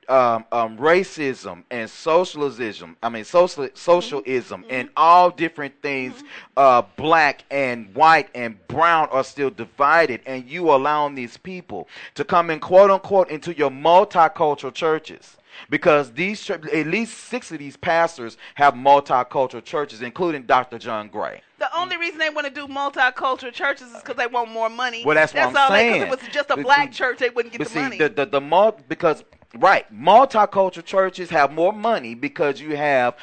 um, 0.07 0.45
um, 0.51 0.77
racism 0.77 1.63
and 1.69 1.89
socialism, 1.89 2.97
I 3.01 3.09
mean 3.09 3.23
social 3.23 3.69
socialism 3.73 4.65
and 4.69 4.89
all 4.97 5.29
different 5.29 5.81
things, 5.81 6.23
uh, 6.57 6.83
black 6.95 7.43
and 7.51 7.93
white 7.95 8.29
and 8.35 8.55
brown 8.67 9.07
are 9.11 9.23
still 9.23 9.49
divided, 9.49 10.21
and 10.25 10.45
you 10.47 10.71
allowing 10.71 11.15
these 11.15 11.37
people 11.37 11.87
to 12.15 12.23
come 12.23 12.49
in 12.49 12.59
quote 12.59 12.91
unquote 12.91 13.29
into 13.29 13.55
your 13.55 13.69
multicultural 13.71 14.73
churches. 14.73 15.37
Because 15.69 16.11
these 16.13 16.49
at 16.49 16.87
least 16.87 17.17
six 17.17 17.51
of 17.51 17.59
these 17.59 17.77
pastors 17.77 18.37
have 18.55 18.73
multicultural 18.73 19.63
churches, 19.63 20.01
including 20.01 20.43
Dr. 20.43 20.79
John 20.79 21.07
Gray. 21.07 21.41
The 21.61 21.77
only 21.77 21.95
reason 21.95 22.17
they 22.17 22.31
want 22.31 22.47
to 22.47 22.51
do 22.51 22.65
multicultural 22.67 23.53
churches 23.53 23.91
is 23.91 23.97
because 23.97 24.15
they 24.15 24.25
want 24.25 24.49
more 24.49 24.67
money. 24.67 25.03
Well, 25.05 25.13
that's 25.13 25.31
what 25.31 25.43
I'm 25.43 25.55
all 25.55 25.69
saying. 25.69 26.01
Because 26.01 26.19
it 26.19 26.23
was 26.25 26.33
just 26.33 26.49
a 26.49 26.55
But- 26.55 26.63
black 26.63 26.91
church, 26.91 27.19
they 27.19 27.29
wouldn't 27.29 27.51
get 27.51 27.59
But 27.59 27.67
the 27.67 27.73
see, 27.75 27.79
money. 27.81 27.97
the 27.99 28.09
the 28.09 28.25
the 28.25 28.41
mul- 28.41 28.79
because 28.87 29.23
right, 29.59 29.85
multicultural 29.93 30.83
churches 30.83 31.29
have 31.29 31.51
more 31.51 31.71
money 31.71 32.15
because 32.15 32.59
you 32.59 32.75
have 32.75 33.13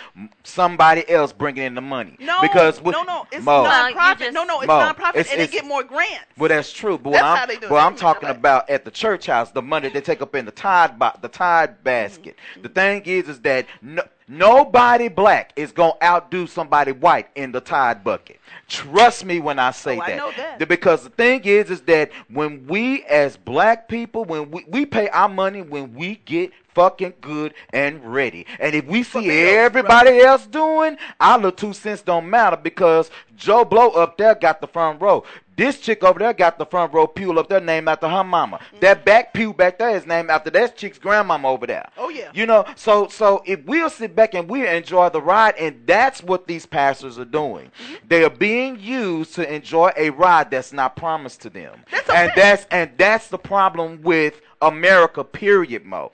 somebody 0.45 1.09
else 1.11 1.33
bringing 1.33 1.65
in 1.65 1.75
the 1.75 1.81
money. 1.81 2.17
no, 2.21 2.41
because 2.41 2.81
with, 2.81 2.95
no, 2.95 3.03
no, 3.03 3.27
it's 3.33 3.45
Mo, 3.45 3.65
nonprofit. 3.65 4.33
no, 4.33 4.45
no, 4.45 4.61
it's 4.61 4.69
Mo, 4.69 4.79
nonprofit, 4.79 5.17
it's- 5.17 5.33
and 5.33 5.41
they 5.41 5.49
get 5.49 5.65
more 5.65 5.83
grants. 5.83 6.27
Well, 6.37 6.49
that's 6.49 6.73
true. 6.73 6.97
But 6.97 7.15
That's 7.15 7.23
what 7.25 7.37
how 7.37 7.43
I'm, 7.43 7.49
they 7.49 7.57
do 7.57 7.67
it. 7.67 7.71
what 7.73 7.83
I'm 7.83 7.93
That's 7.95 8.03
talking 8.03 8.29
about 8.29 8.71
at 8.71 8.85
the 8.85 8.93
church 8.93 9.27
house, 9.27 9.51
the 9.51 9.63
money 9.63 9.89
they 9.89 10.01
take 10.01 10.23
up 10.23 10.37
in 10.37 10.45
the 10.45 10.53
tide 10.53 10.97
bo- 10.97 11.11
the 11.21 11.29
tide 11.29 11.83
basket. 11.83 12.37
Mm-hmm. 12.53 12.63
The 12.63 12.69
thing 12.69 13.03
is, 13.05 13.29
is 13.29 13.41
that 13.41 13.67
no, 13.83 14.05
nobody 14.29 15.09
black 15.09 15.53
is 15.57 15.73
gonna 15.73 15.95
outdo 16.03 16.47
somebody 16.47 16.93
white 16.93 17.29
in 17.35 17.53
the 17.53 17.61
tide 17.61 18.05
bucket. 18.05 18.39
Trust 18.69 19.25
me 19.25 19.41
when 19.41 19.59
I 19.59 19.71
say 19.71 19.97
Oh, 19.99 20.01
I 20.03 20.11
that. 20.11 20.17
know 20.17 20.33
that. 20.37 20.69
Because 20.69 21.03
the 21.05 21.11
thing 21.11 21.43
is, 21.45 21.71
is 21.71 21.81
that 21.83 22.11
when 22.31 22.67
we 22.67 23.05
as 23.05 23.37
black 23.37 23.89
people, 23.89 24.25
when 24.25 24.51
we, 24.51 24.65
we 24.69 24.87
pay 24.87 25.09
our 25.09 25.29
money 25.29 25.63
when 25.63 25.95
we 25.95 26.17
get 26.25 26.53
fucking 26.75 27.15
good 27.21 27.55
and 27.73 28.05
ready. 28.05 28.47
And 28.61 28.75
if 28.75 28.85
we 28.87 29.03
see 29.03 29.29
everybody 29.31 30.21
else 30.21 30.47
doing, 30.47 30.97
our 31.21 31.37
little 31.39 31.53
two 31.53 31.73
cents 31.73 32.03
don't 32.03 32.29
matter 32.31 32.57
because 32.57 33.11
Joe 33.37 33.65
Blow 33.65 33.91
up 33.91 34.17
there 34.19 34.35
got 34.35 34.61
the 34.61 34.69
front 34.69 35.01
row. 35.01 35.25
This 35.59 35.81
chick 35.81 36.05
over 36.05 36.21
there 36.21 36.33
got 36.33 36.57
the 36.57 36.65
front 36.65 36.95
row 36.95 37.09
pew 37.09 37.37
up 37.37 37.49
there 37.49 37.61
named 37.61 37.89
after 37.89 38.09
her 38.09 38.23
mama. 38.23 38.59
Mm-hmm. 38.59 38.79
That 38.79 39.05
back 39.05 39.35
pew 39.35 39.53
back 39.53 39.77
there 39.77 39.91
is 39.91 40.07
named 40.07 40.31
after 40.31 40.51
that 40.51 40.77
chick's 40.77 40.99
grandmama 40.99 41.49
over 41.49 41.67
there. 41.67 41.91
Oh, 41.97 42.11
yeah. 42.11 42.31
You 42.33 42.47
know, 42.47 42.65
so 42.77 43.09
so 43.09 43.43
if 43.45 43.65
we'll 43.65 43.91
sit 43.91 44.15
back 44.15 44.35
and 44.35 44.49
we'll 44.49 44.69
enjoy 44.69 45.09
the 45.09 45.21
ride, 45.21 45.57
and 45.57 45.83
that's 45.85 46.23
what 46.23 46.47
these 46.47 46.65
pastors 46.65 47.19
are 47.19 47.25
doing. 47.25 47.73
Mm-hmm. 47.83 47.95
They 48.07 48.23
are 48.23 48.31
being 48.31 48.79
used 48.79 49.35
to 49.35 49.53
enjoy 49.53 49.91
a 49.97 50.11
ride 50.11 50.53
that's 50.53 50.73
not 50.73 50.95
promised 50.95 51.43
to 51.43 51.51
them, 51.51 51.83
and 52.15 52.31
that's 52.37 52.65
and 52.71 52.93
that's 52.97 53.27
the 53.27 53.39
problem 53.39 54.01
with 54.03 54.41
America. 54.63 55.25
Period. 55.25 55.85
Mo, 55.85 56.13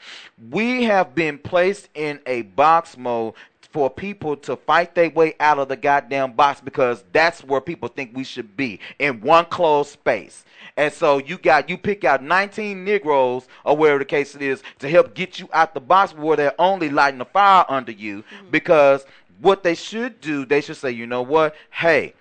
we 0.50 0.84
have 0.84 1.14
been 1.14 1.36
placed 1.36 1.90
in 1.94 2.18
a 2.24 2.42
box 2.42 2.96
mode 2.96 3.34
for 3.74 3.90
people 3.90 4.36
to 4.36 4.54
fight 4.54 4.94
their 4.94 5.10
way 5.10 5.34
out 5.40 5.58
of 5.58 5.66
the 5.66 5.74
goddamn 5.74 6.32
box 6.32 6.60
because 6.60 7.02
that's 7.12 7.42
where 7.42 7.60
people 7.60 7.88
think 7.88 8.12
we 8.14 8.22
should 8.22 8.56
be 8.56 8.78
in 9.00 9.20
one 9.20 9.44
closed 9.46 9.90
space. 9.90 10.44
And 10.76 10.92
so 10.92 11.18
you 11.18 11.36
got 11.38 11.68
you 11.68 11.76
pick 11.76 12.04
out 12.04 12.22
19 12.22 12.84
Negroes 12.84 13.48
or 13.64 13.76
wherever 13.76 13.98
the 13.98 14.04
case 14.04 14.36
it 14.36 14.42
is 14.42 14.62
to 14.78 14.88
help 14.88 15.14
get 15.14 15.40
you 15.40 15.48
out 15.52 15.74
the 15.74 15.80
box 15.80 16.14
where 16.14 16.36
they're 16.36 16.54
only 16.56 16.88
lighting 16.88 17.20
a 17.20 17.24
fire 17.24 17.64
under 17.68 17.90
you 17.90 18.18
mm-hmm. 18.18 18.50
because 18.52 19.04
what 19.40 19.64
they 19.64 19.74
should 19.74 20.20
do, 20.20 20.46
they 20.46 20.60
should 20.60 20.76
say, 20.76 20.92
you 20.92 21.08
know 21.08 21.22
what? 21.22 21.56
Hey, 21.70 22.14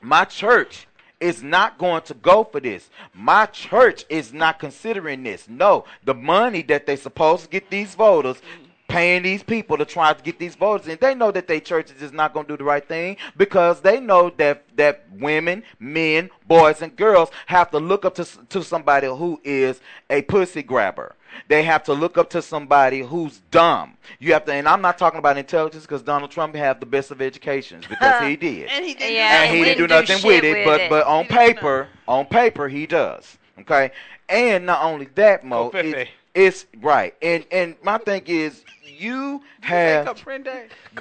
my 0.00 0.24
church 0.24 0.86
is 1.20 1.42
not 1.42 1.76
going 1.76 2.00
to 2.04 2.14
go 2.14 2.44
for 2.44 2.60
this. 2.60 2.88
My 3.12 3.44
church 3.44 4.06
is 4.08 4.32
not 4.32 4.58
considering 4.58 5.22
this. 5.22 5.50
No, 5.50 5.84
the 6.02 6.14
money 6.14 6.62
that 6.62 6.86
they 6.86 6.96
supposed 6.96 7.42
to 7.42 7.50
get 7.50 7.68
these 7.68 7.94
voters 7.94 8.36
mm-hmm. 8.36 8.67
Paying 8.88 9.22
these 9.22 9.42
people 9.42 9.76
to 9.76 9.84
try 9.84 10.12
to 10.12 10.22
get 10.22 10.38
these 10.38 10.54
voters 10.54 10.88
and 10.88 10.98
they 10.98 11.14
know 11.14 11.30
that 11.30 11.46
their 11.46 11.60
church 11.60 11.90
is 11.90 12.00
just 12.00 12.14
not 12.14 12.32
going 12.32 12.46
to 12.46 12.52
do 12.54 12.56
the 12.56 12.64
right 12.64 12.88
thing 12.88 13.16
because 13.36 13.82
they 13.82 14.00
know 14.00 14.30
that 14.38 14.64
that 14.76 15.04
women 15.12 15.62
men 15.78 16.30
boys 16.46 16.80
and 16.80 16.96
girls 16.96 17.30
have 17.46 17.70
to 17.70 17.78
look 17.78 18.06
up 18.06 18.14
to 18.14 18.26
to 18.48 18.62
somebody 18.64 19.06
who 19.06 19.38
is 19.44 19.80
a 20.08 20.22
pussy 20.22 20.62
grabber 20.62 21.14
they 21.48 21.62
have 21.62 21.84
to 21.84 21.92
look 21.92 22.16
up 22.16 22.30
to 22.30 22.40
somebody 22.40 23.00
who's 23.02 23.42
dumb 23.50 23.94
you 24.18 24.32
have 24.32 24.46
to 24.46 24.52
and 24.52 24.66
i'm 24.66 24.80
not 24.80 24.96
talking 24.96 25.18
about 25.18 25.36
intelligence 25.36 25.84
because 25.84 26.02
donald 26.02 26.30
trump 26.30 26.54
had 26.54 26.80
the 26.80 26.86
best 26.86 27.10
of 27.10 27.20
educations 27.20 27.84
because 27.86 28.22
he 28.22 28.36
did 28.36 28.68
And 28.70 28.84
he 28.86 28.94
didn't. 28.94 29.14
Yeah, 29.14 29.42
and 29.42 29.56
he 29.56 29.64
didn't 29.64 29.78
do 29.78 29.86
nothing 29.86 30.16
shit 30.18 30.24
with 30.24 30.44
it, 30.44 30.54
with 30.54 30.64
but 30.64 30.80
it. 30.80 30.90
but 30.90 31.06
on 31.06 31.26
paper, 31.26 31.88
on 32.06 32.26
paper 32.26 32.68
he 32.68 32.86
does. 32.86 33.36
Okay, 33.60 33.90
and 34.28 34.66
not 34.66 34.82
only 34.82 35.06
that, 35.16 35.44
Mo, 35.44 35.64
oh, 35.64 35.70
Covfefe. 35.70 36.08
It, 36.38 36.42
it's 36.42 36.66
right. 36.80 37.14
And 37.20 37.44
and 37.50 37.74
my 37.82 37.98
thing 37.98 38.22
is, 38.26 38.64
you 38.84 39.42
have 39.60 40.24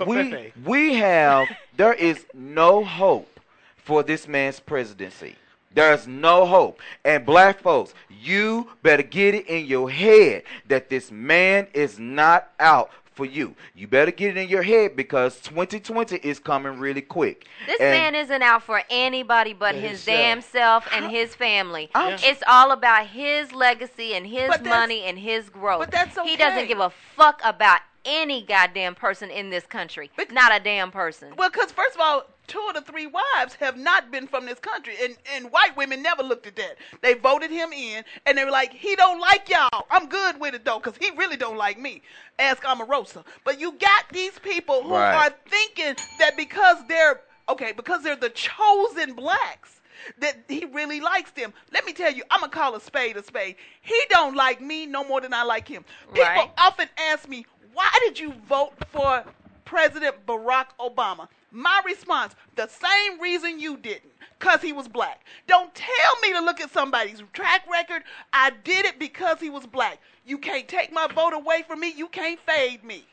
we 0.05 0.53
we 0.65 0.95
have 0.95 1.47
there 1.75 1.93
is 1.93 2.25
no 2.33 2.83
hope 2.83 3.39
for 3.77 4.03
this 4.03 4.27
man's 4.27 4.59
presidency. 4.59 5.35
There's 5.73 6.07
no 6.07 6.45
hope. 6.45 6.79
And 7.05 7.25
black 7.25 7.59
folks, 7.59 7.93
you 8.09 8.69
better 8.81 9.03
get 9.03 9.35
it 9.35 9.47
in 9.47 9.65
your 9.67 9.91
head 9.91 10.43
that 10.67 10.89
this 10.89 11.11
man 11.11 11.67
is 11.73 11.99
not 11.99 12.49
out 12.59 12.89
for 13.17 13.25
you. 13.25 13.55
You 13.75 13.87
better 13.87 14.11
get 14.11 14.37
it 14.37 14.37
in 14.37 14.47
your 14.47 14.61
head 14.61 14.95
because 14.95 15.41
2020 15.41 16.17
is 16.17 16.37
coming 16.39 16.79
really 16.79 17.01
quick. 17.01 17.47
This 17.65 17.81
And- 17.81 17.89
man 17.91 18.15
isn't 18.15 18.43
out 18.43 18.61
for 18.63 18.81
anybody 18.89 19.53
but 19.53 19.73
But 19.73 19.75
his 19.75 20.05
himself. 20.05 20.17
damn 20.17 20.41
self 20.41 20.87
and 20.93 21.11
his 21.11 21.33
family. 21.35 21.89
I'm- 21.95 22.19
It's 22.23 22.43
all 22.47 22.71
about 22.71 23.07
his 23.07 23.51
legacy 23.51 24.13
and 24.13 24.25
his 24.27 24.61
money 24.61 25.03
and 25.03 25.17
his 25.17 25.49
growth. 25.49 25.79
but 25.79 25.91
that's 25.91 26.15
He 26.23 26.37
doesn't 26.37 26.67
give 26.67 26.79
a 26.79 26.91
fuck 27.15 27.41
about 27.43 27.81
any 28.07 28.41
goddamn 28.41 28.95
person 28.95 29.29
in 29.29 29.49
this 29.51 29.65
country. 29.67 30.09
Not 30.31 30.55
a 30.55 30.63
damn 30.63 30.89
person. 30.91 31.33
Well, 31.37 31.49
because 31.51 31.71
first 31.71 31.93
of 31.95 32.01
all, 32.01 32.23
two 32.47 32.65
of 32.69 32.73
the 32.75 32.81
three 32.81 33.05
wives 33.05 33.55
have 33.59 33.77
not 33.77 34.09
been 34.11 34.25
from 34.27 34.45
this 34.45 34.59
country, 34.59 34.95
and 35.03 35.17
and 35.33 35.51
white 35.51 35.75
women 35.75 36.01
never 36.01 36.23
looked 36.23 36.47
at 36.47 36.55
that. 36.55 36.77
They 37.01 37.13
voted 37.13 37.51
him 37.51 37.73
in, 37.73 38.03
and 38.25 38.37
they 38.37 38.45
were 38.45 38.51
like, 38.51 38.73
he 38.73 38.95
don't 38.95 39.19
like 39.19 39.49
y'all. 39.49 39.85
I'm 39.91 40.07
good 40.07 40.39
with 40.39 40.55
it 40.55 40.63
though, 40.65 40.79
because 40.79 40.97
he 40.97 41.11
really 41.17 41.37
don't 41.37 41.57
like 41.57 41.77
me. 41.79 42.01
Ask 42.39 42.63
Omarosa. 42.63 43.25
But 43.43 43.59
you 43.59 43.73
got 43.73 44.05
these 44.11 44.39
people 44.39 44.83
who 44.83 44.93
Right. 44.93 45.27
are 45.29 45.35
thinking 45.49 45.97
that 46.17 46.37
because 46.37 46.77
they're 46.87 47.21
okay, 47.49 47.73
because 47.73 48.03
they're 48.03 48.15
the 48.15 48.29
chosen 48.29 49.13
blacks. 49.13 49.73
That 50.19 50.37
he 50.47 50.63
really 50.65 51.01
likes 51.01 51.31
them. 51.31 51.51
Let 51.73 51.83
me 51.83 51.91
tell 51.91 52.11
you, 52.13 52.21
I'm 52.29 52.41
gonna 52.41 52.51
call 52.51 52.75
a 52.75 52.79
spade 52.79 53.17
a 53.17 53.23
spade. 53.23 53.55
He 53.81 53.99
don't 54.11 54.35
like 54.35 54.61
me 54.61 54.85
no 54.85 55.03
more 55.03 55.21
than 55.21 55.33
I 55.33 55.41
like 55.41 55.67
him. 55.67 55.83
People 56.13 56.23
Right. 56.27 56.51
often 56.59 56.87
ask 56.99 57.27
me, 57.27 57.47
why 57.77 57.91
did 57.99 58.17
you 58.17 58.33
vote 58.49 58.73
for 58.91 59.23
President 59.63 60.25
Barack 60.25 60.65
Obama? 60.79 61.27
My 61.51 61.79
response, 61.85 62.35
the 62.55 62.67
same 62.67 63.21
reason 63.21 63.59
you 63.59 63.77
didn't, 63.77 64.11
because 64.39 64.63
he 64.63 64.73
was 64.73 64.87
black. 64.87 65.23
Don't 65.45 65.73
tell 65.75 66.21
me 66.23 66.33
to 66.33 66.39
look 66.39 66.59
at 66.59 66.73
somebody's 66.73 67.21
track 67.33 67.69
record. 67.71 68.01
I 68.33 68.49
did 68.63 68.87
it 68.87 68.97
because 68.97 69.39
he 69.39 69.51
was 69.51 69.67
black. 69.67 69.99
You 70.25 70.39
can't 70.39 70.67
take 70.67 70.91
my 70.91 71.05
vote 71.05 71.33
away 71.33 71.63
from 71.67 71.79
me. 71.79 71.93
You 71.95 72.07
can't 72.07 72.39
fade 72.39 72.83
me. 72.83 73.05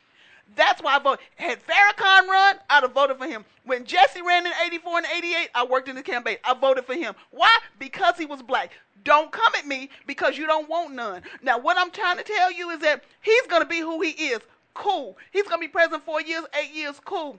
That's 0.56 0.82
why 0.82 0.96
I 0.96 0.98
voted. 0.98 1.24
Had 1.36 1.58
Farrakhan 1.66 2.26
run, 2.26 2.56
I'd 2.70 2.84
have 2.84 2.92
voted 2.92 3.18
for 3.18 3.26
him. 3.26 3.44
When 3.64 3.84
Jesse 3.84 4.22
ran 4.22 4.46
in 4.46 4.52
84 4.64 4.98
and 4.98 5.06
88, 5.14 5.50
I 5.54 5.64
worked 5.64 5.88
in 5.90 5.96
the 5.96 6.02
campaign. 6.02 6.38
I 6.42 6.54
voted 6.54 6.86
for 6.86 6.94
him. 6.94 7.14
Why? 7.32 7.54
Because 7.78 8.16
he 8.16 8.24
was 8.24 8.40
black. 8.40 8.70
Don't 9.04 9.30
come 9.30 9.52
at 9.58 9.66
me 9.66 9.90
because 10.06 10.38
you 10.38 10.46
don't 10.46 10.68
want 10.68 10.94
none. 10.94 11.22
Now, 11.42 11.58
what 11.58 11.76
I'm 11.78 11.90
trying 11.90 12.16
to 12.16 12.22
tell 12.22 12.50
you 12.50 12.70
is 12.70 12.78
that 12.80 13.04
he's 13.20 13.46
going 13.48 13.62
to 13.62 13.68
be 13.68 13.80
who 13.80 14.00
he 14.00 14.10
is. 14.10 14.40
Cool. 14.74 15.16
He's 15.32 15.44
to 15.44 15.58
be 15.58 15.68
president 15.68 16.04
four 16.04 16.20
years, 16.20 16.44
eight 16.60 16.72
years. 16.74 17.00
Cool. 17.04 17.38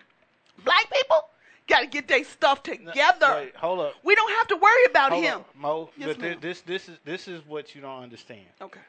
Black 0.64 0.90
people 0.92 1.18
got 1.68 1.82
to 1.82 1.88
get 1.88 2.08
their 2.08 2.24
stuff 2.24 2.64
together. 2.64 3.34
Wait, 3.36 3.56
hold 3.56 3.80
up. 3.82 3.94
We 4.04 4.16
don't 4.16 4.32
have 4.32 4.48
to 4.48 4.56
worry 4.56 4.86
about 4.90 5.12
Hold 5.12 5.24
him. 5.24 5.40
up, 5.40 5.56
Mo. 5.56 5.90
Yes, 5.98 6.16
but 6.20 6.42
this 6.42 6.62
this 6.62 6.88
is 6.88 6.98
this 7.04 7.28
is 7.28 7.42
what 7.46 7.76
you 7.76 7.82
don't 7.82 8.04
understand. 8.04 8.46
Okay. 8.62 8.80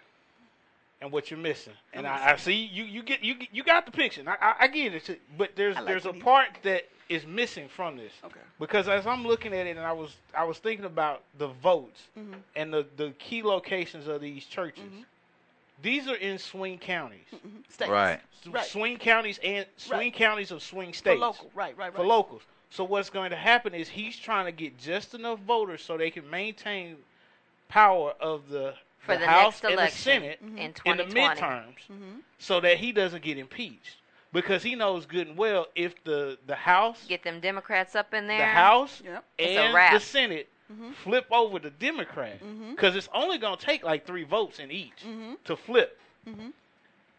And 1.01 1.12
what 1.12 1.31
you're 1.31 1.39
missing. 1.40 1.74
And 1.93 2.06
I, 2.06 2.32
I 2.32 2.36
see 2.36 2.55
you 2.55 2.85
you 2.85 3.02
get 3.02 3.23
you 3.23 3.35
you 3.52 3.62
got 3.64 3.85
the 3.85 3.93
picture. 3.93 4.23
I, 4.27 4.36
I, 4.40 4.55
I 4.60 4.68
get 4.68 4.94
it. 4.94 5.20
But 5.36 5.51
there's 5.56 5.74
like 5.74 5.86
there's 5.86 6.06
a 6.06 6.12
part 6.12 6.48
that 6.62 6.82
is 7.09 7.27
missing 7.27 7.68
from 7.68 7.97
this. 7.97 8.12
Okay. 8.24 8.40
Because 8.59 8.89
as 8.89 9.06
I'm 9.06 9.27
looking 9.27 9.52
at 9.52 9.66
it 9.66 9.77
and 9.77 9.81
I 9.86 9.93
was 9.93 10.16
I 10.36 10.44
was 10.44 10.59
thinking 10.59 10.86
about 10.86 11.23
the 11.39 11.48
votes 11.48 12.01
Mhm. 12.18 12.35
and 12.56 12.73
the, 12.73 12.86
the 12.97 13.10
key 13.18 13.43
locations 13.43 14.06
of 14.06 14.20
these 14.20 14.44
churches. 14.47 14.85
Mm-hmm. 14.85 15.02
These 15.82 16.09
are 16.09 16.15
in 16.16 16.39
swing 16.39 16.78
counties. 16.78 17.27
States. 17.69 17.90
Right. 17.90 18.20
S- 18.43 18.47
Right. 18.47 18.65
Swing 18.65 18.97
counties 18.98 19.39
and 19.43 19.66
swing 19.77 19.98
Right. 19.98 20.15
counties 20.15 20.51
of 20.51 20.62
swing 20.62 20.93
For 20.93 20.97
states. 20.98 21.20
local. 21.20 21.51
Right, 21.55 21.77
right, 21.77 21.89
right. 21.89 21.94
For 21.97 22.07
locals. 22.07 22.43
So 22.70 22.85
what's 22.85 23.11
going 23.11 23.31
to 23.31 23.36
happen 23.36 23.74
is 23.74 23.89
he's 23.89 24.16
trying 24.19 24.47
to 24.47 24.53
get 24.53 24.78
just 24.78 25.15
enough 25.15 25.39
voters 25.40 25.82
so 25.82 25.97
they 25.97 26.11
can 26.11 26.28
maintain 26.31 26.97
power 27.69 28.12
of 28.20 28.48
the, 28.48 28.74
For 28.98 29.15
the 29.15 29.20
the 29.20 29.27
House 29.27 29.62
next 29.62 29.65
and 29.65 29.73
the 29.73 29.78
election 29.78 30.03
Senate 30.03 30.39
in 30.40 30.59
in 30.59 30.73
the 30.97 31.05
2020. 31.05 31.40
midterms 31.40 31.74
Mhm. 31.90 32.20
so 32.39 32.61
that 32.61 32.77
he 32.78 32.93
doesn't 32.93 33.23
get 33.23 33.39
impeached. 33.39 33.97
Because 34.32 34.62
he 34.62 34.74
knows 34.74 35.07
good 35.07 35.28
and 35.28 35.36
well 35.36 35.66
if 35.74 36.03
the, 36.05 36.39
the 36.47 36.57
House 36.57 37.05
Get 37.09 37.23
them 37.23 37.40
Democrats 37.40 37.94
up 37.97 38.12
in 38.15 38.27
there. 38.27 38.39
the 38.39 38.44
House 38.47 39.03
Yep. 39.05 39.24
And 39.39 39.94
the 39.94 40.01
Senate 40.01 40.48
Mhm. 40.72 40.94
flip 40.94 41.26
over 41.30 41.59
the 41.59 41.70
Democrat 41.70 42.40
Mhm. 42.43 42.74
because 42.74 42.97
it's 42.97 43.09
only 43.14 43.38
going 43.38 43.56
to 43.56 43.64
take 43.64 43.82
like 43.84 44.05
three 44.06 44.24
votes 44.24 44.59
in 44.59 44.70
each 44.70 45.02
Mhm. 45.05 45.36
to 45.44 45.56
flip. 45.56 46.01
Mhm. 46.26 46.52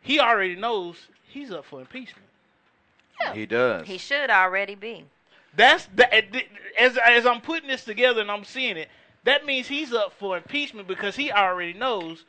He 0.02 0.20
already 0.20 0.56
knows 0.56 1.08
he's 1.28 1.52
up 1.52 1.66
for 1.66 1.80
impeachment. 1.80 2.28
He 3.34 3.46
does. 3.46 3.88
He 3.88 3.98
should 3.98 4.30
already 4.30 4.76
be. 4.76 5.06
That's 5.56 5.86
that. 5.96 6.14
As 6.78 6.98
as 6.98 7.26
I'm 7.26 7.42
putting 7.42 7.68
this 7.68 7.84
together 7.84 8.22
and 8.22 8.30
I'm 8.30 8.44
seeing 8.44 8.78
it, 8.78 8.90
that 9.24 9.46
means 9.46 9.68
he's 9.68 9.92
up 9.94 10.14
for 10.14 10.38
impeachment 10.38 10.88
because 10.88 11.16
he 11.16 11.32
already 11.32 11.74
knows 11.74 12.26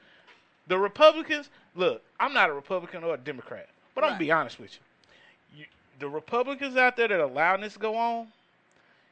the 0.67 0.79
Republicans. 0.79 1.51
Look, 1.75 2.03
I'm 2.19 2.33
not 2.33 2.49
a 2.49 2.53
Republican 2.55 3.05
or 3.05 3.15
a 3.15 3.19
Democrat, 3.19 3.69
but 3.95 4.03
I'm 4.03 4.11
gonna 4.11 4.19
be 4.19 4.31
honest 4.33 4.59
with 4.59 4.75
you. 4.75 5.61
you. 5.61 5.67
The 5.99 6.09
Republicans 6.09 6.77
out 6.77 6.97
there 6.97 7.09
that 7.09 7.21
are 7.21 7.25
allowing 7.25 7.61
this 7.61 7.75
to 7.75 7.79
go 7.79 7.97
on, 7.97 8.33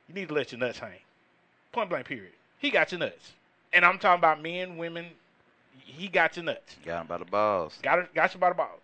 you 0.08 0.14
need 0.14 0.28
to 0.28 0.34
let 0.34 0.52
your 0.52 0.58
nuts 0.58 0.78
hang. 0.78 0.98
Point 1.76 1.90
blank. 1.90 2.06
Period. 2.06 2.32
He 2.58 2.70
got 2.70 2.90
your 2.90 3.00
nuts, 3.00 3.32
and 3.74 3.84
I'm 3.84 3.98
talking 3.98 4.18
about 4.18 4.42
men, 4.42 4.78
women. 4.78 5.08
He 5.84 6.08
got 6.08 6.34
your 6.34 6.46
nuts. 6.46 6.74
Got 6.86 7.02
him 7.02 7.06
by 7.06 7.18
the 7.18 7.26
balls. 7.26 7.78
Got 7.82 7.98
it. 7.98 8.14
Got 8.14 8.32
you 8.32 8.40
by 8.40 8.48
the 8.48 8.54
ball. 8.54 8.78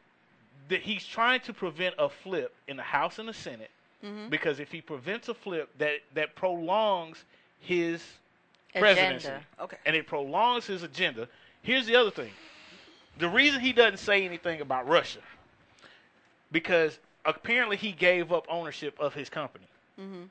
That 0.68 0.82
he's 0.82 1.02
trying 1.06 1.40
to 1.40 1.54
prevent 1.54 1.94
a 1.98 2.10
flip 2.10 2.54
in 2.68 2.76
the 2.76 2.82
House 2.82 3.18
and 3.18 3.26
the 3.26 3.32
Senate 3.32 3.70
Mhm. 4.04 4.28
because 4.28 4.60
if 4.60 4.70
he 4.70 4.82
prevents 4.82 5.30
a 5.30 5.34
flip, 5.34 5.70
that 5.78 6.00
that 6.12 6.34
prolongs 6.34 7.24
his 7.60 8.04
Agenda. 8.74 8.80
presidency, 8.94 9.44
Okay. 9.58 9.78
and 9.86 9.96
it 9.96 10.06
prolongs 10.06 10.66
his 10.66 10.82
agenda. 10.82 11.26
Here's 11.62 11.86
the 11.86 11.96
other 11.96 12.10
thing: 12.10 12.30
the 13.16 13.28
reason 13.30 13.62
he 13.62 13.72
doesn't 13.72 14.00
say 14.00 14.22
anything 14.26 14.60
about 14.60 14.86
Russia, 14.86 15.20
because 16.50 16.98
apparently 17.24 17.78
he 17.78 17.92
gave 17.92 18.32
up 18.32 18.44
ownership 18.50 19.00
of 19.00 19.14
his 19.14 19.30
company, 19.30 19.66
Mhm. 19.98 20.28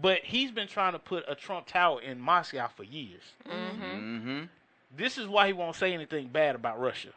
But 0.00 0.20
he's 0.24 0.50
been 0.50 0.68
trying 0.68 0.92
to 0.92 0.98
put 0.98 1.24
a 1.28 1.34
Trump 1.34 1.66
Tower 1.66 2.00
in 2.00 2.18
Moscow 2.20 2.68
for 2.74 2.84
years. 2.84 3.22
Mm-hmm. 3.48 4.42
This 4.96 5.18
is 5.18 5.26
why 5.26 5.46
he 5.46 5.52
won't 5.52 5.76
say 5.76 5.92
anything 5.94 6.28
bad 6.28 6.54
about 6.54 6.80
Russia. 6.80 7.08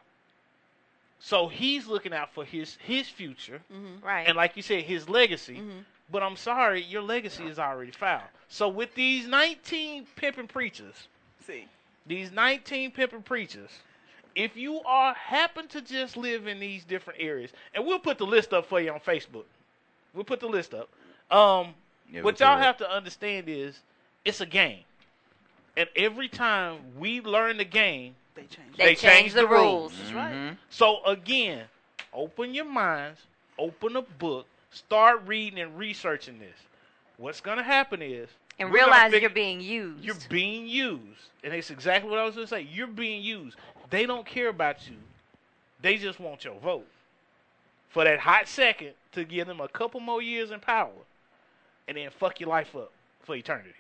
So 1.19 1.47
he's 1.47 1.87
looking 1.87 2.13
out 2.13 2.33
for 2.33 2.43
his 2.45 2.77
his 2.85 3.07
future, 3.09 3.61
Right. 4.03 4.27
and 4.27 4.35
like 4.35 4.55
you 4.55 4.61
said, 4.61 4.83
his 4.83 5.09
legacy. 5.09 5.61
But 6.11 6.21
I'm 6.21 6.35
sorry, 6.35 6.83
your 6.83 7.01
legacy 7.01 7.45
is 7.45 7.57
already 7.57 7.91
foul. 7.91 8.21
So 8.47 8.69
with 8.69 8.93
these 8.93 9.25
19 9.27 10.05
pimping 10.15 10.47
preachers, 10.47 11.07
See. 11.47 11.65
these 12.05 12.31
19 12.31 12.91
pimping 12.91 13.23
preachers, 13.23 13.71
if 14.35 14.55
you 14.55 14.81
are 14.83 15.15
happen 15.15 15.67
to 15.69 15.81
just 15.81 16.15
live 16.15 16.45
in 16.45 16.59
these 16.59 16.83
different 16.83 17.19
areas, 17.19 17.51
and 17.73 17.83
we'll 17.85 17.97
put 17.97 18.19
the 18.19 18.25
list 18.25 18.53
up 18.53 18.67
for 18.67 18.79
you 18.79 18.91
on 18.91 18.99
Facebook. 18.99 19.45
We'll 20.13 20.25
put 20.25 20.39
the 20.41 20.47
list 20.47 20.75
up. 20.75 20.89
Um, 21.35 21.73
Yeah, 22.11 22.21
what 22.21 22.39
y'all 22.39 22.57
have 22.57 22.77
to 22.77 22.89
understand 22.89 23.49
is 23.49 23.79
it's 24.23 24.41
a 24.41 24.45
game, 24.45 24.83
and 25.75 25.89
every 25.95 26.29
time 26.29 26.79
we 26.97 27.21
learn 27.21 27.57
the 27.57 27.65
game, 27.65 28.15
they 28.35 28.43
change. 28.43 28.77
They 28.77 28.95
change 28.95 29.33
the 29.33 29.47
rules. 29.47 29.93
Mm-hmm. 29.93 30.01
That's 30.03 30.13
right. 30.13 30.57
So 30.69 31.03
again, 31.05 31.63
open 32.13 32.53
your 32.53 32.65
minds, 32.65 33.21
open 33.57 33.95
a 33.95 34.01
book, 34.01 34.45
start 34.71 35.21
reading 35.25 35.59
and 35.59 35.77
researching 35.77 36.39
this. 36.39 36.57
What's 37.17 37.41
gonna 37.41 37.63
happen 37.63 38.01
is 38.01 38.29
And 38.59 38.71
realize 38.71 39.11
fig- 39.11 39.21
you're 39.21 39.29
being 39.29 39.61
used. 39.61 40.03
You're 40.03 40.15
being 40.29 40.67
used, 40.67 41.29
and 41.43 41.53
it's 41.53 41.69
exactly 41.71 42.09
what 42.09 42.19
I 42.19 42.25
was 42.25 42.35
gonna 42.35 42.47
say. 42.47 42.61
You're 42.61 42.87
being 42.87 43.23
used. 43.23 43.57
They 43.89 44.05
don't 44.05 44.25
care 44.25 44.49
about 44.49 44.87
you. 44.89 44.97
They 45.81 45.97
just 45.97 46.19
want 46.19 46.43
your 46.43 46.55
vote 46.59 46.87
for 47.89 48.03
that 48.03 48.19
hot 48.19 48.47
second 48.47 48.91
to 49.13 49.23
give 49.23 49.47
them 49.47 49.61
a 49.61 49.67
couple 49.67 49.99
more 50.01 50.21
years 50.21 50.51
in 50.51 50.59
power, 50.59 50.91
and 51.87 51.97
then 51.97 52.09
fuck 52.09 52.39
your 52.39 52.49
life 52.49 52.75
up 52.75 52.91
for 53.23 53.35
eternity. 53.35 53.73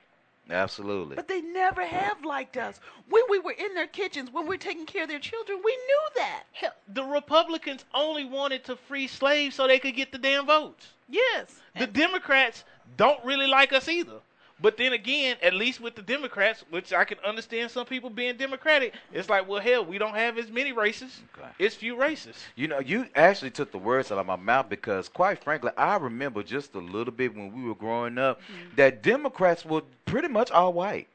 Absolutely. 0.49 1.15
But 1.15 1.27
they 1.27 1.41
never 1.41 1.83
have 1.83 2.23
liked 2.23 2.55
us. 2.55 2.79
When 3.09 3.23
we 3.29 3.39
were 3.39 3.55
in 3.57 3.73
their 3.73 3.87
kitchens, 3.87 4.31
when 4.31 4.43
we 4.43 4.49
were 4.49 4.57
taking 4.57 4.85
care 4.85 5.03
of 5.03 5.09
their 5.09 5.19
children, 5.19 5.59
we 5.63 5.75
knew 5.75 6.01
that. 6.17 6.43
Hell, 6.51 6.73
the 6.93 7.03
Republicans 7.03 7.83
only 7.95 8.25
wanted 8.25 8.63
to 8.65 8.75
free 8.75 9.07
slaves 9.07 9.55
so 9.55 9.67
they 9.67 9.79
could 9.79 9.95
get 9.95 10.11
the 10.11 10.19
damn 10.19 10.45
votes. 10.45 10.87
Yes. 11.09 11.55
The 11.77 11.87
Democrats 11.87 12.63
don't 12.95 13.23
really 13.25 13.47
like 13.47 13.73
us 13.73 13.89
either. 13.89 14.19
But 14.61 14.77
then 14.77 14.93
again, 14.93 15.35
at 15.41 15.53
least 15.53 15.81
with 15.81 15.95
the 15.95 16.01
Democrats, 16.01 16.63
which 16.69 16.93
I 16.93 17.03
can 17.03 17.17
understand 17.25 17.71
some 17.71 17.85
people 17.85 18.09
being 18.09 18.37
Democratic, 18.37 18.93
it's 19.11 19.29
like, 19.29 19.47
well, 19.47 19.59
hell, 19.59 19.85
we 19.85 19.97
don't 19.97 20.15
have 20.15 20.37
as 20.37 20.49
many 20.49 20.71
races. 20.71 21.19
It's 21.59 21.75
few 21.75 21.97
races. 21.97 22.37
You 22.55 22.69
know, 22.69 22.79
you 22.79 23.07
actually 23.15 23.51
took 23.51 23.71
the 23.71 23.77
words 23.77 24.11
out 24.11 24.17
of 24.17 24.25
my 24.25 24.37
mouth 24.37 24.69
because, 24.69 25.09
quite 25.09 25.43
frankly, 25.43 25.71
I 25.77 25.97
remember 25.97 26.41
just 26.41 26.73
a 26.75 26.79
little 26.79 27.13
bit 27.13 27.35
when 27.35 27.53
we 27.53 27.67
were 27.67 27.75
growing 27.75 28.17
up 28.17 28.39
mm-hmm. 28.41 28.75
that 28.77 29.03
Democrats 29.03 29.65
were 29.65 29.81
pretty 30.05 30.29
much 30.29 30.51
all 30.51 30.71
white. 30.71 31.07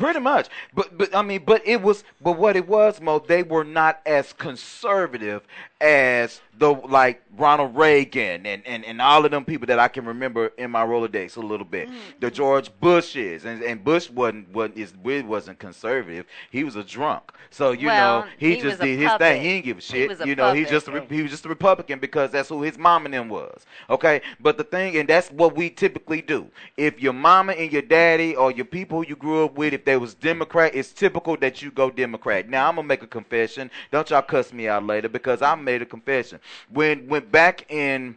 Pretty 0.00 0.20
much, 0.20 0.48
but 0.74 0.96
but 0.96 1.14
I 1.14 1.22
mean, 1.22 1.42
but 1.44 1.60
it 1.66 1.82
was, 1.82 2.04
but 2.20 2.32
what 2.38 2.56
it 2.56 2.66
was, 2.66 3.00
Mo, 3.00 3.18
they 3.18 3.42
were 3.42 3.64
not 3.64 4.00
as 4.06 4.32
conservative 4.32 5.42
as 5.80 6.40
the 6.58 6.70
like 6.70 7.22
Ronald 7.38 7.74
Reagan 7.74 8.44
and, 8.44 8.62
and, 8.66 8.84
and 8.84 9.00
all 9.00 9.24
of 9.24 9.30
them 9.30 9.46
people 9.46 9.66
that 9.68 9.78
I 9.78 9.88
can 9.88 10.04
remember 10.04 10.52
in 10.58 10.70
my 10.70 10.84
Rolodex 10.84 11.36
a 11.38 11.40
little 11.40 11.64
bit. 11.64 11.88
Mm. 11.88 11.94
The 12.20 12.30
George 12.30 12.70
Bushes 12.80 13.46
and, 13.46 13.62
and 13.62 13.82
Bush 13.82 14.10
wasn't 14.10 14.50
wasn't 14.52 15.26
wasn't 15.26 15.58
conservative. 15.58 16.26
He 16.50 16.64
was 16.64 16.76
a 16.76 16.84
drunk, 16.84 17.32
so 17.50 17.72
you 17.72 17.86
Well, 17.86 18.20
know 18.22 18.26
he, 18.38 18.56
he 18.56 18.60
just 18.60 18.80
did 18.80 18.98
his 18.98 19.08
puppet. 19.08 19.20
thing. 19.26 19.42
He 19.42 19.48
didn't 19.48 19.64
give 19.64 19.78
a 19.78 19.80
He 19.80 19.86
shit. 20.08 20.20
a 20.20 20.26
you 20.26 20.34
know, 20.34 20.48
puppet. 20.48 20.68
just 20.68 20.88
a, 20.88 21.04
he 21.08 21.22
was 21.22 21.30
just 21.30 21.46
a 21.46 21.48
Republican 21.48 21.98
because 21.98 22.30
that's 22.30 22.48
who 22.50 22.62
his 22.62 22.76
mom 22.76 23.06
and 23.06 23.14
them 23.14 23.28
was. 23.30 23.64
Okay, 23.88 24.20
but 24.38 24.58
the 24.58 24.64
thing, 24.64 24.96
and 24.96 25.08
that's 25.08 25.30
what 25.30 25.56
we 25.56 25.70
typically 25.70 26.20
do. 26.20 26.46
If 26.76 27.00
your 27.00 27.14
mama 27.14 27.52
and 27.52 27.72
your 27.72 27.82
daddy 27.82 28.36
or 28.36 28.50
your 28.50 28.66
people 28.66 29.02
you 29.02 29.16
grew 29.16 29.44
up 29.46 29.54
with, 29.56 29.72
if 29.72 29.84
they 29.90 29.96
was 29.96 30.14
Democrat, 30.14 30.72
it's 30.74 30.92
typical 30.92 31.36
that 31.38 31.62
you 31.62 31.72
go 31.72 31.90
Democrat. 31.90 32.48
Now 32.48 32.68
I'm 32.68 32.76
gonna 32.76 32.86
make 32.86 33.02
a 33.02 33.08
confession. 33.08 33.72
Don't 33.90 34.08
y'all 34.08 34.22
cuss 34.22 34.52
me 34.52 34.68
out 34.68 34.86
later 34.86 35.08
because 35.08 35.42
I 35.42 35.56
made 35.56 35.82
a 35.82 35.86
confession 35.86 36.38
when 36.72 37.08
went 37.08 37.32
back 37.32 37.70
in 37.72 38.16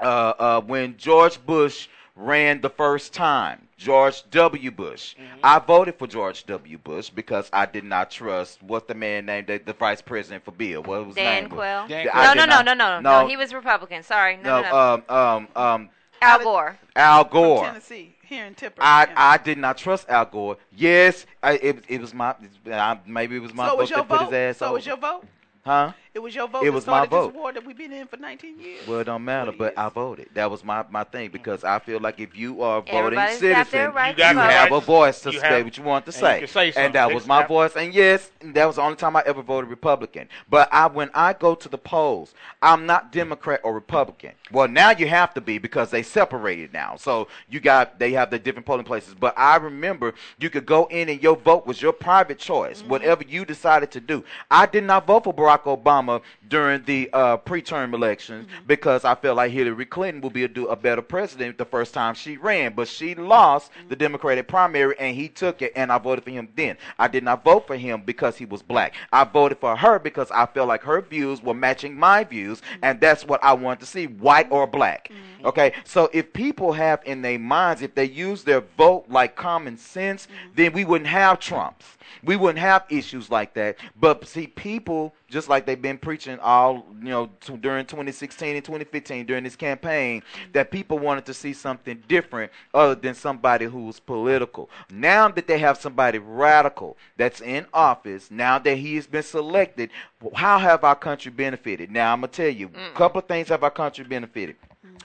uh, 0.00 0.32
uh, 0.38 0.60
when 0.60 0.96
George 0.96 1.44
Bush 1.44 1.88
ran 2.14 2.60
the 2.60 2.70
first 2.70 3.12
time. 3.12 3.66
George 3.76 4.22
W. 4.30 4.70
Bush. 4.70 5.16
I 5.42 5.58
voted 5.58 5.96
for 5.96 6.06
George 6.06 6.46
W. 6.46 6.78
Bush 6.78 7.10
because 7.10 7.50
I 7.52 7.66
did 7.66 7.82
not 7.84 8.10
trust 8.10 8.62
what's 8.62 8.86
the 8.86 8.94
man 8.94 9.26
named 9.26 9.48
the, 9.48 9.58
the 9.58 9.72
vice 9.72 10.02
president 10.02 10.44
for 10.44 10.52
Bill. 10.52 10.82
What 10.82 11.06
was 11.06 11.16
Dan 11.16 11.44
name? 11.44 11.50
Quayle. 11.50 11.86
I 11.90 12.34
No, 12.34 12.34
no, 12.34 12.44
no, 12.44 12.46
not- 12.46 12.64
no, 12.66 12.74
no, 12.74 13.00
no. 13.00 13.22
no. 13.22 13.26
He 13.26 13.36
was 13.36 13.52
Republican. 13.52 14.04
Sorry. 14.04 14.36
No, 14.36 14.60
no, 14.60 14.62
no, 14.62 14.70
no. 14.70 15.14
um, 15.14 15.16
um, 15.16 15.48
um, 15.56 15.90
Al 16.22 16.40
Gore. 16.40 16.78
Al 16.94 17.24
From 17.24 17.32
Gore. 17.32 17.64
Tennessee, 17.64 18.14
here 18.30 18.46
in 18.46 18.54
Tipper. 18.54 18.80
I, 18.82 19.06
yeah. 19.06 19.12
I 19.16 19.36
did 19.36 19.58
not 19.58 19.76
trust 19.76 20.08
Al 20.08 20.24
Gore. 20.24 20.56
Yes, 20.74 21.26
I, 21.42 21.54
it, 21.54 21.84
it 21.88 22.00
was 22.00 22.14
my 22.14 22.34
I, 22.66 22.98
maybe 23.06 23.36
it 23.36 23.40
was 23.42 23.52
my 23.52 23.66
so 23.66 23.72
vote 23.72 23.80
was 23.80 23.90
that 23.90 24.08
put 24.08 24.20
his 24.22 24.32
ass 24.32 24.58
So 24.58 24.66
over. 24.66 24.74
was 24.76 24.86
your 24.86 24.96
vote? 24.96 25.24
huh? 25.64 25.92
It 26.12 26.18
was 26.18 26.34
your 26.34 26.48
vote 26.48 26.62
It 26.62 26.64
that 26.64 26.72
was 26.72 26.86
my 26.88 27.06
vote. 27.06 27.28
this 27.28 27.36
war 27.36 27.52
that 27.52 27.64
we've 27.64 27.76
been 27.78 27.92
in 27.92 28.08
for 28.08 28.16
19 28.16 28.58
years. 28.58 28.84
Well, 28.88 28.98
it 28.98 29.04
don't 29.04 29.24
matter, 29.24 29.52
but 29.52 29.78
I 29.78 29.88
voted. 29.88 30.28
That 30.34 30.50
was 30.50 30.64
my, 30.64 30.84
my 30.90 31.04
thing 31.04 31.26
mm-hmm. 31.26 31.32
because 31.32 31.62
I 31.62 31.78
feel 31.78 32.00
like 32.00 32.18
if 32.18 32.36
you 32.36 32.62
are 32.62 32.78
a 32.78 32.80
voting 32.80 32.98
Everybody's 32.98 33.40
got 33.40 33.40
citizen, 33.40 33.78
their 33.78 33.90
right 33.92 34.18
you, 34.18 34.24
to 34.24 34.40
have 34.40 34.72
a 34.72 34.80
voice 34.80 35.20
to 35.20 35.32
You 35.32 35.38
say 35.38 35.46
have- 35.46 35.64
what 35.64 35.78
you 35.78 35.84
want 35.84 36.06
to 36.06 36.10
and 36.10 36.16
you 36.16 36.20
say. 36.20 36.62
can 36.62 36.74
say 36.74 36.84
and 36.84 36.94
that 36.96 37.14
was 37.14 37.28
my 37.28 37.46
voice. 37.46 37.76
And 37.76 37.94
yes, 37.94 38.28
that 38.42 38.64
was 38.64 38.76
the 38.76 38.82
only 38.82 38.96
time 38.96 39.14
I 39.14 39.22
ever 39.24 39.40
voted 39.40 39.70
Republican. 39.70 40.28
But 40.48 40.68
I, 40.72 40.88
when 40.88 41.10
I 41.14 41.32
go 41.32 41.54
to 41.54 41.68
the 41.68 41.78
polls, 41.78 42.34
I'm 42.60 42.86
not 42.86 43.12
Democrat 43.12 43.60
or 43.62 43.72
Republican. 43.72 44.32
Well, 44.50 44.66
now 44.66 44.90
you 44.90 45.06
have 45.06 45.32
to 45.34 45.40
be 45.40 45.58
because 45.58 45.90
they 45.90 46.02
separated 46.02 46.72
now. 46.72 46.96
So 46.96 47.28
you 47.48 47.60
got 47.60 48.00
they 48.00 48.10
have 48.12 48.30
the 48.30 48.38
different 48.40 48.66
polling 48.66 48.84
places. 48.84 49.14
But 49.14 49.38
I 49.38 49.56
remember 49.56 50.14
you 50.40 50.50
could 50.50 50.66
go 50.66 50.86
in 50.86 51.08
and 51.08 51.22
your 51.22 51.36
vote 51.36 51.68
was 51.68 51.80
your 51.80 51.92
private 51.92 52.38
choice, 52.40 52.80
mm-hmm. 52.80 52.90
whatever 52.90 53.22
you 53.22 53.44
decided 53.44 53.92
to 53.92 54.00
do. 54.00 54.24
I 54.50 54.66
did 54.66 54.82
not 54.82 55.06
vote 55.06 55.22
for 55.24 55.32
Barack 55.32 55.62
Obama 55.62 55.99
during 56.48 56.82
the 56.84 57.10
uh, 57.12 57.36
pre-term 57.36 57.94
elections 57.94 58.46
mm-hmm. 58.46 58.66
because 58.66 59.04
I 59.04 59.14
felt 59.14 59.36
like 59.36 59.52
Hillary 59.52 59.86
Clinton 59.86 60.20
would 60.22 60.32
be 60.32 60.44
a, 60.44 60.48
do, 60.48 60.66
a 60.68 60.76
better 60.76 61.02
president 61.02 61.58
the 61.58 61.64
first 61.64 61.94
time 61.94 62.14
she 62.14 62.36
ran, 62.36 62.74
but 62.74 62.88
she 62.88 63.14
lost 63.14 63.72
mm-hmm. 63.72 63.88
the 63.88 63.96
Democratic 63.96 64.48
primary 64.48 64.94
and 64.98 65.16
he 65.16 65.28
took 65.28 65.62
it, 65.62 65.72
and 65.76 65.90
I 65.92 65.98
voted 65.98 66.24
for 66.24 66.30
him 66.30 66.48
then. 66.56 66.76
I 66.98 67.08
did 67.08 67.24
not 67.24 67.44
vote 67.44 67.66
for 67.66 67.76
him 67.76 68.02
because 68.04 68.36
he 68.36 68.44
was 68.44 68.62
black. 68.62 68.94
I 69.12 69.24
voted 69.24 69.58
for 69.58 69.76
her 69.76 69.98
because 69.98 70.30
I 70.30 70.46
felt 70.46 70.68
like 70.68 70.82
her 70.82 71.00
views 71.00 71.42
were 71.42 71.54
matching 71.54 71.96
my 71.96 72.24
views, 72.24 72.60
mm-hmm. 72.60 72.84
and 72.84 73.00
that's 73.00 73.24
what 73.24 73.42
I 73.42 73.52
wanted 73.52 73.80
to 73.80 73.86
see, 73.86 74.06
white 74.06 74.48
or 74.50 74.66
black. 74.66 75.10
Okay, 75.44 75.72
so 75.84 76.10
if 76.12 76.32
people 76.32 76.72
have 76.72 77.00
in 77.04 77.22
their 77.22 77.38
minds, 77.38 77.82
if 77.82 77.94
they 77.94 78.04
use 78.04 78.44
their 78.44 78.60
vote 78.76 79.06
like 79.08 79.36
common 79.36 79.76
sense, 79.76 80.28
then 80.54 80.72
we 80.72 80.84
wouldn't 80.84 81.08
have 81.08 81.40
Trumps. 81.40 81.96
We 82.22 82.36
wouldn't 82.36 82.58
have 82.58 82.84
issues 82.88 83.30
like 83.30 83.54
that. 83.54 83.76
But 83.98 84.26
see, 84.26 84.46
people 84.46 85.14
just 85.28 85.48
like 85.48 85.64
they've 85.64 85.80
been 85.80 85.98
preaching 85.98 86.38
all 86.40 86.86
you 86.98 87.08
know 87.08 87.30
t- 87.40 87.56
during 87.56 87.86
2016 87.86 88.56
and 88.56 88.64
2015 88.64 89.26
during 89.26 89.44
this 89.44 89.56
campaign 89.56 90.22
that 90.52 90.70
people 90.70 90.98
wanted 90.98 91.24
to 91.26 91.34
see 91.34 91.52
something 91.52 92.02
different 92.08 92.50
other 92.74 92.94
than 92.94 93.14
somebody 93.14 93.66
who's 93.66 94.00
political. 94.00 94.68
Now 94.90 95.28
that 95.28 95.46
they 95.46 95.58
have 95.58 95.78
somebody 95.78 96.18
radical 96.18 96.96
that's 97.16 97.40
in 97.40 97.66
office, 97.72 98.30
now 98.30 98.58
that 98.58 98.76
he 98.76 98.96
has 98.96 99.06
been 99.06 99.22
selected, 99.22 99.90
how 100.34 100.58
have 100.58 100.84
our 100.84 100.96
country 100.96 101.30
benefited? 101.30 101.90
Now 101.90 102.12
I'm 102.12 102.20
gonna 102.20 102.28
tell 102.32 102.48
you, 102.48 102.70
a 102.74 102.96
couple 102.96 103.20
of 103.20 103.26
things 103.28 103.48
have 103.48 103.62
our 103.62 103.70
country 103.70 104.04
benefited. 104.04 104.56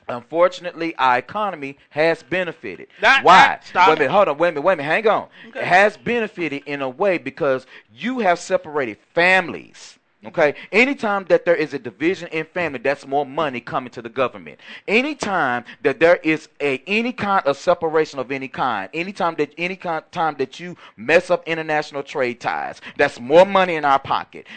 Unfortunately, 0.07 0.95
our 0.98 1.18
economy 1.18 1.78
has 1.90 2.24
benefited. 2.24 2.88
Not- 3.02 3.24
Why? 3.24 3.48
not- 3.48 3.64
stop 3.64 3.88
wait 3.90 3.95
a 3.95 3.99
minute, 3.99 4.12
hold 4.12 4.28
on, 4.28 4.38
wait 4.38 4.49
a 4.49 4.52
minute, 4.52 4.62
wait 4.62 4.74
a 4.74 4.78
minute, 4.78 4.90
hang 4.90 5.07
on. 5.07 5.28
Okay. 5.49 5.60
It 5.60 5.66
has 5.66 5.98
benefited 5.98 6.64
in 6.66 6.82
a 6.82 6.90
way 6.90 7.18
because 7.18 7.66
you 7.94 8.20
have 8.20 8.40
separated 8.40 8.98
families. 9.14 9.98
Okay. 10.28 10.56
Anytime 10.72 11.26
that 11.30 11.45
there 11.45 11.56
is 11.56 11.74
a 11.74 11.80
division 11.80 12.28
in 12.30 12.45
family, 12.45 12.80
that's 12.80 13.06
more 13.06 13.26
money 13.26 13.62
coming 13.62 13.91
to 13.91 14.02
the 14.02 14.10
government. 14.10 14.60
Anytime 14.88 15.66
that 15.84 15.99
there 15.99 16.16
is 16.24 16.49
a 16.60 16.82
any 16.88 17.14
kind 17.14 17.45
of 17.45 17.57
separation 17.57 18.18
of 18.18 18.32
any 18.32 18.48
kind, 18.48 18.90
anytime 18.94 19.36
that 19.36 19.53
any 19.57 19.76
kind 19.76 20.03
time 20.12 20.36
that 20.40 20.60
you 20.60 20.76
mess 20.98 21.30
up 21.30 21.48
international 21.48 22.02
trade 22.02 22.40
ties, 22.40 22.82
that's 22.98 23.20
more 23.20 23.45
money 23.45 23.76
in 23.76 23.86
our 23.86 23.99
pocket. 23.99 24.48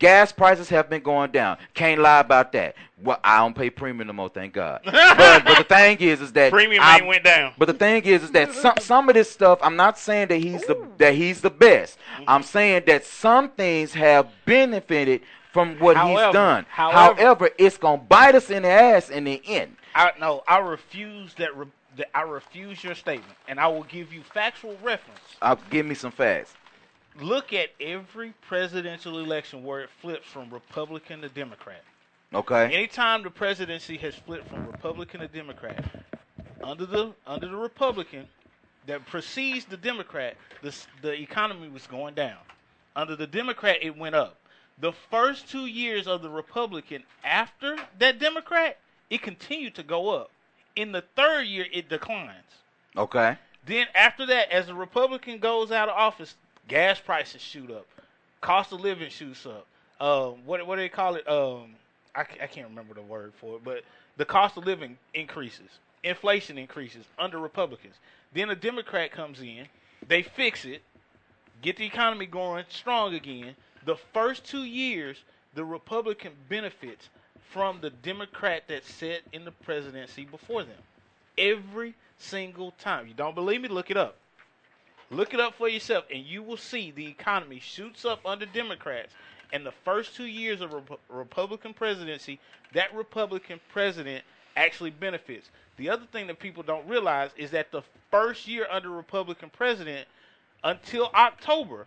Gas 0.00 0.32
prices 0.32 0.70
have 0.70 0.88
been 0.88 1.02
going 1.02 1.30
down. 1.30 1.58
Can't 1.74 2.00
lie 2.00 2.20
about 2.20 2.52
that. 2.52 2.74
Well, 3.02 3.20
I 3.22 3.38
don't 3.38 3.54
pay 3.54 3.68
premium 3.68 4.06
no 4.08 4.14
more, 4.14 4.30
thank 4.30 4.54
God. 4.54 4.80
but, 4.84 5.44
but 5.44 5.58
the 5.58 5.64
thing 5.64 5.98
is, 6.00 6.22
is 6.22 6.32
that 6.32 6.50
Premium 6.50 6.82
I- 6.82 6.96
ain't 6.96 7.06
went 7.06 7.22
down. 7.22 7.52
But 7.58 7.66
the 7.66 7.74
thing 7.74 8.02
is, 8.04 8.22
is 8.24 8.30
that 8.32 8.52
some 8.54 8.74
some 8.80 9.08
of 9.10 9.14
this 9.14 9.30
stuff, 9.30 9.58
I'm 9.62 9.76
not 9.76 9.98
saying 9.98 10.28
that 10.28 10.38
he's 10.38 10.62
the 10.66 10.88
that 10.98 11.14
he's 11.14 11.42
the 11.42 11.50
best. 11.50 11.98
I'm 12.26 12.42
saying 12.42 12.84
that 12.86 13.04
some 13.04 13.50
things 13.50 13.92
have 13.92 14.28
benefited 14.46 15.20
from 15.52 15.78
what 15.78 15.96
he's 15.98 16.18
done. 16.32 16.64
however- 16.70 17.20
However, 17.20 17.50
it's 17.58 17.76
gonna 17.76 18.02
bite 18.02 18.34
us 18.34 18.50
in 18.50 18.62
the 18.62 18.70
ass 18.70 19.10
in 19.10 19.24
the 19.24 19.42
end. 19.46 19.76
I 19.94 20.12
no, 20.18 20.42
I 20.48 20.58
refuse 20.58 21.34
that. 21.34 21.54
Re, 21.54 21.66
that 21.96 22.08
I 22.16 22.22
refuse 22.22 22.82
your 22.84 22.94
statement, 22.94 23.36
and 23.48 23.58
I 23.60 23.66
will 23.66 23.82
give 23.82 24.14
you 24.14 24.22
factual 24.22 24.78
reference. 24.82 25.20
Uh, 25.42 25.56
give 25.70 25.84
me 25.84 25.94
some 25.94 26.12
facts. 26.12 26.54
Look 27.20 27.52
at 27.52 27.70
every 27.80 28.32
presidential 28.40 29.18
election 29.18 29.62
where 29.62 29.80
it 29.80 29.90
flips 30.00 30.26
from 30.26 30.48
Republican 30.50 31.20
to 31.20 31.28
Democrat. 31.28 31.82
Okay. 32.32 32.64
Anytime 32.74 33.22
the 33.22 33.30
presidency 33.30 33.96
has 33.98 34.14
flipped 34.14 34.48
from 34.48 34.66
Republican 34.66 35.20
to 35.20 35.28
Democrat, 35.28 35.84
under 36.62 36.86
the 36.86 37.12
under 37.26 37.48
the 37.48 37.56
Republican 37.56 38.26
that 38.86 39.04
precedes 39.06 39.64
the 39.64 39.76
Democrat, 39.76 40.36
the 40.62 40.74
the 41.02 41.12
economy 41.20 41.68
was 41.68 41.86
going 41.86 42.14
down. 42.14 42.38
Under 42.96 43.16
the 43.16 43.26
Democrat, 43.26 43.78
it 43.82 43.96
went 43.96 44.14
up. 44.14 44.36
The 44.78 44.92
first 44.92 45.50
two 45.50 45.66
years 45.66 46.06
of 46.06 46.22
the 46.22 46.30
Republican 46.30 47.02
after 47.22 47.76
that 47.98 48.18
Democrat, 48.18 48.78
it 49.10 49.20
continued 49.20 49.74
to 49.74 49.82
go 49.82 50.10
up. 50.10 50.30
In 50.76 50.92
the 50.92 51.02
third 51.16 51.42
year, 51.42 51.66
it 51.72 51.88
declines. 51.88 52.62
Okay. 52.96 53.36
Then 53.66 53.86
after 53.94 54.24
that, 54.26 54.50
as 54.50 54.66
the 54.66 54.74
Republican 54.74 55.38
goes 55.38 55.70
out 55.70 55.88
of 55.88 55.96
office, 55.96 56.34
gas 56.70 57.00
prices 57.00 57.42
shoot 57.42 57.68
up, 57.70 57.86
cost 58.40 58.72
of 58.72 58.80
living 58.80 59.10
shoots 59.10 59.44
up. 59.44 59.66
Um, 60.00 60.46
what 60.46 60.64
what 60.66 60.76
do 60.76 60.82
they 60.82 60.88
call 60.88 61.16
it? 61.16 61.28
Um, 61.28 61.74
I, 62.14 62.20
I 62.20 62.46
can't 62.46 62.68
remember 62.68 62.94
the 62.94 63.02
word 63.02 63.32
for 63.34 63.56
it, 63.56 63.64
but 63.64 63.82
the 64.16 64.24
cost 64.24 64.56
of 64.56 64.64
living 64.64 64.96
increases, 65.12 65.68
inflation 66.04 66.56
increases 66.56 67.04
under 67.18 67.38
Republicans. 67.38 67.96
Then 68.32 68.50
a 68.50 68.54
Democrat 68.54 69.10
comes 69.10 69.40
in, 69.40 69.66
they 70.06 70.22
fix 70.22 70.64
it, 70.64 70.82
get 71.60 71.76
the 71.76 71.84
economy 71.84 72.26
going 72.26 72.64
strong 72.68 73.14
again. 73.14 73.56
The 73.84 73.96
first 74.14 74.44
two 74.44 74.64
years, 74.64 75.16
the 75.54 75.64
Republican 75.64 76.32
benefits 76.48 77.08
from 77.50 77.80
the 77.80 77.90
Democrat 77.90 78.62
that 78.68 78.84
sat 78.84 79.22
in 79.32 79.44
the 79.44 79.50
presidency 79.50 80.24
before 80.24 80.62
them. 80.62 80.78
Every 81.36 81.94
single 82.18 82.70
time. 82.72 83.08
You 83.08 83.14
don't 83.14 83.34
believe 83.34 83.60
me? 83.60 83.68
Look 83.68 83.90
it 83.90 83.96
up. 83.96 84.19
Look 85.10 85.34
it 85.34 85.40
up 85.40 85.54
for 85.56 85.68
yourself, 85.68 86.04
and 86.12 86.24
you 86.24 86.42
will 86.42 86.56
see 86.56 86.92
the 86.92 87.06
economy 87.06 87.58
shoots 87.58 88.04
up 88.04 88.20
under 88.24 88.46
Democrats. 88.46 89.12
And 89.52 89.66
the 89.66 89.72
first 89.84 90.14
two 90.14 90.26
years 90.26 90.60
of 90.60 90.72
Rep- 90.72 91.00
Republican 91.08 91.74
presidency, 91.74 92.38
that 92.72 92.94
Republican 92.94 93.58
president 93.72 94.24
actually 94.56 94.90
benefits. 94.90 95.50
The 95.76 95.90
other 95.90 96.06
thing 96.12 96.28
that 96.28 96.38
people 96.38 96.62
don't 96.62 96.86
realize 96.86 97.30
is 97.36 97.50
that 97.50 97.72
the 97.72 97.82
first 98.10 98.46
year 98.46 98.66
under 98.70 98.90
Republican 98.90 99.50
president, 99.50 100.06
until 100.62 101.10
October, 101.14 101.86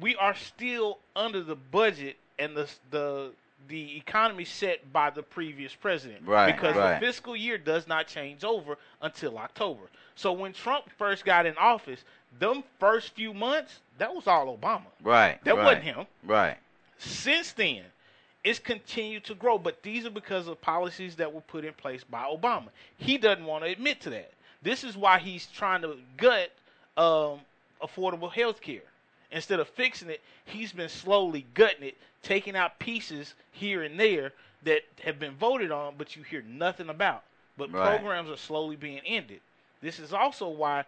we 0.00 0.16
are 0.16 0.34
still 0.34 0.98
under 1.14 1.42
the 1.42 1.56
budget 1.56 2.16
and 2.38 2.56
the 2.56 2.68
the 2.90 3.32
the 3.68 3.96
economy 3.96 4.44
set 4.44 4.92
by 4.92 5.08
the 5.10 5.22
previous 5.22 5.72
president. 5.74 6.26
Right, 6.26 6.52
Because 6.52 6.74
right. 6.74 6.98
the 6.98 7.06
fiscal 7.06 7.36
year 7.36 7.58
does 7.58 7.86
not 7.86 8.08
change 8.08 8.42
over 8.42 8.76
until 9.00 9.38
October. 9.38 9.84
So 10.16 10.32
when 10.32 10.52
Trump 10.52 10.90
first 10.98 11.24
got 11.24 11.46
in 11.46 11.56
office, 11.56 12.04
them 12.38 12.64
first 12.78 13.14
few 13.14 13.32
months, 13.34 13.80
that 13.98 14.14
was 14.14 14.26
all 14.26 14.56
Obama. 14.56 14.86
Right. 15.02 15.42
That 15.44 15.56
right, 15.56 15.64
wasn't 15.64 15.84
him. 15.84 16.06
Right. 16.24 16.56
Since 16.98 17.52
then, 17.52 17.82
it's 18.44 18.58
continued 18.58 19.24
to 19.24 19.34
grow, 19.34 19.58
but 19.58 19.82
these 19.82 20.04
are 20.06 20.10
because 20.10 20.48
of 20.48 20.60
policies 20.60 21.16
that 21.16 21.32
were 21.32 21.40
put 21.42 21.64
in 21.64 21.72
place 21.74 22.02
by 22.04 22.24
Obama. 22.24 22.68
He 22.96 23.18
doesn't 23.18 23.44
want 23.44 23.64
to 23.64 23.70
admit 23.70 24.00
to 24.02 24.10
that. 24.10 24.32
This 24.62 24.84
is 24.84 24.96
why 24.96 25.18
he's 25.18 25.46
trying 25.46 25.82
to 25.82 25.96
gut 26.16 26.50
um, 26.96 27.40
affordable 27.82 28.32
health 28.32 28.60
care. 28.60 28.82
Instead 29.30 29.60
of 29.60 29.68
fixing 29.68 30.10
it, 30.10 30.20
he's 30.44 30.72
been 30.72 30.88
slowly 30.88 31.46
gutting 31.54 31.84
it, 31.84 31.96
taking 32.22 32.54
out 32.54 32.78
pieces 32.78 33.34
here 33.52 33.82
and 33.82 33.98
there 33.98 34.32
that 34.64 34.82
have 35.02 35.18
been 35.18 35.34
voted 35.34 35.72
on, 35.72 35.94
but 35.96 36.14
you 36.14 36.22
hear 36.22 36.42
nothing 36.42 36.88
about. 36.88 37.22
But 37.56 37.72
Right. 37.72 37.96
programs 37.96 38.30
are 38.30 38.36
slowly 38.36 38.76
being 38.76 39.00
ended. 39.04 39.40
This 39.80 39.98
is 39.98 40.12
also 40.12 40.48
why 40.48 40.84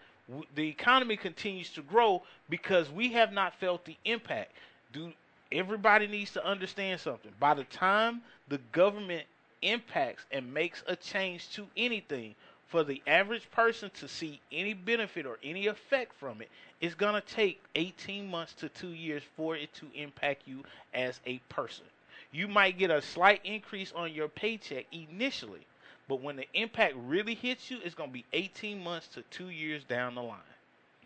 the 0.55 0.69
economy 0.69 1.17
continues 1.17 1.71
to 1.71 1.83
grow 1.83 2.23
because 2.49 2.91
we 2.91 3.13
have 3.13 3.33
not 3.33 3.55
felt 3.61 3.85
the 3.85 3.97
impact. 4.05 4.53
Do 4.93 5.13
everybody 5.53 6.07
needs 6.07 6.33
to 6.33 6.45
understand 6.45 7.01
something? 7.01 7.33
By 7.39 7.55
the 7.55 7.65
time 7.65 8.23
the 8.49 8.59
government 8.73 9.25
impacts 9.63 10.25
and 10.31 10.53
makes 10.53 10.83
a 10.87 10.97
change 10.97 11.51
to 11.51 11.67
anything, 11.77 12.35
for 12.75 12.83
the 12.83 13.01
average 13.07 13.49
person 13.53 13.89
to 14.01 14.09
see 14.09 14.41
any 14.51 14.75
benefit 14.75 15.27
or 15.27 15.39
any 15.45 15.69
effect 15.69 16.13
from 16.19 16.43
it, 16.43 16.51
it's 16.81 16.97
to 16.97 17.23
take 17.25 17.63
18 17.77 18.29
months 18.29 18.53
to 18.55 18.69
two 18.69 18.89
years 18.89 19.23
for 19.37 19.55
it 19.55 19.73
to 19.75 19.87
impact 19.95 20.43
you 20.47 20.65
as 20.93 21.21
a 21.25 21.39
person. 21.49 21.85
You 22.33 22.49
might 22.49 22.77
get 22.77 22.91
a 22.91 23.01
slight 23.01 23.41
increase 23.45 23.93
on 23.95 24.13
your 24.13 24.27
paycheck 24.27 24.87
initially, 24.91 25.65
but 26.09 26.21
when 26.21 26.37
the 26.37 26.47
impact 26.55 26.95
really 26.97 27.35
hits 27.35 27.71
you, 27.71 27.79
it's 27.85 27.95
going 27.95 28.11
to 28.11 28.15
be 28.15 28.25
18 28.33 28.83
months 28.83 29.09
to 29.09 29.23
two 29.31 29.49
years 29.49 29.85
down 29.85 30.15
the 30.15 30.23
line. 30.23 30.39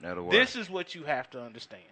That'll 0.01 0.25
work. 0.25 0.33
This 0.33 0.57
is 0.57 0.71
what 0.71 0.95
you 0.95 1.05
have 1.05 1.31
to 1.31 1.41
understand. 1.43 1.83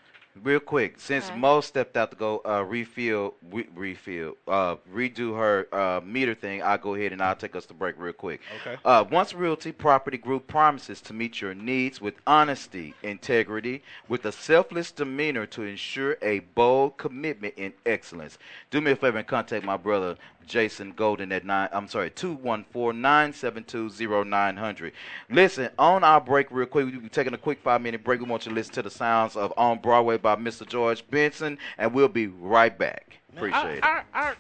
Real 0.43 0.61
quick, 0.61 1.01
since 1.01 1.29
Okay. 1.31 1.39
Mo 1.39 1.63
stepped 1.63 1.97
out 1.97 2.11
to 2.11 2.17
go 2.17 2.43
uh, 2.45 2.63
refill, 2.63 3.33
re- 3.51 3.69
refill, 3.75 4.37
uh, 4.47 4.77
redo 4.93 5.35
her 5.35 5.67
uh, 5.73 6.03
meter 6.05 6.35
thing, 6.35 6.63
I'll 6.63 6.77
go 6.77 6.95
ahead 6.95 7.13
and 7.13 7.23
I'll 7.23 7.35
take 7.35 7.57
us 7.57 7.65
to 7.67 7.75
break 7.75 7.95
real 7.99 8.13
quick. 8.13 8.43
Okay. 8.61 8.77
Uh, 8.85 9.03
Once 9.11 9.33
Realty 9.33 9.73
Property 9.73 10.19
Group 10.19 10.47
promises 10.47 11.01
to 11.03 11.15
meet 11.15 11.41
your 11.41 11.55
needs 11.55 12.03
with 12.03 12.17
honesty, 12.27 12.93
integrity, 13.03 13.83
with 14.09 14.27
a 14.27 14.33
selfless 14.33 14.91
demeanor 14.93 15.47
to 15.47 15.63
ensure 15.63 16.19
a 16.21 16.41
bold 16.41 16.99
commitment 16.99 17.55
in 17.57 17.73
excellence. 17.87 18.37
Do 18.71 18.83
me 18.83 18.91
a 18.91 18.97
favor 18.97 19.17
and 19.17 19.27
contact 19.27 19.65
my 19.65 19.79
brother 19.79 20.19
Jason 20.47 20.93
Golden 20.93 21.33
at 21.33 21.45
nine. 21.45 21.69
I'm 21.73 21.89
sorry, 21.89 22.11
two 22.11 22.35
one 22.35 22.65
four 22.71 22.93
nine 22.93 23.33
seven 23.33 23.65
two 23.65 23.91
zero 23.91 24.23
nine 24.23 24.57
hundred. 24.57 24.93
Listen, 25.29 25.71
on 25.79 26.05
our 26.05 26.21
break, 26.21 26.49
real 26.51 26.67
quick, 26.67 26.87
we'll 26.87 27.01
be 27.01 27.09
taking 27.09 27.35
a 27.35 27.39
quick 27.39 27.61
five 27.63 27.83
minute 27.83 28.05
break. 28.05 28.21
We 28.21 28.27
want 28.27 28.47
you 28.47 28.51
to 28.51 28.55
listen 28.55 28.75
to 28.75 28.83
the 28.83 28.91
sounds 28.91 29.37
of 29.37 29.53
On 29.57 29.79
Broadway 29.79 30.17
by 30.17 30.37
Mr. 30.37 30.67
George 30.67 31.09
Benson, 31.11 31.59
and 31.79 31.93
we'll 31.93 32.09
be 32.09 32.29
right 32.29 32.77
back. 32.77 33.19
Appreciate 33.35 33.83
it. 33.85 34.37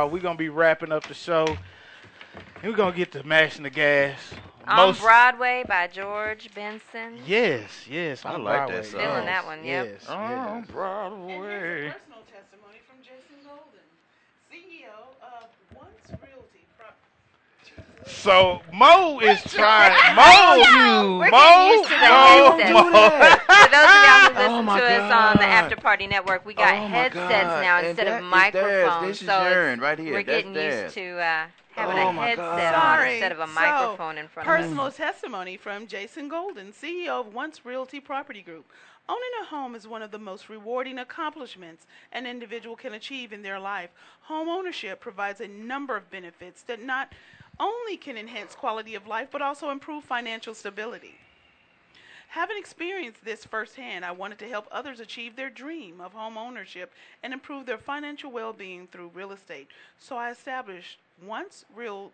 Back, 0.00 0.06
y'all. 0.06 0.10
We're 0.10 0.22
gonna 0.22 0.38
be 0.38 0.48
wrapping 0.48 0.92
up 0.92 1.06
the 1.06 1.14
show. 1.14 1.46
And 2.62 2.70
we're 2.70 2.76
gonna 2.76 2.96
get 2.96 3.12
to 3.12 3.26
mashing 3.26 3.62
the 3.64 3.70
gas. 3.70 4.18
On 4.68 4.94
Broadway 4.94 5.64
by 5.66 5.88
George 5.88 6.48
Benson. 6.54 7.18
Yes, 7.26 7.86
yes. 7.88 8.24
I 8.24 8.34
on 8.34 8.44
like 8.44 8.68
that 8.68 8.68
Broadway. 8.68 8.88
song. 8.90 9.00
Feeling 9.00 9.24
that 9.26 9.46
one, 9.46 9.64
yep. 9.64 9.86
Yes, 10.00 10.08
On 10.08 10.58
yes. 10.60 10.66
Broadway. 10.70 11.90
Personal 11.90 12.22
testimony 12.30 12.78
from 12.86 12.98
Jason 13.02 13.40
Golden, 13.42 13.86
CEO 14.52 14.94
of 15.22 15.48
Once 15.74 16.20
Realty 16.22 16.66
Prop. 16.78 16.96
So 18.10 18.60
Mo 18.72 19.18
is 19.20 19.40
trying. 19.44 19.92
Mo, 20.16 20.22
Mo, 20.22 21.18
we're 21.20 21.30
Mo, 21.30 21.38
getting 21.38 21.78
used 21.78 21.88
to 21.88 22.66
the 22.66 22.72
Mo. 22.72 22.90
Mo. 22.90 23.10
For 23.10 23.70
those 23.70 23.88
of 23.88 24.04
y'all 24.04 24.28
who 24.28 24.34
listen 24.38 24.52
Oh, 24.52 24.62
my 24.62 24.80
to 24.80 24.86
us 24.86 25.12
on 25.12 25.36
the 25.38 25.44
After 25.46 25.76
Party 25.76 26.06
Network, 26.06 26.44
we 26.44 26.54
got 26.54 26.74
Oh, 26.74 26.86
headsets 26.88 27.14
God. 27.30 27.62
now 27.62 27.78
And 27.78 27.86
instead 27.88 28.08
of 28.08 28.22
microphones. 28.24 29.06
This 29.06 29.20
is 29.22 29.26
so 29.26 29.46
it's- 29.46 29.78
right 29.78 29.98
here. 29.98 30.12
we're 30.12 30.22
That's 30.22 30.26
getting 30.38 30.52
theirs. 30.52 30.82
used 30.84 30.94
to 30.96 31.18
uh, 31.18 31.46
having 31.72 31.98
Oh, 31.98 32.08
a 32.10 32.12
headset 32.12 32.74
on 32.74 33.06
instead 33.08 33.32
of 33.32 33.38
a 33.40 33.46
So, 33.46 33.52
microphone 33.54 34.18
in 34.18 34.28
front 34.28 34.48
of 34.48 34.54
us. 34.54 34.60
Personal 34.66 34.90
testimony 34.90 35.56
from 35.56 35.86
Jason 35.86 36.28
Golden, 36.28 36.72
CEO 36.72 37.20
of 37.20 37.32
Once 37.32 37.64
Realty 37.64 38.00
Property 38.00 38.42
Group. 38.42 38.66
Owning 39.08 39.22
a 39.42 39.46
home 39.46 39.74
is 39.74 39.88
one 39.88 40.02
of 40.02 40.10
the 40.12 40.18
most 40.18 40.48
rewarding 40.48 40.98
accomplishments 40.98 41.86
an 42.12 42.26
individual 42.26 42.76
can 42.76 42.92
achieve 42.94 43.32
in 43.32 43.42
their 43.42 43.58
life. 43.58 43.90
Home 44.22 44.48
ownership 44.48 45.00
provides 45.00 45.40
a 45.40 45.48
number 45.48 45.96
of 45.96 46.10
benefits 46.10 46.62
that 46.62 46.80
not 46.82 47.12
only 47.60 47.96
can 47.96 48.16
enhance 48.16 48.54
quality 48.54 48.94
of 48.96 49.06
life 49.06 49.28
but 49.30 49.42
also 49.42 49.70
improve 49.70 50.02
financial 50.02 50.54
stability. 50.54 51.14
Having 52.30 52.58
experienced 52.58 53.24
this 53.24 53.44
firsthand, 53.44 54.04
I 54.04 54.12
wanted 54.12 54.38
to 54.38 54.48
help 54.48 54.68
others 54.70 55.00
achieve 55.00 55.34
their 55.34 55.50
dream 55.50 56.00
of 56.00 56.12
home 56.12 56.38
ownership 56.38 56.92
and 57.22 57.32
improve 57.32 57.66
their 57.66 57.76
financial 57.76 58.30
well 58.30 58.52
being 58.52 58.86
through 58.86 59.10
real 59.14 59.32
estate. 59.32 59.68
So 59.98 60.16
I 60.16 60.30
established 60.30 60.98
Once 61.20 61.64
Real 61.74 62.12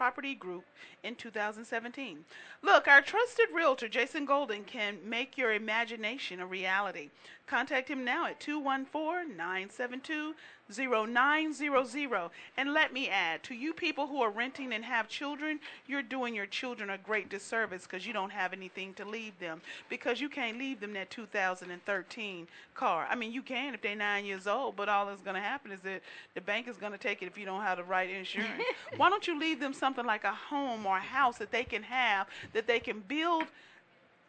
Property 0.00 0.34
Group 0.34 0.64
in 1.02 1.16
2017. 1.16 2.24
Look, 2.62 2.88
our 2.88 3.02
trusted 3.02 3.48
realtor, 3.52 3.88
Jason 3.88 4.24
Golden, 4.24 4.64
can 4.64 4.96
make 5.04 5.36
your 5.36 5.52
imagination 5.52 6.40
a 6.40 6.46
reality. 6.46 7.10
Contact 7.50 7.88
him 7.88 8.04
now 8.04 8.26
at 8.26 8.38
214 8.38 9.36
972 9.36 10.34
0900. 10.72 12.30
And 12.56 12.72
let 12.72 12.92
me 12.92 13.08
add 13.08 13.42
to 13.42 13.56
you 13.56 13.72
people 13.72 14.06
who 14.06 14.22
are 14.22 14.30
renting 14.30 14.72
and 14.72 14.84
have 14.84 15.08
children, 15.08 15.58
you're 15.88 16.00
doing 16.00 16.32
your 16.32 16.46
children 16.46 16.90
a 16.90 16.98
great 16.98 17.28
disservice 17.28 17.82
because 17.82 18.06
you 18.06 18.12
don't 18.12 18.30
have 18.30 18.52
anything 18.52 18.94
to 18.94 19.04
leave 19.04 19.36
them. 19.40 19.62
Because 19.88 20.20
you 20.20 20.28
can't 20.28 20.58
leave 20.58 20.78
them 20.78 20.92
that 20.92 21.10
2013 21.10 22.46
car. 22.74 23.08
I 23.10 23.16
mean, 23.16 23.32
you 23.32 23.42
can 23.42 23.74
if 23.74 23.82
they're 23.82 23.96
nine 23.96 24.24
years 24.24 24.46
old, 24.46 24.76
but 24.76 24.88
all 24.88 25.06
that's 25.06 25.22
going 25.22 25.34
to 25.34 25.40
happen 25.40 25.72
is 25.72 25.80
that 25.80 26.02
the 26.36 26.40
bank 26.40 26.68
is 26.68 26.76
going 26.76 26.92
to 26.92 26.98
take 26.98 27.20
it 27.20 27.26
if 27.26 27.36
you 27.36 27.46
don't 27.46 27.62
have 27.62 27.78
the 27.78 27.84
right 27.84 28.08
insurance. 28.08 28.62
Why 28.96 29.10
don't 29.10 29.26
you 29.26 29.36
leave 29.40 29.58
them 29.58 29.72
something 29.72 30.06
like 30.06 30.22
a 30.22 30.30
home 30.30 30.86
or 30.86 30.98
a 30.98 31.00
house 31.00 31.38
that 31.38 31.50
they 31.50 31.64
can 31.64 31.82
have, 31.82 32.28
that 32.52 32.68
they 32.68 32.78
can 32.78 33.00
build 33.00 33.46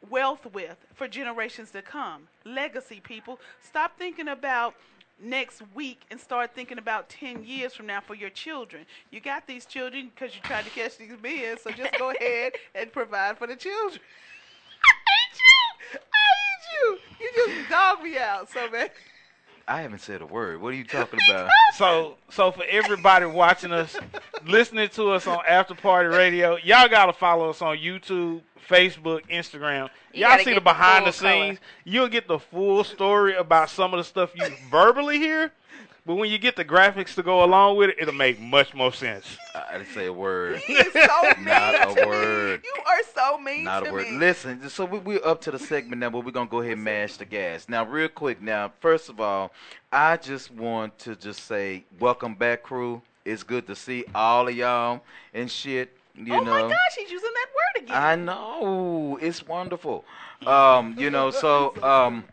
wealth 0.09 0.45
with 0.53 0.77
for 0.93 1.07
generations 1.07 1.71
to 1.71 1.81
come. 1.81 2.27
Legacy, 2.45 2.99
people. 2.99 3.39
Stop 3.61 3.97
thinking 3.97 4.27
about 4.27 4.75
next 5.23 5.61
week 5.75 6.01
and 6.09 6.19
start 6.19 6.55
thinking 6.55 6.77
about 6.77 7.09
10 7.09 7.43
years 7.43 7.73
from 7.73 7.87
now 7.87 8.01
for 8.01 8.15
your 8.15 8.29
children. 8.29 8.85
You 9.11 9.19
got 9.19 9.47
these 9.47 9.65
children 9.65 10.11
because 10.13 10.35
you 10.35 10.41
tried 10.41 10.65
to 10.65 10.71
catch 10.71 10.97
these 10.97 11.13
men, 11.21 11.57
so 11.61 11.71
just 11.71 11.97
go 11.97 12.11
ahead 12.11 12.53
and 12.75 12.91
provide 12.91 13.37
for 13.37 13.47
the 13.47 13.55
children. 13.55 13.99
I 14.83 14.93
hate 15.11 15.39
you. 15.93 15.99
I 15.99 16.21
hate 16.39 16.65
you. 16.73 16.97
You 17.19 17.55
just 17.55 17.69
dog 17.69 18.03
me 18.03 18.17
out 18.17 18.49
so 18.49 18.69
bad. 18.69 18.91
I 19.67 19.81
haven't 19.81 19.99
said 19.99 20.21
a 20.21 20.25
word. 20.25 20.61
What 20.61 20.69
are 20.73 20.77
you 20.77 20.83
talking 20.83 21.19
about? 21.29 21.49
So, 21.75 22.17
so 22.29 22.51
for 22.51 22.63
everybody 22.69 23.25
watching 23.25 23.71
us, 23.71 23.95
listening 24.45 24.89
to 24.89 25.11
us 25.11 25.27
on 25.27 25.39
After 25.47 25.75
Party 25.75 26.09
Radio, 26.09 26.57
y'all 26.57 26.87
gotta 26.89 27.13
follow 27.13 27.49
us 27.49 27.61
on 27.61 27.77
YouTube, 27.77 28.41
Facebook, 28.69 29.21
Instagram. 29.29 29.89
You 30.13 30.25
Y'all 30.27 30.37
see 30.39 30.45
the 30.45 30.55
the 30.55 30.61
behind 30.61 31.05
the 31.07 31.11
full 31.11 31.29
color. 31.29 31.45
scenes. 31.45 31.59
You'll 31.85 32.09
get 32.09 32.27
the 32.27 32.39
full 32.39 32.83
story 32.83 33.35
about 33.35 33.69
some 33.69 33.93
of 33.93 33.97
the 33.97 34.03
stuff 34.03 34.31
you 34.35 34.45
verbally 34.69 35.17
hear. 35.19 35.51
But 36.05 36.15
when 36.15 36.31
you 36.31 36.39
get 36.39 36.55
the 36.55 36.65
graphics 36.65 37.13
to 37.15 37.23
go 37.23 37.43
along 37.43 37.77
with 37.77 37.91
it, 37.91 37.97
it'll 37.99 38.13
make 38.13 38.39
much 38.39 38.73
more 38.73 38.91
sense. 38.91 39.37
I 39.53 39.77
didn't 39.77 39.93
say 39.93 40.07
a 40.07 40.13
word. 40.13 40.57
He 40.65 40.73
is 40.73 40.91
so 40.93 41.23
mean 41.37 41.45
Not 41.45 41.95
to 41.95 42.03
a 42.03 42.07
word. 42.07 42.61
me. 42.63 42.69
You 42.75 42.83
are 42.83 43.03
so 43.13 43.37
mean 43.37 43.63
Not 43.65 43.83
to 43.83 43.89
a 43.89 43.93
word. 43.93 44.07
me. 44.07 44.17
Listen, 44.17 44.67
so 44.69 44.85
we, 44.85 44.97
we're 44.97 45.25
up 45.25 45.41
to 45.41 45.51
the 45.51 45.59
segment 45.59 45.99
now 45.99 46.09
where 46.09 46.23
we're 46.23 46.31
going 46.31 46.47
to 46.47 46.51
go 46.51 46.61
ahead 46.61 46.73
and 46.73 46.83
mash 46.83 47.17
the 47.17 47.25
gas. 47.25 47.69
Now, 47.69 47.85
real 47.85 48.07
quick, 48.07 48.41
now, 48.41 48.71
first 48.79 49.09
of 49.09 49.21
all, 49.21 49.51
I 49.91 50.17
just 50.17 50.49
want 50.51 50.97
to 50.99 51.15
just 51.15 51.45
say, 51.45 51.83
welcome 51.99 52.33
back, 52.33 52.63
crew. 52.63 53.03
It's 53.23 53.43
good 53.43 53.67
to 53.67 53.75
see 53.75 54.03
all 54.15 54.47
of 54.47 54.55
y'all 54.55 55.01
and 55.35 55.51
shit. 55.51 55.95
You 56.15 56.33
oh 56.33 56.39
know, 56.43 56.51
my 56.51 56.61
gosh, 56.61 56.95
he's 56.97 57.11
using 57.11 57.29
that 57.31 57.47
word 57.53 57.83
again. 57.83 57.97
I 58.03 58.15
know 58.15 59.19
it's 59.21 59.45
wonderful. 59.47 60.03
Um, 60.45 60.95
you 60.97 61.11
know, 61.11 61.29
so 61.29 61.73
um, 61.83 62.23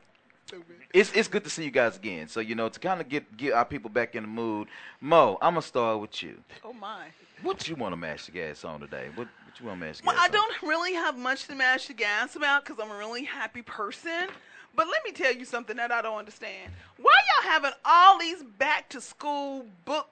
it's 0.99 1.13
it's 1.13 1.29
good 1.29 1.45
to 1.45 1.51
see 1.51 1.65
you 1.65 1.71
guys 1.71 1.97
again. 1.97 2.29
So 2.29 2.41
you 2.41 2.55
know, 2.55 2.69
to 2.69 2.81
kind 2.81 3.01
of 3.01 3.09
get 3.09 3.37
get 3.37 3.53
our 3.53 3.65
people 3.65 3.91
back 3.91 4.15
in 4.15 4.25
the 4.25 4.29
mood. 4.29 4.69
Mo, 5.01 5.39
I'm 5.41 5.53
gonna 5.55 5.63
start 5.63 6.01
with 6.01 6.23
you. 6.23 6.39
Oh 6.65 6.73
my. 6.73 7.07
What 7.43 7.69
you 7.69 7.77
want 7.77 7.93
to 7.93 7.97
mash 7.97 8.27
the 8.27 8.33
gas 8.33 8.65
on 8.65 8.81
today? 8.81 9.09
What 9.15 9.29
what 9.45 9.61
you 9.61 9.67
want 9.67 9.81
to 9.81 9.87
mash 9.87 9.99
the 9.99 10.07
Well, 10.07 10.17
gas 10.17 10.25
I 10.25 10.27
on? 10.27 10.33
don't 10.33 10.63
really 10.63 10.95
have 10.95 11.17
much 11.17 11.47
to 11.47 11.55
mash 11.55 11.87
the 11.87 11.95
gas 11.95 12.35
about 12.37 12.65
because 12.65 12.83
I'm 12.83 12.91
a 12.91 12.99
really 12.99 13.25
happy 13.25 13.63
person. 13.63 14.29
But 14.75 14.87
let 14.89 15.05
me 15.05 15.13
tell 15.13 15.33
you 15.35 15.45
something 15.45 15.77
that 15.77 15.91
I 15.91 16.03
don't 16.03 16.19
understand. 16.19 16.73
Why 17.01 17.13
y'all 17.43 17.51
having 17.51 17.73
all 17.85 18.19
these 18.19 18.43
back 18.43 18.89
to 18.91 19.01
school 19.01 19.67
book 19.85 20.09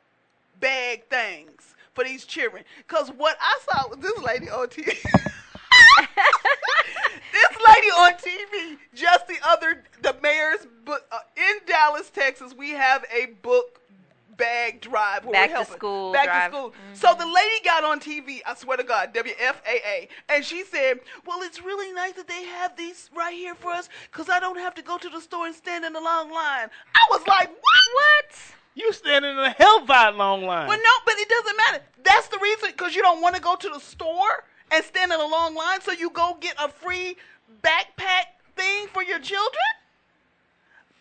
bag 0.61 1.05
things 1.09 1.75
for 1.95 2.05
these 2.05 2.25
children? 2.25 2.65
Because 2.79 3.11
what 3.11 3.37
I 3.41 3.59
saw 3.71 3.89
was 3.89 3.99
this 3.99 4.19
lady 4.19 4.47
this 4.47 4.95
lady 7.69 7.89
on 7.89 8.13
TV 8.15 8.79
just 8.95 9.27
the 9.29 9.37
other 9.47 9.83
the 10.03 10.17
mayor's 10.23 10.67
book 10.85 11.05
uh, 11.13 11.19
in 11.37 11.59
Dallas, 11.67 12.11
Texas. 12.11 12.55
We 12.55 12.71
have 12.71 13.05
a 13.13 13.27
book 13.43 13.81
bag 14.37 14.83
drive 14.83 15.25
where 15.25 15.33
Back 15.33 15.49
we're 15.49 15.55
to 15.55 15.55
helping 15.55 15.75
school 15.77 16.13
back 16.13 16.25
drive. 16.27 16.51
to 16.51 16.57
school. 16.57 16.75
So 16.93 17.15
the 17.15 17.27
lady 17.27 17.65
got 17.65 17.85
on 17.85 18.01
TV. 18.01 18.41
I 18.47 18.55
swear 18.55 18.77
to 18.77 18.85
God, 18.85 19.15
WFAA, 19.15 20.09
and 20.29 20.45
she 20.45 20.63
said, 20.65 21.01
"Well, 21.27 21.43
it's 21.43 21.63
really 21.63 21.93
nice 21.93 22.13
that 22.15 22.29
they 22.29 22.45
have 22.45 22.77
these 22.77 23.11
right 23.17 23.35
here 23.35 23.55
for 23.55 23.73
us, 23.73 23.89
cause 24.13 24.29
I 24.29 24.39
don't 24.41 24.59
have 24.59 24.75
to 24.75 24.83
go 24.83 24.99
to 24.99 25.09
the 25.09 25.21
store 25.21 25.47
and 25.47 25.55
stand 25.55 25.85
in 25.85 25.97
a 25.97 26.01
long 26.01 26.31
line." 26.31 26.69
I 26.95 27.01
was 27.11 27.27
like, 27.27 27.49
"What? 27.49 27.95
What?" 27.95 28.39
You 28.75 28.93
standing 28.93 29.31
in 29.31 29.39
a 29.39 29.51
hell 29.51 29.79
of 29.79 29.89
a 29.89 30.11
long 30.11 30.43
line. 30.45 30.69
Well, 30.69 30.77
no, 30.77 30.91
but 31.07 31.15
it 31.17 31.29
doesn't 31.31 31.57
matter. 31.57 31.83
That's 32.05 32.29
the 32.29 32.39
reason, 32.43 32.71
because 32.73 32.95
you 32.95 33.01
don't 33.01 33.23
want 33.23 33.35
to 33.35 33.41
go 33.41 33.57
to 33.57 33.69
the 33.71 33.81
store 33.81 34.45
and 34.71 34.85
stand 34.85 35.13
in 35.13 35.19
a 35.21 35.27
long 35.27 35.55
line, 35.55 35.81
so 35.81 35.93
you 35.93 36.11
go 36.11 36.37
get 36.41 36.55
a 36.63 36.69
free 36.69 37.17
backpack 37.63 38.37
thing 38.57 38.87
for 38.93 39.03
your 39.03 39.19
children. 39.19 39.63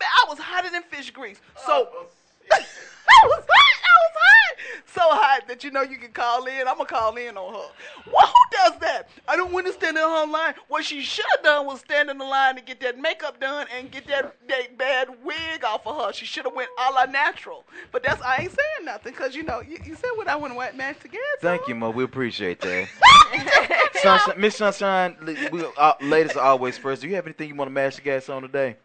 I 0.02 0.26
was 0.30 0.38
hotter 0.38 0.70
than 0.70 0.84
fish 0.84 1.10
grease. 1.12 1.40
So 1.66 1.90
oh, 1.92 2.06
oh, 2.06 2.08
I 2.52 3.28
was 3.28 3.46
hot. 3.50 3.76
I 3.84 3.96
was 4.04 4.16
hot. 4.16 4.45
So 4.94 5.02
hot 5.02 5.48
that 5.50 5.64
you 5.64 5.72
know 5.72 5.82
you 5.82 5.98
can 5.98 6.12
call 6.12 6.46
in. 6.46 6.68
I'm 6.68 6.78
gonna 6.78 6.86
call 6.86 7.16
in 7.18 7.38
on 7.38 7.54
her. 7.54 7.70
Well, 8.12 8.28
who 8.28 8.58
does 8.58 8.80
that? 8.80 9.10
I 9.28 9.36
don't 9.36 9.52
want 9.52 9.66
to 9.68 9.74
stand 9.74 9.98
in 9.98 10.04
her 10.04 10.26
line. 10.26 10.54
What 10.70 10.86
she 10.86 11.02
should 11.02 11.26
have 11.36 11.44
done 11.44 11.66
was 11.66 11.82
stand 11.82 12.10
in 12.10 12.18
the 12.18 12.24
line 12.24 12.56
to 12.56 12.62
get 12.62 12.80
that 12.80 12.98
makeup 12.98 13.42
done 13.42 13.68
and 13.76 13.92
get 13.92 14.08
that, 14.08 14.36
that 14.48 14.78
bad 14.78 15.10
wig 15.24 15.66
off 15.66 15.86
of 15.86 15.98
her. 15.98 16.14
She 16.14 16.26
should 16.26 16.46
have 16.46 16.54
went 16.54 16.70
a 16.80 16.92
la 16.94 17.06
natural. 17.06 17.66
But 17.92 18.04
that's 18.04 18.22
I 18.22 18.44
ain't 18.44 18.52
saying 18.52 18.86
nothing 18.86 19.12
because 19.12 19.36
you 19.36 19.44
know 19.44 19.62
you, 19.62 19.78
you 19.84 19.96
said 19.96 20.12
what 20.16 20.28
I 20.28 20.36
want 20.38 20.54
to 20.54 20.78
match 20.78 21.00
together. 21.00 21.20
Thank 21.42 21.68
you, 21.68 21.76
Mo. 21.76 21.90
We 21.90 22.04
appreciate 22.04 22.62
that. 22.62 22.88
Sunshine, 24.02 24.40
Miss 24.40 24.56
Sunshine, 24.56 25.18
we, 25.52 25.66
uh, 25.78 25.94
ladies 26.02 26.36
are 26.36 26.46
always 26.46 26.78
first. 26.78 27.02
Do 27.02 27.08
you 27.08 27.16
have 27.16 27.26
anything 27.26 27.50
you 27.50 27.56
want 27.56 27.70
to 27.70 27.74
mash 27.74 27.96
the 27.96 28.02
gas 28.02 28.30
on 28.30 28.42
today? 28.44 28.78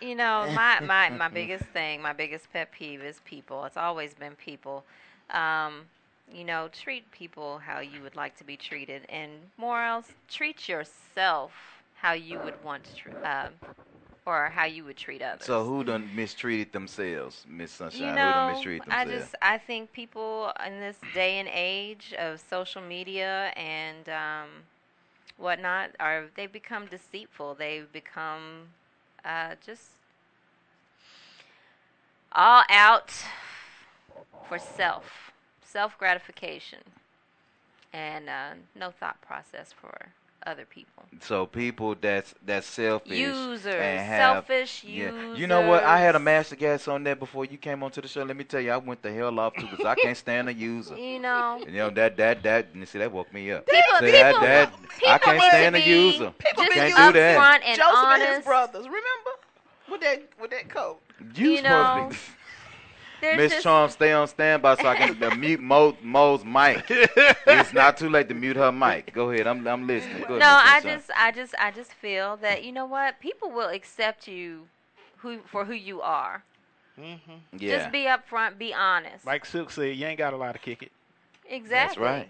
You 0.00 0.14
know, 0.14 0.48
my, 0.48 0.80
my, 0.80 1.10
my 1.10 1.28
biggest 1.28 1.66
thing, 1.66 2.02
my 2.02 2.12
biggest 2.12 2.52
pet 2.52 2.72
peeve 2.72 3.02
is 3.02 3.20
people. 3.24 3.64
It's 3.64 3.76
always 3.76 4.14
been 4.14 4.34
people. 4.34 4.84
Um, 5.30 5.86
you 6.32 6.44
know, 6.44 6.68
treat 6.72 7.10
people 7.10 7.58
how 7.58 7.80
you 7.80 8.02
would 8.02 8.16
like 8.16 8.36
to 8.36 8.44
be 8.44 8.56
treated, 8.56 9.04
and 9.08 9.32
more 9.56 9.82
else, 9.82 10.14
treat 10.28 10.68
yourself 10.68 11.82
how 11.94 12.12
you 12.12 12.40
would 12.40 12.62
want 12.62 12.84
to, 12.84 12.94
tr- 12.96 13.08
um, 13.24 13.52
or 14.26 14.50
how 14.50 14.64
you 14.64 14.84
would 14.84 14.96
treat 14.96 15.22
others. 15.22 15.46
So 15.46 15.64
who 15.64 15.84
done 15.84 16.14
mistreated 16.14 16.72
themselves, 16.72 17.44
Miss 17.48 17.72
Sunshine? 17.72 18.20
You 18.20 18.26
who 18.26 18.32
done 18.32 18.46
mistreated 18.46 18.84
themselves? 18.86 19.00
I 19.00 19.04
just 19.06 19.34
I 19.42 19.58
think 19.58 19.92
people 19.92 20.52
in 20.64 20.80
this 20.80 20.98
day 21.12 21.38
and 21.38 21.48
age 21.52 22.14
of 22.18 22.40
social 22.40 22.82
media 22.82 23.52
and 23.56 24.08
um, 24.08 24.48
whatnot 25.36 25.90
are 25.98 26.26
they 26.34 26.46
become 26.46 26.86
deceitful. 26.86 27.54
They 27.54 27.82
become 27.92 28.68
uh, 29.24 29.54
just 29.64 29.90
all 32.32 32.62
out 32.68 33.12
for 34.48 34.58
self, 34.58 35.32
self 35.64 35.98
gratification, 35.98 36.80
and 37.92 38.28
uh, 38.28 38.50
no 38.74 38.90
thought 38.90 39.20
process 39.20 39.72
for 39.72 40.08
other 40.48 40.64
people. 40.64 41.04
So 41.20 41.46
people 41.46 41.94
that's 42.00 42.34
that's 42.44 42.66
selfish 42.66 43.16
Users, 43.18 43.66
and 43.66 44.00
have, 44.00 44.46
selfish 44.46 44.84
yeah. 44.84 45.34
You 45.34 45.46
know 45.46 45.66
what? 45.68 45.84
I 45.84 45.98
had 45.98 46.14
a 46.14 46.18
users. 46.18 46.24
master 46.24 46.56
gas 46.56 46.88
on 46.88 47.04
that 47.04 47.18
before 47.18 47.44
you 47.44 47.58
came 47.58 47.82
onto 47.82 48.00
the 48.00 48.08
show. 48.08 48.22
Let 48.22 48.36
me 48.36 48.44
tell 48.44 48.60
you, 48.60 48.70
I 48.72 48.76
went 48.76 49.02
the 49.02 49.12
hell 49.12 49.38
off 49.40 49.54
too 49.54 49.66
because 49.70 49.84
I 49.86 49.94
can't 49.94 50.16
stand 50.16 50.48
a 50.48 50.54
user. 50.54 50.96
You 51.08 51.20
know. 51.20 51.60
You 51.66 51.72
know 51.72 51.90
that 51.90 52.16
that 52.16 52.42
that. 52.42 52.66
You 52.74 52.86
see 52.86 52.98
that 52.98 53.10
woke 53.12 53.32
me 53.32 53.50
up. 53.52 53.66
People- 53.66 53.82
See, 54.00 54.10
that, 54.12 54.32
people- 54.34 54.46
that, 54.46 54.72
I 55.08 55.18
people 55.18 55.18
can't 55.18 55.36
need 55.36 55.42
to 55.42 55.48
stand 55.48 55.76
a 55.76 55.80
user. 55.80 56.32
People 56.38 56.64
just 56.64 56.74
Can't 56.74 56.96
been 56.96 57.06
do 57.12 57.18
that. 57.18 57.38
upfront 57.38 57.66
and 57.68 57.76
Joseph 57.78 58.04
and 58.04 58.22
his 58.22 58.30
honest. 58.30 58.46
brothers, 58.46 58.84
remember? 58.84 59.30
With 59.90 60.00
that 60.02 60.22
with 60.40 60.50
that 60.50 60.68
coat. 60.68 61.00
You, 61.34 61.50
You 61.52 61.56
supposed 61.58 61.64
know, 61.64 62.02
to 62.04 62.08
be. 62.10 62.16
There's 62.16 62.37
Miss 63.22 63.52
just- 63.52 63.62
Charm, 63.64 63.90
stay 63.90 64.12
on 64.12 64.28
standby 64.28 64.76
so 64.76 64.86
I 64.86 64.96
can 64.96 65.22
uh, 65.22 65.34
mute 65.34 65.60
Mo, 65.60 65.96
Mo's 66.02 66.44
mic. 66.44 66.84
it's 66.88 67.72
not 67.72 67.96
too 67.96 68.08
late 68.08 68.28
to 68.28 68.34
mute 68.34 68.56
her 68.56 68.72
mic. 68.72 69.12
Go 69.12 69.30
ahead, 69.30 69.46
I'm 69.46 69.66
I'm 69.66 69.86
listening. 69.86 70.22
Go 70.22 70.38
no, 70.38 70.38
Miss 70.38 70.46
I 70.46 70.80
just, 70.82 71.10
I 71.16 71.32
just, 71.32 71.54
I 71.58 71.70
just 71.70 71.92
feel 71.92 72.36
that 72.38 72.64
you 72.64 72.72
know 72.72 72.86
what, 72.86 73.20
people 73.20 73.50
will 73.50 73.68
accept 73.68 74.28
you, 74.28 74.66
who 75.18 75.40
for 75.46 75.64
who 75.64 75.74
you 75.74 76.00
are. 76.00 76.44
Mm-hmm. 76.98 77.56
yeah. 77.58 77.78
Just 77.78 77.92
be 77.92 78.06
upfront, 78.06 78.58
be 78.58 78.74
honest. 78.74 79.24
Like 79.24 79.46
Silk 79.46 79.70
said, 79.70 79.96
you 79.96 80.06
ain't 80.06 80.18
got 80.18 80.32
a 80.32 80.36
lot 80.36 80.52
to 80.52 80.58
kick 80.58 80.82
it. 80.82 80.90
exactly. 81.48 81.68
That's 81.68 81.98
right. 81.98 82.28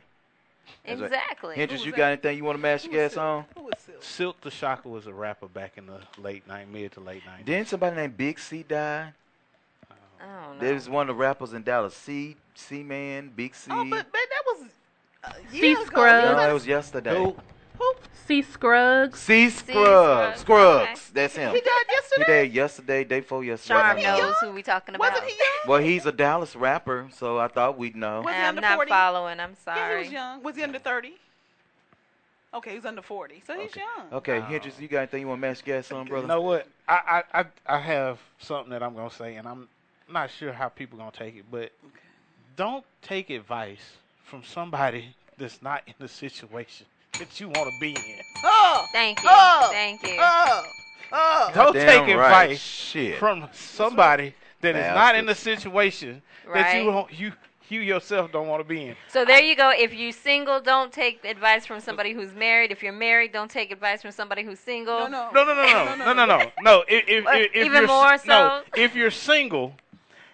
That's 0.85 1.01
right. 1.01 1.07
Exactly. 1.07 1.57
Hendrix, 1.57 1.85
you 1.87 1.93
got 1.93 2.09
anything 2.13 2.37
you 2.37 2.45
want 2.45 2.59
to 2.59 2.63
mash 2.63 2.85
your 2.85 2.93
gas 2.93 3.17
on? 3.17 3.47
Silk 4.01 4.39
the 4.43 4.51
Shocker 4.51 4.91
was 4.91 5.07
a 5.07 5.13
rapper 5.15 5.49
back 5.49 5.79
in 5.79 5.87
the 5.87 6.01
late 6.21 6.47
night, 6.47 6.69
mid 6.71 6.93
to 6.93 7.01
late 7.01 7.23
nineties. 7.27 7.47
Didn't 7.47 7.69
somebody 7.69 7.97
named 7.97 8.17
Big 8.19 8.39
C 8.39 8.63
die? 8.63 9.13
I 10.21 10.47
don't 10.47 10.59
know. 10.59 10.65
There 10.65 10.75
was 10.75 10.89
one 10.89 11.09
of 11.09 11.17
the 11.17 11.21
rappers 11.21 11.53
in 11.53 11.63
Dallas. 11.63 11.95
C 11.95 12.37
C 12.55 12.83
Man, 12.83 13.31
Big 13.35 13.55
C. 13.55 13.71
Oh, 13.73 13.87
but, 13.89 14.07
but 14.11 14.13
that 14.13 14.43
was 14.47 14.69
uh, 15.25 15.33
C 15.51 15.59
years 15.69 15.79
ago. 15.79 15.87
Scrubs. 15.87 16.25
no, 16.25 16.51
it 16.51 16.53
was 16.53 16.67
yesterday. 16.67 17.19
Who? 17.19 17.37
C 18.29 18.43
Scruggs. 18.43 19.19
C 19.21 19.49
Scruggs, 19.49 20.41
Scrubs. 20.41 20.41
Scrubs. 20.41 20.83
okay. 20.83 20.95
That's 21.15 21.35
him. 21.35 21.55
He 21.55 21.61
died 21.63 21.85
yesterday. 21.91 22.25
He 22.27 22.33
died 22.33 22.53
yesterday, 22.53 23.05
day 23.05 23.21
before 23.21 23.43
yesterday. 23.43 23.75
Charm 23.81 23.99
I 23.99 24.03
don't 24.03 24.19
knows 24.19 24.35
who 24.43 24.53
we 24.53 24.63
talking 24.63 24.95
about. 24.95 25.13
Wasn't 25.13 25.31
he 25.31 25.39
young? 25.39 25.49
Well, 25.69 25.81
he's 25.81 26.05
a 26.05 26.13
Dallas 26.13 26.55
rapper, 26.55 27.09
so 27.11 27.39
I 27.39 27.49
thought 27.49 27.79
we'd 27.79 27.97
know. 27.97 28.21
Was 28.21 28.35
he 28.35 28.43
I'm 28.43 28.49
under 28.51 28.61
not 28.61 28.75
40? 28.75 28.91
following. 28.91 29.41
I'm 29.41 29.55
sorry. 29.65 29.79
Yeah, 29.79 29.97
he 29.97 30.05
was 30.05 30.13
young. 30.13 30.43
Was 30.43 30.57
he 30.57 30.63
under 30.63 30.79
thirty? 30.79 31.15
Okay, 32.53 32.75
he's 32.75 32.85
under 32.85 33.03
forty, 33.03 33.43
so 33.47 33.55
he's 33.55 33.71
Okay. 33.71 33.81
young. 33.97 34.13
Okay, 34.13 34.41
Hendrix, 34.41 34.79
you 34.79 34.89
got 34.89 34.99
anything 34.99 35.23
you 35.23 35.29
want 35.29 35.41
to 35.41 35.49
mash 35.49 35.63
your 35.67 35.77
gas 35.77 35.91
on, 35.93 36.07
brother? 36.07 36.23
You 36.23 36.29
know 36.29 36.41
what? 36.43 36.67
I, 36.87 37.23
I, 37.33 37.41
I, 37.41 37.45
I 37.67 37.79
have 37.79 38.19
something 38.39 38.71
that 38.71 38.83
I'm 38.83 38.95
gonna 38.95 39.11
say, 39.11 39.37
and 39.37 39.47
I'm 39.47 39.69
not 40.11 40.31
sure 40.31 40.53
how 40.53 40.69
people 40.69 40.99
gonna 40.99 41.11
take 41.13 41.37
it, 41.37 41.45
but 41.51 41.71
don't 42.57 42.85
take 43.03 43.31
advice 43.31 43.97
from 44.25 44.43
somebody 44.45 45.15
that's 45.37 45.63
not 45.63 45.83
in 45.87 45.95
the 45.99 46.09
situation 46.09 46.87
that 47.19 47.41
you 47.41 47.49
want 47.49 47.71
to 47.71 47.79
be 47.81 47.91
in. 47.91 48.21
Oh, 48.45 48.87
Thank 48.93 49.23
you. 49.23 49.29
Oh, 49.31 49.69
Thank 49.73 50.03
you. 50.03 50.17
oh, 50.19 50.63
oh. 51.13 51.51
Don't 51.55 51.73
Damn 51.75 51.87
take 52.07 52.17
right. 52.17 52.45
advice 52.51 52.61
Shit. 52.61 53.19
from 53.19 53.49
somebody 53.53 54.35
that 54.61 54.75
is 54.77 54.95
not 54.95 55.15
in 55.15 55.25
the 55.27 55.33
Bastards. 55.33 55.63
situation 55.63 56.23
that 56.53 56.75
you 56.83 56.91
Right. 56.91 57.13
you 57.13 57.33
you 57.71 57.81
yourself 57.81 58.33
don't 58.33 58.49
want 58.49 58.61
to 58.63 58.67
be 58.69 58.87
in. 58.87 58.97
So 59.09 59.27
there 59.27 59.43
you 59.43 59.55
go. 59.55 59.69
If 59.77 59.93
you're 59.93 60.11
single, 60.11 60.59
don't 60.59 60.91
take 60.91 61.23
advice 61.27 61.67
from 61.67 61.81
somebody 61.81 62.15
who's 62.15 62.33
married. 62.33 62.73
If 62.73 62.83
you're 62.83 62.95
married, 62.95 63.31
don't 63.33 63.51
take 63.51 63.71
advice 63.71 64.01
from 64.01 64.11
somebody 64.13 64.43
who's 64.43 64.59
single. 64.59 65.01
No, 65.01 65.31
no, 65.31 65.31
No, 65.35 65.45
no, 65.45 65.55
no, 65.55 65.95
no, 65.95 65.95
no, 65.97 66.13
no, 66.15 66.25
no, 66.25 66.53
no. 66.63 66.85
If, 66.89 67.05
if, 67.07 67.25
What? 67.27 67.37
if, 67.39 67.51
if 67.55 67.67
Even 67.67 67.73
you're, 67.81 67.87
more 67.87 68.13
s- 68.15 68.25
no, 68.25 68.63
so? 68.75 68.81
if 68.81 68.95
you're 68.97 69.11
single 69.11 69.75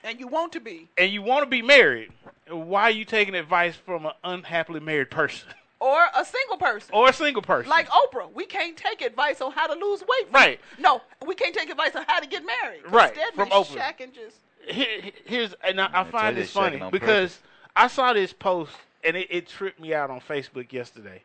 And 0.05 0.21
you 0.21 0.29
want 0.29 0.53
to 0.53 0.61
be, 0.61 0.89
and 0.99 1.11
you 1.11 1.23
want 1.23 1.45
to 1.45 1.51
be 1.51 1.63
married, 1.63 2.11
why 2.49 2.83
are 2.83 2.91
you 2.91 3.05
taking 3.07 3.35
advice 3.35 3.75
from 3.75 4.05
an 4.07 4.13
unhappily 4.23 4.79
married 4.81 5.11
person 5.11 5.49
or 5.81 6.05
a 6.15 6.25
single 6.25 6.59
person. 6.59 6.91
or 6.93 7.09
a 7.09 7.13
single 7.13 7.41
person? 7.43 7.71
Like 7.71 7.89
Oprah, 7.89 8.31
we 8.33 8.45
can't 8.45 8.77
take 8.77 9.01
advice 9.01 9.41
on 9.41 9.53
how 9.53 9.67
to 9.67 9.73
lose 9.73 10.01
weight. 10.03 10.27
from- 10.27 10.35
Right. 10.35 10.61
No, 10.79 11.01
we 11.27 11.35
can't 11.35 11.55
take 11.55 11.71
advice 11.71 11.97
on 11.97 12.05
how 12.07 12.21
to 12.21 12.27
get 12.27 12.45
married. 12.45 12.83
Right, 12.91 13.13
Instead, 13.15 13.35
from 13.35 13.49
Oprah. 13.49 13.73
shack 13.75 14.01
and 14.03 14.13
just. 14.13 14.37
Here- 14.69 15.11
here's 15.25 15.55
and 15.67 15.81
I, 15.81 15.89
I 15.93 16.05
find 16.05 16.37
this 16.37 16.51
funny 16.51 16.73
checking 16.73 16.83
on 16.83 16.91
because 16.93 17.41
I 17.75 17.87
saw 17.89 18.13
this 18.13 18.33
post 18.35 18.73
and 19.03 19.17
it, 19.17 19.27
it 19.31 19.49
tripped 19.49 19.81
me 19.81 19.95
out 19.95 20.11
on 20.11 20.21
Facebook 20.21 20.71
yesterday. 20.73 21.23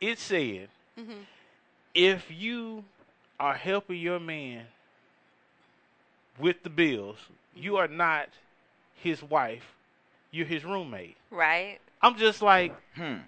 It 0.00 0.18
said, 0.20 0.68
Mm-hmm. 0.98 1.12
if 1.94 2.30
you 2.30 2.84
are 3.40 3.54
helping 3.54 3.96
your 3.98 4.20
man 4.20 4.66
with 6.38 6.62
the 6.62 6.70
bills, 6.70 7.16
you 7.54 7.76
are 7.76 7.88
not 7.88 8.28
his 8.94 9.22
wife, 9.22 9.64
you're 10.30 10.46
his 10.46 10.64
roommate. 10.64 11.16
Right. 11.30 11.78
I'm 12.02 12.16
just 12.16 12.42
like, 12.42 12.74
Hmm. 12.94 13.18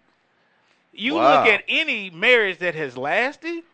you 0.92 1.14
Wow. 1.14 1.38
look 1.44 1.52
at 1.52 1.64
any 1.68 2.10
marriage 2.10 2.58
that 2.58 2.74
has 2.74 2.96
lasted, 2.96 3.64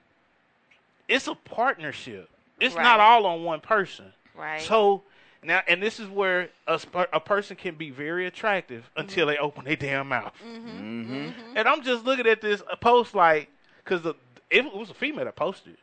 it's 1.08 1.26
a 1.26 1.34
partnership. 1.34 2.28
It's 2.60 2.74
not 2.74 3.00
all 3.00 3.24
on 3.26 3.44
one 3.44 3.60
person. 3.60 4.12
Right. 4.34 4.60
So 4.60 5.02
now, 5.42 5.62
and 5.68 5.80
this 5.82 6.00
is 6.00 6.08
where 6.08 6.50
a, 6.66 6.80
a 7.12 7.20
person 7.20 7.56
can 7.56 7.76
be 7.76 7.90
very 7.90 8.26
attractive 8.26 8.90
until 8.96 9.26
Mm-hmm. 9.26 9.34
they 9.34 9.38
open 9.38 9.64
their 9.64 9.76
damn 9.76 10.08
mouth. 10.08 10.32
Mm-hmm. 10.44 11.56
And 11.56 11.68
I'm 11.68 11.82
just 11.82 12.04
looking 12.04 12.26
at 12.26 12.40
this 12.40 12.62
post 12.80 13.14
like, 13.14 13.48
because 13.84 14.04
it 14.50 14.74
was 14.74 14.90
a 14.90 14.94
female 14.94 15.24
that 15.24 15.36
posted, 15.36 15.74
it. 15.74 15.78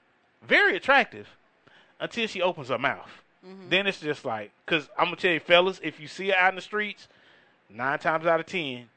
very 0.45 0.75
attractive, 0.75 1.27
until 1.99 2.27
she 2.27 2.41
opens 2.41 2.67
her 2.69 2.77
mouth. 2.77 3.09
Mm-hmm. 3.47 3.69
Then 3.69 3.87
it's 3.87 3.99
just 3.99 4.25
like, 4.25 4.51
because 4.65 4.89
I'm 4.97 5.05
gonna 5.05 5.17
tell 5.17 5.31
you, 5.31 5.39
fellas, 5.39 5.79
if 5.83 5.99
you 5.99 6.07
see 6.07 6.29
her 6.29 6.35
out 6.35 6.49
in 6.49 6.55
the 6.55 6.61
streets, 6.61 7.07
nine 7.69 7.99
times 7.99 8.25
out 8.25 8.39
of 8.39 8.45
ten, 8.45 8.89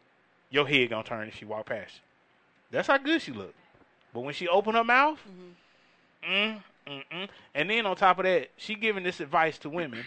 your 0.51 0.67
head 0.67 0.91
gonna 0.91 1.05
turn 1.05 1.29
if 1.29 1.37
she 1.37 1.45
walk 1.45 1.67
past 1.67 1.95
you. 1.95 2.01
That's 2.71 2.89
how 2.89 2.99
good 2.99 3.21
she 3.23 3.33
look. 3.33 3.55
But 4.15 4.21
when 4.21 4.35
she 4.35 4.49
open 4.49 4.75
her 4.75 4.85
mouth, 4.85 5.19
mm, 6.27 6.61
mm, 6.87 7.03
mm. 7.13 7.29
and 7.55 7.71
then 7.71 7.87
on 7.87 7.97
top 7.97 8.19
of 8.19 8.25
that, 8.25 8.49
she 8.57 8.75
giving 8.75 9.05
this 9.05 9.21
advice 9.21 9.59
to 9.59 9.69
women, 9.69 10.05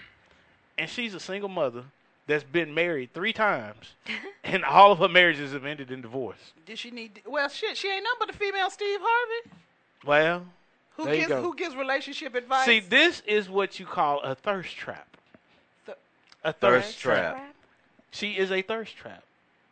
and 0.77 0.89
she's 0.89 1.13
a 1.13 1.19
single 1.19 1.49
mother 1.49 1.83
that's 2.25 2.43
been 2.43 2.73
married 2.73 3.13
three 3.13 3.33
times, 3.33 3.93
and 4.43 4.63
all 4.65 4.91
of 4.91 4.99
her 4.99 5.07
marriages 5.07 5.53
have 5.53 5.65
ended 5.65 5.91
in 5.91 6.01
divorce. 6.01 6.53
Did 6.65 6.79
she 6.79 6.89
need? 6.89 7.21
Well, 7.27 7.47
shit, 7.49 7.77
she 7.77 7.89
ain't 7.89 8.03
nothing 8.03 8.17
but 8.19 8.27
the 8.31 8.37
female 8.37 8.69
Steve 8.69 8.99
Harvey. 9.01 9.57
Well, 10.03 10.45
Who 10.97 11.05
there 11.05 11.13
you 11.15 11.19
gives 11.21 11.29
go. 11.29 11.41
who 11.41 11.55
gives 11.55 11.75
relationship 11.75 12.35
advice? 12.35 12.65
See, 12.65 12.79
this 12.79 13.21
is 13.25 13.49
what 13.49 13.79
you 13.79 13.85
call 13.85 14.21
a 14.21 14.35
thirst 14.35 14.75
trap. 14.75 15.07
Th- 15.85 15.97
a 16.43 16.53
Thirst 16.53 16.87
thirst, 16.87 16.99
trap. 16.99 17.53
She 18.11 18.31
is 18.37 18.51
a 18.51 18.61
thirst 18.61 18.95
trap. 18.97 19.23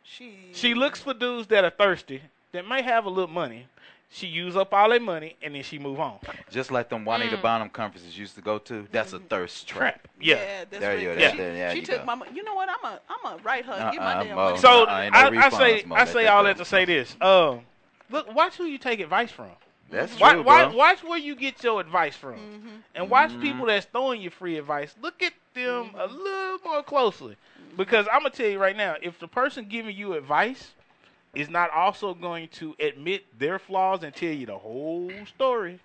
She 0.04 0.34
She 0.54 0.74
looks 0.74 1.00
for 1.02 1.14
dudes 1.14 1.48
that 1.48 1.64
are 1.64 1.70
thirsty, 1.70 2.22
that 2.52 2.68
may 2.68 2.82
have 2.82 3.06
a 3.06 3.10
little 3.10 3.30
money. 3.30 3.68
She 4.12 4.26
use 4.26 4.56
up 4.58 4.74
all 4.74 4.90
their 4.90 5.00
money 5.00 5.36
and 5.44 5.54
then 5.54 5.62
she 5.62 5.78
move 5.78 6.00
on. 6.00 6.18
Just 6.50 6.72
like 6.72 6.90
them 6.90 7.06
Juanita 7.06 7.38
Mm. 7.38 7.42
Bynum 7.44 7.70
conferences 7.70 8.18
used 8.18 8.34
to 8.36 8.42
go 8.42 8.58
to. 8.58 8.88
That's 8.92 9.14
a 9.14 9.20
thirst 9.20 9.68
trap. 9.68 10.08
Yeah. 10.20 10.36
Yeah, 10.38 10.64
that's 10.68 10.80
There 10.82 10.98
you 10.98 11.04
go. 11.10 11.10
'cause 11.14 11.20
There- 11.22 11.32
she, 11.32 11.38
there- 11.38 11.54
there 11.54 11.72
she 11.74 11.80
you 11.82 11.86
took 11.86 12.00
go. 12.00 12.06
my. 12.06 12.16
mo- 12.16 12.26
You 12.34 12.42
know 12.44 12.56
what? 12.56 12.70
I'm 12.70 12.92
a. 12.92 13.00
I'm 13.08 13.34
a 13.34 13.44
write 13.44 13.66
her. 13.66 13.74
and 13.74 13.92
get 13.92 14.02
my 14.02 14.14
Uh-uh, 14.16 14.24
damn 14.24 14.36
Mo. 14.36 14.46
money. 14.46 14.58
So 14.58 14.86
Nah, 14.86 15.00
ain't 15.02 15.16
I, 15.16 15.30
no 15.30 15.40
I 15.40 15.50
refunds, 15.50 15.58
say 15.58 15.84
I 15.92 16.06
say 16.06 16.26
all 16.28 16.44
that 16.46 16.58
to 16.58 16.66
say 16.66 16.86
this. 16.86 17.16
Um, 17.22 17.62
look, 18.10 18.34
watch 18.34 18.56
who 18.56 18.64
you 18.64 18.80
take 18.80 19.00
advice 19.00 19.32
from. 19.32 19.52
That's 19.90 20.16
Watch, 20.20 20.38
true, 20.38 20.44
watch, 20.44 20.70
bro. 20.70 20.74
watch 20.74 21.04
where 21.04 21.18
you 21.20 21.36
get 21.36 21.64
your 21.64 21.80
advice 21.80 22.16
from, 22.16 22.40
Mm-hmm. 22.40 22.70
and 22.96 23.10
watch 23.10 23.32
Mhm. 23.34 23.40
people 23.40 23.66
that's 23.66 23.86
throwing 23.88 24.22
you 24.22 24.30
free 24.30 24.58
advice. 24.58 24.96
Look 25.02 25.22
at 25.22 25.34
them 25.54 25.92
a 25.98 26.08
Mm-hmm. 26.08 26.16
little 26.18 26.60
more 26.66 26.84
closely, 26.84 27.38
because 27.78 28.08
I'm 28.12 28.20
gonna 28.22 28.30
tell 28.32 28.48
you 28.50 28.60
right 28.60 28.76
now, 28.76 28.96
if 29.02 29.20
the 29.20 29.28
person 29.28 29.68
giving 29.68 29.96
you 29.96 30.14
advice 30.14 30.76
is 31.36 31.50
not 31.50 31.70
also 31.72 32.14
going 32.14 32.48
to 32.50 32.76
admit 32.80 33.26
their 33.38 33.60
flaws 33.60 34.04
and 34.04 34.14
tell 34.16 34.32
you 34.34 34.46
the 34.48 34.58
whole 34.58 35.26
story, 35.26 35.74
you 35.74 35.80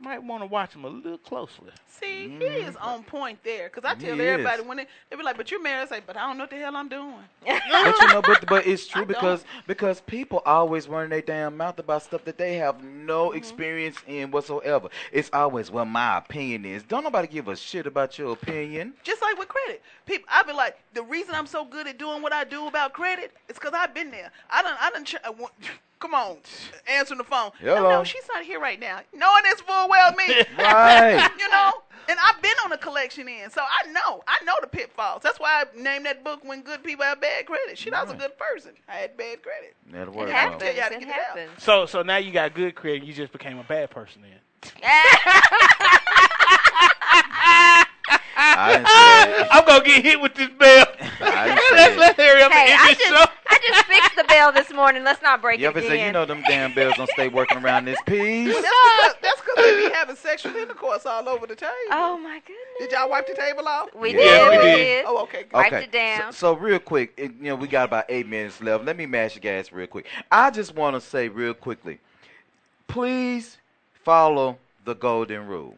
might 0.00 0.22
want 0.22 0.42
to 0.42 0.46
watch 0.46 0.74
him 0.74 0.84
a 0.84 0.88
little 0.88 1.18
closely. 1.18 1.70
See, 1.86 2.28
he 2.38 2.44
is 2.44 2.76
on 2.76 3.04
point 3.04 3.38
there. 3.44 3.68
Cause 3.68 3.84
I 3.84 3.94
tell 3.94 4.16
He 4.16 4.22
everybody 4.22 4.62
is. 4.62 4.66
when 4.68 4.78
they 4.78 4.86
they 5.10 5.16
be 5.16 5.22
like, 5.22 5.36
"But 5.36 5.50
you're 5.50 5.62
married." 5.62 5.82
I 5.82 5.86
say, 5.86 6.00
"But 6.06 6.16
I 6.16 6.20
don't 6.26 6.38
know 6.38 6.44
what 6.44 6.50
the 6.50 6.56
hell 6.56 6.74
I'm 6.74 6.88
doing." 6.88 7.14
but 7.46 8.00
you 8.00 8.08
know, 8.08 8.22
but 8.22 8.48
but 8.48 8.66
it's 8.66 8.86
true 8.88 9.02
I 9.02 9.04
because 9.04 9.44
because 9.66 10.00
people 10.00 10.42
always 10.46 10.88
run 10.88 11.10
their 11.10 11.20
damn 11.20 11.56
mouth 11.58 11.78
about 11.78 12.02
stuff 12.02 12.24
that 12.24 12.38
they 12.38 12.54
have 12.54 12.82
no 12.82 13.28
Mm-hmm. 13.30 13.36
experience 13.36 13.96
in 14.06 14.30
whatsoever. 14.30 14.88
It's 15.12 15.28
always 15.32 15.70
well, 15.70 15.84
my 15.84 16.16
opinion 16.18 16.64
is. 16.64 16.82
Don't 16.82 17.04
nobody 17.04 17.28
give 17.28 17.48
a 17.48 17.56
shit 17.56 17.86
about 17.86 18.18
your 18.18 18.32
opinion. 18.32 18.94
Just 19.04 19.20
like 19.20 19.38
with 19.38 19.48
credit, 19.48 19.82
people, 20.06 20.26
I 20.30 20.42
be 20.42 20.52
like, 20.54 20.78
the 20.94 21.02
reason 21.02 21.34
I'm 21.34 21.46
so 21.46 21.64
good 21.66 21.86
at 21.86 21.98
doing 21.98 22.22
what 22.22 22.32
I 22.32 22.44
do 22.44 22.66
about 22.66 22.94
credit 22.94 23.32
is 23.48 23.56
because 23.56 23.74
I've 23.74 23.92
been 23.92 24.10
there. 24.10 24.32
I 24.48 24.62
don't, 24.62 24.82
I 24.82 24.90
don't. 24.90 25.04
Ch- 25.04 25.16
I 25.22 25.30
want- 25.30 25.52
come 26.00 26.14
on, 26.14 26.38
answering 26.88 27.18
the 27.18 27.24
phone. 27.24 27.50
No, 27.62 27.76
Hello. 27.76 27.90
no, 27.90 28.04
she's 28.04 28.24
not 28.34 28.42
here 28.44 28.58
right 28.60 28.80
now. 28.80 29.00
Knowing 29.14 29.42
this 29.44 29.60
full 29.60 29.88
well 29.88 30.12
me, 30.14 30.24
Right. 30.58 31.30
you 31.38 31.48
know. 31.50 31.70
And 32.08 32.18
I've 32.26 32.42
been 32.42 32.54
on 32.64 32.70
the 32.70 32.78
collection 32.78 33.28
end, 33.28 33.52
so 33.52 33.60
I 33.60 33.88
know, 33.92 34.22
I 34.26 34.42
know 34.44 34.54
the 34.60 34.66
pitfalls. 34.66 35.22
That's 35.22 35.38
why 35.38 35.62
I 35.62 35.80
named 35.80 36.06
that 36.06 36.24
book 36.24 36.40
"When 36.42 36.62
Good 36.62 36.82
People 36.82 37.04
Have 37.04 37.20
Bad 37.20 37.46
Credit." 37.46 37.78
She 37.78 37.88
was 37.90 38.10
a 38.10 38.14
good 38.14 38.36
person. 38.36 38.72
I 38.88 38.94
had 38.96 39.16
bad 39.16 39.42
credit. 39.42 39.76
That'll 39.92 40.12
It 40.14 40.16
work. 40.16 40.28
happens. 40.30 40.60
Mo. 40.60 40.66
Tell 40.66 40.74
you 40.74 40.80
how 40.82 40.88
to 40.88 40.94
It 40.96 41.00
get 41.00 41.08
it 41.08 41.12
out. 41.14 41.38
happens. 41.38 41.62
So 41.62 41.86
so 41.86 42.02
now 42.02 42.16
you 42.16 42.32
got 42.32 42.54
good 42.54 42.74
credit, 42.74 43.04
you 43.04 43.12
just 43.12 43.30
became 43.32 43.58
a 43.58 43.64
bad 43.64 43.90
person 43.90 44.22
then. 44.22 44.40
I 48.58 48.72
didn't 48.72 48.86
say 48.86 49.48
I'm 49.50 49.64
gonna 49.66 49.84
get 49.84 50.04
hit 50.04 50.20
with 50.20 50.34
this 50.34 50.48
bell. 50.50 50.86
I 51.20 51.46
didn't 51.46 51.58
say 51.58 51.74
let's, 51.76 51.94
it. 51.94 51.98
let's 51.98 52.16
hurry 52.18 52.42
up 52.42 52.52
Hey, 52.52 52.72
and 52.72 52.80
I 52.80 52.88
this 52.88 52.98
just 52.98 53.08
show. 53.10 53.24
I 53.52 53.58
just 53.66 53.86
fixed 53.86 54.16
the 54.16 54.24
bell 54.24 54.52
this 54.52 54.72
morning. 54.72 55.04
Let's 55.04 55.22
not 55.22 55.42
break 55.42 55.60
You 55.60 55.66
it 55.66 55.70
ever 55.70 55.78
again. 55.80 55.90
say, 55.90 56.06
you 56.06 56.12
know, 56.12 56.24
them 56.24 56.42
damn 56.46 56.72
bells 56.74 56.94
don't 56.96 57.10
stay 57.10 57.28
working 57.28 57.58
around 57.58 57.84
this 57.84 57.98
piece? 58.06 58.46
That's 58.54 58.62
because 58.62 59.14
that's 59.22 59.40
they 59.56 59.88
be 59.88 59.92
having 59.94 60.16
sexual 60.16 60.54
intercourse 60.56 61.04
all 61.04 61.28
over 61.28 61.46
the 61.46 61.56
table. 61.56 61.72
oh 61.90 62.16
my 62.18 62.38
goodness. 62.46 62.56
Did 62.78 62.92
y'all 62.92 63.10
wipe 63.10 63.26
the 63.26 63.34
table 63.34 63.66
off? 63.68 63.88
We 63.94 64.12
Yeah, 64.14 64.18
did. 64.18 64.50
we 64.50 64.56
We 64.56 64.62
did. 64.64 64.76
did. 64.76 65.04
Oh, 65.06 65.22
okay. 65.24 65.42
good. 65.42 65.52
Wiped 65.52 65.72
okay. 65.74 65.84
it 65.84 65.92
down. 65.92 66.32
So, 66.32 66.54
so 66.54 66.60
real 66.60 66.78
quick, 66.78 67.12
it, 67.16 67.32
you 67.38 67.44
know, 67.48 67.56
we 67.56 67.66
got 67.68 67.88
about 67.88 68.04
eight 68.08 68.26
minutes 68.28 68.60
left. 68.62 68.84
Let 68.84 68.96
me 68.96 69.04
mash 69.06 69.34
the 69.34 69.40
gas 69.40 69.70
real 69.72 69.86
quick. 69.88 70.06
I 70.30 70.50
just 70.50 70.74
want 70.74 70.94
to 70.96 71.00
say 71.00 71.28
real 71.28 71.52
quickly, 71.52 71.98
please 72.88 73.58
follow 74.04 74.58
the 74.84 74.94
golden 74.94 75.46
rule. 75.46 75.74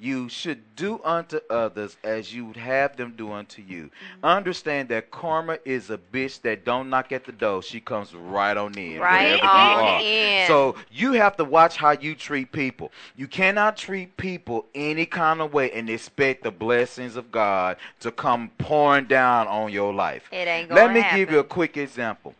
You 0.00 0.28
should 0.28 0.76
do 0.76 1.00
unto 1.02 1.40
others 1.50 1.96
as 2.04 2.32
you 2.32 2.46
would 2.46 2.56
have 2.56 2.96
them 2.96 3.14
do 3.16 3.32
unto 3.32 3.62
you. 3.62 3.90
Understand 4.22 4.90
that 4.90 5.10
karma 5.10 5.58
is 5.64 5.90
a 5.90 5.98
bitch 5.98 6.40
that 6.42 6.64
don't 6.64 6.88
knock 6.88 7.10
at 7.10 7.24
the 7.24 7.32
door. 7.32 7.64
She 7.64 7.80
comes 7.80 8.14
right 8.14 8.56
on 8.56 8.78
in. 8.78 9.00
Right 9.00 9.42
on 9.42 10.04
in. 10.04 10.46
So 10.46 10.76
you 10.92 11.14
have 11.14 11.36
to 11.38 11.44
watch 11.44 11.76
how 11.76 11.90
you 11.90 12.14
treat 12.14 12.52
people. 12.52 12.92
You 13.16 13.26
cannot 13.26 13.76
treat 13.76 14.16
people 14.16 14.66
any 14.72 15.04
kind 15.04 15.40
of 15.40 15.52
way 15.52 15.72
and 15.72 15.90
expect 15.90 16.44
the 16.44 16.52
blessings 16.52 17.16
of 17.16 17.32
God 17.32 17.76
to 17.98 18.12
come 18.12 18.52
pouring 18.56 19.06
down 19.06 19.48
on 19.48 19.72
your 19.72 19.92
life. 19.92 20.22
It 20.30 20.46
ain't 20.46 20.68
gonna 20.68 20.80
Let 20.80 20.92
me 20.92 21.04
give 21.18 21.32
you 21.32 21.40
a 21.40 21.44
quick 21.44 21.76
example. 21.76 22.36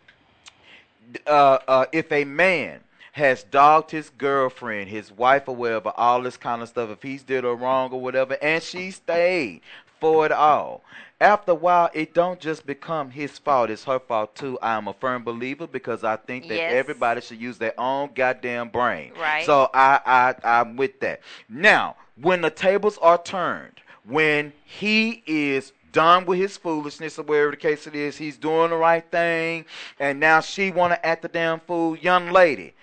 Uh, 1.26 1.58
uh, 1.66 1.86
if 1.90 2.12
a 2.12 2.22
man 2.24 2.80
has 3.18 3.42
dogged 3.44 3.90
his 3.90 4.10
girlfriend, 4.10 4.88
his 4.88 5.12
wife, 5.12 5.48
or 5.48 5.54
whatever, 5.56 5.92
all 5.96 6.22
this 6.22 6.36
kind 6.36 6.62
of 6.62 6.68
stuff, 6.68 6.90
if 6.90 7.02
he's 7.02 7.22
did 7.22 7.44
her 7.44 7.54
wrong 7.54 7.92
or 7.92 8.00
whatever, 8.00 8.38
and 8.40 8.62
she 8.62 8.90
stayed 8.90 9.60
for 10.00 10.24
it 10.24 10.32
all. 10.32 10.82
After 11.20 11.50
a 11.50 11.54
while, 11.56 11.90
it 11.94 12.14
don't 12.14 12.38
just 12.38 12.64
become 12.64 13.10
his 13.10 13.38
fault; 13.38 13.70
it's 13.70 13.82
her 13.84 13.98
fault 13.98 14.36
too. 14.36 14.56
I 14.62 14.76
am 14.76 14.86
a 14.86 14.92
firm 14.94 15.24
believer 15.24 15.66
because 15.66 16.04
I 16.04 16.14
think 16.16 16.46
that 16.48 16.54
Yes. 16.54 16.72
everybody 16.74 17.20
should 17.20 17.40
use 17.40 17.58
their 17.58 17.78
own 17.78 18.10
goddamn 18.14 18.68
brain. 18.68 19.12
Right. 19.20 19.44
So 19.44 19.68
I, 19.74 20.00
I, 20.06 20.60
I'm 20.60 20.76
with 20.76 21.00
that. 21.00 21.20
Now, 21.48 21.96
when 22.20 22.40
the 22.40 22.50
tables 22.50 22.98
are 22.98 23.18
turned, 23.18 23.80
when 24.04 24.52
he 24.64 25.24
is 25.26 25.72
done 25.90 26.24
with 26.24 26.38
his 26.38 26.56
foolishness 26.56 27.18
or 27.18 27.22
whatever 27.24 27.50
the 27.50 27.56
case 27.56 27.88
it 27.88 27.96
is, 27.96 28.16
he's 28.16 28.36
doing 28.36 28.70
the 28.70 28.76
right 28.76 29.04
thing, 29.10 29.64
and 29.98 30.20
now 30.20 30.40
she 30.40 30.70
want 30.70 30.92
to 30.92 31.04
act 31.04 31.22
the 31.22 31.28
damn 31.28 31.58
fool, 31.60 31.96
young 31.96 32.30
lady, 32.30 32.74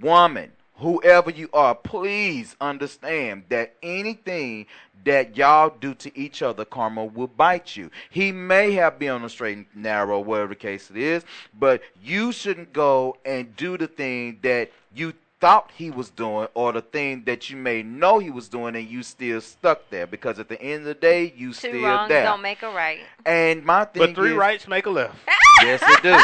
woman, 0.00 0.52
whoever 0.76 1.30
you 1.30 1.48
are, 1.52 1.74
please 1.74 2.56
understand 2.60 3.44
that 3.48 3.74
anything 3.82 4.66
that 5.04 5.36
y'all 5.36 5.72
do 5.80 5.94
to 5.94 6.18
each 6.18 6.42
other, 6.42 6.64
karma 6.64 7.04
will 7.04 7.28
bite 7.28 7.76
you. 7.76 7.90
He 8.10 8.32
may 8.32 8.72
have 8.72 8.98
been 8.98 9.10
on 9.10 9.22
the 9.22 9.28
straight 9.28 9.56
and 9.56 9.66
narrow, 9.74 10.18
whatever 10.20 10.48
the 10.48 10.56
case 10.56 10.90
it 10.90 10.96
is, 10.96 11.24
but 11.58 11.80
you 12.02 12.32
shouldn't 12.32 12.72
go 12.72 13.16
and 13.24 13.54
do 13.56 13.78
the 13.78 13.86
thing 13.86 14.38
that 14.42 14.70
you 14.94 15.12
thought 15.38 15.70
he 15.76 15.90
was 15.90 16.08
doing 16.10 16.48
or 16.54 16.72
the 16.72 16.80
thing 16.80 17.22
that 17.26 17.50
you 17.50 17.56
may 17.58 17.82
know 17.82 18.18
he 18.18 18.30
was 18.30 18.48
doing 18.48 18.74
and 18.74 18.88
you 18.88 19.02
still 19.02 19.38
stuck 19.40 19.88
there 19.90 20.06
because 20.06 20.38
at 20.38 20.48
the 20.48 20.60
end 20.62 20.80
of 20.80 20.86
the 20.86 20.94
day 20.94 21.32
you 21.36 21.48
Two 21.48 21.52
still 21.52 21.82
wrongs 21.82 22.08
there. 22.08 22.24
don't 22.24 22.40
make 22.40 22.62
a 22.62 22.70
right. 22.72 23.00
and 23.26 23.62
my 23.64 23.84
thing 23.84 24.00
But 24.02 24.14
three 24.14 24.30
is, 24.30 24.36
rights 24.36 24.66
make 24.66 24.86
a 24.86 24.90
left. 24.90 25.14
Yes, 25.62 25.82
it 25.86 26.02
do. 26.02 26.16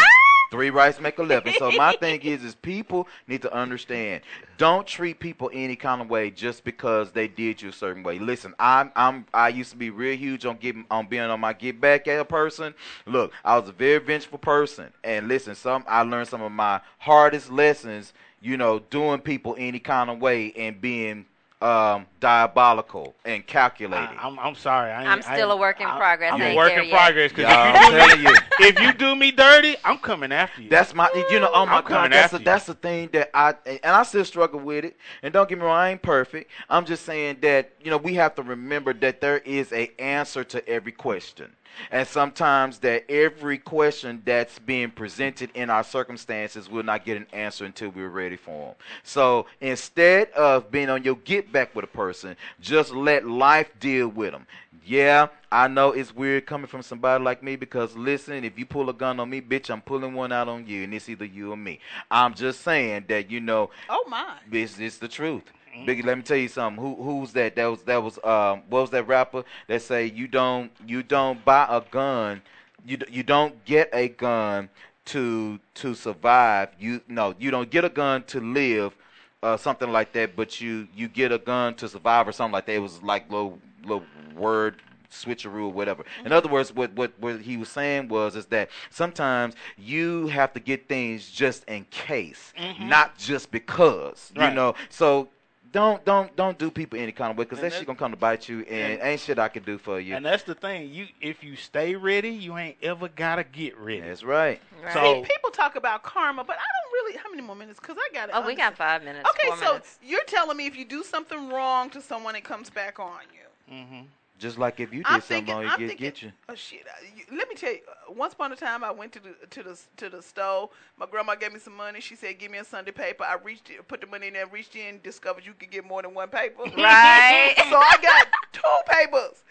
Three 0.53 0.69
rights 0.69 1.01
make 1.01 1.19
a 1.19 1.23
left. 1.23 1.47
And 1.47 1.57
so 1.57 1.73
my 1.73 1.97
thing 1.97 2.20
is, 2.24 2.45
is 2.45 2.55
people 2.55 3.09
need 3.27 3.41
to 3.41 3.55
understand. 3.55 4.20
Don't 4.59 4.87
treat 4.87 5.19
people 5.19 5.51
any 5.51 5.77
kind 5.77 6.03
of 6.03 6.11
way 6.11 6.31
just 6.31 6.62
because 6.62 7.11
they 7.11 7.27
did 7.27 7.62
you 7.62 7.70
a 7.70 7.73
certain 7.73 8.03
way. 8.03 8.19
Listen, 8.19 8.55
I'm, 8.59 8.93
I'm, 8.95 9.24
I 9.33 9.49
used 9.49 9.70
to 9.70 9.79
be 9.79 9.89
real 9.89 10.15
huge 10.15 10.45
on 10.45 10.59
getting, 10.59 10.85
on 10.91 11.07
being 11.07 11.23
on 11.23 11.41
my 11.41 11.55
get 11.55 11.81
back 11.81 12.07
at 12.07 12.20
a 12.20 12.24
person. 12.27 12.74
Look, 13.07 13.33
I 13.43 13.59
was 13.59 13.70
a 13.70 13.73
very 13.73 13.97
vengeful 13.97 14.39
person, 14.39 14.93
and 15.03 15.27
listen, 15.27 15.55
some 15.55 15.85
I 15.89 16.03
learned 16.03 16.29
some 16.29 16.43
of 16.43 16.53
my 16.53 16.83
hardest 16.99 17.51
lessons. 17.51 18.12
You 18.43 18.59
know, 18.59 18.79
doing 18.79 19.20
people 19.20 19.55
any 19.57 19.79
kind 19.79 20.11
of 20.11 20.20
way 20.20 20.53
and 20.53 20.79
being 20.83 21.24
um, 21.63 22.07
diabolical 22.19 23.15
and 23.25 23.47
calculating. 23.47 24.19
I, 24.19 24.27
am 24.27 24.39
I'm 24.39 24.55
sorry. 24.57 24.91
I 24.91 25.03
ain't, 25.03 25.09
I'm 25.09 25.23
still 25.23 25.53
I, 25.53 25.55
a 25.55 25.57
work 25.57 25.81
in 25.81 25.87
I- 25.87 25.97
progress. 25.97 26.33
I'm 26.33 26.43
I 26.43 26.45
a 26.45 26.49
ain't 26.49 26.57
work 26.57 26.73
in 26.73 26.85
yet. 26.85 26.93
progress. 26.93 27.33
Because 27.33 27.49
if, 27.93 28.19
you 28.19 28.25
do 28.25 28.33
me- 28.33 28.39
if 28.69 28.81
you 28.81 28.93
do 28.93 29.17
me 29.17 29.31
dirty, 29.31 29.77
I'm 29.85 29.99
coming 29.99 30.33
after 30.33 30.63
you. 30.63 30.69
That's 30.69 30.93
my, 30.95 31.09
you 31.31 31.39
know, 31.39 31.51
oh 31.55 31.65
my 31.67 31.79
I'm 31.79 31.85
God, 31.85 32.13
that's 32.13 32.25
after 32.25 32.37
the, 32.39 32.41
you. 32.41 32.45
that's 32.45 32.67
the 32.67 32.75
thing 32.75 33.11
that 33.13 33.31
I, 33.33 33.55
and 33.67 33.81
I 33.85 34.03
still 34.03 34.25
struggle 34.25 34.59
with 34.59 34.85
it. 34.85 34.97
And 35.23 35.33
don't 35.33 35.49
get 35.49 35.59
me 35.59 35.65
wrong, 35.65 35.77
I 35.77 35.91
ain't 35.91 36.03
perfect. 36.03 36.51
I'm 36.69 36.85
just 36.85 37.05
saying 37.07 37.39
that, 37.43 37.71
you 37.81 37.91
know, 37.91 37.97
we 37.97 38.15
have 38.15 38.35
to 38.35 38.43
remember 38.43 38.93
that 38.95 39.21
there 39.21 39.39
is 39.39 39.73
a 39.73 39.91
answer 40.01 40.43
to 40.45 40.69
every 40.69 40.93
question. 40.93 41.53
And 41.90 42.07
sometimes 42.07 42.78
that 42.81 43.11
every 43.11 43.59
question 43.59 44.23
that's 44.24 44.59
being 44.59 44.90
presented 44.90 45.51
in 45.55 45.70
our 45.70 45.85
circumstances 45.85 46.69
will 46.69 46.82
not 46.82 47.05
get 47.05 47.16
an 47.16 47.27
answer 47.32 47.65
until 47.65 47.90
we're 47.90 48.09
ready 48.09 48.36
for 48.36 48.66
them. 48.69 48.74
So 49.03 49.47
instead 49.61 50.31
of 50.32 50.70
being 50.70 50.89
on 50.90 51.03
your 51.05 51.16
get 51.16 51.53
back 51.53 51.74
with 51.74 51.85
a 51.85 51.89
person, 51.89 52.36
just 52.61 52.93
let 52.93 53.27
life 53.27 53.70
deal 53.81 54.09
with 54.09 54.32
them. 54.32 54.47
Yeah, 54.85 55.28
I 55.51 55.69
know 55.69 55.93
it's 55.93 56.15
weird 56.15 56.47
coming 56.47 56.66
from 56.66 56.82
somebody 56.82 57.23
like 57.23 57.43
me 57.43 57.55
because 57.55 57.94
listen, 57.94 58.43
if 58.43 58.59
you 58.59 58.66
pull 58.66 58.90
a 58.90 58.93
gun 58.93 59.20
on 59.20 59.31
me, 59.31 59.40
bitch, 59.40 59.70
I'm 59.70 59.81
pulling 59.81 60.12
one 60.15 60.32
out 60.32 60.49
on 60.49 60.66
you, 60.66 60.82
and 60.82 60.93
it's 60.93 61.09
either 61.09 61.24
you 61.24 61.53
or 61.53 61.57
me. 61.57 61.78
I'm 62.11 62.35
just 62.35 62.62
saying 62.62 63.05
that 63.09 63.31
you 63.31 63.39
know 63.40 63.70
Oh 63.89 64.05
my. 64.09 64.39
it's, 64.51 64.81
it's 64.81 64.99
the 64.99 65.07
truth. 65.09 65.44
Biggie, 65.74 66.05
let 66.05 66.16
me 66.16 66.23
tell 66.23 66.36
you 66.36 66.49
something. 66.49 66.82
Who 66.82 66.94
who's 67.03 67.32
that? 67.32 67.57
That 67.57 67.66
was 67.66 67.82
that 67.82 68.03
was 68.03 68.19
um 68.24 68.62
what 68.69 68.82
was 68.82 68.90
that 68.90 69.07
rapper 69.09 69.44
that 69.69 69.82
say 69.82 70.07
you 70.07 70.28
don't 70.28 70.70
you 70.86 71.03
don't 71.03 71.44
buy 71.44 71.66
a 71.69 71.81
gun, 71.90 72.43
you 72.85 72.99
you 73.11 73.23
don't 73.23 73.65
get 73.65 73.89
a 73.93 74.09
gun 74.09 74.69
to 75.07 75.59
to 75.74 75.94
survive. 75.94 76.69
You 76.78 77.01
no, 77.09 77.35
you 77.39 77.51
don't 77.51 77.70
get 77.70 77.85
a 77.85 77.89
gun 77.89 78.23
to 78.24 78.40
live, 78.40 78.94
uh 79.43 79.57
something 79.57 79.90
like 79.90 80.12
that. 80.12 80.36
But 80.36 80.61
you 80.61 80.89
you 80.94 81.09
get 81.09 81.32
a 81.32 81.39
gun 81.39 81.74
to 81.77 81.89
survive 81.89 82.28
or 82.28 82.32
something 82.32 82.53
like 82.53 82.66
that. 82.66 82.74
It 82.74 82.78
was 82.81 83.03
like 83.03 83.31
little 83.31 83.59
little 83.82 84.05
word 84.36 84.77
switcheroo 85.11 85.65
or 85.65 85.73
whatever. 85.73 86.05
In 86.24 86.32
other 86.32 86.49
words, 86.49 86.73
what, 86.73 86.93
what 86.94 87.12
what 87.19 87.40
he 87.40 87.57
was 87.57 87.69
saying 87.69 88.09
was 88.09 88.36
is 88.36 88.47
that 88.47 88.70
sometimes 88.90 89.55
you 89.77 90.28
have 90.28 90.53
to 90.53 90.61
get 90.61 90.89
things 90.89 91.31
just 91.31 91.65
in 91.65 91.85
case, 91.90 92.53
Mhm. 92.59 92.89
not 92.89 93.19
just 93.19 93.51
because. 93.51 94.32
Right. 94.36 94.51
You 94.51 94.55
know, 94.55 94.74
so. 94.90 95.28
Don't 95.73 96.05
don't 96.05 96.35
don't 96.36 96.59
do 96.59 96.70
people 96.70 96.99
any 96.99 97.12
kind 97.12 97.31
of 97.31 97.39
way 97.39 97.44
because 97.44 97.59
And 97.59 97.65
that 97.66 97.70
that- 97.73 97.78
shit 97.78 97.86
gonna 97.86 97.99
come 97.99 98.11
to 98.11 98.16
bite 98.16 98.49
you 98.49 98.61
and 98.61 99.01
ain't 99.03 99.20
shit 99.20 99.39
I 99.39 99.49
can 99.49 99.62
do 99.62 99.78
for 99.78 99.99
you. 99.99 100.15
And 100.15 100.24
that's 100.24 100.43
the 100.43 100.55
thing. 100.55 100.93
You 100.93 101.07
if 101.20 101.43
you 101.43 101.57
stay 101.57 101.97
ready, 101.97 102.28
you 102.28 102.59
ain't 102.59 102.77
ever 102.82 103.09
gotta 103.09 103.43
get 103.43 103.78
ready. 103.78 104.01
That's 104.01 104.23
right. 104.23 104.61
So 104.93 105.23
People 105.23 105.51
talk 105.51 105.77
about 105.77 106.03
karma, 106.03 106.44
but 106.44 106.57
I 106.57 106.61
don't 106.61 106.93
really. 106.93 107.16
How 107.16 107.31
many 107.31 107.43
more 107.43 107.57
minutes? 107.57 107.81
Because 107.81 107.97
I 107.99 108.15
got 108.15 108.28
it. 108.28 108.32
Oh, 108.35 108.47
we 108.47 108.55
got 108.55 108.77
five 108.77 109.03
minutes. 109.03 109.28
Okay, 109.31 109.49
four 109.49 109.57
so 109.57 109.66
minutes. 109.73 109.99
you're 110.03 110.24
telling 110.24 110.57
me 110.57 110.66
if 110.66 110.77
you 110.77 110.85
do 110.85 111.03
something 111.03 111.49
wrong 111.49 111.89
to 111.90 112.03
someone, 112.03 112.36
it 112.36 112.44
comes 112.44 112.69
back 112.69 112.99
on 113.01 113.20
you. 113.32 113.74
Mm-hmm. 113.74 114.03
Just 114.43 114.59
like 114.59 114.81
if 114.81 114.93
you 114.93 115.05
did 115.05 115.06
I'm 115.06 115.20
something 115.20 115.47
thinking- 115.47 115.55
I'm 115.55 115.81
you 115.81 115.86
get 115.86 115.89
thinking- 115.89 116.05
get 116.05 116.23
you. 116.23 116.32
Oh 116.48 116.55
shit! 116.56 116.85
I, 116.85 117.05
you, 117.16 117.36
let 117.39 117.48
me 117.48 117.55
tell 117.55 117.70
you. 117.73 117.78
Uh, 117.89 118.12
once 118.12 118.35
upon 118.35 118.51
a 118.52 118.56
time, 118.56 118.82
I 118.82 118.90
went 118.90 119.12
to 119.12 119.20
the 119.20 119.35
to 119.51 119.62
the 119.62 119.81
to 119.98 120.09
the 120.10 120.20
store. 120.20 120.69
My 120.98 121.06
grandma 121.06 121.36
gave 121.36 121.52
me 121.52 121.60
some 121.60 121.77
money. 121.77 122.01
She 122.01 122.16
said, 122.16 122.40
"Give 122.40 122.51
me 122.51 122.59
a 122.59 122.64
Sunday 122.64 122.90
paper." 122.90 123.23
I 123.23 123.36
reached, 123.36 123.70
it, 123.70 123.86
put 123.86 124.01
the 124.01 124.09
money 124.09 124.27
in 124.27 124.32
there, 124.32 124.47
reached 124.48 124.74
in, 124.74 124.98
discovered 125.05 125.47
you 125.47 125.55
could 125.55 125.70
get 125.70 125.85
more 125.86 126.02
than 126.02 126.12
one 126.12 126.28
paper. 126.28 126.64
Right. 126.77 127.55
so 127.70 127.77
I 127.77 127.97
got 128.02 128.27
two 128.52 128.60
papers. 128.89 129.44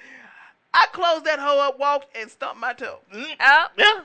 I 0.73 0.87
closed 0.91 1.23
that 1.23 1.39
hoe 1.39 1.59
up, 1.59 1.79
walked, 1.79 2.15
and 2.17 2.29
stumped 2.29 2.59
my 2.59 2.73
toe. 2.73 2.99
Oh. 3.13 3.65
Yeah. 3.77 4.01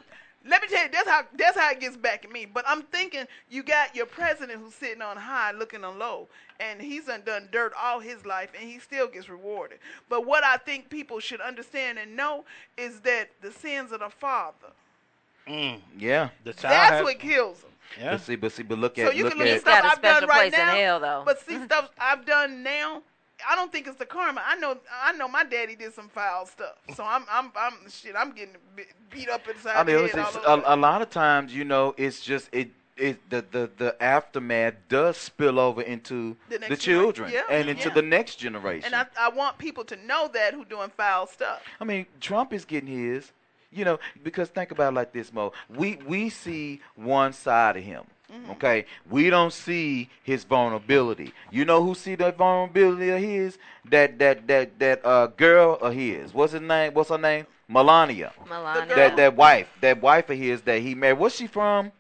Let 0.48 0.62
me 0.62 0.68
tell 0.68 0.85
you, 0.85 0.90
that's 0.93 1.09
how 1.09 1.23
that's 1.36 1.59
how 1.59 1.70
it 1.70 1.81
gets 1.81 1.97
back 1.97 2.24
at 2.24 2.31
me. 2.31 2.47
But 2.47 2.64
I'm 2.68 2.82
thinking 2.82 3.27
you 3.51 3.62
got 3.62 3.94
your 3.97 4.06
president 4.06 4.60
who's 4.60 4.74
sitting 4.74 5.02
on 5.02 5.16
high, 5.16 5.52
looking 5.52 5.85
on 5.85 5.98
low, 5.98 6.28
and 6.60 6.81
he's 6.81 7.06
done 7.06 7.23
done 7.24 7.48
dirt 7.51 7.73
all 7.81 8.01
his 8.01 8.24
life, 8.24 8.51
and 8.59 8.68
he 8.68 8.78
still 8.78 9.09
gets 9.09 9.28
rewarded. 9.28 9.78
But 10.09 10.27
what 10.27 10.44
I 10.44 10.56
think 10.56 10.89
people 10.90 11.20
should 11.20 11.40
understand 11.40 11.98
and 11.98 12.16
know 12.16 12.44
is 12.77 13.01
that 13.01 13.31
the 13.43 13.51
sins 13.51 13.93
of 13.93 14.01
the 14.01 14.10
father. 14.10 14.68
Mm. 15.48 15.81
Yeah. 15.98 16.31
The 16.44 16.52
child 16.52 16.73
That's 16.73 16.90
has- 16.90 17.05
what 17.05 17.18
kills 17.18 17.62
him. 17.62 17.70
Yeah. 18.01 18.12
But 18.12 18.20
see, 18.23 18.36
but 18.36 18.52
see, 18.52 18.62
but 18.64 18.78
look 18.78 18.98
at. 18.98 19.06
So 19.06 19.12
you 19.12 19.24
look 19.24 19.32
can 19.35 19.39
look 19.40 19.48
at 19.48 19.55
at 19.55 19.60
stuff 19.60 19.82
got 19.82 19.85
a 19.85 19.93
I've 19.93 20.02
done 20.20 20.28
right 20.28 20.52
now. 20.52 20.74
hell. 20.74 21.23
But 21.24 21.40
see 21.40 21.64
stuff 21.64 21.90
I've 21.98 22.27
done 22.27 22.62
now. 22.62 23.02
I 23.48 23.54
don't 23.54 23.70
think 23.70 23.86
it's 23.86 23.98
the 23.98 24.06
karma. 24.06 24.42
I 24.46 24.56
know. 24.56 24.78
I 25.02 25.12
know 25.12 25.28
my 25.28 25.44
daddy 25.44 25.76
did 25.76 25.92
some 25.92 26.08
foul 26.08 26.46
stuff. 26.46 26.76
So 26.94 27.04
I'm. 27.04 27.24
I'm. 27.30 27.52
I'm. 27.56 27.74
Shit. 27.90 28.14
I'm 28.16 28.32
getting 28.32 28.56
beat 29.10 29.28
up 29.28 29.46
inside 29.48 29.76
I 29.76 29.84
mean, 29.84 29.96
the 29.96 30.08
head 30.08 30.18
it's, 30.18 30.36
all 30.36 30.54
over. 30.54 30.66
a, 30.66 30.74
a 30.74 30.76
lot 30.76 31.02
of 31.02 31.10
times, 31.10 31.54
you 31.54 31.64
know, 31.64 31.94
it's 31.96 32.20
just 32.20 32.48
it. 32.52 32.70
It, 32.98 33.28
the, 33.28 33.44
the 33.50 33.70
the 33.76 34.02
aftermath 34.02 34.72
does 34.88 35.18
spill 35.18 35.60
over 35.60 35.82
into 35.82 36.34
The 36.48 36.56
the, 36.56 36.78
children 36.78 37.30
yeah, 37.30 37.42
and 37.50 37.68
into 37.68 37.88
yeah. 37.88 37.94
the 37.94 38.00
next 38.00 38.36
generation. 38.36 38.86
And 38.86 38.94
I, 38.94 39.26
I 39.26 39.28
want 39.28 39.58
people 39.58 39.84
to 39.84 39.96
know 39.96 40.30
that 40.32 40.54
who 40.54 40.64
doing 40.64 40.88
foul 40.96 41.26
stuff. 41.26 41.60
I 41.78 41.84
mean, 41.84 42.06
Trump 42.22 42.54
is 42.54 42.64
getting 42.64 42.88
his, 42.88 43.32
you 43.70 43.84
know, 43.84 43.98
because 44.22 44.48
think 44.48 44.70
about 44.70 44.94
it 44.94 44.96
like 44.96 45.12
this, 45.12 45.30
Mo. 45.30 45.52
We 45.68 45.98
we 46.06 46.30
see 46.30 46.80
one 46.94 47.34
side 47.34 47.76
of 47.76 47.82
him. 47.82 48.04
Mm-hmm. 48.32 48.51
Okay, 48.53 48.86
we 49.09 49.31
don't 49.31 49.53
see 49.53 50.09
his 50.24 50.43
vulnerability. 50.44 51.32
You 51.51 51.65
know 51.65 51.82
who 51.85 51.94
see 51.94 52.16
that 52.16 52.36
vulnerability 52.36 53.11
of 53.11 53.20
his? 53.20 53.59
That 53.89 54.19
that 54.19 54.47
that 54.48 54.78
that 54.81 55.07
uh 55.07 55.28
girl 55.28 55.74
of 55.81 55.94
his. 55.94 56.35
What's 56.35 56.53
his 56.53 56.62
name? 56.62 56.93
What's 56.94 57.11
her 57.11 57.19
name? 57.19 57.47
Melania. 57.69 58.32
Melania. 58.48 58.94
That 58.97 59.16
that 59.16 59.36
wife. 59.36 59.69
That 59.81 60.01
wife 60.03 60.28
of 60.31 60.39
his 60.39 60.62
that 60.62 60.81
he 60.81 60.94
married. 60.94 61.19
What's 61.19 61.36
she 61.36 61.47
from? 61.47 61.93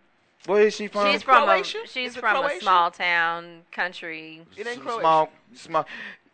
Where 0.46 0.62
is 0.66 0.74
she 0.74 0.88
from? 0.88 1.12
She's 1.12 1.22
from 1.22 1.42
a, 1.44 1.46
Croatia? 1.46 1.78
she's 1.86 2.10
Is 2.12 2.16
it 2.16 2.20
from 2.20 2.44
a 2.44 2.60
small 2.60 2.90
town 2.90 3.62
country. 3.72 4.42
It 4.56 4.66
ain't 4.66 4.78
S- 4.78 4.82
Croatia. 4.82 5.00
small 5.00 5.30
small. 5.54 5.86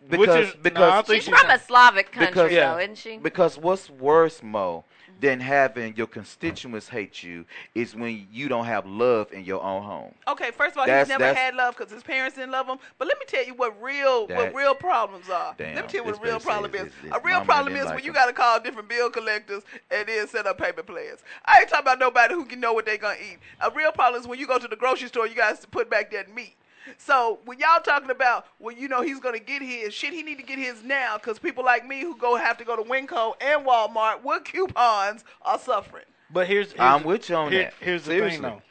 Which 0.08 0.20
Because 0.20 0.48
is- 0.48 0.54
because 0.62 0.92
I 0.92 1.02
think 1.02 1.22
She's 1.22 1.38
from 1.38 1.48
a 1.50 1.58
Slavic 1.58 2.10
country, 2.12 2.26
Because- 2.28 2.52
Yeah. 2.52 2.72
though, 2.72 2.78
isn't 2.80 2.98
she? 2.98 3.18
Because 3.18 3.56
what's 3.56 3.88
worse, 3.88 4.42
Mo, 4.42 4.84
than 5.20 5.40
having 5.40 5.96
your 5.96 6.06
constituents 6.06 6.88
hate 6.88 7.22
you 7.22 7.44
is 7.74 7.94
when 7.94 8.26
you 8.30 8.48
don't 8.48 8.64
have 8.64 8.86
love 8.86 9.32
in 9.32 9.44
your 9.44 9.62
own 9.62 9.82
home. 9.82 10.14
Okay, 10.28 10.50
first 10.50 10.72
of 10.72 10.78
all, 10.78 10.86
That's- 10.86 11.08
he's 11.08 11.18
never 11.18 11.32
had 11.32 11.54
love 11.54 11.76
because 11.76 11.92
his 11.92 12.02
parents 12.02 12.36
didn't 12.36 12.50
love 12.50 12.66
him. 12.66 12.78
But 12.98 13.08
let 13.08 13.18
me 13.18 13.24
tell 13.26 13.44
you 13.44 13.54
what 13.54 13.80
real 13.80 14.26
That- 14.26 14.36
what 14.36 14.54
real 14.54 14.74
problems 14.74 15.30
are. 15.30 15.54
Damn, 15.56 15.76
let 15.76 15.84
me 15.84 15.90
tell 15.90 16.04
you 16.04 16.10
what 16.10 16.20
a 16.20 16.22
real 16.22 16.40
problem 16.40 16.74
is. 16.74 16.92
A 17.12 17.20
real 17.20 17.44
problem 17.44 17.76
is 17.76 17.86
when 17.86 18.04
you 18.04 18.12
got 18.12 18.26
to 18.26 18.32
call 18.32 18.60
different 18.60 18.88
bill 18.88 19.10
collectors 19.10 19.62
and 19.90 20.08
then 20.08 20.26
set 20.28 20.46
up 20.46 20.58
payment 20.58 20.86
plans. 20.86 21.20
I 21.44 21.60
ain't 21.60 21.68
talking 21.68 21.84
about 21.84 21.98
nobody 21.98 22.34
who 22.34 22.44
can 22.44 22.60
know 22.60 22.72
what 22.72 22.86
they're 22.86 22.96
gonna 22.98 23.16
eat. 23.20 23.38
A 23.60 23.70
real 23.70 23.92
problem 23.92 24.20
is 24.20 24.26
when 24.26 24.38
you 24.38 24.46
go 24.46 24.58
to 24.58 24.68
the 24.68 24.76
grocery 24.76 25.08
store, 25.08 25.26
you 25.26 25.34
guys 25.34 25.64
put 25.66 25.88
back 25.88 26.10
that 26.10 26.34
meat. 26.34 26.56
So 26.98 27.38
when 27.44 27.58
y'all 27.58 27.80
talking 27.82 28.10
about, 28.10 28.46
well, 28.58 28.74
you 28.74 28.88
know, 28.88 29.02
he's 29.02 29.20
gonna 29.20 29.38
get 29.38 29.62
his 29.62 29.94
shit, 29.94 30.12
he 30.12 30.22
need 30.22 30.38
to 30.38 30.42
get 30.44 30.58
his 30.58 30.82
now 30.82 31.16
because 31.16 31.38
people 31.38 31.64
like 31.64 31.86
me 31.86 32.00
who 32.00 32.16
go 32.16 32.36
have 32.36 32.58
to 32.58 32.64
go 32.64 32.76
to 32.76 32.82
Winco 32.82 33.34
and 33.40 33.64
Walmart 33.66 34.22
with 34.24 34.44
coupons 34.44 35.24
are 35.42 35.58
suffering. 35.58 36.04
But 36.30 36.46
here's, 36.46 36.68
here's 36.68 36.80
I'm 36.80 37.04
with 37.04 37.28
you 37.28 37.36
on 37.36 37.52
here- 37.52 37.64
that. 37.64 37.74
Here's 37.80 38.02
the 38.04 38.12
Seriously. 38.12 38.30
thing, 38.38 38.42
though. 38.42 38.62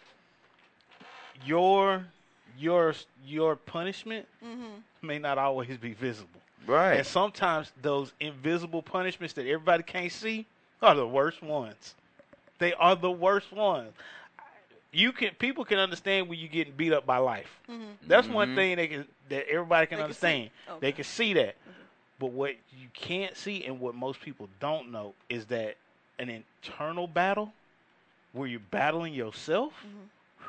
Your 1.45 2.05
your 2.57 2.93
your 3.25 3.55
punishment 3.55 4.27
Mm-hmm. 4.43 5.07
may 5.07 5.17
not 5.19 5.38
always 5.38 5.77
be 5.77 5.93
visible, 5.93 6.41
Right. 6.67 6.93
and 6.97 7.05
sometimes 7.07 7.71
those 7.81 8.13
invisible 8.19 8.81
punishments 8.81 9.33
that 9.35 9.45
everybody 9.47 9.83
can't 9.83 10.11
see 10.11 10.45
are 10.81 10.95
the 10.95 11.07
worst 11.07 11.41
ones. 11.41 11.95
They 12.59 12.73
are 12.73 12.95
the 12.95 13.09
worst 13.11 13.51
ones. 13.51 13.93
You 14.93 15.11
can 15.13 15.34
people 15.35 15.63
can 15.63 15.80
understand 15.80 16.27
when 16.27 16.38
you're 16.39 16.49
getting 16.49 16.73
beat 16.76 16.91
up 16.93 17.05
by 17.05 17.18
life. 17.18 17.59
Mm-hmm. 17.69 17.84
That's 18.07 18.27
one 18.27 18.49
Mhm. 18.49 18.55
thing 18.55 18.76
they 18.76 18.88
can 18.88 19.07
that 19.30 19.47
everybody 19.47 19.88
can 19.88 19.97
They 19.97 19.99
can 19.99 20.03
understand. 20.03 20.49
Okay. 20.69 20.80
They 20.81 20.91
can 20.91 21.03
see 21.05 21.34
that. 21.34 21.55
Mm-hmm. 21.55 21.72
But 22.19 22.31
what 22.31 22.51
you 22.77 22.88
can't 22.93 23.35
see 23.38 23.63
and 23.65 23.80
what 23.80 23.95
most 23.95 24.19
people 24.22 24.49
don't 24.59 24.91
know 24.91 25.13
is 25.30 25.45
that 25.47 25.77
an 26.19 26.30
internal 26.30 27.07
battle 27.07 27.53
where 28.34 28.47
you're 28.47 28.59
battling 28.59 29.13
yourself, 29.13 29.73
mm-hmm. 29.80 30.45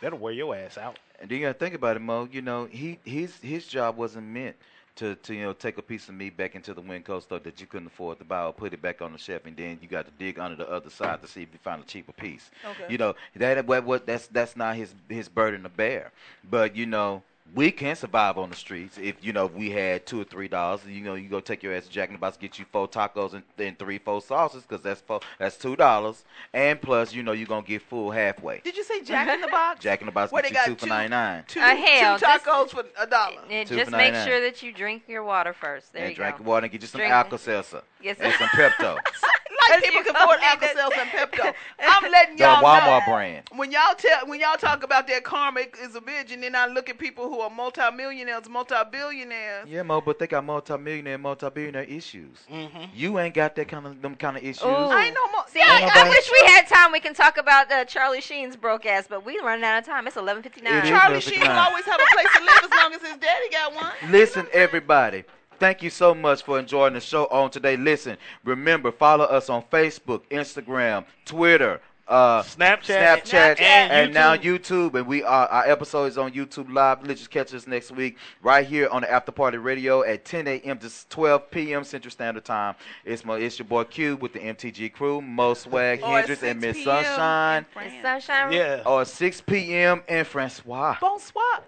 that'll 0.00 0.18
wear 0.18 0.32
your 0.32 0.54
ass 0.54 0.76
out. 0.78 0.98
And 1.20 1.30
then 1.30 1.38
you 1.38 1.46
gotta 1.46 1.58
think 1.58 1.74
about 1.74 1.96
it, 1.96 2.00
Mo. 2.00 2.28
You 2.30 2.42
know, 2.42 2.66
he 2.66 2.98
his 3.04 3.36
his 3.38 3.66
job 3.66 3.96
wasn't 3.96 4.26
meant 4.26 4.56
to, 4.96 5.14
to 5.16 5.34
you 5.34 5.42
know 5.42 5.52
take 5.52 5.78
a 5.78 5.82
piece 5.82 6.08
of 6.08 6.14
meat 6.14 6.36
back 6.36 6.54
into 6.54 6.74
the 6.74 6.82
Winco 6.82 7.20
store 7.22 7.38
that 7.40 7.60
you 7.60 7.66
couldn't 7.66 7.88
afford 7.88 8.18
to 8.18 8.24
buy 8.24 8.44
or 8.44 8.52
put 8.52 8.72
it 8.72 8.82
back 8.82 9.02
on 9.02 9.12
the 9.12 9.18
shelf, 9.18 9.42
and 9.46 9.56
then 9.56 9.78
you 9.82 9.88
got 9.88 10.06
to 10.06 10.12
dig 10.18 10.38
under 10.38 10.56
the 10.56 10.68
other 10.70 10.90
side 10.90 11.20
to 11.22 11.28
see 11.28 11.42
if 11.42 11.48
you 11.52 11.58
find 11.62 11.82
a 11.82 11.86
cheaper 11.86 12.12
piece. 12.12 12.50
Okay. 12.64 12.92
You 12.92 12.98
know 12.98 13.14
that 13.36 13.66
what 13.66 13.84
what 13.84 14.06
that's 14.06 14.26
that's 14.28 14.56
not 14.56 14.76
his 14.76 14.94
his 15.08 15.28
burden 15.28 15.62
to 15.62 15.68
bear. 15.68 16.12
But 16.48 16.76
you 16.76 16.86
know. 16.86 17.22
We 17.52 17.70
can 17.70 17.94
survive 17.94 18.38
on 18.38 18.48
the 18.50 18.56
streets 18.56 18.98
if 18.98 19.16
you 19.22 19.32
know 19.32 19.44
if 19.46 19.52
we 19.52 19.70
had 19.70 20.06
two 20.06 20.20
or 20.20 20.24
three 20.24 20.48
dollars. 20.48 20.80
You 20.88 21.02
know, 21.02 21.14
you 21.14 21.28
go 21.28 21.40
take 21.40 21.62
your 21.62 21.74
ass 21.74 21.84
to 21.84 21.90
Jack 21.90 22.08
in 22.08 22.14
the 22.14 22.18
Box, 22.18 22.36
get 22.38 22.58
you 22.58 22.64
four 22.72 22.88
tacos 22.88 23.34
and, 23.34 23.42
and 23.58 23.78
three 23.78 23.98
four 23.98 24.22
sauces 24.22 24.62
because 24.62 24.82
that's 24.82 25.02
four, 25.02 25.20
that's 25.38 25.56
two 25.58 25.76
dollars, 25.76 26.24
and 26.54 26.80
plus 26.80 27.12
you 27.12 27.22
know 27.22 27.32
you're 27.32 27.46
gonna 27.46 27.64
get 27.64 27.82
full 27.82 28.10
halfway. 28.10 28.60
Did 28.64 28.76
you 28.76 28.82
say 28.82 29.02
Jack 29.02 29.28
in 29.28 29.40
the 29.42 29.48
Box? 29.48 29.80
Jack 29.82 30.00
in 30.00 30.06
the 30.06 30.12
Box 30.12 30.32
Where 30.32 30.42
get 30.42 30.48
they 30.48 30.52
you 30.52 30.54
got 30.54 30.66
two 30.66 30.74
for 30.74 30.80
two- 30.80 30.86
ninety 30.88 31.10
nine. 31.10 31.44
Two, 31.46 31.60
Uh, 31.60 31.76
hell, 31.76 32.18
two 32.18 32.24
just- 32.26 32.44
tacos 32.44 32.70
for 32.70 32.84
a 32.98 33.06
dollar. 33.06 33.36
And 33.50 33.68
Two 33.68 33.76
just 33.76 33.90
make 33.90 34.14
sure 34.14 34.40
that 34.40 34.62
you 34.62 34.72
drink 34.72 35.02
your 35.06 35.22
water 35.22 35.52
first. 35.52 35.92
There 35.92 36.02
and 36.02 36.10
you 36.10 36.16
drink 36.16 36.38
go. 36.38 36.44
water 36.44 36.64
and 36.64 36.72
get 36.72 36.80
you 36.80 36.88
some 36.88 37.00
Drink- 37.00 37.12
Alka 37.12 37.38
Seltzer 37.38 37.82
Yes, 38.02 38.16
and 38.20 38.32
sir. 38.32 38.38
some 38.38 38.48
Pepto. 38.48 38.98
like 39.70 39.82
people 39.84 40.02
can 40.02 40.12
go 40.12 40.20
afford 40.24 40.40
need 40.40 40.46
that- 40.60 40.76
Alka-Seltzer 40.76 41.00
and 41.04 41.10
Pepto. 41.10 41.54
I'm 41.80 42.10
letting 42.10 42.38
y'all 42.38 42.60
the 42.60 42.66
Walmart 42.66 43.06
know. 43.06 43.12
brand. 43.12 43.42
When 43.54 43.70
y'all 43.72 43.94
tell, 43.96 44.26
when 44.26 44.40
y'all 44.40 44.56
talk 44.56 44.82
about 44.82 45.06
that 45.08 45.24
karma 45.24 45.60
is 45.82 45.94
a 45.94 46.00
bitch, 46.00 46.32
and 46.32 46.42
then 46.42 46.54
I 46.54 46.66
look 46.66 46.88
at 46.88 46.98
people 46.98 47.28
who 47.28 47.40
are 47.40 47.50
multimillionaires, 47.50 48.48
multi-billionaires. 48.48 49.68
Yeah, 49.68 49.82
Mo, 49.82 50.00
but 50.00 50.18
they 50.18 50.26
got 50.26 50.44
multi-millionaire, 50.44 51.18
multi-billionaire 51.18 51.84
issues. 51.84 52.38
Mm-hmm. 52.50 52.84
You 52.94 53.18
ain't 53.18 53.34
got 53.34 53.56
that 53.56 53.68
kind 53.68 53.86
of 53.86 54.00
them 54.02 54.14
kind 54.16 54.36
of 54.36 54.42
issues. 54.42 54.62
Ooh. 54.62 54.66
I 54.68 55.06
ain't 55.06 55.14
no 55.14 55.30
more. 55.32 55.44
See, 55.48 55.58
Yeah, 55.58 55.66
I, 55.68 55.80
nobody- 55.80 56.00
I 56.00 56.08
wish 56.08 56.30
we 56.30 56.46
had 56.48 56.66
time. 56.68 56.92
We 56.92 57.00
can 57.00 57.14
talk 57.14 57.36
about 57.36 57.70
uh, 57.70 57.84
Charlie 57.84 58.20
Sheen's 58.20 58.56
broke 58.56 58.86
ass, 58.86 59.06
but 59.08 59.24
we 59.24 59.38
running 59.40 59.64
out 59.64 59.78
of 59.78 59.84
time. 59.86 60.06
It's 60.06 60.16
11:59. 60.16 60.44
It 60.44 60.62
Charlie 60.62 61.14
Perfect 61.16 61.22
Sheen 61.28 61.40
will 61.40 61.48
always 61.50 61.84
have 61.84 62.00
a 62.00 62.14
place 62.14 62.26
to 62.36 62.40
live 62.42 62.64
as 62.64 62.70
long 62.70 62.92
as 62.94 63.00
his 63.02 63.16
daddy 63.18 63.48
got 63.50 63.74
one. 63.74 63.92
Listen, 64.10 64.46
everybody. 64.52 65.24
Thank 65.58 65.82
you 65.82 65.90
so 65.90 66.14
much 66.14 66.42
for 66.42 66.58
enjoying 66.58 66.94
the 66.94 67.00
show 67.00 67.26
on 67.26 67.50
today. 67.50 67.76
Listen, 67.76 68.16
remember, 68.44 68.92
follow 68.92 69.24
us 69.24 69.48
on 69.48 69.62
Facebook, 69.70 70.22
Instagram, 70.30 71.04
Twitter, 71.24 71.80
uh, 72.06 72.42
Snapchat, 72.42 73.22
Snapchat, 73.22 73.60
and 73.60 73.92
and, 73.92 74.14
now 74.14 74.36
YouTube. 74.36 74.90
YouTube. 74.90 74.94
And 74.94 75.06
we 75.06 75.22
are 75.22 75.46
our 75.48 75.66
episode 75.66 76.04
is 76.06 76.18
on 76.18 76.32
YouTube 76.32 76.72
Live. 76.72 77.02
Let's 77.06 77.20
just 77.20 77.30
catch 77.30 77.54
us 77.54 77.66
next 77.66 77.90
week 77.92 78.18
right 78.42 78.66
here 78.66 78.88
on 78.88 79.02
the 79.02 79.10
After 79.10 79.32
Party 79.32 79.56
Radio 79.58 80.02
at 80.02 80.24
10 80.24 80.46
a.m. 80.46 80.78
to 80.78 80.90
12 81.08 81.50
p.m. 81.50 81.84
Central 81.84 82.10
Standard 82.10 82.44
Time. 82.44 82.74
It's 83.04 83.24
my 83.24 83.38
it's 83.38 83.58
your 83.58 83.66
boy 83.66 83.84
Q 83.84 84.16
with 84.16 84.32
the 84.32 84.40
MTG 84.40 84.92
crew, 84.92 85.22
Mo 85.22 85.54
Swag, 85.54 86.02
Or 86.02 86.08
Hendrix, 86.08 86.42
and 86.42 86.60
Miss 86.60 86.82
Sunshine. 86.84 87.64
Miss 87.76 88.02
Sunshine. 88.02 88.52
Yeah. 88.52 88.82
Or 88.84 89.04
6 89.04 89.40
p.m. 89.42 90.02
in 90.08 90.24
Francois. 90.24 90.96
Bonsoir. 91.00 91.62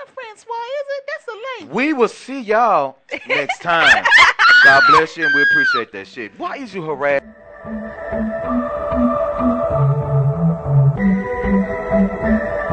What? 0.00 0.26
It's 0.32 0.46
not 0.46 0.46
Francois, 0.46 0.54
is 0.80 0.86
it? 0.88 1.04
That's 1.06 1.28
a 1.28 1.64
lady. 1.64 1.72
We 1.74 1.92
will 1.92 2.08
see 2.08 2.40
y'all 2.40 2.98
next 3.26 3.60
time. 3.60 4.04
God 4.64 4.82
bless 4.88 5.16
you, 5.16 5.26
and 5.26 5.34
we 5.34 5.42
appreciate 5.42 5.92
that 5.92 6.06
shit. 6.06 6.38
Why 6.38 6.56
is 6.56 6.74
you 6.74 6.82
harassing? 6.82 7.26